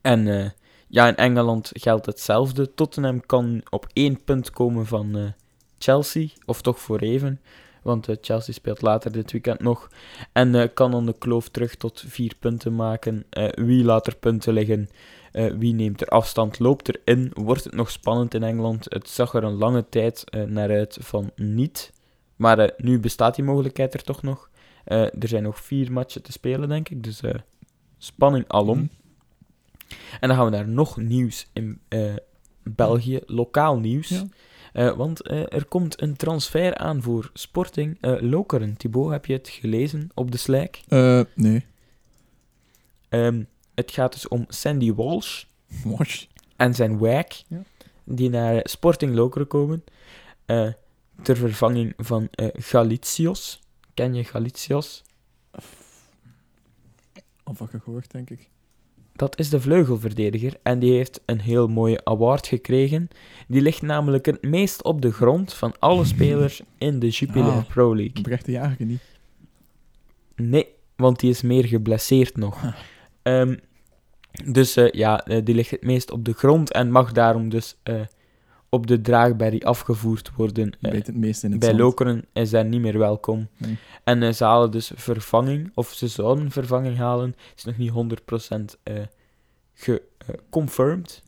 En 0.00 0.54
ja, 0.88 1.08
in 1.08 1.16
Engeland 1.16 1.70
geldt 1.72 2.06
hetzelfde. 2.06 2.74
Tottenham 2.74 3.26
kan 3.26 3.62
op 3.70 3.86
één 3.92 4.24
punt 4.24 4.50
komen 4.50 4.86
van 4.86 5.34
Chelsea, 5.78 6.28
of 6.46 6.62
toch 6.62 6.80
voor 6.80 6.98
even. 6.98 7.40
Want 7.82 8.08
Chelsea 8.20 8.54
speelt 8.54 8.82
later 8.82 9.12
dit 9.12 9.32
weekend 9.32 9.60
nog. 9.60 9.90
En 10.32 10.72
kan 10.74 10.90
dan 10.90 11.06
de 11.06 11.18
kloof 11.18 11.48
terug 11.48 11.74
tot 11.74 12.04
vier 12.06 12.34
punten 12.38 12.74
maken. 12.74 13.26
Wie 13.54 13.84
laat 13.84 14.06
er 14.06 14.16
punten 14.16 14.52
liggen? 14.52 14.88
Eh, 15.32 15.52
wie 15.58 15.74
neemt 15.74 16.00
er 16.00 16.08
afstand? 16.08 16.58
Loopt 16.58 16.88
erin? 16.88 17.30
Wordt 17.34 17.64
het 17.64 17.74
nog 17.74 17.90
spannend 17.90 18.34
in 18.34 18.42
Engeland? 18.42 18.86
Het 18.88 19.08
zag 19.08 19.34
er 19.34 19.44
een 19.44 19.56
lange 19.56 19.88
tijd 19.88 20.30
eh, 20.30 20.42
naar 20.42 20.70
uit 20.70 20.98
van 21.00 21.30
niet. 21.36 21.92
Maar 22.36 22.58
eh, 22.58 22.68
nu 22.76 23.00
bestaat 23.00 23.34
die 23.34 23.44
mogelijkheid 23.44 23.94
er 23.94 24.02
toch 24.02 24.22
nog. 24.22 24.50
Er 24.84 25.28
zijn 25.28 25.42
nog 25.42 25.60
vier 25.60 25.92
matchen 25.92 26.22
te 26.22 26.32
spelen, 26.32 26.68
denk 26.68 26.88
ik. 26.88 27.02
Dus 27.04 27.20
spanning 27.98 28.44
alom. 28.48 28.78
Mhm. 28.78 28.86
En 30.20 30.28
dan 30.28 30.36
gaan 30.36 30.44
we 30.44 30.50
naar 30.50 30.68
nog 30.68 30.96
nieuws 30.96 31.50
in 31.52 31.80
België, 32.62 33.20
lokaal 33.26 33.78
nieuws. 33.78 34.22
Ja. 34.72 34.96
Want 34.96 35.30
er 35.30 35.64
komt 35.64 36.02
een 36.02 36.16
transfer 36.16 36.74
aan 36.74 37.02
voor 37.02 37.30
Sporting 37.32 37.98
Lokeren. 38.20 38.76
Thibaut, 38.76 39.10
heb 39.10 39.26
je 39.26 39.32
het 39.32 39.48
gelezen 39.48 40.08
op 40.14 40.30
de? 40.30 40.70
Eh, 40.88 41.20
nee. 41.34 41.64
Ehm, 43.08 43.42
het 43.76 43.90
gaat 43.90 44.12
dus 44.12 44.28
om 44.28 44.44
Sandy 44.48 44.94
Walsh 44.94 45.44
en 46.56 46.74
zijn 46.74 46.98
Ja. 47.00 47.62
die 48.04 48.30
naar 48.30 48.60
Sporting 48.62 49.14
Lokeren 49.14 49.46
komen. 49.46 49.84
eh, 50.46 50.68
ter 51.22 51.36
vervanging 51.36 51.92
van 51.96 52.28
eh 52.30 52.46
Galicios. 52.52 53.60
Ken 53.94 54.14
je 54.14 54.24
Galicios? 54.24 55.02
Of 57.44 57.58
wat 57.58 57.70
gehoord, 57.84 58.10
denk 58.10 58.30
ik. 58.30 58.48
Dat 59.12 59.38
is 59.38 59.48
de 59.50 59.60
vleugelverdediger 59.60 60.54
en 60.62 60.78
die 60.78 60.92
heeft 60.92 61.20
een 61.26 61.40
heel 61.40 61.68
mooie 61.68 62.04
award 62.04 62.46
gekregen. 62.46 63.08
Die 63.48 63.60
ligt 63.62 63.82
namelijk 63.82 64.26
het 64.26 64.42
meest 64.42 64.82
op 64.84 65.02
de 65.02 65.12
grond 65.12 65.52
van 65.54 65.74
alle 65.78 66.04
spelers 66.14 66.60
in 66.78 66.98
de 66.98 67.08
Jupiler 67.08 67.50
Ah. 67.52 67.66
Pro 67.68 67.96
League. 67.96 68.22
Brecht 68.22 68.44
de 68.44 68.52
Jager 68.52 68.84
niet. 68.86 69.02
Nee, 70.36 70.66
want 70.96 71.20
die 71.20 71.30
is 71.30 71.42
meer 71.42 71.64
geblesseerd 71.64 72.36
nog. 72.36 72.62
Ah. 73.22 73.52
Dus 74.44 74.76
eh, 74.76 74.90
ja, 74.90 75.24
eh, 75.24 75.44
die 75.44 75.54
ligt 75.54 75.70
het 75.70 75.82
meest 75.82 76.10
op 76.10 76.24
de 76.24 76.32
grond 76.32 76.72
en 76.72 76.90
mag 76.90 77.12
daarom 77.12 77.48
dus 77.48 77.76
eh, 77.82 78.00
op 78.68 78.86
de 78.86 79.00
draagberry 79.00 79.62
afgevoerd 79.62 80.30
worden. 80.36 80.72
Het 80.80 81.16
meest 81.16 81.44
in 81.44 81.50
het 81.50 81.60
bij 81.60 81.68
zand. 81.68 81.80
Lokeren 81.80 82.24
is 82.32 82.52
hij 82.52 82.62
niet 82.62 82.80
meer 82.80 82.98
welkom. 82.98 83.48
Nee. 83.56 83.78
En 84.04 84.34
ze 84.34 84.44
halen 84.44 84.70
dus 84.70 84.90
vervanging, 84.94 85.70
of 85.74 85.92
ze 85.92 86.08
zouden 86.08 86.50
vervanging 86.50 86.96
halen, 86.96 87.34
is 87.56 87.64
nog 87.64 87.76
niet 87.76 87.90
100% 87.90 88.78
eh 88.82 88.94
geconfirmed, 89.78 91.22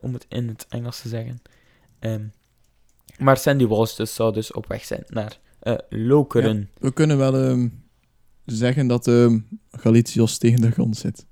om 0.00 0.12
het 0.12 0.26
in 0.28 0.48
het 0.48 0.66
Engels 0.68 1.00
te 1.00 1.08
zeggen. 1.08 1.42
Ehm, 1.98 2.24
maar 3.18 3.36
Sandy 3.36 3.66
Walsh 3.66 3.96
dus 3.96 4.14
zou 4.14 4.32
dus 4.32 4.52
op 4.52 4.66
weg 4.66 4.84
zijn 4.84 5.04
naar 5.06 5.38
Lokeren. 5.88 6.70
We 6.78 6.92
kunnen 6.92 7.18
wel 7.18 7.36
ehm, 7.36 7.68
zeggen 8.44 8.86
dat 8.86 9.08
ehm 9.08 9.38
Galicios 9.70 10.38
tegen 10.38 10.60
de 10.60 10.70
grond 10.70 10.96
zit. 10.96 11.26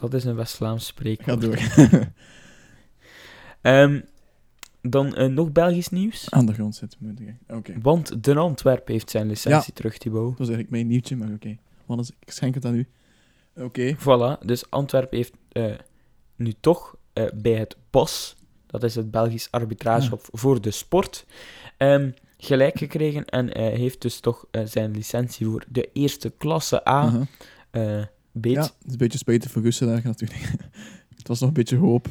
Dat 0.00 0.14
is 0.14 0.24
een 0.24 0.34
West-Vlaams 0.34 0.84
Ga 0.84 0.90
spreekwoord. 0.90 1.40
door. 1.40 1.58
Ehm, 3.60 4.00
dan 4.82 5.14
eh, 5.16 5.26
nog 5.26 5.52
Belgisch 5.52 5.88
nieuws. 5.88 6.30
Aan 6.30 6.46
de 6.46 6.52
grond 6.52 6.74
zit, 6.74 6.96
moet 6.98 7.20
ik 7.20 7.34
Oké. 7.48 7.74
Want 7.82 8.24
de 8.24 8.34
Antwerp 8.34 8.88
heeft 8.88 9.10
zijn 9.10 9.26
licentie 9.26 9.72
terug, 9.72 9.98
Thibaut. 9.98 10.28
Dat 10.28 10.38
was 10.38 10.48
eigenlijk 10.48 10.70
mijn 10.70 10.86
nieuwtje, 10.86 11.16
maar 11.16 11.32
oké. 11.32 11.56
Wannes, 11.86 12.10
ik 12.18 12.30
schenk 12.30 12.54
het 12.54 12.64
aan 12.64 12.74
u. 12.74 12.88
Oké. 13.56 13.96
Voilà, 13.96 14.44
dus 14.44 14.70
Antwerp 14.70 15.10
heeft 15.10 15.32
eh, 15.52 15.74
nu 16.36 16.54
toch 16.60 16.96
eh, 17.12 17.24
bij 17.34 17.52
het 17.52 17.76
BOS, 17.90 18.36
dat 18.66 18.82
is 18.82 18.94
het 18.94 19.10
Belgisch 19.10 19.50
Arbitragehof 19.50 20.28
voor 20.32 20.60
de 20.60 20.70
Sport, 20.70 21.26
ehm, 21.76 22.10
gelijk 22.38 22.78
gekregen 22.78 23.24
en 23.24 23.54
eh, 23.54 23.62
heeft 23.62 24.02
dus 24.02 24.20
toch 24.20 24.46
eh, 24.50 24.62
zijn 24.64 24.90
licentie 24.90 25.46
voor 25.46 25.64
de 25.68 25.90
eerste 25.92 26.30
klasse 26.30 26.88
A 26.88 27.26
eh 27.70 28.02
beet. 28.40 28.54
Ja, 28.54 28.60
het 28.62 28.74
is 28.86 28.92
een 28.92 28.98
beetje 28.98 29.18
spijtig 29.18 29.50
voor 29.50 29.62
Russen 29.62 30.02
natuurlijk. 30.04 30.40
het 31.18 31.28
was 31.28 31.40
nog 31.40 31.48
een 31.48 31.54
beetje 31.54 31.76
hoop. 31.76 32.06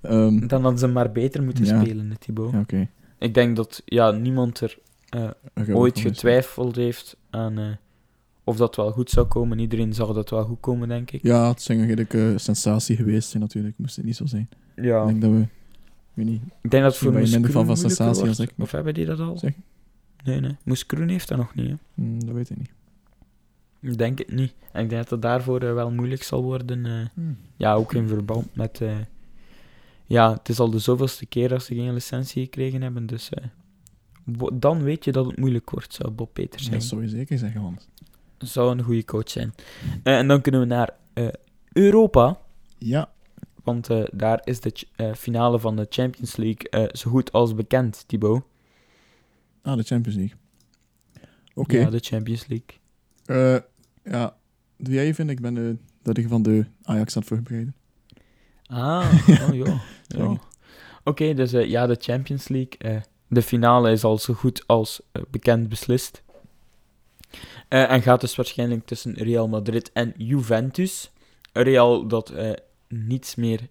Ehm, 0.00 0.46
Dan 0.46 0.62
hadden 0.62 0.78
ze 0.78 0.86
maar 0.86 1.12
beter 1.12 1.42
moeten 1.42 1.64
Ja. 1.64 1.80
spelen, 1.80 2.16
Thibaut. 2.18 2.52
ja, 2.52 2.60
oké. 2.60 2.88
Ik 3.18 3.34
denk 3.34 3.56
dat 3.56 3.82
ja, 3.84 4.10
niemand 4.10 4.60
er 4.60 4.78
eh, 5.08 5.76
ooit 5.76 5.98
getwijfeld 5.98 6.76
heeft 6.76 7.16
aan 7.30 7.58
eh, 7.58 7.66
of 8.44 8.56
dat 8.56 8.76
wel 8.76 8.92
goed 8.92 9.10
zou 9.10 9.26
komen. 9.26 9.58
Iedereen 9.58 9.92
zag 9.94 10.12
dat 10.12 10.30
wel 10.30 10.44
goed 10.44 10.60
komen, 10.60 10.88
denk 10.88 11.10
ik. 11.10 11.22
Ja, 11.22 11.48
het 11.48 11.58
is 11.58 11.68
een 11.68 11.80
redelijke 11.86 12.34
sensatie 12.36 12.96
geweest 12.96 13.28
zijn 13.28 13.42
natuurlijk. 13.42 13.74
Moest 13.78 13.96
het 13.96 14.04
niet 14.04 14.16
zo 14.16 14.26
zijn. 14.26 14.48
Ja. 14.76 15.00
Ik 15.02 15.06
denk 15.08 15.20
dat 15.20 15.30
we... 15.30 15.40
Ik 15.40 15.46
weet 16.14 16.26
niet. 16.26 16.42
Ik 16.62 16.70
denk 16.70 16.82
dat 16.82 16.96
voor 16.96 17.20
je 17.20 17.28
minder 17.30 17.50
van 17.50 17.66
van 17.66 17.76
sensatie 17.76 18.28
als 18.28 18.38
ik, 18.40 18.50
maar- 18.56 18.66
Of 18.66 18.72
hebben 18.72 18.94
die 18.94 19.04
dat 19.06 19.20
al? 19.20 19.38
Zeg. 19.38 19.52
Nee, 20.24 20.40
nee. 20.40 20.56
Moeskroen 20.64 21.08
heeft 21.08 21.28
dat 21.28 21.38
nog 21.38 21.54
niet, 21.54 21.68
hè. 21.68 21.74
Hm, 21.94 22.18
dat 22.26 22.34
weet 22.34 22.50
ik 22.50 22.56
niet. 22.56 22.70
Ik 23.80 23.98
denk 23.98 24.18
het 24.18 24.32
niet. 24.32 24.54
En 24.72 24.82
ik 24.82 24.88
denk 24.90 25.02
dat 25.02 25.10
het 25.10 25.22
daarvoor 25.22 25.60
eh, 25.62 25.74
wel 25.74 25.90
moeilijk 25.90 26.22
zal 26.22 26.42
worden. 26.42 26.86
eh, 26.86 27.06
Hm. 27.14 27.32
ja, 27.56 27.74
ook 27.74 27.94
in 27.94 28.08
verband 28.08 28.54
met... 28.54 28.80
eh, 28.80 28.96
ja, 30.06 30.32
het 30.32 30.48
is 30.48 30.58
al 30.58 30.70
de 30.70 30.78
zoveelste 30.78 31.26
keer 31.26 31.48
dat 31.48 31.62
ze 31.62 31.74
geen 31.74 31.92
licentie 31.92 32.42
gekregen 32.44 32.82
hebben, 32.82 33.06
dus... 33.06 33.30
dan 34.52 34.82
weet 34.82 35.04
je 35.04 35.12
dat 35.12 35.26
het 35.26 35.36
moeilijk 35.38 35.70
wordt, 35.70 35.94
zou 35.94 36.10
Bob 36.10 36.32
Peters 36.32 36.62
Dat 36.62 36.70
zeggen. 36.70 36.88
zou 36.88 37.02
je 37.02 37.08
zeker 37.08 37.38
zeggen, 37.38 37.60
Hans. 37.60 37.88
Zou 38.38 38.70
een 38.78 38.84
goede 38.84 39.04
coach 39.04 39.30
zijn. 39.30 39.54
En 40.02 40.28
dan 40.28 40.40
kunnen 40.40 40.60
we 40.60 40.66
naar 40.66 40.90
Europa. 41.72 42.40
Ja. 42.78 43.10
Want 43.62 43.88
daar 44.12 44.40
is 44.44 44.60
de 44.60 44.72
finale 45.16 45.58
van 45.58 45.76
de 45.76 45.86
Champions 45.90 46.36
League 46.36 46.88
zo 46.92 47.10
goed 47.10 47.32
als 47.32 47.54
bekend, 47.54 48.04
Thibaut. 48.06 48.42
Ah, 49.62 49.76
de 49.76 49.82
Champions 49.82 50.16
League. 50.18 50.36
Oké. 51.54 51.78
Ja, 51.78 51.90
de 51.90 51.98
Champions 51.98 52.46
League. 52.46 52.77
Eh, 53.28 53.56
ja, 54.04 54.36
doe 54.76 54.94
jij 54.94 55.04
even? 55.04 55.28
Ik 55.28 55.40
ben 55.40 55.56
eh 55.56 55.74
dat 56.02 56.16
ik 56.16 56.28
van 56.28 56.42
de 56.42 56.64
Ajax 56.82 57.16
aan 57.16 57.22
het 57.22 57.30
voorbereiden. 57.30 57.74
Ah, 58.66 59.12
oh 59.48 59.54
ja. 59.54 59.80
Sorry. 60.08 60.30
ja. 60.30 60.40
Oké, 61.04 61.34
dus 61.34 61.52
eh, 61.52 61.68
ja, 61.68 61.86
de 61.86 61.96
Champions 62.00 62.48
League. 62.48 63.02
de 63.28 63.42
finale 63.42 63.90
is 63.90 64.04
al 64.04 64.18
zo 64.18 64.34
goed 64.34 64.66
als 64.66 65.00
bekend 65.30 65.68
beslist. 65.68 66.22
En 67.68 68.02
gaat 68.02 68.20
dus 68.20 68.36
waarschijnlijk 68.36 68.86
tussen 68.86 69.14
Real 69.14 69.48
Madrid 69.48 69.90
en 69.92 70.14
Juventus. 70.16 71.10
Real 71.52 72.06
dat 72.06 72.32
niets 72.88 73.34
meer 73.34 73.68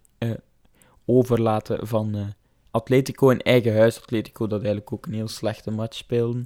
overlaten 1.05 1.87
van 1.87 2.33
Atletico 2.71 3.29
in 3.29 3.41
eigen 3.41 3.77
huis. 3.77 4.01
Atletico 4.01 4.47
dat 4.47 4.59
eigenlijk 4.59 4.93
ook 4.93 5.05
een 5.05 5.13
heel 5.13 5.27
slechte 5.27 5.71
match 5.71 5.95
speelde. 5.95 6.45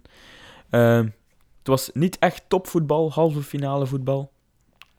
Het 1.62 1.70
was 1.70 1.90
niet 1.94 2.20
echt 2.20 2.44
topvoetbal, 2.48 3.12
halve 3.12 3.42
finale 3.42 3.86
voetbal. 3.86 4.32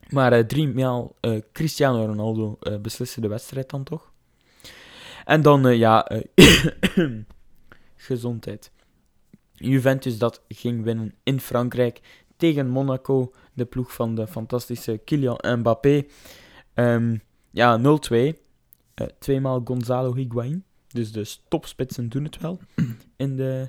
Maar 0.08 0.32
eh 0.32 0.44
driemaal 0.44 1.16
eh, 1.20 1.38
Cristiano 1.52 2.04
Ronaldo 2.06 2.56
eh 2.60 2.76
besliste 2.78 3.20
de 3.20 3.28
wedstrijd 3.28 3.70
dan 3.70 3.84
toch. 3.84 4.12
En 5.24 5.42
dan, 5.42 5.76
ja, 5.76 6.10
gezondheid. 7.96 8.72
Juventus 9.52 10.18
dat 10.18 10.42
ging 10.48 10.84
winnen 10.84 11.14
in 11.22 11.40
Frankrijk 11.40 12.00
tegen 12.36 12.68
Monaco, 12.68 13.32
de 13.52 13.64
ploeg 13.64 13.92
van 13.92 14.14
de 14.14 14.26
fantastische 14.26 14.98
Kylian 15.04 15.38
Mbappé. 15.58 16.04
Ehm, 16.74 17.16
ja, 17.50 17.78
0-2. 17.78 18.38
Eh, 18.94 19.06
tweemaal 19.18 19.60
Gonzalo 19.64 20.14
Higuain. 20.14 20.64
Dus 20.88 21.12
de 21.12 21.36
topspitsen 21.48 22.08
doen 22.08 22.24
het 22.24 22.38
wel 22.38 22.58
in 23.16 23.36
de 23.36 23.68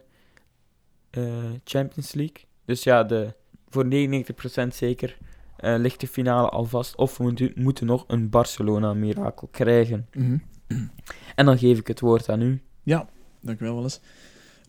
Champions 1.64 2.14
League. 2.14 2.52
Dus 2.65 2.84
ja, 2.84 3.03
de, 3.03 3.34
voor 3.69 3.85
99% 3.85 4.68
zeker 4.68 5.18
eh, 5.57 5.76
ligt 5.77 5.99
de 5.99 6.07
finale 6.07 6.49
al 6.49 6.65
vast. 6.65 6.95
Of 6.95 7.18
we 7.18 7.23
moeten, 7.23 7.52
moeten 7.56 7.85
nog 7.85 8.03
een 8.07 8.30
Barcelona-mirakel 8.30 9.48
krijgen. 9.52 10.07
Mhm. 10.14 10.38
En 11.35 11.45
dan 11.45 11.57
geef 11.57 11.80
ik 11.80 11.88
het 11.88 11.99
woord 11.99 12.30
aan 12.30 12.41
u. 12.41 12.61
Dank 13.41 13.60
u 13.60 13.65
wel, 13.65 13.73
Wallace. 13.73 13.99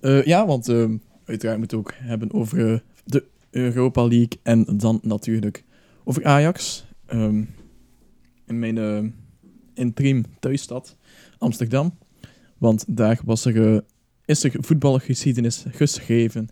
Eh, 0.01 0.25
ja, 0.25 0.47
want 0.47 0.69
ehm, 0.69 0.97
uiteraard 1.25 1.59
moeten 1.59 1.79
we 1.79 1.85
ook 1.85 1.95
hebben 1.97 2.33
over 2.33 2.73
eh, 2.73 2.79
de 3.05 3.25
Europa 3.51 4.07
League 4.07 4.39
en 4.43 4.65
dan 4.77 5.01
natuurlijk 5.03 5.65
over 6.05 6.25
Ajax. 6.25 6.87
Ehm, 7.07 7.45
in 8.47 8.59
mijn 8.59 8.77
uh, 8.77 9.11
interim 9.75 10.25
thuisstad, 10.41 10.97
Amsterdam. 11.39 11.99
Want 12.59 12.85
daar 12.97 13.21
was 13.25 13.45
er, 13.45 13.85
is 14.25 14.45
er 14.45 14.53
voetbalgeschiedenis 14.59 15.65
geschreven. 15.71 16.49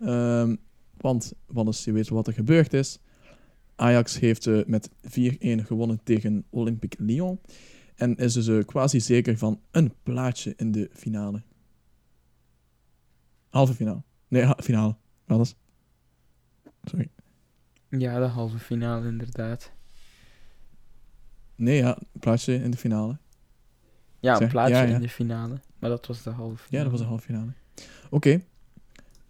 Ehm, 0.00 0.54
want, 0.96 1.32
Wallace, 1.46 1.82
je 1.90 1.92
weet 1.96 2.08
wat 2.08 2.26
er 2.26 2.32
gebeurd 2.32 2.72
is. 2.72 2.98
Ajax 3.76 4.18
heeft 4.18 4.46
eh, 4.46 4.64
met 4.66 4.90
4-1 4.90 4.92
gewonnen 5.40 6.00
tegen 6.02 6.44
Olympique 6.50 7.02
Lyon. 7.04 7.40
En 7.94 8.16
is 8.16 8.32
dus 8.32 8.46
eh, 8.48 8.64
quasi 8.64 9.00
zeker 9.00 9.38
van 9.38 9.60
een 9.70 9.92
plaatje 10.02 10.52
in 10.56 10.72
de 10.72 10.88
finale. 10.92 11.42
Halve 13.50 13.74
finale. 13.74 14.02
Nee, 14.28 14.42
ha- 14.44 14.58
finale. 14.62 14.96
Alles. 15.26 15.54
Sorry. 16.84 17.10
Ja, 17.88 18.18
de 18.18 18.24
halve 18.24 18.58
finale 18.58 19.08
inderdaad. 19.08 19.72
Nee, 21.54 21.76
ja, 21.76 21.98
plaatsje 22.20 22.54
in 22.54 22.70
de 22.70 22.76
finale. 22.76 23.18
Ja, 24.20 24.32
een 24.32 24.38
Zeg- 24.38 24.50
plaatsje 24.50 24.74
ja, 24.76 24.82
ja. 24.82 24.94
in 24.94 25.00
de 25.00 25.08
finale. 25.08 25.60
Maar 25.78 25.90
dat 25.90 26.06
was 26.06 26.22
de 26.22 26.30
halve 26.30 26.66
Ja, 26.70 26.82
dat 26.82 26.90
was 26.90 27.00
de 27.00 27.06
halve 27.06 27.24
finale. 27.24 27.52
Oké. 28.10 28.42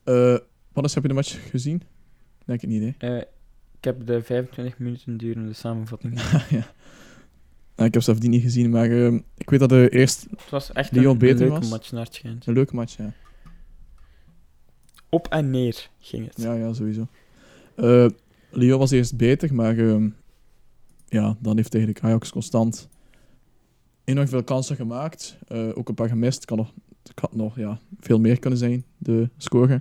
Eh, 0.04 0.30
wat 0.32 0.42
is, 0.84 0.94
heb 0.94 1.02
je 1.02 1.08
de 1.08 1.14
match 1.14 1.50
gezien? 1.50 1.82
Denk 2.44 2.62
ik 2.62 2.68
niet, 2.68 2.94
hè? 2.98 3.14
Eh, 3.16 3.22
ik 3.78 3.84
heb 3.84 4.06
de 4.06 4.22
25 4.22 4.78
minuten 4.78 5.16
durende 5.16 5.52
samenvatting 5.52 6.20
ja. 6.50 6.74
Nou, 7.76 7.88
ik 7.88 7.94
heb 7.94 8.02
zelf 8.02 8.18
die 8.18 8.28
niet 8.30 8.42
gezien, 8.42 8.70
maar 8.70 8.90
eh, 8.90 9.14
ik 9.36 9.50
weet 9.50 9.60
dat 9.60 9.68
de 9.68 9.88
eerst 9.90 10.26
Het 10.30 10.50
was 10.50 10.72
echt 10.72 10.96
een, 10.96 11.04
een 11.04 11.18
beter 11.18 11.38
leuke 11.38 11.58
was. 11.60 11.70
match 11.70 11.92
naar 11.92 12.04
het 12.04 12.14
schijnt. 12.14 12.46
een 12.46 12.54
leuke 12.54 12.74
match, 12.74 12.96
ja. 12.96 13.12
Op 15.08 15.28
en 15.28 15.50
neer 15.50 15.90
ging 15.98 16.26
het. 16.26 16.42
Ja, 16.42 16.52
ja, 16.54 16.72
sowieso. 16.72 17.08
Eh 17.76 18.06
Lyon 18.50 18.78
was 18.78 18.90
eerst 18.90 19.16
beter, 19.16 19.54
maar 19.54 19.78
ehm, 19.78 20.08
ja, 21.08 21.36
dan 21.40 21.56
heeft 21.56 21.74
eigenlijk 21.74 22.04
Ajax 22.04 22.30
constant 22.30 22.88
enorm 24.04 24.28
veel 24.28 24.44
kansen 24.44 24.76
gemaakt. 24.76 25.38
Eh, 25.48 25.68
ook 25.74 25.88
een 25.88 25.94
paar 25.94 26.08
gemist. 26.08 26.44
Kan 26.44 26.56
nog, 26.56 26.72
had 27.14 27.34
nog 27.34 27.56
ja, 27.56 27.78
veel 28.00 28.20
meer 28.20 28.38
kunnen 28.38 28.58
zijn, 28.58 28.84
de 28.98 29.28
score. 29.36 29.80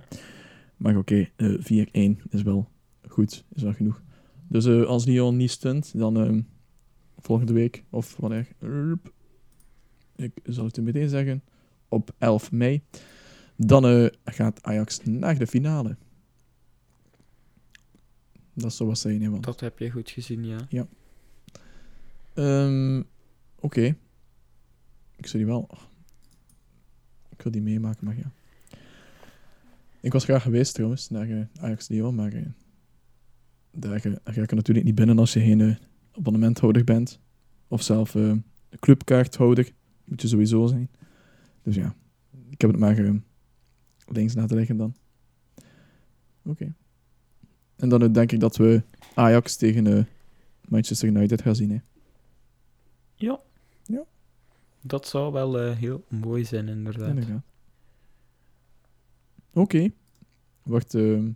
Maar 0.76 0.96
oké, 0.96 1.28
eh 1.36 2.16
4-1 2.18 2.22
is 2.28 2.42
wel 2.42 2.70
goed, 3.08 3.44
is 3.52 3.62
wel 3.62 3.72
genoeg. 3.72 4.02
Dus 4.48 4.64
eh, 4.64 4.82
als 4.84 5.04
Lyon 5.04 5.36
niet 5.36 5.50
stunt, 5.50 5.98
dan 5.98 6.16
ehm, 6.16 6.40
volgende 7.18 7.52
week, 7.52 7.84
of 7.90 8.16
wanneer, 8.16 8.48
ik 10.16 10.32
zal 10.44 10.64
het 10.64 10.76
u 10.76 10.82
meteen 10.82 11.08
zeggen, 11.08 11.42
op 11.88 12.14
11 12.18 12.52
mei, 12.52 12.82
dan 13.56 13.86
eh, 13.86 14.06
gaat 14.24 14.62
Ajax 14.62 15.00
naar 15.04 15.38
de 15.38 15.46
finale. 15.46 15.96
Dat 18.52 18.76
wat 18.76 18.98
zijn, 18.98 19.22
hè, 19.22 19.28
man. 19.28 19.40
Dat 19.40 19.60
heb 19.60 19.78
je 19.78 19.90
goed 19.90 20.10
gezien, 20.10 20.44
ja. 20.68 20.86
Ehm, 22.34 23.02
Oké. 23.66 23.96
Ik 25.16 25.26
zou 25.26 25.42
die 25.42 25.46
wel... 25.52 25.68
Ik 27.28 27.42
wil 27.42 27.52
die 27.52 27.62
meemaken, 27.62 28.04
maar 28.04 28.16
ja. 28.16 28.32
Ik 30.06 30.12
was 30.12 30.24
graag 30.24 30.42
geweest, 30.42 30.74
trouwens, 30.74 31.10
naar 31.10 31.30
eh, 31.30 31.44
Ajax 31.60 31.88
Lyon, 31.88 32.14
maar... 32.14 32.32
eh, 32.32 32.42
daar, 33.70 34.02
daar 34.02 34.20
ga 34.24 34.42
ik 34.42 34.50
er 34.50 34.56
natuurlijk 34.56 34.86
niet 34.86 34.94
binnen 34.94 35.18
als 35.18 35.32
je 35.32 35.40
geen 35.40 35.60
eh, 35.60 35.76
abonnementhouder 36.12 36.84
bent. 36.84 37.20
Of 37.68 37.82
zelf 37.82 38.16
clubkaarthouder. 38.80 39.72
Moet 40.04 40.22
je 40.22 40.28
sowieso 40.28 40.66
zijn. 40.66 40.90
Dus 41.62 41.74
ja, 41.74 41.94
ik 42.48 42.60
heb 42.60 42.70
het 42.70 42.80
maar 42.80 43.20
links 44.06 44.34
laten 44.34 44.56
liggen 44.56 44.76
dan. 44.76 44.94
Oké. 46.44 46.74
En 47.76 47.88
dan 47.88 48.12
denk 48.12 48.32
ik 48.32 48.40
dat 48.40 48.56
we 48.56 48.82
Ajax 49.14 49.56
tegen 49.56 50.08
Manchester 50.68 51.08
United 51.08 51.42
gaan 51.42 51.56
zien, 51.56 51.70
hè. 51.70 51.78
Ja. 53.14 53.40
Ja. 53.82 54.04
Dat 54.80 55.06
zou 55.06 55.32
wel 55.32 55.72
heel 55.72 56.04
mooi 56.08 56.44
zijn, 56.44 56.68
inderdaad. 56.68 57.08
Inderdaad. 57.08 57.42
Oké. 59.56 59.90
Wordt, 60.62 60.94
ehm, 60.94 61.30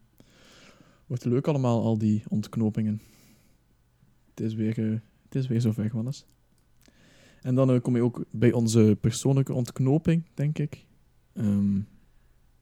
wordt 1.07 1.25
leuk 1.25 1.47
allemaal, 1.49 1.83
al 1.83 1.99
die 1.99 2.23
ontknopingen. 2.29 3.01
Het 4.31 4.41
is 4.41 4.55
weer, 4.55 4.79
eh, 4.79 4.99
het 5.25 5.35
is 5.35 5.47
weer 5.47 5.61
zover, 5.61 5.91
Wannes. 5.93 6.25
En 7.43 7.55
dan 7.55 7.71
eh, 7.71 7.81
kom 7.81 7.97
je 7.97 8.03
ook 8.03 8.25
bij 8.31 8.53
onze 8.53 8.97
persoonlijke 9.01 9.53
ontknoping, 9.53 10.25
denk 10.35 10.59
ik. 10.59 10.85
Ehm, 11.33 11.81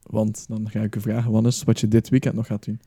want 0.01 0.47
dan 0.47 0.69
ga 0.69 0.81
ik 0.81 0.93
je 0.93 0.99
vragen, 0.99 1.31
Wannes, 1.31 1.63
wat 1.63 1.79
je 1.79 1.87
dit 1.87 2.09
weekend 2.09 2.35
nog 2.35 2.47
gaat 2.47 2.65
doen. 2.65 2.79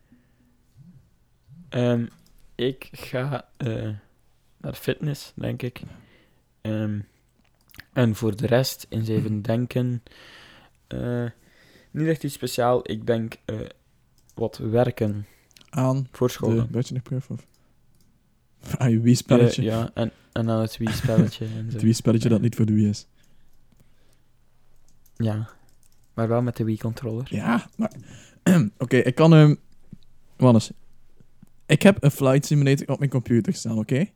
Ehm, 1.69 2.07
ik 2.55 2.89
ga 2.93 3.49
eh, 3.57 3.91
naar 4.57 4.75
fitness, 4.75 5.33
denk 5.35 5.63
ik. 5.63 5.83
Ehm, 6.61 7.01
en 7.93 8.15
voor 8.15 8.37
de 8.37 8.47
rest, 8.47 8.87
eens 8.89 9.09
even 9.09 9.43
denken. 9.53 10.03
eh, 10.87 11.27
niet 11.93 12.07
echt 12.07 12.25
iets 12.25 12.35
speciaal. 12.35 12.91
Ik 12.91 13.07
denk 13.07 13.35
eh, 13.45 13.57
wat 14.35 14.57
werken 14.59 15.27
Aan 15.71 16.09
voor 16.13 16.27
de 16.27 16.33
school. 16.33 16.67
bachelorproef 16.71 17.31
of 17.31 17.47
aan 18.79 18.91
je 18.91 19.01
Wii-spelletje. 19.01 19.63
Ja, 19.63 19.91
en, 19.95 20.11
en 20.33 20.51
aan 20.51 20.61
het 20.61 20.77
Wii-spelletje. 20.77 21.45
en 21.45 21.67
zo. 21.71 21.73
Het 21.73 21.83
Wii-spelletje 21.83 22.29
dat 22.29 22.41
niet 22.41 22.55
voor 22.55 22.67
de 22.67 22.73
Wii 22.73 22.89
is. 22.89 23.07
Ja, 25.17 25.49
maar 26.15 26.29
wel 26.29 26.43
met 26.43 26.57
de 26.57 26.65
Wii-controller. 26.65 27.27
Ja, 27.31 27.67
maar... 27.77 27.93
Oké, 28.79 28.97
ik 28.97 29.15
kan... 29.15 29.33
hem. 29.33 29.59
Wannes. 30.37 30.73
Ik 31.67 31.83
heb 31.83 32.03
een 32.03 32.11
flight 32.11 32.47
simulator 32.47 32.89
op 32.89 32.99
mijn 32.99 33.11
computer 33.11 33.55
staan, 33.55 33.79
oké? 33.79 34.07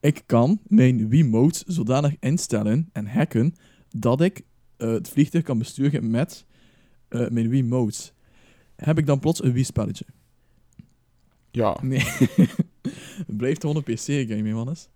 Ik 0.00 0.22
kan 0.26 0.60
mijn 0.66 1.08
Wiimote 1.08 1.64
zodanig 1.66 2.16
instellen 2.20 2.88
en 2.92 3.06
hacken 3.06 3.54
dat 3.96 4.20
ik 4.20 4.42
eh, 4.76 4.88
het 4.88 5.08
vliegtuig 5.08 5.44
kan 5.44 5.58
besturen 5.58 6.10
met 6.10 6.44
eh, 7.08 7.28
mijn 7.28 7.48
Wiimote. 7.48 8.12
Heb 8.76 8.98
ik 8.98 9.06
dan 9.06 9.18
plots 9.18 9.42
een 9.42 9.52
Wii-spelletje? 9.52 10.04
Ja. 11.50 11.78
Nee. 11.82 12.00
het 13.26 13.36
blijft 13.36 13.60
gewoon 13.60 13.76
een 13.76 13.94
PC-game, 13.94 14.48
hè, 14.48 14.52
Wannes. 14.52 14.88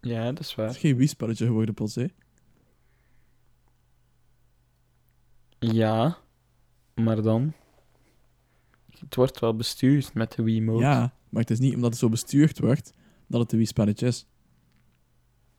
Ja, 0.00 0.24
dat 0.24 0.40
is 0.40 0.46
Het 0.46 0.56
waar. 0.56 0.68
is 0.68 0.76
geen 0.76 0.96
Wii-spelletje 0.96 1.46
geworden 1.46 1.74
plots, 1.74 1.94
hè? 1.94 2.06
Ja, 5.58 6.18
maar 6.94 7.22
dan... 7.22 7.52
Het 8.98 9.14
wordt 9.14 9.38
wel 9.38 9.56
bestuurd 9.56 10.14
met 10.14 10.32
de 10.32 10.42
Wiimote. 10.42 10.82
Ja, 10.84 11.14
maar 11.28 11.40
het 11.42 11.50
is 11.50 11.58
niet 11.58 11.74
omdat 11.74 11.90
het 11.90 11.98
zo 11.98 12.08
bestuurd 12.08 12.58
wordt 12.58 12.92
dat 13.26 13.40
het 13.40 13.52
een 13.52 13.58
Wii-spelletje 13.58 14.06
is. 14.06 14.26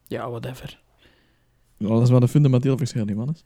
Ja, 0.08 0.30
whatever. 0.30 0.82
Dat 1.78 2.02
is 2.02 2.10
wel 2.10 2.22
een 2.22 2.28
fundamenteel 2.28 2.78
verschil, 2.78 3.06
hè, 3.06 3.16
Wannes. 3.16 3.46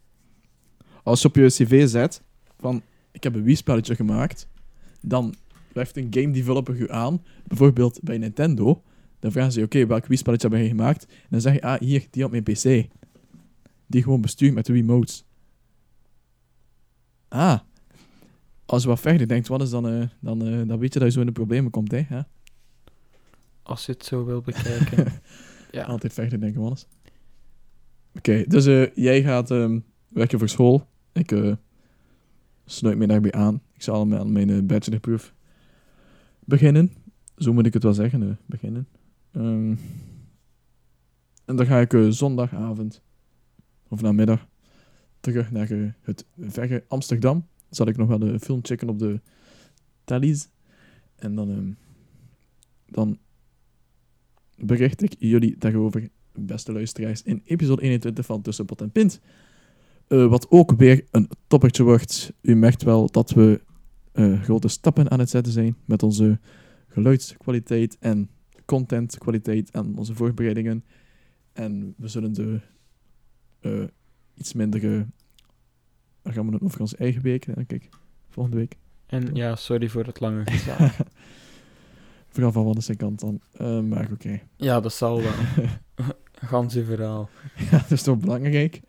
Als 1.03 1.21
je 1.21 1.27
op 1.27 1.35
je 1.35 1.45
cv 1.45 1.87
zet 1.87 2.21
van 2.59 2.81
ik 3.11 3.23
heb 3.23 3.35
een 3.35 3.43
Wii-spelletje 3.43 3.95
gemaakt, 3.95 4.47
dan 5.01 5.35
werft 5.73 5.97
een 5.97 6.07
game 6.09 6.31
developer 6.31 6.77
je 6.77 6.91
aan, 6.91 7.23
bijvoorbeeld 7.47 7.99
bij 8.03 8.17
Nintendo, 8.17 8.81
dan 9.19 9.31
vragen 9.31 9.51
ze 9.51 9.61
oké, 9.61 9.85
welk 9.85 10.05
Wii-spelletje 10.05 10.47
heb 10.47 10.59
je 10.59 10.67
gemaakt? 10.67 11.05
En 11.05 11.27
dan 11.29 11.41
zeg 11.41 11.53
je, 11.53 11.61
ah, 11.61 11.79
hier, 11.79 12.07
die 12.09 12.25
op 12.25 12.31
mijn 12.31 12.43
PC. 12.43 12.87
Die 13.87 14.03
gewoon 14.03 14.21
bestuurt 14.21 14.53
met 14.53 14.65
de 14.65 14.73
Wiimotes. 14.73 15.25
Ah. 17.27 17.59
Als 18.65 18.81
je 18.81 18.87
wat 18.87 18.99
verder 18.99 19.27
denkt, 19.27 19.47
wat 19.47 19.61
is 19.61 19.69
dan, 19.69 19.87
eh, 19.87 20.07
dan, 20.19 20.47
eh, 20.47 20.67
dan 20.67 20.79
weet 20.79 20.93
je 20.93 20.99
dat 20.99 21.07
je 21.07 21.13
zo 21.13 21.19
in 21.19 21.25
de 21.25 21.31
problemen 21.31 21.71
komt, 21.71 21.91
hè? 21.91 22.01
hè? 22.07 22.21
Als 23.63 23.85
je 23.85 23.91
het 23.91 24.05
zo 24.05 24.25
wil 24.25 24.41
bekijken. 24.41 25.21
ja. 25.71 25.83
Altijd 25.83 26.13
verder 26.13 26.39
denken, 26.39 26.61
Wannes. 26.61 26.87
Oké, 28.15 28.43
dus 28.47 28.65
eh, 28.65 28.95
jij 28.95 29.23
gaat 29.23 29.51
ehm, 29.51 29.79
werken 30.07 30.39
voor 30.39 30.49
school. 30.49 30.87
Ik 31.13 31.31
eh, 31.31 31.53
sluit 32.65 32.97
me 32.97 33.07
daarbij 33.07 33.31
aan. 33.31 33.61
Ik 33.73 33.81
zal 33.81 34.13
aan 34.13 34.31
mijn- 34.31 34.49
eh, 34.49 34.61
bachelorproef 34.63 35.33
beginnen. 36.39 36.91
Zo 37.37 37.53
moet 37.53 37.65
ik 37.65 37.73
het 37.73 37.83
wel 37.83 37.93
zeggen, 37.93 38.23
eh, 38.29 38.35
beginnen. 38.45 38.87
Ehm, 39.31 39.75
en 41.45 41.55
dan 41.55 41.65
ga 41.65 41.79
ik 41.79 41.93
eh, 41.93 42.07
zondagavond, 42.09 43.01
of 43.87 44.01
namiddag, 44.01 44.47
terug 45.19 45.51
naar 45.51 45.93
het 46.01 46.25
verre 46.37 46.83
Amsterdam. 46.87 47.47
Zal 47.69 47.87
ik 47.87 47.97
nog 47.97 48.07
wel 48.07 48.21
een 48.21 48.39
film 48.39 48.59
checken 48.63 48.89
op 48.89 48.99
de 48.99 49.19
Thalys. 50.03 50.49
En 51.15 51.35
dan, 51.35 51.49
ehm, 51.49 51.71
dan 52.85 53.17
bericht 54.57 55.01
ik 55.01 55.15
jullie 55.19 55.57
daarover, 55.57 56.09
beste 56.31 56.71
luisteraars, 56.73 57.23
in 57.23 57.41
episode 57.45 57.81
21 57.81 58.25
van 58.25 58.41
Tussen 58.41 58.65
Pot 58.65 58.81
en 58.81 58.91
Pint. 58.91 59.19
Eh, 60.13 60.27
wat 60.27 60.49
ook 60.49 60.71
weer 60.71 61.05
een 61.11 61.29
toppertje 61.47 61.83
wordt. 61.83 62.33
U 62.41 62.55
merkt 62.55 62.83
wel 62.83 63.11
dat 63.11 63.31
we 63.31 63.61
eh, 64.11 64.41
grote 64.41 64.67
stappen 64.67 65.11
aan 65.11 65.19
het 65.19 65.29
zetten 65.29 65.53
zijn 65.53 65.75
met 65.85 66.03
onze 66.03 66.39
geluidskwaliteit 66.87 67.97
en 67.99 68.29
contentkwaliteit 68.65 69.71
en 69.71 69.97
onze 69.97 70.15
voorbereidingen. 70.15 70.85
En 71.53 71.93
we 71.97 72.07
zullen 72.07 72.33
de 72.33 72.59
eh, 73.59 73.83
iets 74.33 74.53
minder... 74.53 74.81
dan 76.21 76.33
gaan 76.33 76.45
we 76.47 76.53
het 76.53 76.63
over 76.63 76.79
onze 76.79 76.97
eigen 76.97 77.21
week, 77.21 77.55
denk 77.55 77.71
ik. 77.71 77.89
Volgende 78.29 78.57
week. 78.57 78.75
En 79.05 79.35
ja, 79.35 79.55
sorry 79.55 79.89
voor 79.89 80.05
het 80.05 80.19
lange 80.19 80.45
gezaag. 80.45 80.99
Vooral 82.33 82.51
van 82.51 82.65
Wannes 82.65 82.89
kant 82.97 83.19
dan. 83.19 83.41
Maar 83.87 84.09
oké. 84.11 84.41
ja, 84.55 84.79
dat 84.79 84.93
zal 84.93 85.21
wel. 85.21 85.33
Ganse 86.49 86.85
verhaal. 86.85 87.29
Ja, 87.55 87.77
dat 87.77 87.91
is 87.91 88.03
toch 88.03 88.17
belangrijk? 88.17 88.81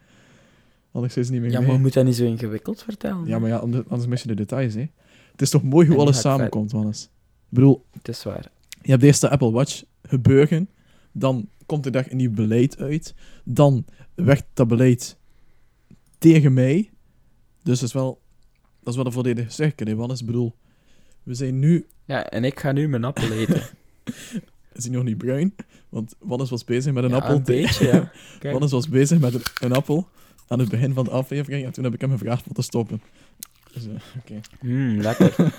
Anders 0.95 1.17
is 1.17 1.25
het 1.25 1.33
niet 1.35 1.43
meer 1.43 1.51
Ja, 1.51 1.59
mee. 1.61 1.69
maar 1.69 1.81
moet 1.81 1.93
dat 1.93 2.05
niet 2.05 2.17
zo 2.17 2.25
ingewikkeld 2.25 2.83
vertellen? 2.83 3.27
Ja, 3.27 3.39
maar 3.39 3.49
ja, 3.49 3.57
anders, 3.57 4.07
mis 4.07 4.23
je 4.23 4.29
de 4.29 4.35
details, 4.35 4.75
hè. 4.75 4.87
Het 5.33 5.43
is 5.43 5.51
toch 5.51 5.63
mooi 5.63 5.87
hoe 5.89 5.97
alles 5.99 6.21
samenkomt, 6.21 6.73
Wannes. 6.73 7.03
Ik 7.05 7.49
bedoel, 7.49 7.85
Het 7.93 8.09
is 8.09 8.23
waar. 8.23 8.51
je 8.83 8.91
hebt 8.91 9.03
eerst 9.03 9.21
de 9.21 9.29
Apple 9.31 9.51
Watch 9.51 9.83
gebeuren, 10.03 10.69
dan 11.13 11.49
komt 11.67 11.87
er 11.87 11.93
daar 11.93 12.07
een 12.11 12.17
nieuw 12.17 12.31
beleid 12.31 12.79
uit, 12.79 13.15
dan 13.45 13.85
werkt 14.15 14.45
dat 14.55 14.69
beleid 14.69 15.17
tegen 16.19 16.53
mij. 16.53 16.91
Dus 17.63 17.79
dat 17.79 17.89
is 17.89 17.95
wel, 17.95 18.21
dat 18.81 18.89
is 18.89 18.97
wel 18.97 19.07
een 19.07 19.13
volledige 19.13 19.51
cirkel, 19.51 19.87
hè, 19.87 19.95
Wannes. 19.95 20.21
Ik 20.21 20.27
bedoel, 20.27 20.55
we 21.23 21.35
zijn 21.35 21.59
nu... 21.59 21.87
Ja, 22.05 22.27
en 22.31 22.45
ik 22.45 22.61
ga 22.61 22.73
nu 22.73 22.89
mijn 22.89 23.05
appel 23.05 23.31
eten. 23.33 23.63
is 24.75 24.85
hij 24.85 24.93
nog 24.93 25.05
niet 25.05 25.19
bruin. 25.19 25.55
Want 25.89 26.15
Wannes 26.19 26.51
was 26.51 26.65
bezig 26.65 26.93
met 26.93 27.05
een 27.05 27.11
Ja, 27.11 27.17
appel. 27.17 27.35
een 27.37 27.43
beetje, 27.45 27.87
ja. 27.87 28.13
Wannes 28.53 28.71
was 28.71 28.89
bezig 28.89 29.19
met 29.19 29.35
een, 29.35 29.43
een 29.61 29.73
appel 29.73 30.09
aan 30.47 30.59
het 30.59 30.69
begin 30.69 30.93
van 30.93 31.05
de 31.05 31.11
aflevering. 31.11 31.65
En 31.67 31.73
toen 31.73 31.85
heb 31.85 31.95
ik 31.95 32.01
hem 32.01 32.11
gevraagd 32.11 32.47
om 32.47 32.53
te 32.53 32.63
stoppen. 32.63 33.03
Dus, 33.73 33.87
eh, 33.87 33.93
oké. 34.19 34.41
Mm, 34.61 35.01
lekker. 35.01 35.35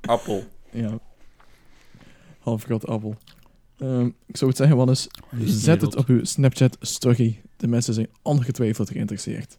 Appel. 0.00 0.44
Ja. 0.70 0.98
Half 2.38 2.64
groot 2.64 2.86
appel. 2.86 3.16
Ehm, 3.78 4.06
ik 4.26 4.36
zou 4.36 4.50
het 4.50 4.58
zeggen, 4.58 4.76
Wannes, 4.76 5.08
zet 5.44 5.80
het 5.80 5.96
op 5.96 6.06
uw 6.06 6.24
Snapchat 6.24 6.76
story. 6.80 7.42
De 7.56 7.66
mensen 7.66 7.94
zijn 7.94 8.08
ongetwijfeld 8.22 8.90
geïnteresseerd. 8.90 9.58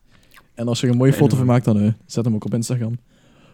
En 0.53 0.67
als 0.67 0.79
je 0.79 0.85
er 0.85 0.91
een 0.91 0.97
mooie 0.97 1.13
foto 1.13 1.37
van 1.37 1.45
maakt, 1.45 1.65
dan 1.65 1.79
eh, 1.79 1.93
zet 2.05 2.25
hem 2.25 2.35
ook 2.35 2.45
op 2.45 2.53
Instagram. 2.53 2.99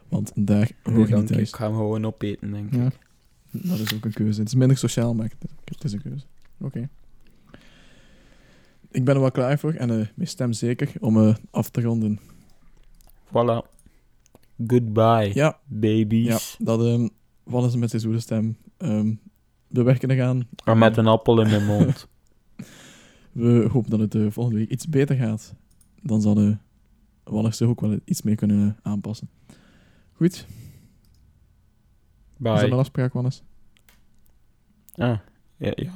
Want 0.10 0.32
daar 0.36 0.72
hoor 0.84 1.08
je 1.08 1.16
niet 1.16 1.28
thuis. 1.28 1.50
Ik 1.50 1.56
ga 1.56 1.66
hem 1.66 1.76
gewoon 1.76 2.06
opeten, 2.06 2.52
denk 2.52 2.74
ik. 2.74 2.74
Ja, 2.74 2.92
dat 3.52 3.80
is 3.80 3.94
ook 3.94 4.06
een 4.06 4.14
keuze. 4.14 4.40
Het 4.40 4.48
is 4.48 4.56
minder 4.56 4.78
sociaal, 4.78 5.14
maar 5.14 5.26
het 5.40 5.52
het 5.66 5.84
is 5.84 5.94
een 5.94 6.02
keuze. 6.02 6.26
Oké. 6.60 6.90
Ik 8.94 9.04
ben 9.06 9.16
er 9.16 9.22
wel 9.22 9.32
klaar 9.32 9.60
voor 9.60 9.74
en 9.74 9.90
eh, 9.90 10.08
mijn 10.16 10.28
stem 10.28 10.54
zeker 10.54 10.92
om 11.00 11.18
eh, 11.28 11.36
af 11.52 11.70
te 11.70 11.82
ronden. 11.82 12.20
Voilà. 13.28 13.72
Goodbye, 14.68 15.32
Ja, 15.34 15.60
babies. 15.66 16.56
ja 16.58 16.66
dat 16.66 16.86
ehm 16.86 17.08
wat 17.44 17.66
is 17.66 17.76
met 17.76 17.90
zijn 17.90 18.02
zoele 18.02 18.20
stem 18.20 18.58
ehm 18.78 19.14
de 19.68 19.84
weg 19.84 19.98
kunnen 19.98 20.18
gaan. 20.18 20.48
En 20.66 20.78
met 20.78 20.98
een 20.98 21.08
appel 21.08 21.42
in 21.42 21.50
mijn 21.50 21.66
mond. 21.66 22.08
We 23.32 23.68
hopen 23.72 23.90
dat 23.90 24.00
het 24.00 24.16
eh, 24.16 24.26
volgende 24.30 24.60
week 24.60 24.70
iets 24.70 24.88
beter 24.88 25.16
gaat. 25.16 25.54
Dan 26.02 26.22
zal 26.22 26.34
de 26.34 26.58
Wannes 27.24 27.58
zich 27.58 27.68
ook 27.68 27.82
wel 27.82 28.00
iets 28.06 28.22
meer 28.22 28.36
kunnen 28.36 28.78
aanpassen. 28.82 29.30
Goed, 30.14 30.34
is 30.34 30.46
dat 32.38 32.62
een 32.62 32.70
Bye. 32.70 32.78
afspraak, 32.78 33.14
Wannes? 33.14 33.44
Ah, 34.96 35.18
ja, 35.58 35.72
ja. 35.76 35.92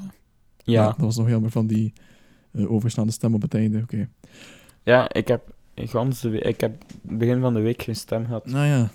Ja, 0.63 0.85
Dat 0.87 0.97
was 0.97 1.17
nog 1.17 1.29
jammer 1.29 1.51
van 1.51 1.67
die 1.67 1.93
eh, 2.57 2.71
overslaande 2.71 3.11
stem 3.11 3.33
op 3.33 3.41
het 3.41 3.53
einde. 3.53 3.79
Oké. 3.81 4.09
ja 4.83 5.13
ik 5.13 5.27
heb 5.27 5.55
de 5.73 6.39
ik 6.39 6.61
heb 6.61 6.83
begin 7.01 7.39
van 7.39 7.53
de 7.53 7.59
week 7.59 7.81
geen 7.81 7.95
stem 7.95 8.25
gehad. 8.25 8.45
Nou 8.45 8.65
ja. 8.65 8.89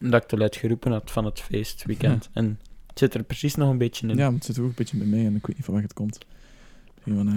Omdat 0.00 0.22
ik 0.22 0.28
te 0.28 0.36
luid 0.36 0.56
geroepen 0.56 0.92
had 0.92 1.10
van 1.10 1.24
het 1.24 1.40
feestweekend. 1.40 2.28
En 2.32 2.58
het 2.86 2.98
zit 2.98 3.14
er 3.14 3.22
precies 3.22 3.54
nog 3.54 3.70
een 3.70 3.78
beetje 3.78 4.08
in. 4.08 4.16
Ja, 4.16 4.24
maar 4.24 4.34
het 4.34 4.44
zit 4.44 4.58
ook 4.58 4.64
een 4.64 4.72
beetje 4.74 4.96
bij 4.96 5.06
mij 5.06 5.26
en 5.26 5.36
ik 5.36 5.46
weet 5.46 5.56
niet 5.56 5.64
van 5.64 5.74
waar 5.74 5.82
het 5.82 5.92
komt. 5.92 6.18
Van, 7.00 7.28
eh, 7.28 7.34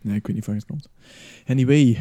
nee, 0.00 0.16
ik 0.16 0.26
weet 0.26 0.36
niet 0.36 0.44
van 0.44 0.54
waar 0.54 0.62
het 0.62 0.70
komt. 0.70 0.88
Anyway, 1.46 1.98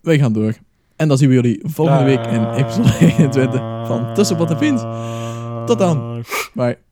wij 0.00 0.18
gaan 0.18 0.32
door. 0.32 0.56
En 0.96 1.08
dan 1.08 1.18
zien 1.18 1.28
we 1.28 1.34
jullie 1.34 1.60
volgende 1.62 2.04
week 2.04 2.26
in 2.26 2.50
episode 2.50 2.98
21 3.18 3.60
van 3.86 4.14
Tussenpot 4.14 4.50
en 4.50 4.58
Pint. 4.58 4.80
Tot 5.66 5.78
dan. 5.78 6.24
Bye. 6.54 6.78